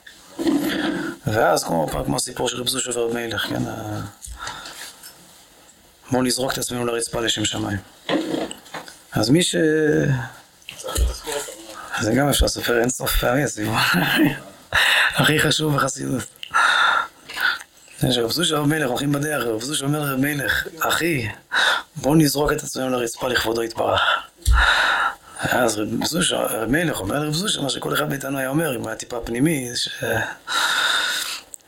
ואז 1.26 1.64
כמו, 1.64 1.88
כמו 2.04 2.16
הסיפור 2.16 2.48
של 2.48 2.60
רב 2.60 2.68
זוש 2.68 2.86
ורב 2.86 3.14
מלך, 3.14 3.46
כן? 3.48 3.62
בואו 6.10 6.22
נזרוק 6.22 6.52
את 6.52 6.58
עצמנו 6.58 6.86
לרצפה 6.86 7.20
לשם 7.20 7.44
שמיים. 7.44 7.78
אז 9.12 9.30
מי 9.30 9.42
ש... 9.42 9.56
זה 12.00 12.12
גם 12.12 12.28
אפשר 12.28 12.46
לספר 12.46 12.80
אין 12.80 12.88
סוף 12.88 13.16
פעמים, 13.16 13.44
הסיפור 13.44 13.74
הכי 15.14 15.38
חשוב 15.38 15.76
בחסידות. 15.76 16.22
רב 18.02 18.30
זוש 18.30 18.52
רב 18.52 18.66
מלך, 18.66 18.88
הולכים 18.88 19.12
בדרך, 19.12 19.44
רב 19.44 19.62
זוש 19.62 19.82
אומר 19.82 20.00
לרב 20.00 20.20
מלך, 20.20 20.66
אחי, 20.80 21.28
בואו 21.96 22.14
נזרוק 22.14 22.52
את 22.52 22.62
עצמנו 22.62 22.90
לרצפה 22.90 23.28
לכבודו 23.28 23.62
יתברך. 23.62 24.00
אז 25.40 25.78
רב 25.78 26.04
זוש, 26.04 26.32
רב 26.32 26.70
מלך 26.70 27.00
אומר 27.00 27.18
לרב 27.18 27.32
זוש, 27.32 27.58
מה 27.58 27.70
שכל 27.70 27.94
אחד 27.94 28.08
מאיתנו 28.08 28.38
היה 28.38 28.48
אומר, 28.48 28.76
אם 28.76 28.86
היה 28.86 28.96
טיפה 28.96 29.20
פנימי, 29.20 29.70
ש... 29.74 29.88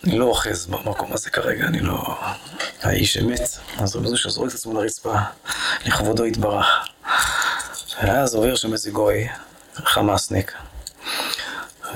אני 0.04 0.18
לא 0.18 0.24
אוחז 0.24 0.66
במקום 0.66 1.12
הזה 1.12 1.30
כרגע, 1.30 1.66
אני 1.66 1.80
לא... 1.80 2.18
האיש 2.82 3.16
אמת. 3.16 3.40
אז 3.78 3.96
רב 3.96 4.06
זוש 4.06 4.26
זורק 4.26 4.50
את 4.50 4.54
עצמו 4.54 4.82
לרצפה, 4.82 5.14
לכבודו 5.86 6.26
יתברך. 6.26 6.66
ואז 8.02 8.34
עובר 8.34 8.54
שם 8.54 8.72
איזה 8.72 8.90
גוי, 8.90 9.28
חמאסניק, 9.74 10.52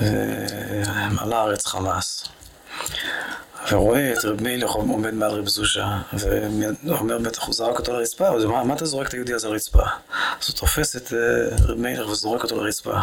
ומלא 0.01 1.35
הארץ 1.35 1.65
חמאס, 1.65 2.27
ורואה 3.71 4.13
את 4.13 4.25
רב 4.25 4.43
מילך 4.43 4.71
עומד 4.71 5.13
מעל 5.13 5.31
רב 5.31 5.47
זושה, 5.47 5.97
ואומר 6.13 7.19
בטח 7.19 7.43
הוא 7.43 7.53
זרק 7.53 7.79
אותו 7.79 7.93
לרצפה, 7.93 8.27
אז 8.27 8.45
מה, 8.45 8.63
מה 8.63 8.73
אתה 8.73 8.85
זורק 8.85 9.07
את 9.07 9.13
היהודי 9.13 9.33
הזה 9.33 9.49
לרצפה? 9.49 9.83
אז 10.41 10.47
הוא 10.47 10.55
תופס 10.55 10.95
את 10.95 11.13
אה, 11.13 11.17
רב 11.67 11.77
מילך 11.77 12.09
וזורק 12.09 12.43
אותו 12.43 12.63
לרצפה. 12.63 12.97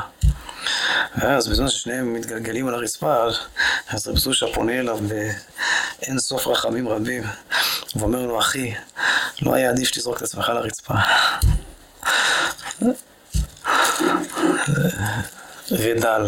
ואז 1.17 1.49
בזמן 1.49 1.69
ששניהם 1.69 2.13
מתגלגלים 2.13 2.69
על 2.69 2.75
הרצפה, 2.75 3.25
אז 3.89 4.09
רב 4.09 4.19
זושה 4.19 4.47
פונה 4.55 4.81
אליו 4.81 4.99
באין 5.09 6.19
סוף 6.19 6.47
רחמים 6.47 6.89
רבים, 6.89 7.23
ואומר 7.97 8.27
לו, 8.27 8.41
אחי, 8.41 8.75
לא 9.43 9.55
היה 9.55 9.71
עדיף 9.71 9.89
שתזרוק 9.89 10.17
את 10.17 10.23
עצמך 10.23 10.49
לרצפה. 10.49 10.95
ודל. 15.71 16.27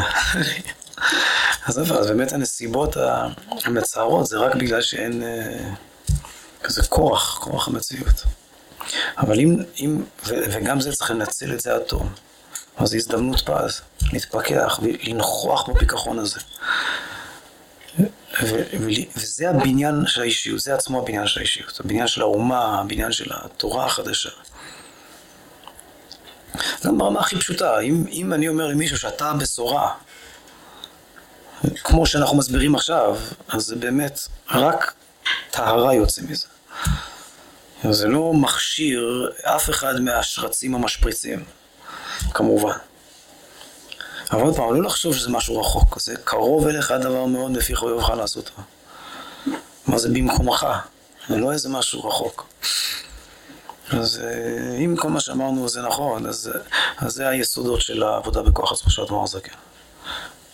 אז 1.66 1.78
אז 1.78 2.06
באמת 2.06 2.32
הנסיבות 2.32 2.96
המצערות 3.64 4.26
זה 4.26 4.38
רק 4.38 4.54
בגלל 4.54 4.82
שאין 4.82 5.22
אה, 5.22 5.70
כזה 6.62 6.82
כוח, 6.82 7.38
כוח 7.42 7.68
המציאות. 7.68 8.24
אבל 9.18 9.40
אם, 9.40 9.56
אם 9.78 10.02
ו, 10.26 10.34
וגם 10.52 10.80
זה 10.80 10.92
צריך 10.92 11.10
לנצל 11.10 11.52
את 11.52 11.60
זה 11.60 11.74
עד 11.74 11.82
תום. 11.82 12.12
אז 12.76 12.88
זו 12.88 12.96
הזדמנות 12.96 13.40
פז, 13.40 13.80
להתפכח 14.12 14.80
ולנכוח 14.82 15.68
בפיכחון 15.68 16.18
הזה. 16.18 16.40
ו- 18.42 18.62
וזה 19.16 19.50
הבניין 19.50 20.06
של 20.06 20.20
האישיות, 20.20 20.60
זה 20.60 20.74
עצמו 20.74 21.02
הבניין 21.02 21.26
של 21.26 21.40
האישיות, 21.40 21.80
הבניין 21.80 22.06
של 22.06 22.22
האומה, 22.22 22.80
הבניין 22.80 23.12
של 23.12 23.30
התורה 23.34 23.86
החדשה. 23.86 24.30
גם 26.84 26.98
ברמה 26.98 27.20
הכי 27.20 27.36
פשוטה, 27.36 27.80
אם, 27.80 28.04
אם 28.10 28.32
אני 28.32 28.48
אומר 28.48 28.66
למישהו 28.66 28.98
שאתה 28.98 29.30
הבשורה, 29.30 29.94
כמו 31.84 32.06
שאנחנו 32.06 32.36
מסבירים 32.36 32.74
עכשיו, 32.74 33.16
אז 33.48 33.62
זה 33.66 33.76
באמת 33.76 34.20
רק 34.50 34.92
טהרה 35.50 35.94
יוצא 35.94 36.22
מזה. 36.28 36.46
זה 37.90 38.08
לא 38.08 38.32
מכשיר 38.34 39.30
אף 39.42 39.70
אחד 39.70 40.00
מהשרצים 40.00 40.74
המשפריצים, 40.74 41.44
כמובן. 42.34 42.76
אבל 44.32 44.40
עוד 44.40 44.56
פעם, 44.56 44.74
לא 44.74 44.82
לחשוב 44.82 45.14
שזה 45.14 45.30
משהו 45.30 45.60
רחוק, 45.60 46.00
זה 46.00 46.14
קרוב 46.24 46.66
אליך 46.66 46.90
הדבר 46.90 47.24
מאוד 47.24 47.56
לפי 47.56 47.74
חויבך 47.74 48.10
לעשותו. 48.10 48.52
מה 49.86 49.98
זה 49.98 50.08
במקומך? 50.08 50.66
זה 51.28 51.36
לא 51.36 51.52
איזה 51.52 51.68
משהו 51.68 52.08
רחוק. 52.08 52.46
אז 53.90 54.20
אה, 54.24 54.76
אם 54.76 54.96
כל 54.98 55.08
מה 55.08 55.20
שאמרנו 55.20 55.68
זה 55.68 55.82
נכון, 55.82 56.26
אז, 56.26 56.50
אז 56.98 57.12
זה 57.12 57.28
היסודות 57.28 57.80
של 57.80 58.02
העבודה 58.02 58.42
בכוח 58.42 58.72
עצמו 58.72 58.90
של 58.90 59.02
אדמו"ר 59.02 59.24
הזקן. 59.24 59.52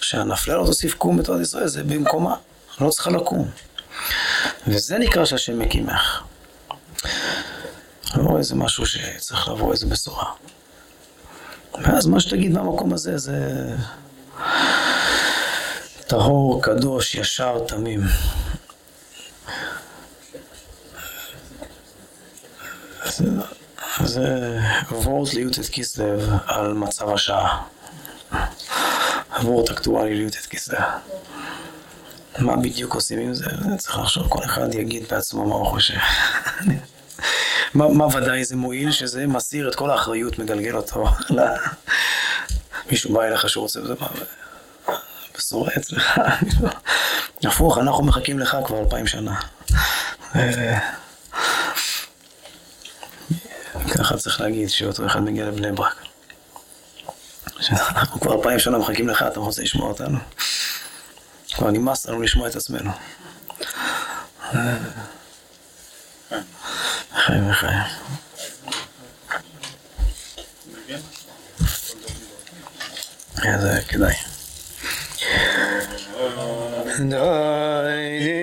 שהנפלה 0.05 0.57
לא 0.57 0.67
תוסיף 0.67 0.95
קום 0.95 1.19
בתורת 1.19 1.41
ישראל, 1.41 1.67
זה 1.67 1.85
במקומה, 1.85 2.35
לא 2.81 2.91
צריכה 2.91 3.11
לקום. 3.11 3.51
וזה 4.67 4.99
נקרא 4.99 5.25
שהשם 5.25 5.59
מקימך. 5.59 6.23
לא 8.17 8.39
איזה 8.39 8.55
משהו 8.55 8.87
שצריך 8.87 9.49
לבוא 9.49 9.73
איזה 9.73 9.87
בשורה. 9.87 10.33
ואז 11.83 12.07
מה 12.07 12.21
שתגיד 12.21 12.53
מהמקום 12.53 12.93
הזה 12.93 13.19
זה 13.19 13.39
טהור, 16.07 16.63
קדוש, 16.63 17.15
ישר, 17.15 17.59
תמים. 17.69 18.01
זה 24.05 24.59
וורט 24.91 25.35
ליוטט 25.35 25.67
כיסלב 25.67 26.31
על 26.47 26.73
מצב 26.73 27.09
השעה. 27.09 27.63
וורט 29.43 29.71
אקטואלי 29.71 30.15
ליוטט 30.15 30.47
כיסלב. 30.47 30.79
מה 32.39 32.57
בדיוק 32.57 32.95
עושים 32.95 33.19
עם 33.19 33.35
זה? 33.35 33.47
צריך 33.79 33.99
לחשוב, 33.99 34.29
כל 34.29 34.45
אחד 34.45 34.75
יגיד 34.75 35.05
בעצמו 35.11 35.47
מה 35.47 35.55
הוא 35.55 35.67
חושב. 35.67 35.95
מה, 37.75 38.07
ודאי 38.07 38.45
זה 38.45 38.57
מועיל? 38.57 38.93
שזה 38.93 39.27
מסיר 39.27 39.69
את 39.69 39.75
כל 39.75 39.91
האחריות, 39.91 40.39
מגלגל 40.39 40.77
אותו. 40.77 41.05
מישהו 42.91 43.15
בא 43.15 43.23
אליך 43.23 43.49
שהוא 43.49 43.63
רוצה, 43.63 43.87
זה 43.87 43.95
מה... 44.01 44.09
בשורה 45.39 45.71
אצלך. 45.77 46.21
הפוך, 47.45 47.79
אנחנו 47.79 48.05
מחכים 48.05 48.39
לך 48.39 48.57
כבר 48.67 48.81
אלפיים 48.81 49.07
שנה. 49.07 49.41
ככה 53.95 54.17
צריך 54.17 54.41
להגיד 54.41 54.71
שאותו 54.71 55.07
אחד 55.07 55.23
מגיע 55.23 55.47
לבני 55.47 55.73
ברק. 55.73 56.04
אנחנו 57.73 58.21
כבר 58.21 58.35
אלפיים 58.37 58.59
שנה 58.59 58.79
מחכים 58.79 59.09
לך, 59.09 59.23
אתה 59.23 59.41
רוצה 59.41 59.63
לשמוע 59.63 59.89
אותנו? 59.89 60.19
כבר 61.55 61.71
נמאס 61.71 62.07
לנו 62.07 62.23
לשמוע 62.23 62.49
את 62.49 62.57
עצמנו. 62.57 62.91
חיים 67.15 67.51
וחיים. 67.51 67.83
כן, 73.43 73.61
זה 73.61 73.81
כדאי. 73.89 74.15
די 76.99 78.34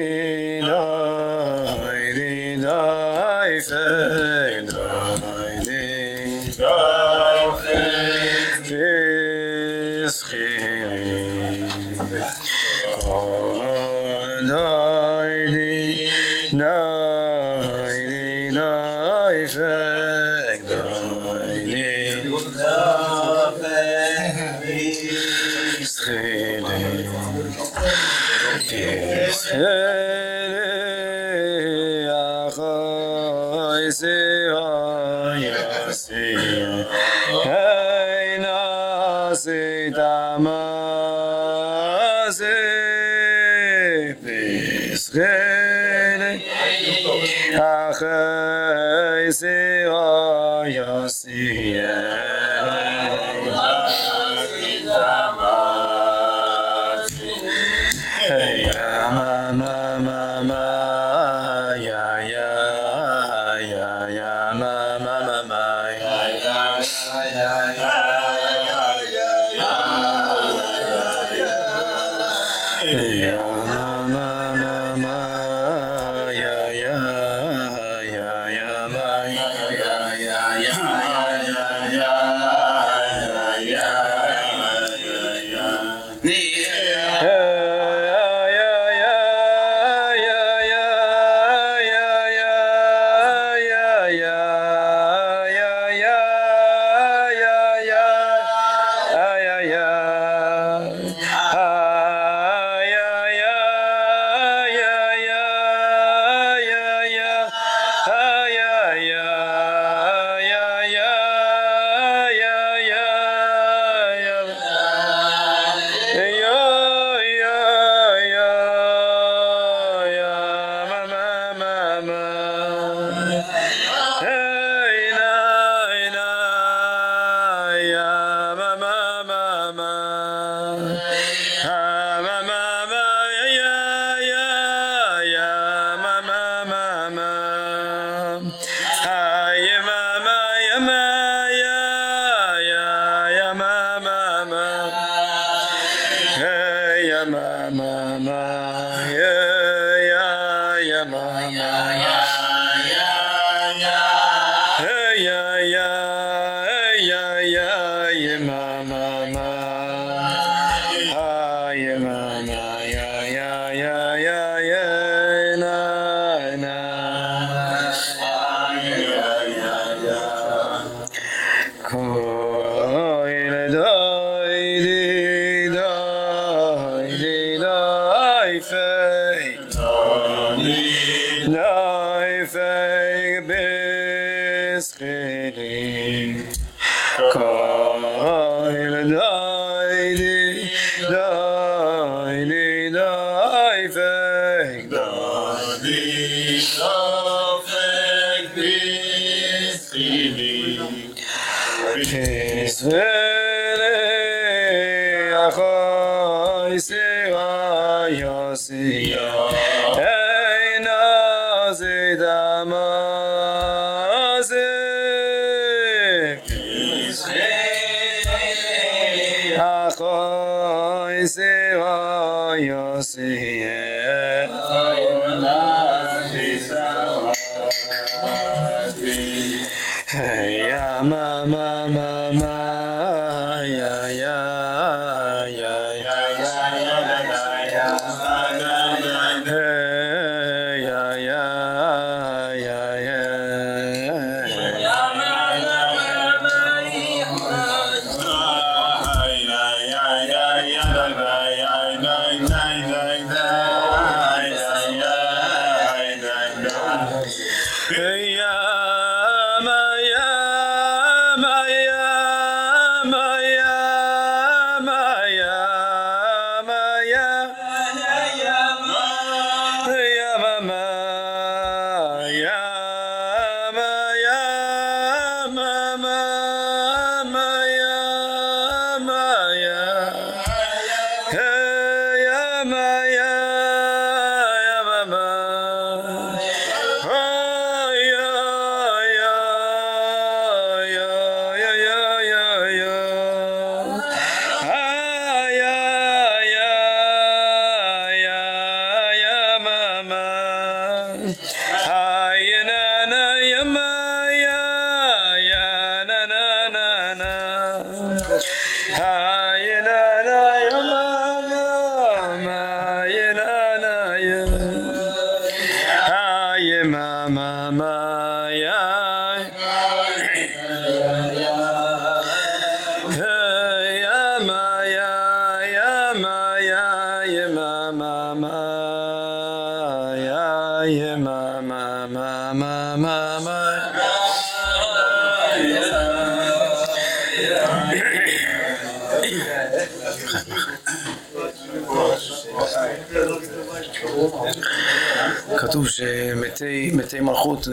מתי 346.93 347.19
מלכות 347.19 347.67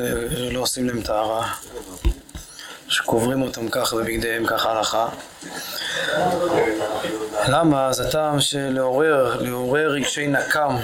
לא 0.52 0.60
עושים 0.60 0.86
להם 0.86 1.02
טהרה, 1.02 1.52
שקוברים 2.88 3.42
אותם 3.42 3.68
כך 3.68 3.94
בבגדיהם, 3.94 4.46
כך 4.46 4.66
ההלכה. 4.66 5.08
למה? 7.48 7.92
זה 7.92 8.10
טעם 8.10 8.40
של 8.40 8.68
לעורר, 8.68 9.90
רגשי 9.90 10.26
נקם, 10.26 10.76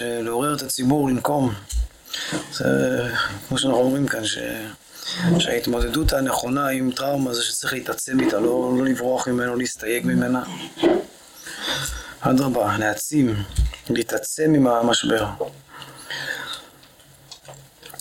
לעורר 0.00 0.56
את 0.56 0.62
הציבור 0.62 1.08
לנקום. 1.08 1.54
זה 2.52 2.66
כמו 3.48 3.58
שאנחנו 3.58 3.80
אומרים 3.80 4.06
כאן, 4.06 4.24
ש... 4.24 4.38
שההתמודדות 5.38 6.12
הנכונה 6.12 6.68
עם 6.68 6.90
טראומה 6.90 7.34
זה 7.34 7.42
שצריך 7.42 7.72
להתעצם 7.72 8.20
איתה, 8.20 8.38
לא, 8.38 8.72
לא 8.78 8.84
לברוח 8.84 9.28
ממנה, 9.28 9.46
לא 9.46 9.56
להסתייג 9.58 10.06
ממנה. 10.06 10.42
אדרבה, 12.20 12.76
להעצים, 12.78 13.34
להתעצם 13.90 14.52
עם 14.54 14.66
המשבר. 14.66 15.26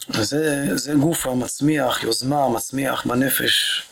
וזה 0.10 0.68
זה 0.76 0.94
גוף 0.94 1.27
המצמיח, 1.27 2.03
יוזמה 2.03 2.49
מצמיח 2.49 3.06
בנפש, 3.06 3.84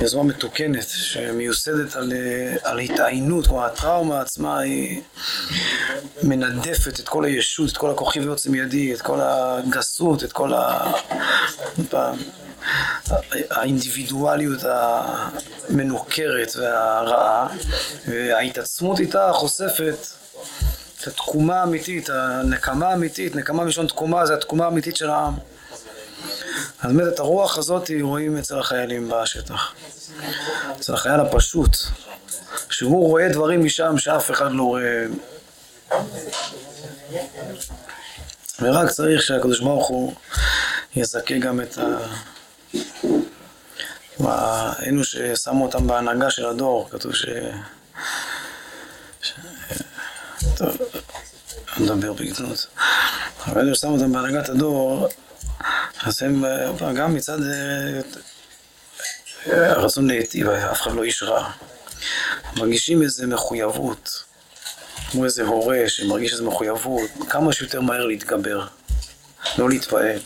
יוזמה 0.00 0.22
מתוקנת 0.22 0.88
שמיוסדת 0.88 1.96
על, 1.96 2.12
על 2.62 2.78
התעיינות, 2.78 3.46
כלומר 3.46 3.64
הטראומה 3.64 4.20
עצמה 4.20 4.58
היא 4.58 5.00
מנדפת 6.22 7.00
את 7.00 7.08
כל 7.08 7.24
הישות, 7.24 7.70
את 7.70 7.76
כל 7.76 7.90
הכוחי 7.90 8.20
ויוצא 8.20 8.50
מידי, 8.50 8.94
את 8.94 9.02
כל 9.02 9.18
הגסות, 9.22 10.24
את 10.24 10.32
כל 10.32 10.54
ה... 10.54 10.92
האינדיבידואליות 13.50 14.60
המנוכרת 14.64 16.56
והרעה, 16.56 17.48
וההתעצמות 18.08 19.00
איתה 19.00 19.30
חושפת 19.32 20.06
את 21.00 21.06
התקומה 21.06 21.60
האמיתית, 21.60 22.10
הנקמה 22.10 22.88
האמיתית, 22.88 23.36
נקמה 23.36 23.64
מלשון 23.64 23.86
תקומה 23.86 24.26
זה 24.26 24.34
התקומה 24.34 24.64
האמיתית 24.64 24.96
של 24.96 25.10
העם. 25.10 25.34
אז 26.80 26.92
באמת 26.92 27.14
את 27.14 27.18
הרוח 27.18 27.58
הזאת 27.58 27.90
רואים 28.00 28.36
אצל 28.36 28.58
החיילים 28.58 29.08
בשטח. 29.08 29.74
אצל 30.76 30.94
החייל 30.94 31.20
הפשוט, 31.20 31.76
שהוא 32.70 33.08
רואה 33.08 33.28
דברים 33.28 33.64
משם 33.64 33.98
שאף 33.98 34.30
אחד 34.30 34.52
לא 34.52 34.62
רואה. 34.62 35.04
ורק 38.62 38.90
צריך 38.90 39.22
שהקדוש 39.22 39.60
ברוך 39.60 39.88
הוא 39.88 40.14
יזכה 40.96 41.38
גם 41.38 41.60
את 41.60 41.78
ה... 41.78 41.82
אלו 44.86 45.04
ששמו 45.04 45.64
אותם 45.64 45.86
בהנהגה 45.86 46.30
של 46.30 46.46
הדור, 46.46 46.88
כתוב 46.90 47.14
ש... 47.14 47.26
טוב, 50.56 50.76
אני 51.76 51.84
מדבר 51.84 52.12
בגדלות. 52.12 52.66
אבל 53.46 53.60
אלו 53.60 53.74
ששמו 53.74 53.94
אותם 53.94 54.12
בהנהגת 54.12 54.48
הדור, 54.48 55.08
אז 56.02 56.22
הם 56.22 56.44
גם 56.94 57.14
מצד 57.14 57.38
הרצון 59.46 60.06
להיטיב, 60.06 60.48
אף 60.48 60.82
אחד 60.82 60.92
לא 60.92 61.02
איש 61.02 61.22
רע. 61.22 61.50
מרגישים 62.56 63.02
איזו 63.02 63.26
מחויבות, 63.26 64.24
כמו 65.10 65.24
איזה 65.24 65.42
הורה 65.42 65.78
שמרגיש 65.88 66.32
איזו 66.32 66.44
מחויבות, 66.44 67.10
כמה 67.28 67.52
שיותר 67.52 67.80
מהר 67.80 68.06
להתגבר, 68.06 68.66
לא 69.58 69.68
להתפעל, 69.68 70.18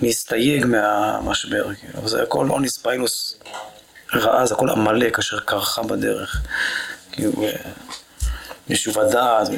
להסתייג 0.00 0.66
מהמשבר, 0.66 1.74
כאילו. 1.74 2.08
זה 2.08 2.22
הכל 2.22 2.48
אוניס 2.50 2.78
פיילוס 2.78 3.38
רעה, 4.14 4.46
זה 4.46 4.54
הכל 4.54 4.70
עמלק 4.70 5.18
אשר 5.18 5.40
קרחה 5.40 5.82
בדרך, 5.82 6.40
כאילו, 7.12 7.32
יישוב 8.68 8.98
הדעת. 8.98 9.48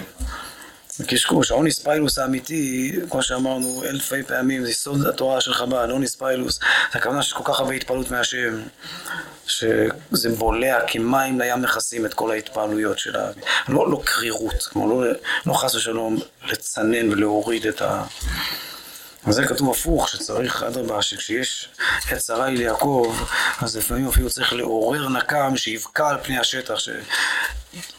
קשקוש, 1.07 1.51
האוניס 1.51 1.79
פיילוס 1.79 2.19
האמיתי, 2.19 2.93
כמו 3.11 3.23
שאמרנו 3.23 3.83
אלפי 3.85 4.23
פעמים, 4.23 4.65
זה 4.65 4.71
יסוד 4.71 5.07
התורה 5.07 5.41
של 5.41 5.55
חב"ד, 5.55 5.89
אוניס 5.91 6.15
פיילוס, 6.15 6.59
זה 6.93 6.99
הכוונה 6.99 7.23
שיש 7.23 7.33
כל 7.33 7.53
כך 7.53 7.61
הרבה 7.61 7.75
התפעלות 7.75 8.11
מהשם, 8.11 8.61
שזה 9.47 10.29
בולע 10.39 10.79
כמים 10.87 11.41
לים 11.41 11.63
מכסים 11.63 12.07
את 12.07 12.15
כל 12.15 12.31
ההתפעלויות 12.31 12.99
שלה, 12.99 13.31
לא, 13.69 13.91
לא 13.91 14.01
קרירות, 14.05 14.63
כמו 14.71 14.89
לא, 14.89 15.11
לא 15.47 15.53
חס 15.53 15.75
ושלום 15.75 16.17
לצנן 16.49 17.13
ולהוריד 17.13 17.67
את 17.67 17.83
ה... 17.83 18.05
וזה 19.27 19.47
כתוב 19.47 19.71
הפוך, 19.71 20.09
שצריך, 20.09 20.63
אדרבה, 20.63 21.03
שכשיש 21.03 21.69
צרה 22.17 22.45
היא 22.45 22.59
ליעקב, 22.59 23.17
אז 23.61 23.77
לפעמים 23.77 24.09
אפילו 24.09 24.31
צריך 24.31 24.53
לעורר 24.53 25.09
נקם 25.09 25.57
שיבקע 25.57 26.09
על 26.09 26.19
פני 26.23 26.39
השטח, 26.39 26.75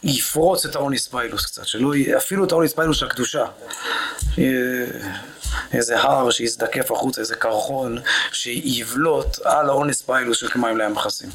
שיפרוץ 0.04 0.66
את 0.66 0.76
האוניס 0.76 1.08
פיילוס 1.08 1.46
קצת, 1.46 1.68
שלא 1.68 1.96
יהיה, 1.96 2.18
אפילו 2.18 2.46
את 2.46 2.52
האוניס 2.52 2.74
פיילוס 2.74 2.98
של 2.98 3.06
הקדושה. 3.06 3.46
איזה 5.74 6.00
הר 6.00 6.32
שיזדקף 6.32 6.92
החוצה, 6.92 7.22
איזה 7.22 7.36
קרחון 7.36 7.98
שיבלוט 8.32 9.40
על 9.44 9.70
האוניס 9.70 10.02
פיילוס 10.02 10.38
של 10.38 10.50
כמים 10.50 10.78
לים 10.78 10.94
מכסים. 10.94 11.30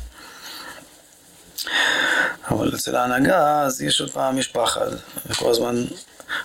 אבל 2.51 2.74
אצל 2.74 2.97
ההנהגה, 2.97 3.62
אז 3.62 3.82
יש 3.82 4.01
עוד 4.01 4.11
פעם, 4.11 4.39
יש 4.39 4.48
פחד, 4.48 4.90
וכל 5.27 5.51
הזמן 5.51 5.85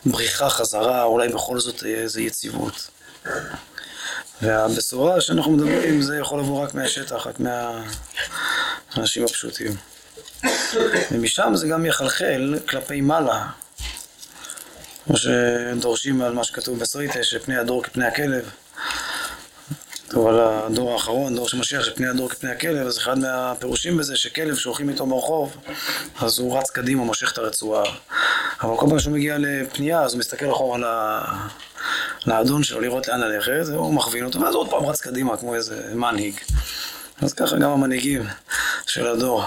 בריחה 0.06 0.50
חזרה, 0.50 1.04
אולי 1.04 1.28
בכל 1.28 1.60
זאת 1.60 1.84
איזה 1.84 2.22
יציבות. 2.22 2.90
והבשורה 4.42 5.22
שאנחנו 5.22 5.52
מדברים 5.52 6.02
זה 6.02 6.18
יכול 6.18 6.40
לבוא 6.40 6.64
רק 6.64 6.74
מהשטח, 6.74 7.28
רק 7.28 7.40
מהאנשים 7.40 9.24
הפשוטים. 9.24 9.76
ומשם 11.12 11.52
זה 11.56 11.68
גם 11.68 11.86
יחלחל 11.86 12.60
כלפי 12.70 13.02
מעלה, 13.02 13.48
כמו 15.06 15.16
שדורשים 15.18 16.22
על 16.22 16.34
מה 16.34 16.44
שכתוב 16.44 16.80
בסריטה, 16.80 17.24
שפני 17.24 17.58
הדור 17.58 17.84
כפני 17.84 18.06
הכלב. 18.06 18.50
טוב, 20.10 20.28
על 20.28 20.40
הדור 20.40 20.94
האחרון, 20.94 21.36
דור 21.36 21.48
של 21.50 21.58
משיח, 21.58 21.84
שפני 21.84 22.08
הדור 22.08 22.30
כפני 22.30 22.52
הכלב, 22.52 22.88
אז 22.88 22.98
אחד 22.98 23.18
מהפירושים 23.20 23.98
בזה 23.98 24.16
שכלב 24.16 24.56
שהולכים 24.56 24.90
איתו 24.90 25.06
ברחוב, 25.06 25.58
אז 26.20 26.40
הוא 26.40 26.58
רץ 26.58 26.70
קדימה, 26.70 27.04
מושך 27.04 27.32
את 27.32 27.38
הרצועה. 27.38 27.84
אבל 28.62 28.78
כל 28.78 28.86
פעם 28.90 29.00
שהוא 29.00 29.14
מגיע 29.14 29.36
לפנייה, 29.40 30.02
אז 30.02 30.14
הוא 30.14 30.20
מסתכל 30.20 30.52
אחורה 30.52 30.78
על 30.78 30.84
ה... 30.84 31.22
לאדון 32.26 32.64
שלו 32.64 32.82
לראות 32.82 33.08
לאן 33.08 33.20
ללכת, 33.20 33.64
הוא 33.74 33.94
מכווין 33.94 34.26
אותו, 34.26 34.42
ואז 34.42 34.56
עוד 34.56 34.70
פעם 34.70 34.86
רץ 34.86 35.02
קדימה 35.02 35.38
כמו 35.38 35.56
איזה 35.56 35.96
מנהיג. 35.96 36.34
אז 37.22 37.34
ככה 37.34 37.58
גם 37.58 37.70
המנהיגים 37.70 38.28
של 38.88 39.08
הדור, 39.08 39.44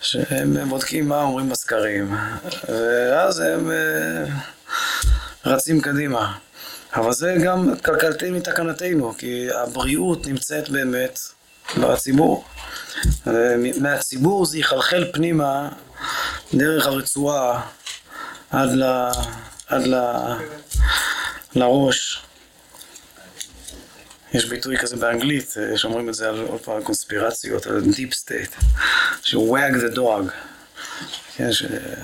שהם 0.00 0.68
בודקים 0.68 1.08
מה 1.08 1.22
אומרים 1.22 1.48
בסקרים, 1.48 2.16
ואז 2.68 3.40
הם 3.40 3.70
רצים 5.44 5.80
קדימה. 5.80 6.32
אבל 6.94 7.12
זה 7.12 7.36
גם 7.44 7.74
כלכלתנו 7.84 8.36
מתקנתנו, 8.36 9.14
כי 9.18 9.48
הבריאות 9.54 10.26
נמצאת 10.26 10.68
באמת 10.68 11.18
בציבור. 11.76 12.44
מהציבור 13.80 14.46
זה 14.46 14.58
יחלחל 14.58 15.04
פנימה 15.12 15.68
דרך 16.54 16.86
הרצועה 16.86 17.60
עד 18.50 18.70
ל... 18.72 18.82
עד 19.68 19.86
ל... 19.86 19.94
לראש. 21.54 22.22
יש 24.34 24.44
ביטוי 24.44 24.78
כזה 24.78 24.96
באנגלית, 24.96 25.54
שאומרים 25.76 26.08
את 26.08 26.14
זה 26.14 26.28
על 26.28 26.40
עוד 26.40 26.60
פעם 26.60 26.82
קונספירציות, 26.82 27.66
על 27.66 27.80
deep 27.80 28.14
state, 28.14 28.50
שהוא 29.22 29.58
wag 29.58 29.72
the 29.72 29.96
dog, 29.96 30.30
כן, 31.36 31.52
ש... 31.52 31.62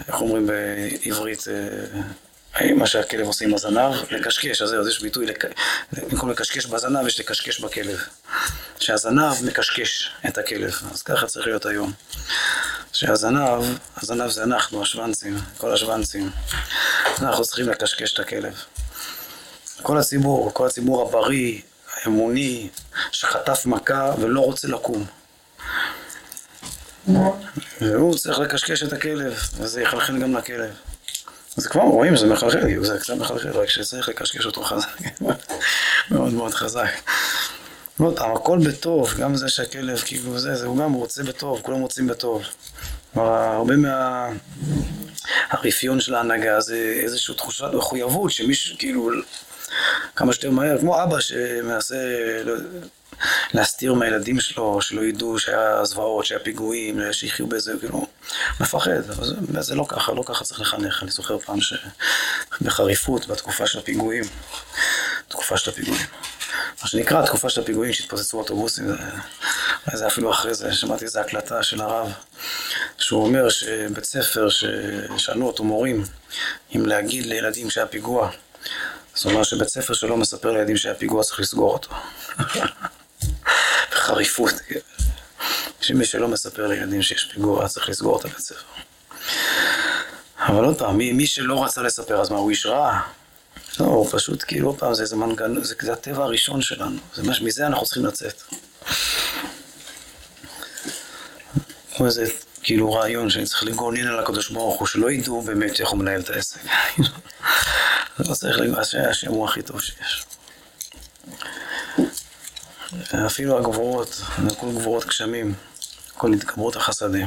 איך 0.08 0.20
אומרים 0.20 0.46
בעברית, 0.46 1.44
מה 2.76 2.86
שהכלב 2.86 3.26
עושה 3.26 3.44
עם 3.44 3.54
הזנב, 3.54 3.94
לקשקש, 4.10 4.62
אז 4.62 4.88
יש 4.88 5.02
ביטוי, 5.02 5.26
במקום 5.92 6.30
לקשקש 6.30 6.66
בזנב 6.66 7.06
יש 7.06 7.20
לקשקש 7.20 7.60
בכלב, 7.60 7.98
שהזנב 8.78 9.34
מקשקש 9.44 10.10
את 10.28 10.38
הכלב, 10.38 10.74
אז 10.92 11.02
ככה 11.02 11.26
צריך 11.26 11.46
להיות 11.46 11.66
היום. 11.66 11.92
שהזנב, 12.92 13.78
הזנב 13.96 14.30
זה 14.30 14.42
אנחנו, 14.42 14.82
השוונצים, 14.82 15.36
כל 15.58 15.72
השוונצים, 15.72 16.30
אנחנו 17.22 17.44
צריכים 17.44 17.68
לקשקש 17.68 18.14
את 18.14 18.18
הכלב. 18.18 18.54
כל 19.82 19.98
הציבור, 19.98 20.50
כל 20.54 20.66
הציבור 20.66 21.02
הבריא, 21.08 21.60
האמוני, 21.94 22.68
שחטף 23.12 23.66
מכה 23.66 24.12
ולא 24.20 24.40
רוצה 24.40 24.68
לקום. 24.68 25.04
והוא 27.80 28.14
צריך 28.18 28.38
לקשקש 28.38 28.82
את 28.82 28.92
הכלב, 28.92 29.34
וזה 29.56 29.82
יחלחל 29.82 30.18
גם 30.18 30.36
לכלב. 30.36 30.70
אז 31.56 31.66
כבר 31.66 31.82
רואים 31.82 32.16
שזה 32.16 32.26
מחלחל, 32.26 32.84
זה 32.84 32.98
קצת 32.98 33.14
מחלחל, 33.14 33.48
רק 33.48 33.68
שצריך 33.68 34.08
לקשקש 34.08 34.46
אותו 34.46 34.62
חזק, 34.62 34.88
מאוד 36.10 36.32
מאוד 36.32 36.54
חזק. 36.54 36.90
הכל 38.16 38.58
בטוב, 38.58 39.14
גם 39.18 39.36
זה 39.36 39.48
שהכלב 39.48 39.98
כאילו 39.98 40.38
זה, 40.38 40.54
זה 40.54 40.66
הוא 40.66 40.78
גם 40.78 40.92
רוצה 40.92 41.22
בטוב, 41.22 41.60
כולם 41.62 41.80
רוצים 41.80 42.06
בטוב. 42.06 42.42
הרבה 43.14 43.76
מה... 43.76 44.28
הרפיון 45.50 46.00
של 46.00 46.14
ההנהגה 46.14 46.60
זה 46.60 47.00
איזושהי 47.02 47.34
תחושת 47.34 47.64
מחויבות 47.74 48.30
שמישהו 48.30 48.76
כאילו 48.78 49.10
כמה 50.16 50.32
שיותר 50.32 50.50
מהר, 50.50 50.78
כמו 50.78 51.02
אבא 51.02 51.20
שמנסה 51.20 51.96
לא, 52.44 52.54
להסתיר 53.54 53.94
מהילדים 53.94 54.40
שלו, 54.40 54.82
שלא 54.82 55.00
ידעו 55.00 55.38
שהיה 55.38 55.84
זוועות, 55.84 56.26
שהיה 56.26 56.40
פיגועים, 56.40 57.00
שיחיו 57.12 57.46
באיזה, 57.46 57.72
כאילו, 57.80 58.06
מפחד, 58.60 59.10
אבל 59.10 59.62
זה, 59.62 59.74
לא 59.74 59.84
ככה, 59.88 60.12
לא 60.12 60.22
ככה 60.26 60.44
צריך 60.44 60.60
לחנך. 60.60 61.02
אני 61.02 61.10
זוכר 61.10 61.38
פעם 61.38 61.58
שבחריפות, 61.60 63.26
בתקופה 63.26 63.66
של 63.66 63.78
הפיגועים, 63.78 64.24
תקופה 65.28 65.56
של 65.56 65.70
הפיגועים. 65.70 66.06
מה 66.82 66.88
שנקרא, 66.88 67.26
תקופה 67.26 67.48
של 67.50 67.60
הפיגועים 67.60 67.92
שהתפוצצו 67.92 68.38
אוטובוסים, 68.38 68.88
זה, 68.88 69.96
זה 69.96 70.06
אפילו 70.06 70.30
אחרי 70.30 70.54
זה, 70.54 70.72
שמעתי 70.72 71.04
איזו 71.04 71.20
הקלטה 71.20 71.62
של 71.62 71.80
הרב, 71.80 72.12
שהוא 72.98 73.24
אומר 73.24 73.48
שבית 73.48 74.04
ספר 74.04 74.48
ששאלו 74.48 75.46
אותו 75.46 75.64
מורים 75.64 76.04
אם 76.76 76.86
להגיד 76.86 77.26
לילדים 77.26 77.70
שהיה 77.70 77.86
פיגוע, 77.86 78.30
זאת 79.20 79.26
אומרת 79.26 79.44
שבית 79.44 79.68
ספר 79.68 79.94
שלא 79.94 80.16
מספר 80.16 80.52
לילדים 80.52 80.76
שהיה 80.76 80.94
פיגוע 80.94 81.22
צריך 81.22 81.40
לסגור 81.40 81.72
אותו. 81.72 81.90
בחריפות. 83.92 84.52
שמי 85.80 86.04
שלא 86.04 86.28
מספר 86.28 86.66
לילדים 86.66 87.02
שיש 87.02 87.24
פיגוע 87.24 87.68
צריך 87.68 87.88
לסגור 87.88 88.20
את 88.20 88.24
הבית 88.24 88.38
ספר. 88.38 88.62
אבל 90.38 90.64
עוד 90.64 90.78
פעם, 90.78 90.96
מי, 90.96 91.12
מי 91.12 91.26
שלא 91.26 91.64
רצה 91.64 91.82
לספר, 91.82 92.20
אז 92.20 92.30
מה, 92.30 92.38
הוא 92.38 92.50
איש 92.50 92.66
רע? 92.66 93.00
לא, 93.80 93.84
הוא 93.84 94.08
פשוט, 94.10 94.44
כאילו, 94.46 94.68
עוד 94.68 94.78
פעם, 94.78 94.94
זה 94.94 95.02
איזה 95.02 95.16
מנגנון, 95.16 95.64
זה, 95.64 95.74
זה 95.82 95.92
הטבע 95.92 96.24
הראשון 96.24 96.62
שלנו. 96.62 96.98
זה 97.14 97.22
מה, 97.22 97.32
מזה 97.42 97.66
אנחנו 97.66 97.86
צריכים 97.86 98.06
לצאת. 98.06 98.42
כמו 101.96 102.06
איזה, 102.06 102.24
כאילו, 102.62 102.92
רעיון 102.92 103.30
שאני 103.30 103.46
צריך 103.46 103.64
לגונן 103.64 104.06
על 104.06 104.18
הקדוש 104.18 104.50
ברוך 104.50 104.78
הוא, 104.78 104.86
שלא 104.86 105.10
ידעו 105.10 105.42
באמת 105.42 105.80
איך 105.80 105.88
הוא 105.88 105.98
מנהל 105.98 106.20
את 106.20 106.30
העסק. 106.30 106.60
לא 108.18 108.34
צריך 108.34 108.58
להגיד, 108.58 108.74
השם 109.10 109.30
הוא 109.30 109.48
הכי 109.48 109.62
טוב 109.62 109.80
שיש. 109.80 110.24
אפילו 113.26 113.58
הגבורות, 113.58 114.20
כל 114.58 114.72
גבורות 114.72 115.06
גשמים, 115.06 115.54
כל 116.14 116.32
התגברות 116.32 116.76
החסדים. 116.76 117.26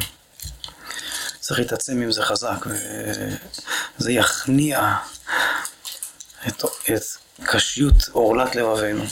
צריך 1.40 1.60
להתעצם 1.60 2.02
עם 2.02 2.12
זה 2.12 2.24
חזק, 2.24 2.66
וזה 4.00 4.12
יכניע 4.12 4.96
את, 6.48 6.64
את 6.64 7.04
קשיות 7.44 8.10
עורלת 8.12 8.56
לבבינו. 8.56 9.04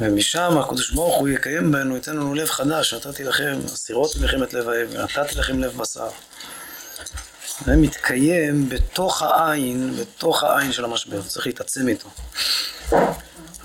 ומשם 0.00 0.58
הקדוש 0.58 0.90
ברוך 0.90 1.16
הוא 1.16 1.28
יקיים 1.28 1.72
בנו, 1.72 1.94
ייתן 1.94 2.16
לנו 2.16 2.34
לב 2.34 2.48
חדש, 2.48 2.94
נתתי 2.94 3.24
לכם 3.24 3.58
אסירות 3.66 4.16
מלחמת 4.16 4.54
לב 4.54 4.68
האב, 4.68 4.88
ונתתי 4.90 5.38
לכם 5.38 5.58
לב 5.58 5.76
בשר. 5.76 6.08
זה 7.64 7.76
מתקיים 7.76 8.68
בתוך 8.68 9.22
העין, 9.22 9.96
בתוך 9.96 10.44
העין 10.44 10.72
של 10.72 10.84
המשבר, 10.84 11.22
צריך 11.22 11.46
להתעצם 11.46 11.88
איתו. 11.88 12.08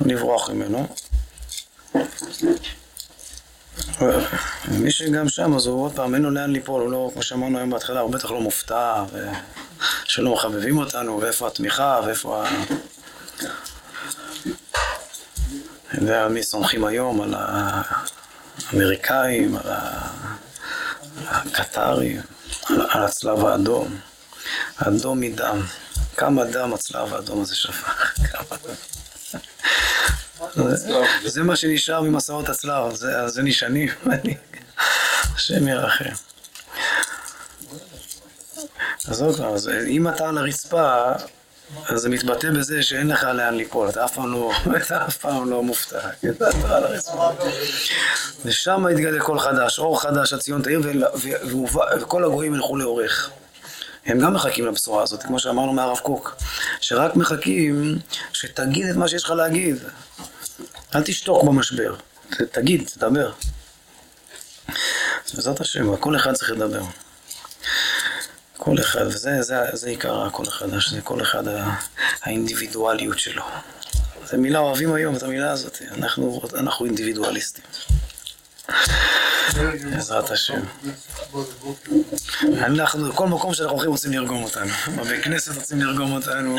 לברוח 0.06 0.50
ממנו. 0.50 0.88
מי 4.72 4.92
שגם 4.92 5.30
שם, 5.30 5.56
אז 5.56 5.66
הוא 5.66 5.84
עוד 5.84 5.96
פעם, 5.96 6.16
אין 6.16 6.22
לו 6.22 6.32
לאן 6.32 6.52
ליפול, 6.52 6.82
הוא 6.82 6.92
לא, 6.92 7.10
כמו 7.14 7.24
שאמרנו 7.24 7.58
היום 7.58 7.70
בהתחלה, 7.70 8.00
הוא 8.00 8.12
בטח 8.12 8.32
לא 8.32 8.42
מופתע, 8.42 9.04
ושלא 10.06 10.34
מחבבים 10.34 10.78
אותנו, 10.78 11.22
ואיפה 11.22 11.48
התמיכה, 11.48 12.02
ואיפה 12.06 12.44
ה... 15.96 15.98
אני 15.98 16.06
יודע 16.06 16.24
על 16.24 16.32
מי 16.32 16.44
סומכים 16.44 16.86
היום, 16.86 17.22
על 17.22 17.36
האמריקאים, 18.72 19.58
על 19.58 19.72
הקטרים. 21.28 22.22
על 22.70 23.04
הצלב 23.04 23.46
האדום. 23.46 24.00
אדום 24.78 25.20
מדם. 25.20 25.62
כמה 26.18 26.46
דם 26.46 26.74
הצלב 26.74 27.14
האדום 27.14 27.42
הזה 27.42 27.56
שפך. 27.56 28.14
זה 31.26 31.44
מה 31.44 31.56
שנשאר 31.56 32.02
ממסעות 32.02 32.50
הצלב, 32.50 32.96
זה, 32.96 33.28
זה 33.28 33.44
נשענים. 33.44 33.90
השם 35.36 35.68
ירחם. 35.68 36.14
אז 39.08 39.22
עוד 39.22 39.38
פעם, 39.38 39.54
אם 39.88 40.08
אתה 40.08 40.30
על 40.30 40.38
הרצפה, 40.38 41.12
אז 41.90 42.02
זה 42.02 42.10
מתבטא 42.10 42.52
בזה 42.52 42.84
שאין 42.84 43.08
לך 43.08 43.24
לאן 43.24 43.54
ליפול, 43.56 43.90
אתה 43.90 44.06
אף 44.06 44.16
פעם 44.16 44.32
לא, 44.32 44.52
אתה 44.78 45.06
אף 45.08 45.18
פעם 45.18 45.50
לא 45.50 45.64
מופתע, 45.64 46.00
הרצפה. 46.64 47.30
ושם 48.46 48.86
יתגלה 48.92 49.20
קול 49.20 49.40
חדש, 49.40 49.80
אור 49.80 50.02
חדש, 50.02 50.34
הציון 50.34 50.62
תאיר, 50.62 50.82
וכל 52.02 52.24
הגויים 52.24 52.56
ילכו 52.56 52.78
לאורך. 52.78 53.30
הם 54.06 54.20
גם 54.20 54.34
מחכים 54.34 54.66
לבשורה 54.66 55.04
הזאת, 55.04 55.24
כמו 55.24 55.40
שאמרנו 55.40 55.74
מהרב 55.74 55.98
קוק, 55.98 56.36
שרק 56.82 57.16
מחכים 57.16 58.00
שתגיד 58.34 58.90
את 58.90 58.96
מה 58.96 59.08
שיש 59.08 59.24
לך 59.24 59.30
להגיד. 59.30 59.76
אל 60.96 61.04
תשתוק 61.04 61.44
במשבר, 61.44 61.96
תגיד, 62.52 62.90
תדבר. 62.94 63.32
בעזרת 65.34 65.62
השם, 65.62 65.96
כל 65.96 66.16
אחד 66.16 66.34
צריך 66.34 66.52
לדבר. 66.52 66.82
כל 68.66 68.80
אחד, 68.80 69.08
וזה 69.08 69.42
זה, 69.42 69.56
זה 69.74 69.90
עיקר 69.90 70.22
הכל 70.22 70.44
החדש, 70.48 70.90
זה 70.90 71.02
כל 71.02 71.22
אחד 71.22 71.44
האינדיבידואליות 72.22 73.20
שלו. 73.20 73.44
זו 74.26 74.38
מילה 74.38 74.60
אוהבים 74.60 74.94
היום, 74.94 75.16
את 75.16 75.24
המילה 75.24 75.52
הזאת, 75.52 75.82
אנחנו, 75.98 76.42
אנחנו 76.58 76.86
אינדיבידואליסטים. 76.86 77.64
בעזרת 79.92 80.32
השם. 80.32 80.62
אנחנו, 82.58 83.14
כל 83.14 83.28
מקום 83.28 83.54
שאנחנו 83.54 83.76
הולכים 83.76 83.92
רוצים 83.92 84.14
לרגום 84.14 84.44
אותנו. 84.44 84.72
בבית 84.98 85.24
כנסת 85.24 85.56
רוצים 85.56 85.82
לרגום 85.82 86.14
אותנו, 86.14 86.58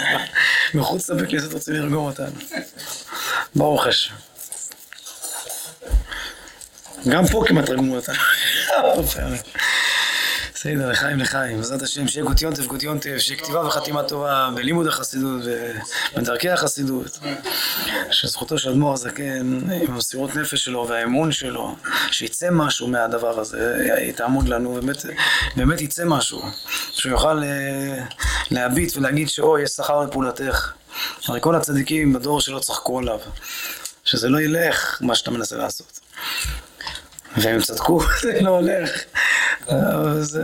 מחוץ 0.74 1.11
לבית 1.11 1.31
כנסת 1.31 1.53
רוצים 1.53 1.74
לרגום 1.74 2.07
אותנו. 2.07 2.41
ברוך 3.55 3.87
השם. 3.87 4.15
גם 7.09 7.27
פה 7.27 7.45
כמעט 7.47 7.70
רגמו 7.70 7.97
אותנו. 7.97 8.19
בסדר, 10.66 10.90
לחיים 10.90 11.18
לחיים, 11.18 11.56
בעזרת 11.56 11.82
השם, 11.82 12.09
שיהיה 12.09 12.26
גוטיונטף 12.26 12.66
גוטיונטף, 12.66 13.18
שיהיה 13.18 13.40
כתיבה 13.40 13.66
וחתימה 13.66 14.02
טובה 14.02 14.51
בלימוד 14.55 14.86
החסידות 14.86 15.43
ובדרכי 16.14 16.51
החסידות. 16.51 17.18
שזכותו 18.10 18.59
של 18.59 18.70
אדמו"ר 18.70 18.93
הזקן, 18.93 19.60
עם 19.70 19.94
המסירות 19.94 20.34
נפש 20.34 20.64
שלו 20.64 20.88
והאמון 20.88 21.32
שלו, 21.32 21.76
שיצא 22.10 22.48
משהו 22.51 22.88
מהדבר 22.88 23.40
הזה, 23.40 23.88
תעמוד 24.16 24.48
לנו, 24.48 24.74
באמת, 24.74 25.05
באמת 25.56 25.80
יצא 25.80 26.05
משהו. 26.05 26.43
שהוא 26.93 27.12
יוכל 27.12 27.43
אה, 27.43 28.05
להביט 28.51 28.97
ולהגיד 28.97 29.28
שאוי, 29.28 29.62
יש 29.62 29.70
שכר 29.70 30.01
לפעולתך. 30.05 30.72
הרי 31.26 31.40
כל 31.40 31.55
הצדיקים 31.55 32.12
בדור 32.12 32.40
שלו 32.40 32.60
צחקו 32.60 32.98
עליו, 32.98 33.18
שזה 34.05 34.28
לא 34.28 34.40
ילך 34.40 34.98
מה 35.01 35.14
שאתה 35.14 35.30
מנסה 35.30 35.56
לעשות. 35.56 36.01
והם 37.37 37.61
צדקו, 37.61 38.01
זה 38.23 38.41
לא 38.41 38.51
הולך. 38.51 38.91
אז 39.67 40.41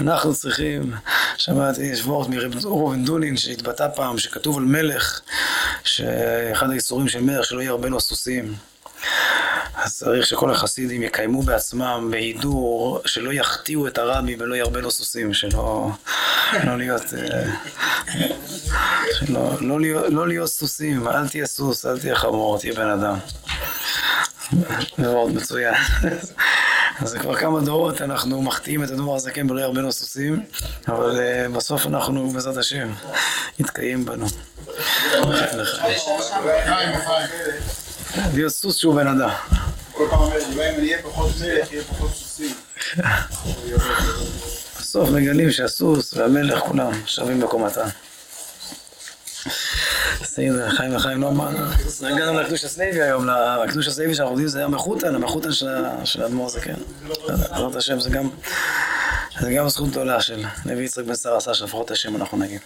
אנחנו 0.00 0.34
צריכים, 0.34 0.92
שמעתי, 1.36 1.82
יש 1.82 2.04
וורט 2.04 2.28
מרב 2.28 2.66
ראובן 2.66 3.04
דולין 3.04 3.36
שהתבטא 3.36 3.88
פעם, 3.94 4.18
שכתוב 4.18 4.58
על 4.58 4.64
מלך, 4.64 5.20
שאחד 5.84 6.70
האיסורים 6.70 7.08
של 7.08 7.20
מלך 7.20 7.44
שלא 7.44 7.62
ירבה 7.62 7.88
לו 7.88 8.00
סוסים. 8.00 8.54
אז 9.74 9.98
צריך 9.98 10.26
שכל 10.26 10.50
החסידים 10.50 11.02
יקיימו 11.02 11.42
בעצמם 11.42 12.08
בהידור, 12.10 13.00
שלא 13.06 13.32
יחטיאו 13.32 13.86
את 13.86 13.98
הרבי 13.98 14.36
ולא 14.38 14.54
ירבה 14.54 14.80
לו 14.80 14.90
סוסים, 14.90 15.34
שלא 15.34 15.90
לא 16.64 16.78
להיות, 16.78 17.02
שלא, 19.18 19.54
לא, 19.60 19.80
להיות, 19.80 20.04
לא 20.08 20.28
להיות 20.28 20.48
סוסים, 20.48 21.08
אל 21.08 21.28
תהיה 21.28 21.46
סוס, 21.46 21.86
אל 21.86 21.98
תהיה 21.98 22.16
חמור, 22.16 22.58
תהיה 22.58 22.74
בן 22.74 22.88
אדם. 22.88 23.18
מאוד 24.98 25.34
מצוין. 25.34 25.74
אז 27.00 27.14
כבר 27.14 27.36
כמה 27.36 27.60
דורות 27.60 28.02
אנחנו 28.02 28.42
מחטיאים 28.42 28.84
את 28.84 28.90
הדבר 28.90 29.14
הזקן 29.14 29.50
ולא 29.50 29.60
ירבה 29.60 29.80
לו 29.80 29.92
סוסים, 29.92 30.42
אבל 30.88 31.18
uh, 31.18 31.56
בסוף 31.56 31.86
אנחנו, 31.86 32.30
בעזרת 32.30 32.56
השם, 32.56 32.92
יתקיים 33.60 34.04
בנו. 34.04 34.26
להיות 38.34 38.52
סוס 38.52 38.76
שהוא 38.76 38.94
בן 38.94 39.06
אדם. 39.06 39.30
כל 39.92 40.06
פעם 40.10 40.18
אומר, 40.18 40.36
אם 40.52 40.60
אני 40.60 40.78
אהיה 40.78 41.02
פחות 41.02 41.30
מלך, 41.40 41.72
יהיה 41.72 41.84
פחות 41.84 42.10
סוסים. 42.14 42.54
בסוף 44.78 45.08
מגלים 45.08 45.50
שהסוס 45.50 46.14
והמלך 46.14 46.58
כולם 46.58 46.92
שווים 47.06 47.40
בקומתם. 47.40 47.86
בסדר, 50.22 50.70
חיים 50.70 50.96
וחיים 50.96 51.20
נורמן. 51.20 51.54
הגענו 52.02 52.40
לקדוש 52.40 52.64
הסלייבי 52.64 53.02
היום, 53.02 53.26
לקדוש 53.64 53.88
הסלייבי 53.88 54.14
שאנחנו 54.14 54.32
יודעים 54.32 54.48
זה 54.48 54.64
המחותן, 54.64 55.14
המחותן 55.14 55.52
של 56.04 56.22
האדמו"ר 56.22 56.48
זה 56.48 56.60
כן. 56.60 56.74
בעזרת 57.26 57.76
השם 57.76 58.00
זה 58.00 58.10
גם, 58.10 58.28
זה 59.40 59.52
גם 59.52 59.68
זכות 59.68 59.90
גדולה 59.90 60.20
של 60.20 60.44
נביא 60.66 60.84
יצחק 60.84 61.04
בן 61.04 61.14
שר 61.14 61.36
עשה 61.36 61.54
שלפחות 61.54 61.90
השם 61.90 62.16
אנחנו 62.16 62.38
נגיד. 62.38 62.60